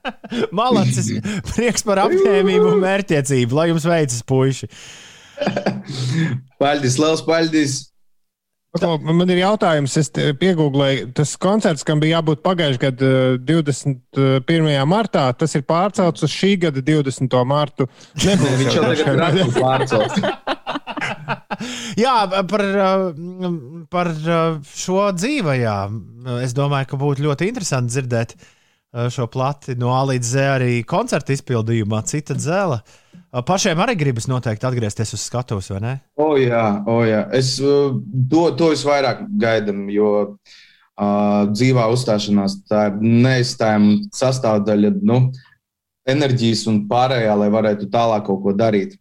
Malacis, 0.56 1.12
prieks 1.50 1.84
par 1.84 2.00
apņēmību 2.06 2.72
un 2.72 2.80
mērķtiecību. 2.86 3.58
Lai 3.58 3.68
jums 3.74 3.84
veicas, 3.90 4.24
puiši! 4.24 4.70
Paļģis, 6.60 6.96
liels 7.02 7.24
paļģis. 7.26 7.76
Man 8.78 9.26
ir 9.26 9.40
jautājums, 9.40 9.96
es 9.98 10.12
piegūlēju, 10.14 11.08
tas 11.18 11.32
koncerts, 11.42 11.82
kam 11.86 11.98
bija 11.98 12.20
jābūt 12.20 12.42
pagājušajā 12.44 12.82
gadā, 12.84 13.08
21. 13.48 14.68
martā, 14.86 15.24
tas 15.34 15.56
ir 15.58 15.64
pārcelts 15.66 16.22
uz 16.22 16.30
šī 16.30 16.52
gada 16.68 16.84
20. 16.86 17.34
martu. 17.50 17.88
Nebūs 18.22 18.54
Viņš 18.60 18.78
jau 18.78 18.84
tagad 18.92 19.40
ir 19.42 19.50
pārcelts. 19.64 20.22
Jā, 21.98 22.14
par, 22.46 22.64
uh, 22.86 23.58
par 23.90 24.14
uh, 24.14 24.62
šo 24.70 25.02
dzīvi. 25.18 25.58
Jā. 25.64 25.76
Es 26.46 26.54
domāju, 26.54 26.92
ka 26.92 27.02
būtu 27.02 27.26
ļoti 27.26 27.50
interesanti 27.50 27.96
dzirdēt 27.96 28.38
uh, 28.38 29.10
šo 29.10 29.26
plati 29.34 29.74
no 29.82 29.90
A 29.98 30.04
līdz 30.12 30.34
Z 30.36 30.48
arī 30.54 30.72
koncerta 30.86 31.34
izpildījumā, 31.34 32.06
cita 32.06 32.38
dzēla. 32.38 32.84
Uh, 32.86 32.99
Pašiem 33.30 33.78
arī 33.78 33.94
gribas 33.94 34.26
noteikti 34.26 34.66
atgriezties 34.66 35.14
uz 35.14 35.22
skatuves, 35.22 35.68
vai 35.70 35.80
ne? 35.84 35.92
O, 36.18 36.32
jā, 36.40 36.64
o, 36.90 36.96
jā. 37.06 37.20
Es 37.36 37.52
to, 37.60 38.42
to 38.58 38.70
visvairāk 38.72 39.22
gaidām, 39.38 39.84
jo 39.94 40.10
uh, 40.24 41.44
dzīvā 41.52 41.84
uzstāšanās 41.94 42.58
tā 42.70 42.88
ir 42.90 42.98
neizstājama 42.98 44.10
sastāvdaļa 44.18 44.96
nu, 45.06 45.20
enerģijas 46.10 46.64
un 46.72 46.82
pārējā, 46.90 47.36
lai 47.38 47.52
varētu 47.54 47.86
tālāk 47.92 48.26
kaut 48.26 48.42
ko 48.42 48.56
darīt. 48.56 48.98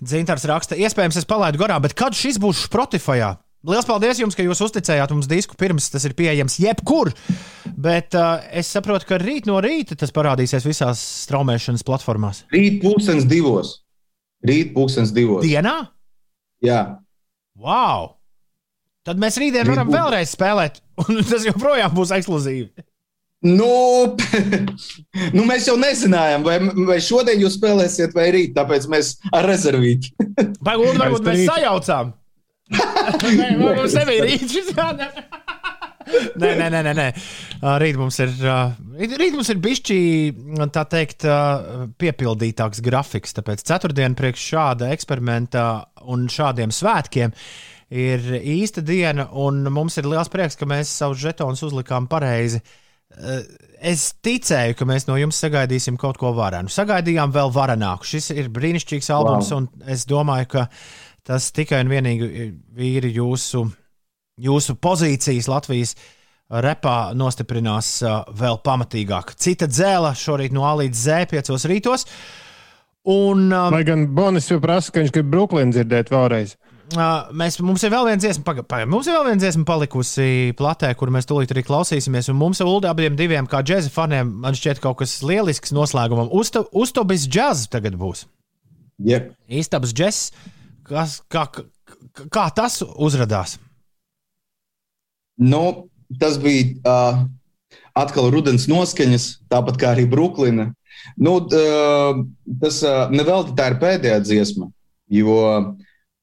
Dzintars 0.00 0.46
raksta, 0.48 0.78
iespējams, 0.78 1.20
es 1.20 1.28
palaidu 1.28 1.60
garām, 1.60 1.82
bet 1.84 1.96
kad 1.98 2.16
šis 2.16 2.40
būs 2.40 2.64
Spotify? 2.64 3.34
Lielas 3.66 3.88
paldies 3.88 4.20
jums, 4.22 4.36
ka 4.38 4.44
jūs 4.46 4.60
uzticējāt 4.68 5.10
mums 5.14 5.26
disku 5.30 5.56
pirms 5.58 5.88
tas 5.90 6.04
ir 6.06 6.14
pieejams 6.18 6.60
jebkur. 6.62 7.10
Bet 7.78 8.14
uh, 8.18 8.38
es 8.54 8.70
saprotu, 8.70 9.08
ka 9.08 9.18
rīt 9.22 9.48
no 9.50 9.58
rīta 9.64 9.98
tas 9.98 10.14
parādīsies 10.14 10.66
visās 10.66 11.02
straumēšanas 11.26 11.82
platformās. 11.86 12.44
Rīt 12.54 12.78
pūkstens 12.84 13.26
divos. 13.28 13.80
Rīt 14.46 14.70
pūkstens 14.76 15.10
divos. 15.14 15.42
Dienā? 15.42 15.74
Jā, 16.62 16.80
Wow! 17.58 18.14
Tad 19.06 19.18
mēs 19.20 19.38
rītdien 19.40 19.66
Rīt 19.66 19.72
varam 19.72 19.88
būs. 19.88 19.96
vēlreiz 19.96 20.34
spēlēt, 20.36 20.78
un 21.04 21.18
tas 21.26 21.46
joprojām 21.48 21.94
būs 21.96 22.12
ekskluzīvi. 22.18 22.84
Nu, 23.48 24.14
nu, 25.36 25.44
mēs 25.46 25.68
jau 25.70 25.76
nezinājām, 25.78 26.44
vai, 26.46 26.56
vai 26.88 26.98
šodien 27.02 27.42
jūs 27.44 27.54
spēlēsiet, 27.58 28.14
vai 28.14 28.28
rīt. 28.34 28.54
Tāpēc 28.56 28.88
mēs 28.90 29.12
ar 29.30 29.46
rezervīti. 29.46 30.10
Vai 30.66 30.74
varbūt 30.78 31.26
mēs 31.26 31.44
sajaucām? 31.46 32.10
Nē, 32.72 33.52
mums 33.60 33.96
nebija 33.98 34.26
rīts. 34.26 34.72
Nē, 36.08 36.50
nē, 36.56 36.68
nē, 36.72 36.80
nē, 36.86 36.92
nē. 36.96 37.06
Rīt 37.82 37.98
mums 38.00 38.18
ir, 38.24 38.32
rīt 39.20 39.34
mums 39.36 39.50
ir 39.52 39.60
bišķi, 39.64 39.98
tā 40.74 40.84
teikt, 40.88 41.26
piepildītāks 42.00 42.82
grafiks. 42.84 43.36
Tāpēc 43.36 43.64
ceturtdiena 43.68 44.16
priekš 44.18 44.46
šāda 44.54 44.92
eksperimenta 44.94 45.64
un 46.08 46.28
šādiem 46.32 46.72
svētkiem 46.74 47.34
ir 47.88 48.28
īsta 48.38 48.84
diena, 48.84 49.28
un 49.32 49.64
mums 49.72 49.96
ir 50.00 50.08
liels 50.08 50.30
prieks, 50.32 50.58
ka 50.60 50.68
mēs 50.68 50.92
savus 51.00 51.20
žetonus 51.22 51.64
uzlikām 51.68 52.08
pareizi. 52.10 52.60
Es 53.78 54.10
ticēju, 54.24 54.76
ka 54.76 54.86
mēs 54.88 55.06
no 55.08 55.16
jums 55.16 55.38
sagaidīsim 55.40 55.96
kaut 56.00 56.18
ko 56.20 56.34
varenu. 56.36 56.70
Sagaidījām 56.72 57.32
vēl 57.34 57.52
varenāku. 57.54 58.08
Šis 58.08 58.32
ir 58.34 58.50
brīnišķīgs 58.52 59.08
albums, 59.14 59.52
wow. 59.52 59.62
un 59.62 59.92
es 59.94 60.04
domāju, 60.08 60.50
ka 60.56 60.66
tas 61.28 61.50
tikai 61.52 61.82
un 61.84 61.92
vienīgi 61.92 62.28
ir 62.88 63.08
jūsu, 63.12 63.66
jūsu 64.40 64.76
pozīcijas 64.80 65.50
Latvijas 65.50 65.94
repā 66.48 67.12
nostiprinās 67.16 67.98
uh, 68.06 68.22
vēl 68.32 68.60
pamatīgāk. 68.64 69.34
Cita 69.36 69.68
dzēla 69.68 70.14
šorīt 70.16 70.54
no 70.56 70.64
A 70.64 70.72
līdz 70.80 71.02
Z 71.04 71.28
piecos 71.34 71.68
rītos. 71.68 72.08
Un, 73.08 73.50
um, 73.52 73.74
Lai 73.74 73.84
gan 73.88 74.06
Bonis 74.16 74.48
jau 74.48 74.58
prasa, 74.60 74.92
ka 74.92 75.02
viņš 75.02 75.12
grib 75.14 75.28
Brooklynu 75.32 75.76
dzirdēt 75.76 76.10
vēlreiz. 76.12 76.56
Uh, 76.96 77.28
mēs, 77.36 77.58
mums 77.60 77.82
ir 77.84 77.92
vēl 77.92 78.06
viena 78.08 78.20
dziesma, 78.20 78.46
paga, 78.46 78.64
paga, 78.64 78.88
mums 78.88 79.08
ir 79.08 79.12
vēl 79.12 79.26
viena 79.28 79.42
dziesma 79.42 79.66
palikusi 79.68 80.54
platē, 80.56 80.94
kur 80.96 81.12
mēs 81.12 81.28
tūlīt 81.28 81.52
arī 81.52 81.66
klausīsimies. 81.68 82.30
Un 82.32 82.40
mums 82.40 82.62
Ulu 82.64 82.80
abiem 82.88 83.16
diviem, 83.16 83.48
kā 83.48 83.60
džēza 83.60 83.92
faniem, 83.92 84.32
man 84.44 84.56
šķiet 84.56 84.80
kaut 84.84 85.02
kas 85.02 85.18
lielisks 85.20 85.74
noslēgumam. 85.76 86.32
Uztobis 86.32 87.28
džaz 87.28 87.66
tagad 87.68 88.00
būs. 88.00 88.24
Yep. 89.04 89.34
Istabas 89.60 89.92
džeks. 89.92 90.30
Kas, 90.88 91.18
kā, 91.28 91.44
kā, 92.32 92.44
tas 92.56 92.80
uzrādījās? 92.82 93.58
Nu, 95.38 95.90
tas 96.20 96.38
bija 96.40 96.78
uh, 96.80 97.20
atkal 97.98 98.30
rudens 98.32 98.64
noskaņas, 98.70 99.28
tāpat 99.52 99.78
kā 99.80 99.92
arī 99.92 100.06
Brooklyna. 100.08 100.70
Nu, 101.20 101.36
uh, 101.44 102.22
tas 102.62 102.80
uh, 102.86 103.04
nevelti 103.12 103.54
tā 103.58 103.68
ir 103.72 103.78
pēdējā 103.82 104.22
dziesma, 104.24 104.70
jo 105.12 105.36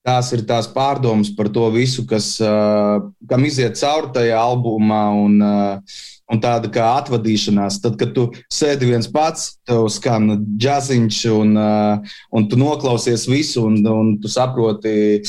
tās 0.05 0.33
ir 0.35 0.43
tās 0.49 0.67
pārdomas 0.73 1.31
par 1.37 1.51
to 1.53 1.69
visu, 1.73 2.07
kas, 2.09 2.33
uh, 2.41 3.05
kam 3.29 3.45
iziet 3.45 3.77
cauri 3.79 4.11
tajā 4.17 4.41
albumā. 4.41 5.03
Un, 5.21 5.39
uh, 5.45 6.01
Un 6.33 6.39
tāda 6.41 6.71
kā 6.73 6.87
atvadīšanās, 7.03 7.77
tad, 7.83 7.99
kad 7.99 8.15
tu 8.15 8.23
sēdi 8.49 8.87
viens 8.89 9.05
pats, 9.13 9.59
tev 9.67 9.85
skan 9.93 10.31
džaziņš, 10.57 11.19
un, 11.35 11.51
uh, 11.53 12.15
un 12.33 12.47
tu 12.49 12.57
noklausies 12.57 13.27
visu, 13.29 13.67
un, 13.69 13.77
un 13.85 14.15
tu 14.21 14.31
saproti, 14.33 15.21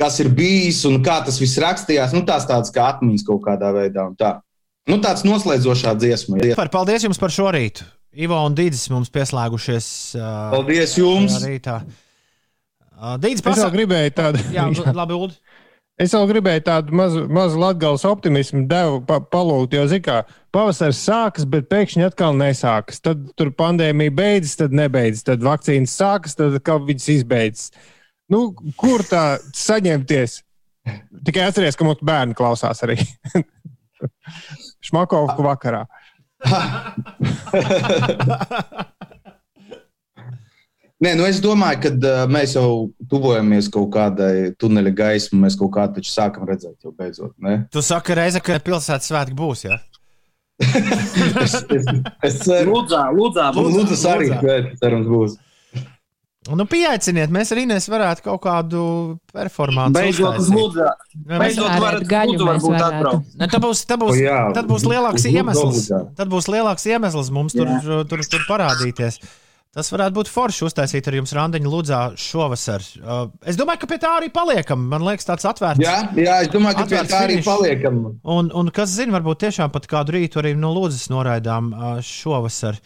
kas 0.00 0.16
ir 0.24 0.30
bijis 0.32 0.80
un 0.88 1.02
kā 1.04 1.18
tas 1.26 1.36
viss 1.42 1.60
rakstījās. 1.60 2.16
Nu, 2.16 2.24
tās 2.24 2.48
tādas 2.48 2.72
kā 2.72 2.88
atmiņas 2.94 3.26
kaut 3.28 3.44
kādā 3.44 3.74
veidā. 3.76 4.08
un 4.08 4.16
Tā. 4.16 4.38
Nu, 4.88 4.98
tāds 5.00 5.24
noslēdzošā 5.24 5.94
dziesma. 6.00 6.40
Par 6.56 6.72
paldies 6.72 7.04
jums 7.06 7.20
par 7.20 7.32
šo 7.32 7.52
rītu. 7.54 7.84
Ivo 8.14 8.38
un 8.46 8.54
Dīdis 8.54 8.86
mums 8.92 9.10
pieslēgušies. 9.12 9.86
Uh, 10.16 10.26
Paldies 10.52 10.92
jums! 11.00 11.38
Rītā. 11.42 11.80
Uh, 12.94 13.16
Dīdis 13.18 13.40
Es 13.40 13.46
vēl 13.46 13.56
pasaka, 13.56 13.74
gribēju 13.74 14.12
tādu, 14.14 14.42
jā, 14.54 14.68
labi, 14.94 15.16
Ulu. 15.18 15.34
Es 16.00 16.14
vēl 16.14 16.26
gribēju 16.30 16.62
tādu 16.66 16.96
mazu, 16.96 17.24
mazu 17.30 17.60
latgāles 17.60 18.04
optimismu 18.08 18.64
devu 18.70 19.00
pa, 19.06 19.20
palūgt, 19.20 19.76
jo, 19.76 19.84
zin 19.90 20.02
kā, 20.04 20.22
pavasaris 20.54 21.02
sākas, 21.06 21.46
bet 21.50 21.68
pēkšņi 21.70 22.06
atkal 22.08 22.32
nesākas. 22.38 23.02
Tad 23.04 23.18
tur 23.38 23.52
pandēmija 23.54 24.14
beidzas, 24.14 24.56
tad 24.62 24.70
nebeidzas, 24.76 25.26
tad 25.28 25.46
vakcīnas 25.46 25.98
sākas, 26.00 26.36
tad 26.38 26.48
atkal 26.58 26.82
viņas 26.88 27.10
izbeidzas. 27.18 27.70
Nu, 28.32 28.38
kur 28.80 29.00
tā 29.06 29.24
saņemties? 29.56 30.40
Tikai 31.24 31.42
atcerieties, 31.48 31.78
ka 31.80 31.86
mums 31.86 32.02
bērni 32.04 32.36
klausās 32.36 32.82
arī. 32.84 32.96
Šmakovku 34.86 35.46
vakarā. 35.46 35.82
Nē, 41.02 41.16
nu 41.18 41.24
es 41.26 41.40
domāju, 41.42 41.80
ka 41.82 41.90
uh, 41.90 42.20
mēs 42.30 42.52
jau 42.54 42.68
tuvojamies 43.10 43.66
kaut 43.72 43.90
kādai 43.96 44.52
tuneļa 44.62 44.92
gaismai. 44.94 45.40
Mēs 45.46 45.56
kaut 45.58 45.72
kā 45.74 45.88
taču 45.90 46.12
sākam 46.12 46.46
redzēt, 46.48 46.76
jau 46.86 46.92
beidzot. 46.94 47.32
Ne? 47.42 47.64
Tu 47.74 47.82
saki, 47.82 48.14
reize, 48.14 48.38
ka 48.44 48.60
pilsētas 48.62 49.10
svētki 49.10 49.36
būs. 49.38 49.66
Ja? 49.66 49.80
Es, 51.44 51.54
es, 51.58 51.86
es 52.22 52.36
ceru, 52.46 52.76
Lūdzā, 52.76 53.08
lūdzā, 53.10 53.48
ka 53.50 53.58
lūdzā. 53.58 53.80
Lūdzu, 53.80 53.96
arī 54.06 54.28
Lūdzā. 54.30 54.76
cerams 54.78 55.08
būs. 55.10 55.34
Nu, 56.54 56.66
pieaiciniet, 56.68 57.30
mēs 57.32 57.50
arī 57.56 57.64
varētu 57.88 58.22
kaut 58.26 58.42
kādu 58.44 58.80
performanci. 59.32 59.96
Beidzot. 59.96 60.36
Jā, 60.36 60.90
mēs- 61.24 61.40
Beidzot, 61.40 61.70
varat 61.82 62.04
gaļu 62.06 62.34
lūdzu 62.36 62.48
varbūt 62.50 62.84
atbraukt. 62.86 63.30
Ne, 63.40 63.48
tad 63.48 63.64
būs, 63.64 63.82
tad 63.88 64.02
būs, 64.04 64.18
jā, 64.20 64.36
tad 64.54 64.68
būs 64.68 64.84
lielāks 64.84 65.24
Lūdzu 65.24 65.32
iemesls. 65.40 65.88
Tad 66.20 66.28
būs 66.28 66.48
lielāks 66.52 66.84
iemesls 66.86 67.30
mums 67.32 67.56
tur, 67.56 67.72
tur, 68.06 68.22
tur 68.28 68.44
parādīties. 68.46 69.18
Tas 69.74 69.88
varētu 69.90 70.14
būt 70.14 70.28
forši 70.30 70.68
uztaisīt 70.68 71.08
ar 71.10 71.16
jums 71.18 71.32
randiņu 71.34 71.70
Lūdzā 71.72 72.00
šovasar. 72.20 72.84
Uh, 73.00 73.24
es 73.42 73.58
domāju, 73.58 73.80
ka 73.82 73.88
pie 73.90 73.98
tā 74.04 74.12
arī 74.20 74.28
paliekam. 74.34 74.84
Man 74.92 75.02
liekas, 75.02 75.26
tāds 75.26 75.48
atvērts. 75.50 75.82
Jā, 75.82 75.96
jā, 76.14 76.36
es 76.44 76.52
domāju, 76.52 76.78
ka 76.78 76.86
pie 76.92 77.00
tā 77.10 77.22
arī 77.24 77.40
finišs. 77.40 77.48
paliekam. 77.48 77.98
Un, 78.22 78.52
un 78.54 78.70
kas 78.74 78.94
zina, 78.94 79.16
varbūt 79.16 79.42
tiešām 79.48 79.74
pat 79.74 79.88
kādu 79.90 80.14
rītu 80.14 80.38
arī 80.44 80.54
no 80.54 80.70
Lūdzes 80.76 81.08
noraidām 81.10 81.72
uh, 81.74 81.98
šovasar. 82.06 82.78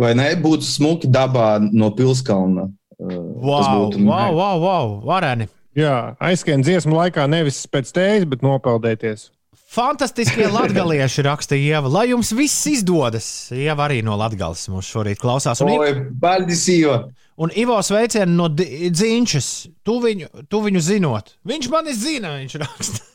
Vai 0.00 0.10
ne? 0.18 0.26
Būtu 0.42 0.66
smuki 0.66 1.10
dabā 1.12 1.52
no 1.70 1.92
pilskalna. 1.94 2.66
Uh, 2.98 3.14
tas 3.14 3.70
Wow, 3.70 3.86
būtu 3.86 4.04
wow, 4.10 4.34
wow, 4.34 4.62
wow, 4.66 4.94
vareni! 5.06 5.46
Jā, 5.78 6.16
aizskrien 6.18 6.66
dziesmu 6.66 6.98
laikā 6.98 7.30
nevis 7.30 7.62
pēc 7.70 7.94
tējas, 7.94 8.26
bet 8.26 8.42
nopeldēties. 8.42 9.28
Fantastiskie 9.70 10.48
latgalieši 10.56 11.22
raksta 11.26 11.54
Ieva. 11.58 11.90
Lai 11.92 12.08
jums 12.10 12.32
viss 12.34 12.66
izdodas. 12.66 13.26
Ieva 13.54 13.86
arī 13.86 14.00
no 14.06 14.16
Latgales 14.18 14.64
mums 14.72 14.88
šorīt 14.90 15.20
klausās. 15.22 15.62
Un, 15.62 15.70
Oi, 15.76 15.92
paldies, 16.20 16.64
Ivo! 16.74 16.96
un 17.40 17.54
Ivo 17.56 17.78
sveicienu 17.86 18.34
no 18.34 18.48
Dzīņšas. 18.50 19.50
Tu 19.86 19.94
viņu, 20.02 20.32
tu 20.50 20.60
viņu 20.66 20.82
zinot. 20.84 21.36
Viņš 21.46 21.70
mani 21.72 21.94
zina, 21.96 22.34
viņš 22.40 22.58
raksta. 22.64 23.06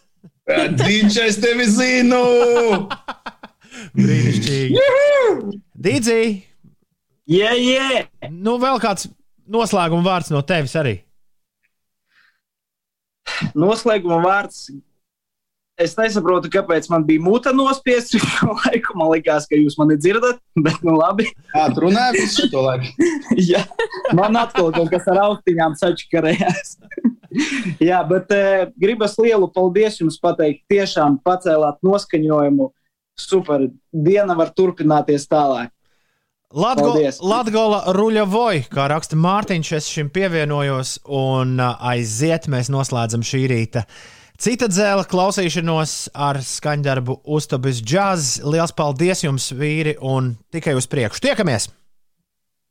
Viņš 0.85 1.19
es 1.25 1.39
tevi 1.43 1.67
zinu! 1.69 2.23
Brīnišķīgi. 3.99 4.81
Dīdzī, 5.75 6.21
Jē, 7.25 7.51
jē! 7.57 8.01
nu 8.29 8.53
vēl 8.61 8.77
kāds 8.79 9.07
noslēguma 9.49 10.05
vārds 10.05 10.29
no 10.31 10.43
tevis 10.45 10.75
arī. 10.77 10.99
Noslēguma 13.57 14.19
vārds. 14.23 14.67
Es 15.75 15.91
nesaprotu, 15.99 16.47
kāpēc 16.53 16.85
man 16.87 17.03
bija 17.03 17.19
mūta 17.19 17.51
nospiesta 17.51 18.19
šo 18.23 18.53
laiku. 18.53 18.95
Man 18.99 19.11
liekas, 19.11 19.47
ka 19.49 19.59
jūs 19.59 19.75
mani 19.79 19.97
dzirdat, 19.99 20.39
bet 20.65 20.79
nu 20.87 20.95
labi. 20.99 21.27
Kā 21.51 21.67
tu 21.75 21.83
runāji 21.87 22.23
visu 22.23 22.47
šo 22.51 22.63
laiku? 22.63 23.09
Jā, 23.51 23.65
man 24.15 24.39
atkal 24.39 24.71
kaut 24.75 24.93
kas 24.93 25.09
ar 25.11 25.21
austiņām 25.25 25.75
sačakarējās. 25.81 26.77
Jā, 27.83 27.99
bet 28.07 28.31
e, 28.31 28.41
gribas 28.79 29.17
lielu 29.19 29.49
paldies 29.51 29.99
jums 29.99 30.15
pateikt. 30.23 30.63
Tiešām 30.71 31.19
pacēlāt 31.25 31.81
noskaņojumu. 31.83 32.71
Super. 33.19 33.67
Diena 33.91 34.35
var 34.39 34.53
turpināties 34.55 35.27
tālāk. 35.27 35.75
Latvijas 36.55 37.19
ruļavoja, 37.19 38.67
kā 38.71 38.85
raksta 38.87 39.17
Mārtiņš, 39.19 39.71
es 39.75 39.87
šim 39.91 40.07
pievienojos, 40.15 41.01
un 41.11 41.57
ā, 41.59 41.73
aiziet 41.91 42.47
mēs 42.51 42.71
noslēdzam 42.71 43.25
šī 43.27 43.41
rīta. 43.51 43.83
Cita 44.35 44.67
dzēla 44.67 45.05
klausīšanos 45.07 45.91
ar 46.11 46.41
skaņdarbu 46.43 47.21
Uztabis 47.37 47.79
Jazz. 47.79 48.41
Liels 48.43 48.73
paldies 48.75 49.23
jums, 49.23 49.47
vīri, 49.55 49.95
un 50.03 50.33
tikai 50.51 50.73
uz 50.75 50.89
priekšu. 50.91 51.23
Tiekamies! 51.23 51.69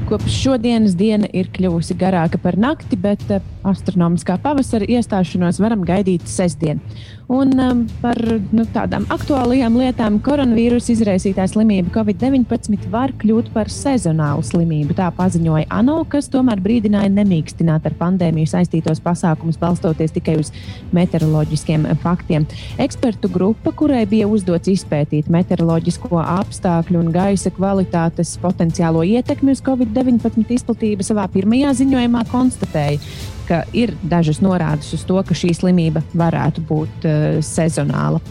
Kopš 0.04 0.34
šodienas 0.36 0.92
diena 1.00 1.24
ir 1.32 1.46
kļuvusi 1.48 1.94
garāka 1.96 2.36
par 2.36 2.58
nakti, 2.60 2.96
bet 3.00 3.22
uh, 3.32 3.40
astronomiskā 3.64 4.36
pavasara 4.42 4.84
iestāšanos 4.84 5.62
varam 5.64 5.80
gaidīt 5.88 6.26
sestdien. 6.28 6.82
Un 7.26 7.52
um, 7.56 7.78
par 8.02 8.18
nu, 8.52 8.66
tādām 8.68 9.06
aktuālajām 9.12 9.78
lietām 9.80 10.18
koronavīrusa 10.24 10.90
izraisītā 10.92 11.46
slimība 11.48 11.88
Covid-19 11.94 12.90
var 12.92 13.14
kļūt 13.16 13.48
par 13.54 13.70
sezonālu 13.72 14.44
slimību. 14.44 14.92
Tā 14.98 15.06
paziņoja 15.16 15.70
ANO, 15.72 16.02
kas 16.12 16.28
tomēr 16.28 16.60
brīdināja 16.60 17.08
nemīkstināt 17.14 17.88
ar 17.88 17.96
pandēmiju 17.96 18.50
saistītos 18.52 19.00
pasākumus, 19.04 19.56
balstoties 19.62 20.12
tikai 20.12 20.36
uz 20.42 20.52
meteoroloģiskiem 20.92 21.86
faktiem. 22.04 22.44
Ekspertu 22.84 23.32
grupa, 23.32 23.72
kurai 23.72 24.04
bija 24.10 24.28
uzdots 24.28 24.68
izpētīt 24.74 25.32
meteoroloģisko 25.32 26.20
apstākļu 26.20 27.06
un 27.06 27.12
gaisa 27.14 27.54
kvalitātes 27.56 28.36
potenciālo 28.42 29.00
ietekmi 29.14 29.56
uz 29.56 29.64
Covid-19 29.64 30.44
izplatību, 30.58 31.08
savā 31.08 31.24
pirmajā 31.32 31.72
ziņojumā 31.80 32.26
konstatēja, 32.28 33.00
ka 33.48 33.62
ir 33.76 33.94
dažas 34.02 34.40
norādes 34.44 34.92
uz 34.96 35.04
to, 35.06 35.18
ka 35.26 35.36
šī 35.36 35.52
slimība 35.56 36.04
varētu 36.14 36.64
būt 36.68 37.08
uh, 37.08 37.40
sezonāla. 37.44 38.22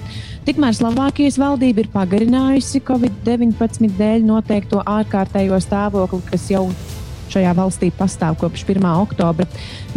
Tikmēr 0.43 0.75
Slovākijas 0.75 1.37
valdība 1.39 1.85
ir 1.85 1.91
pagarinājusi 1.93 2.81
Covid-19 2.83 3.93
dēļ 3.95 4.25
noteikto 4.27 4.81
ārkārtējo 4.83 5.59
stāvokli, 5.63 6.19
kas 6.27 6.49
jau 6.51 6.65
šajā 7.33 7.53
valstī 7.57 7.89
pastāv 7.97 8.37
kopš 8.41 8.65
1. 8.67 8.87
oktobra. 9.03 9.47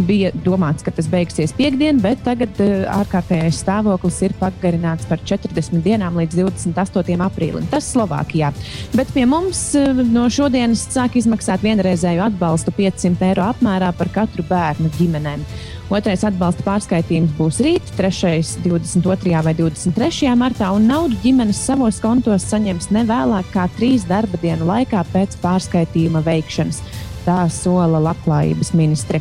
Bija 0.07 0.31
domāts, 0.45 0.85
ka 0.85 0.93
tas 0.93 1.09
beigsies 1.11 1.53
piekdien, 1.57 2.01
bet 2.03 2.21
tagad 2.25 2.59
uh, 2.63 2.85
ārkārtējais 2.99 3.61
stāvoklis 3.63 4.19
ir 4.27 4.35
pagarināts 4.41 5.07
par 5.09 5.21
40 5.23 5.81
dienām 5.85 6.19
līdz 6.21 6.41
28. 6.41 7.17
aprīlim. 7.27 7.69
Tas 7.71 7.89
Slovākijā. 7.93 8.51
Bet 8.97 9.13
pie 9.15 9.25
mums 9.29 9.63
uh, 9.79 10.03
no 10.11 10.27
šodienas 10.33 10.87
sāk 10.93 11.17
izmaksāt 11.21 11.65
vienreizēju 11.65 12.27
atbalstu 12.27 12.75
500 12.77 13.31
eiro 13.31 13.47
apmērā 13.47 13.93
par 13.97 14.13
katru 14.21 14.45
bērnu 14.47 14.93
ģimenēm. 14.99 15.47
Otrais 15.87 16.19
atbalsta 16.27 16.65
pārskaitījums 16.65 17.31
būs 17.37 17.61
rīt, 17.63 17.93
trešais 17.95 18.57
22. 18.65 19.31
vai 19.45 19.53
23. 19.55 20.33
martā, 20.35 20.73
un 20.75 20.83
naudu 20.89 21.15
ģimenes 21.23 21.61
savos 21.63 22.01
kontos 22.03 22.43
saņems 22.51 22.89
ne 22.91 23.05
vēlāk 23.07 23.47
kā 23.53 23.69
trīs 23.77 24.03
darba 24.09 24.35
dienu 24.41 24.67
laikā 24.67 25.05
pēc 25.13 25.39
pārskaitījuma 25.39 26.25
veikšanas. 26.27 26.81
Tā 27.27 27.41
sola 27.51 27.99
labklājības 27.99 28.69
ministri. 28.71 29.19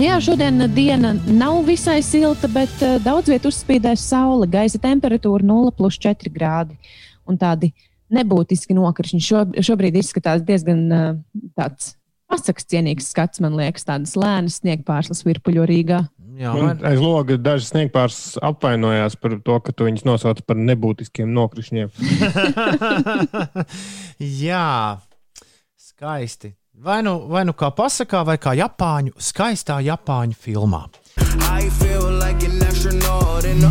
Jā, 0.00 0.14
šodien 0.24 0.64
diena 0.72 1.10
nav 1.28 1.58
visai 1.66 1.98
silta, 2.00 2.48
bet 2.48 2.72
uh, 2.80 2.94
daudz 3.04 3.28
vietā 3.28 3.50
uzspīdēs 3.50 4.00
saule. 4.08 4.48
Gaisa 4.48 4.80
temperatūra 4.80 5.44
0,4 5.44 6.32
grādi 6.32 6.78
un 7.28 7.36
tādi 7.36 7.68
nebūtiski 8.12 8.72
nokrišņi. 8.78 9.20
Šo, 9.20 9.42
šobrīd 9.60 9.98
izskatās 10.00 10.40
diezgan 10.48 10.80
uh, 10.88 11.10
tāds 11.58 11.98
pasakas 12.32 12.64
cienīgs 12.72 13.10
skats, 13.12 13.42
man 13.44 13.60
liekas, 13.60 13.84
tādas 13.90 14.16
lēnas 14.16 14.62
sniegpārslas 14.62 15.20
virpuļo 15.28 15.68
Rīgā. 15.68 16.00
Jā, 16.40 16.54
Man 16.56 16.80
aiz 16.88 17.04
loga 17.04 17.36
daži 17.36 17.68
sniegpārs 17.68 18.38
apvainojās 18.40 19.18
par 19.20 19.36
to, 19.44 19.58
ka 19.60 19.76
tu 19.76 19.84
viņus 19.84 20.08
nosauc 20.08 20.40
par 20.48 20.56
nebūtiskiem 20.56 21.28
nokrišņiem. 21.36 21.92
jā, 24.48 24.72
skaisti. 25.76 26.54
Vai 26.72 27.02
nu, 27.04 27.26
vai 27.28 27.44
nu 27.44 27.52
kā 27.52 27.68
pasakā, 27.76 28.22
vai 28.24 28.38
kā 28.40 28.54
Japāņu, 28.56 29.12
skaistā 29.20 29.76
Japāņu 29.84 30.32
filmā. 30.40 30.86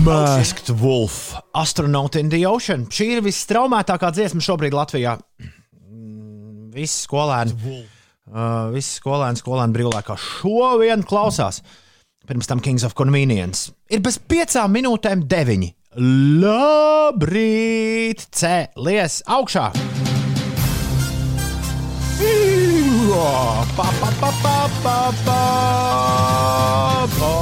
Masked 0.05 0.69
Wolf, 0.79 1.33
Astronaut 1.57 2.15
in 2.15 2.29
the 2.29 2.45
Ocean. 2.45 2.85
Šī 2.93 3.17
ir 3.17 3.23
visstraumētākā 3.25 4.11
dziesma 4.13 4.41
šobrīd 4.45 4.77
Latvijā. 4.77 5.15
Mm, 5.41 6.69
Visi 6.75 7.07
skolēni, 7.07 7.51
uh, 8.29 8.69
visi 8.75 8.93
skolēni, 8.99 9.41
skolēni 9.41 9.73
brīvlēkā 9.79 10.15
šo 10.21 10.77
vienu 10.83 11.01
klausās. 11.09 11.65
Pirms 12.29 12.45
tam 12.47 12.61
Kings 12.61 12.85
of 12.85 12.93
Convenience. 12.93 13.73
Ir 13.89 14.05
bez 14.05 14.21
piecām 14.21 14.69
minūtēm 14.77 15.25
deviņi. 15.25 15.73
Labrīt, 16.45 18.19
cēlies 18.29 19.25
augšā! 19.25 19.71
Pa, 23.11 23.67
pa, 23.75 23.87
pa, 23.99 24.31
pa, 24.41 24.69
pa, 24.83 25.11
pa, 25.25 25.37
pa. 27.19 27.41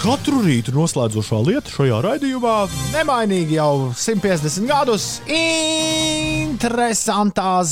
Katru 0.00 0.40
rītu 0.46 0.72
noslēdzošā 0.72 1.38
lieta 1.44 1.68
šajā 1.74 1.98
raidījumā 2.06 2.56
nemainīgi 2.94 3.58
jau 3.58 3.92
150 3.92 4.64
gadus- 4.70 5.20
interesantās 6.46 7.68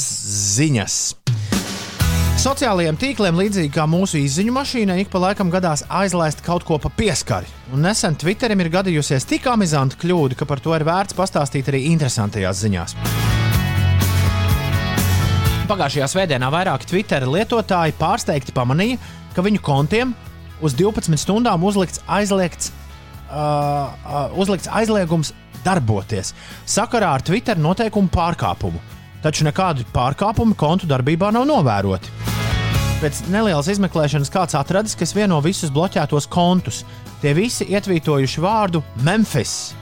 ziņas. 0.59 1.24
Sociālajiem 2.45 2.99
tīkliem, 3.01 3.39
līdzīgi 3.41 3.71
kā 3.73 3.87
mūsu 3.89 4.19
izziņu 4.21 4.53
mašīnai, 4.53 4.99
ik 5.01 5.09
pa 5.09 5.16
laikam 5.23 5.49
gadās 5.49 5.81
aizlaist 5.89 6.43
kaut 6.45 6.66
ko 6.69 6.77
pa 6.77 6.91
pieskari. 6.93 7.49
Un 7.73 7.81
nesen 7.87 8.19
Twitterim 8.21 8.61
ir 8.61 8.69
gadījusies 8.75 9.25
tik 9.31 9.47
amizanta 9.49 9.97
kļūda, 10.03 10.37
ka 10.37 10.45
par 10.51 10.61
to 10.61 10.75
ir 10.77 10.85
vērts 10.85 11.16
pastāstīt 11.16 11.71
arī 11.73 11.87
interesantajās 11.95 12.61
ziņās. 12.61 12.97
Pagājušajā 15.71 16.11
svētdienā 16.12 16.51
vairāki 16.53 16.91
Twitter 16.91 17.25
lietotāji 17.25 17.97
pārsteigti 17.97 18.53
pamanīja, 18.53 19.01
ka 19.33 19.45
viņu 19.47 19.65
kontiem 19.65 20.12
uz 20.61 20.77
12 20.77 21.16
stundām 21.25 21.65
uzlikts 21.65 22.05
aizliegts, 22.05 22.75
uh, 23.31 23.89
uh, 23.89 24.37
uzlikts 24.37 24.69
aizliegums 24.69 25.33
darboties 25.65 26.37
sakarā 26.69 27.16
ar 27.16 27.25
Twitter 27.25 27.57
noteikumu 27.57 28.12
pārkāpumu. 28.12 28.85
Taču 29.25 29.47
nekādu 29.47 29.87
pārkāpumu 29.95 30.53
kontu 30.61 30.85
darbībā 30.85 31.31
nav 31.33 31.47
novēroti. 31.49 32.11
Pēc 33.01 33.23
nelielas 33.33 33.71
izmeklēšanas 33.73 34.31
kāds 34.33 34.57
atradis, 34.59 34.93
kas 35.01 35.15
vieno 35.17 35.39
visus 35.45 35.73
bloķētos 35.73 36.29
kontus. 36.29 36.83
Tie 37.23 37.33
visi 37.37 37.65
ietvītojuši 37.73 38.45
vārdu 38.45 38.83
Memphis. 39.05 39.73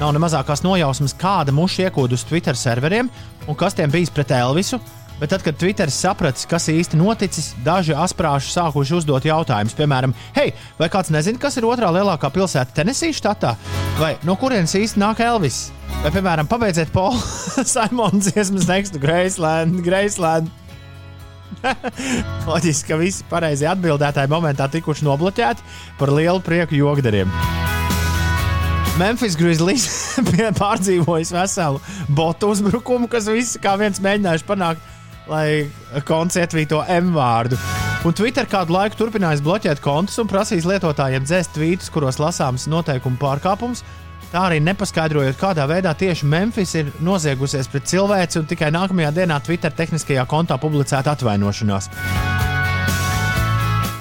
Nav 0.00 0.14
ne 0.16 0.22
mazākās 0.24 0.64
nojausmas, 0.64 1.12
kāda 1.20 1.52
muša 1.52 1.90
iekūda 1.90 2.16
uz 2.16 2.24
Twitter 2.24 2.56
serveriem 2.56 3.10
un 3.44 3.58
kas 3.60 3.76
tiem 3.76 3.92
bijis 3.92 4.12
pret 4.12 4.32
Elvisu. 4.32 4.80
Bet 5.20 5.28
tad, 5.34 5.42
kad 5.44 5.56
Twitter 5.60 5.90
sapratis, 5.92 6.46
kas 6.48 6.70
īsti 6.72 6.96
noticis, 6.96 7.50
daži 7.60 7.92
asprāši 7.92 8.54
sākuši 8.54 8.94
uzdot 8.96 9.26
jautājumus. 9.28 9.74
Piemēram, 9.76 10.14
hei, 10.32 10.54
vai 10.78 10.88
kāds 10.88 11.12
nezina, 11.12 11.36
kas 11.40 11.58
ir 11.60 11.66
otrā 11.68 11.90
lielākā 11.92 12.30
pilsēta 12.32 12.72
Tennessee 12.78 13.12
štatā? 13.12 13.52
Vai 13.98 14.14
no 14.24 14.38
kurienes 14.40 14.72
īsti 14.78 15.02
nāk 15.02 15.20
Elvis? 15.20 15.66
Vai, 16.00 16.08
piemēram, 16.14 16.48
pabeidziet 16.48 16.88
Paula 16.94 17.20
Simons 17.68 18.30
dziesmas 18.30 18.64
tekstu 18.70 19.02
Graceland, 19.02 19.82
Graceland. 19.84 20.48
Loģiski, 22.48 22.88
ka 22.88 22.96
visi 22.96 23.26
pareizie 23.28 23.68
atbildētāji 23.68 24.30
momentā 24.32 24.70
tikuši 24.72 25.04
nobloķēti 25.04 25.66
par 26.00 26.14
lielu 26.16 26.40
prieku 26.46 26.78
jogdariem. 26.78 27.28
Memphis 28.96 29.36
Grizzlies 29.36 29.84
pārdzīvojis 30.62 31.34
veselu 31.36 31.84
botu 32.16 32.54
uzbrukumu, 32.54 33.10
kas 33.12 33.28
visi 33.28 33.60
kā 33.60 33.76
viens 33.80 34.00
mēģinājuši 34.00 34.48
panākt, 34.48 34.88
lai 35.28 35.68
konts 36.08 36.38
ietvīto 36.40 36.84
M 36.88 37.12
vārdu. 37.16 37.58
Un 38.08 38.14
Twitter 38.16 38.46
kādu 38.48 38.72
laiku 38.72 38.96
turpinājis 38.96 39.42
bloķēt 39.44 39.82
kontus 39.84 40.16
un 40.22 40.28
prasījis 40.30 40.68
lietotājiem 40.70 41.26
dzēst 41.26 41.52
tvītus, 41.56 41.90
kuros 41.92 42.16
lasāms 42.22 42.64
noteikumu 42.72 43.20
pārkāpums. 43.20 43.84
Tā 44.30 44.46
arī 44.46 44.60
nepaskaidrojot, 44.62 45.34
kādā 45.36 45.66
veidā 45.66 45.90
tieši 45.98 46.28
Memphis 46.30 46.76
ir 46.78 46.92
noziegusies 47.02 47.68
pret 47.68 47.88
cilvēci 47.90 48.38
un 48.38 48.46
tikai 48.48 48.70
nākamajā 48.72 49.10
dienā 49.16 49.40
Twitter 49.42 49.74
tehniskajā 49.74 50.24
kontā 50.30 50.56
publicēta 50.62 51.16
atvainošanās. 51.16 51.90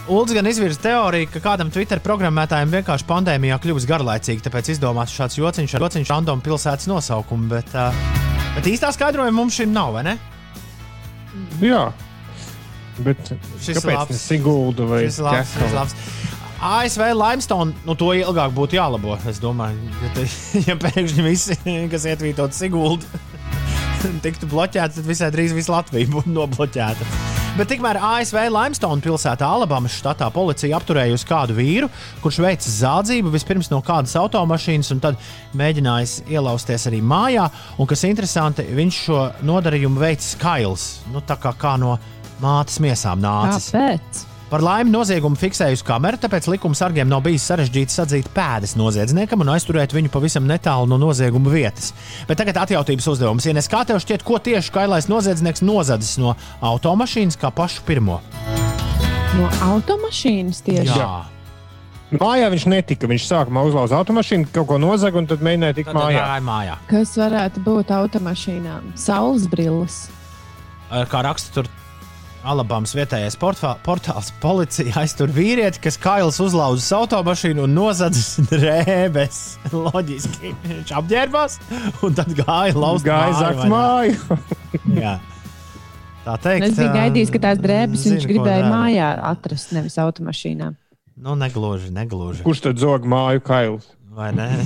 Ulds 0.09 0.33
gan 0.33 0.47
izvirza 0.49 0.81
teoriju, 0.85 1.27
ka 1.33 1.41
kādam 1.43 1.69
Twitter 1.73 1.99
programmētājam 2.01 2.71
vienkārši 2.73 3.05
pandēmijā 3.09 3.59
kļuvis 3.61 3.85
garlaicīgi, 3.89 4.41
tāpēc 4.45 4.71
izdomāts 4.73 5.13
šāds 5.13 5.37
jociņš 5.37 5.75
ar 5.77 5.85
jociņš 5.85 6.13
random 6.13 6.41
pilsētas 6.45 6.89
nosaukumu. 6.89 7.49
Bet, 7.51 7.75
uh, 7.77 7.93
bet 8.55 8.69
īstā 8.71 8.89
skaidrojuma 8.95 9.37
mums 9.41 9.59
šim 9.59 9.73
nav, 9.75 9.91
vai 9.97 10.07
ne? 10.07 10.15
Jā. 11.63 11.89
Bet 12.99 13.31
Šis 13.63 13.79
kāpēc 13.79 13.95
labs. 13.95 14.11
ne 14.11 14.19
Sigulda 14.19 14.87
vai 14.89 15.03
labs. 15.07 15.95
ASV 16.59 17.05
limestone, 17.15 17.71
nu 17.87 17.95
to 17.95 18.11
ilgāk 18.17 18.51
būtu 18.55 18.75
jālabo. 18.75 19.15
Es 19.31 19.39
domāju, 19.39 19.79
ja, 20.03 20.11
te, 20.17 20.27
ja 20.67 20.75
pēkšņi 20.79 21.23
visi, 21.23 21.59
kas 21.91 22.07
ietvītot 22.11 22.55
Siguldu, 22.57 23.07
tiktu 24.25 24.51
bloķēti, 24.51 24.99
tad 24.99 25.07
visai 25.07 25.31
drīz 25.35 25.55
viss 25.55 25.71
Latvija 25.71 26.11
būtu 26.11 26.35
nobloķēta. 26.35 27.38
Bet 27.57 27.67
tikmēr 27.73 27.97
ASV 27.99 28.37
Limestone 28.53 29.03
pilsētā, 29.03 29.47
Alabamas 29.47 29.97
štatā, 29.99 30.29
policija 30.31 30.77
apturējusi 30.77 31.27
kādu 31.27 31.57
vīru, 31.57 31.89
kurš 32.23 32.39
veica 32.45 32.71
zādzību 32.71 33.33
vispirms 33.33 33.71
no 33.73 33.81
kādas 33.85 34.15
automašīnas, 34.19 34.93
un 34.95 35.01
tad 35.03 35.19
mēģinājis 35.59 36.15
ielausties 36.29 36.87
arī 36.91 37.01
mājā. 37.03 37.49
Un, 37.77 37.89
kas 37.89 38.05
interesanti, 38.07 38.67
viņš 38.79 39.03
šo 39.09 39.21
nodarījumu 39.49 39.99
veicis 39.99 40.37
Kails, 40.39 40.89
nu, 41.11 41.25
tā 41.25 41.39
kā, 41.41 41.55
kā 41.59 41.75
no 41.81 41.97
mātes 42.43 42.79
miesām 42.83 43.23
nācis. 43.23 43.73
Kāpēc? 43.73 44.28
Par 44.49 44.63
laimi 44.65 44.89
noziegumu 44.89 45.37
fiksējusi 45.37 45.85
kamera, 45.85 46.17
tāpēc 46.17 46.47
likuma 46.49 46.73
sargiem 46.73 47.05
nav 47.09 47.21
bijis 47.21 47.43
sarežģīti 47.51 47.93
sadzīt 47.93 48.29
pēdas 48.33 48.73
noziedzniekam 48.79 49.43
un 49.45 49.51
aizturēt 49.53 49.93
viņu 49.93 50.09
pavisam 50.09 50.47
netālu 50.49 50.89
no 50.89 50.97
nozieguma 50.97 51.51
vietas. 51.53 51.91
Bet 52.25 52.41
tagad 52.41 52.57
atjautības 52.63 53.11
uzdevums. 53.13 53.45
Ines, 53.45 53.69
kā 53.69 53.83
tev 53.85 54.01
šķiet, 54.01 54.25
ko 54.25 54.39
tieši 54.41 54.73
kailais 54.73 55.05
noziedznieks 55.11 55.61
nozadzis 55.61 56.17
no 56.17 56.33
automašīnas 56.65 57.37
kā 57.37 57.51
pašu 57.53 57.85
pirmo? 57.85 58.23
No 59.37 59.51
automašīnas 59.69 60.63
tieši. 60.65 60.97
Jā, 60.97 61.11
Mājā 62.09 62.47
viņš 62.49 62.65
netika. 62.73 63.05
Viņš 63.05 63.27
sākumā 63.29 63.61
uzlauza 63.69 63.99
automašīnu, 63.99 64.47
kaut 64.53 64.65
ko 64.71 64.79
nozaga 64.81 65.21
un 65.21 65.27
tad 65.29 65.43
mēģināja 65.45 65.75
tikt 65.77 65.91
tad 65.91 65.99
mājā. 65.99 66.23
mājā. 66.41 66.79
Kas 66.89 67.13
varētu 67.21 67.61
būt 67.67 67.93
automašīnām? 67.93 68.95
Saules 68.97 69.45
brilles. 69.51 70.07
Ar 70.89 71.05
Kā 71.05 71.21
raksta 71.21 71.53
tur 71.53 71.69
Alabamas 72.47 72.93
vietējais 72.95 73.35
portfā- 73.35 73.73
portāls, 73.83 74.29
policija 74.39 74.93
aiztur 75.01 75.27
vīrieti, 75.35 75.81
kas 75.83 75.97
kails 75.99 76.37
uzlauzis 76.39 76.87
automašīnu 76.95 77.65
un 77.67 77.73
nozadzis 77.75 78.37
drēbes. 78.51 79.39
Loģiski. 79.75 80.53
Viņš 80.63 80.93
apģērbās 81.01 81.57
un 82.07 82.15
tad 82.15 82.31
gāja 82.37 82.77
lauzt 82.79 83.03
Gāja 83.05 83.33
zakt 83.41 83.65
māju. 83.67 84.39
Jā. 85.03 85.17
Tā 86.23 86.37
teikt, 86.43 86.69
Es 86.69 86.77
biju 86.79 86.93
gaidījis, 86.95 87.33
ka 87.35 87.41
tās 87.49 87.59
drēbes 87.63 88.05
zinu, 88.05 88.15
viņš 88.17 88.25
ko 88.27 88.31
gribēja 88.31 88.63
dara. 88.63 88.71
mājā 88.71 89.09
atrast, 89.33 89.71
nevis 89.75 89.99
automašīnā. 89.99 90.71
Nu, 91.19 91.35
negluži, 91.35 91.91
negluži. 91.91 92.43
Kurš 92.47 92.63
tad 92.69 92.79
zog 92.79 93.03
māju 93.09 93.43
kailus? 93.43 93.87
Vai 94.15 94.31
ne? 94.35 94.47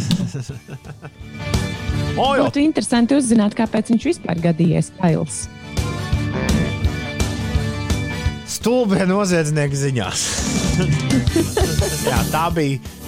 Būtu 2.13 2.61
interesanti 2.61 3.17
uzzināt, 3.17 3.55
kāpēc 3.57 3.89
viņš 3.93 4.05
vispār 4.11 4.41
gadījies 4.43 4.91
kails. 5.01 5.43
Stulbie 8.53 9.05
noziedznieki 9.09 9.79
ziņās. 9.85 10.25
jā, 12.09 12.19
tā 12.33 12.49
bija. 12.55 12.99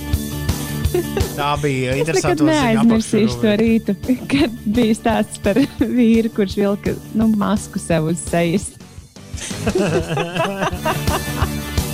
Tā 1.35 1.49
bija 1.59 1.91
Es 1.91 1.97
nekad 1.97 2.15
interesanta 2.15 2.45
neaizmirsīšu 2.47 3.41
to 3.41 3.53
rītu, 3.59 3.95
kad 4.31 4.53
bija 4.77 4.95
stāsts 4.95 5.41
par 5.43 5.59
vīru, 5.81 6.31
kurš 6.35 6.55
vilka 6.61 6.95
nu, 7.17 7.27
masku 7.35 7.81
sev 7.81 8.11
uz 8.13 8.23
sejas. 8.29 8.71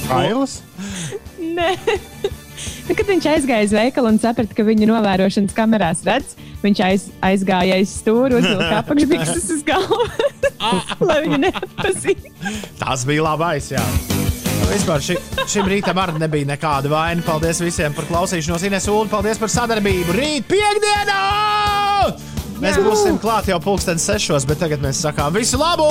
Kailas? 0.08 0.60
Nē. 1.58 1.74
Nu, 2.88 2.96
kad 2.98 3.08
viņš 3.08 3.28
aizgāja 3.34 3.68
uz 3.68 3.76
veikalu 3.76 4.12
un 4.12 4.20
saprata, 4.22 4.56
ka 4.58 4.66
viņa 4.68 4.90
novērošanas 4.90 5.56
kamerās 5.56 6.02
redz, 6.08 6.34
viņš 6.64 6.82
aiz, 6.88 7.06
aizgāja 7.24 7.78
aiz 7.80 7.94
stūri, 8.02 8.40
uzvilka 8.42 8.72
apakšbikses 8.82 9.52
uz 9.56 9.62
galvas, 9.68 10.50
lai 11.08 11.20
viņu 11.26 11.40
nepazītu. 11.46 12.34
Tas 12.82 13.06
bija 13.08 13.28
labais. 13.30 13.72
Jā. 13.74 13.86
Nu, 14.62 14.70
Vispār 14.72 15.04
ši, 15.04 15.18
šim 15.50 15.70
rītam 15.72 16.00
arī 16.02 16.20
nebija 16.22 16.50
nekāda 16.54 16.92
vaina. 16.92 17.24
Paldies 17.26 17.62
visiem 17.64 17.96
par 17.98 18.08
klausīšanos. 18.10 18.68
Ines 18.70 18.90
Ulu, 18.92 19.10
paldies 19.12 19.42
par 19.42 19.52
sadarbību. 19.54 20.18
Rīt, 20.18 20.50
piekdienā! 20.52 21.22
Mēs 22.62 22.78
būsim 22.78 23.18
klāt 23.22 23.50
jau 23.50 23.58
pulksten 23.64 23.98
sešos, 23.98 24.46
bet 24.46 24.62
tagad 24.62 24.84
mēs 24.84 25.02
sakām 25.02 25.34
visu 25.34 25.58
labu 25.58 25.88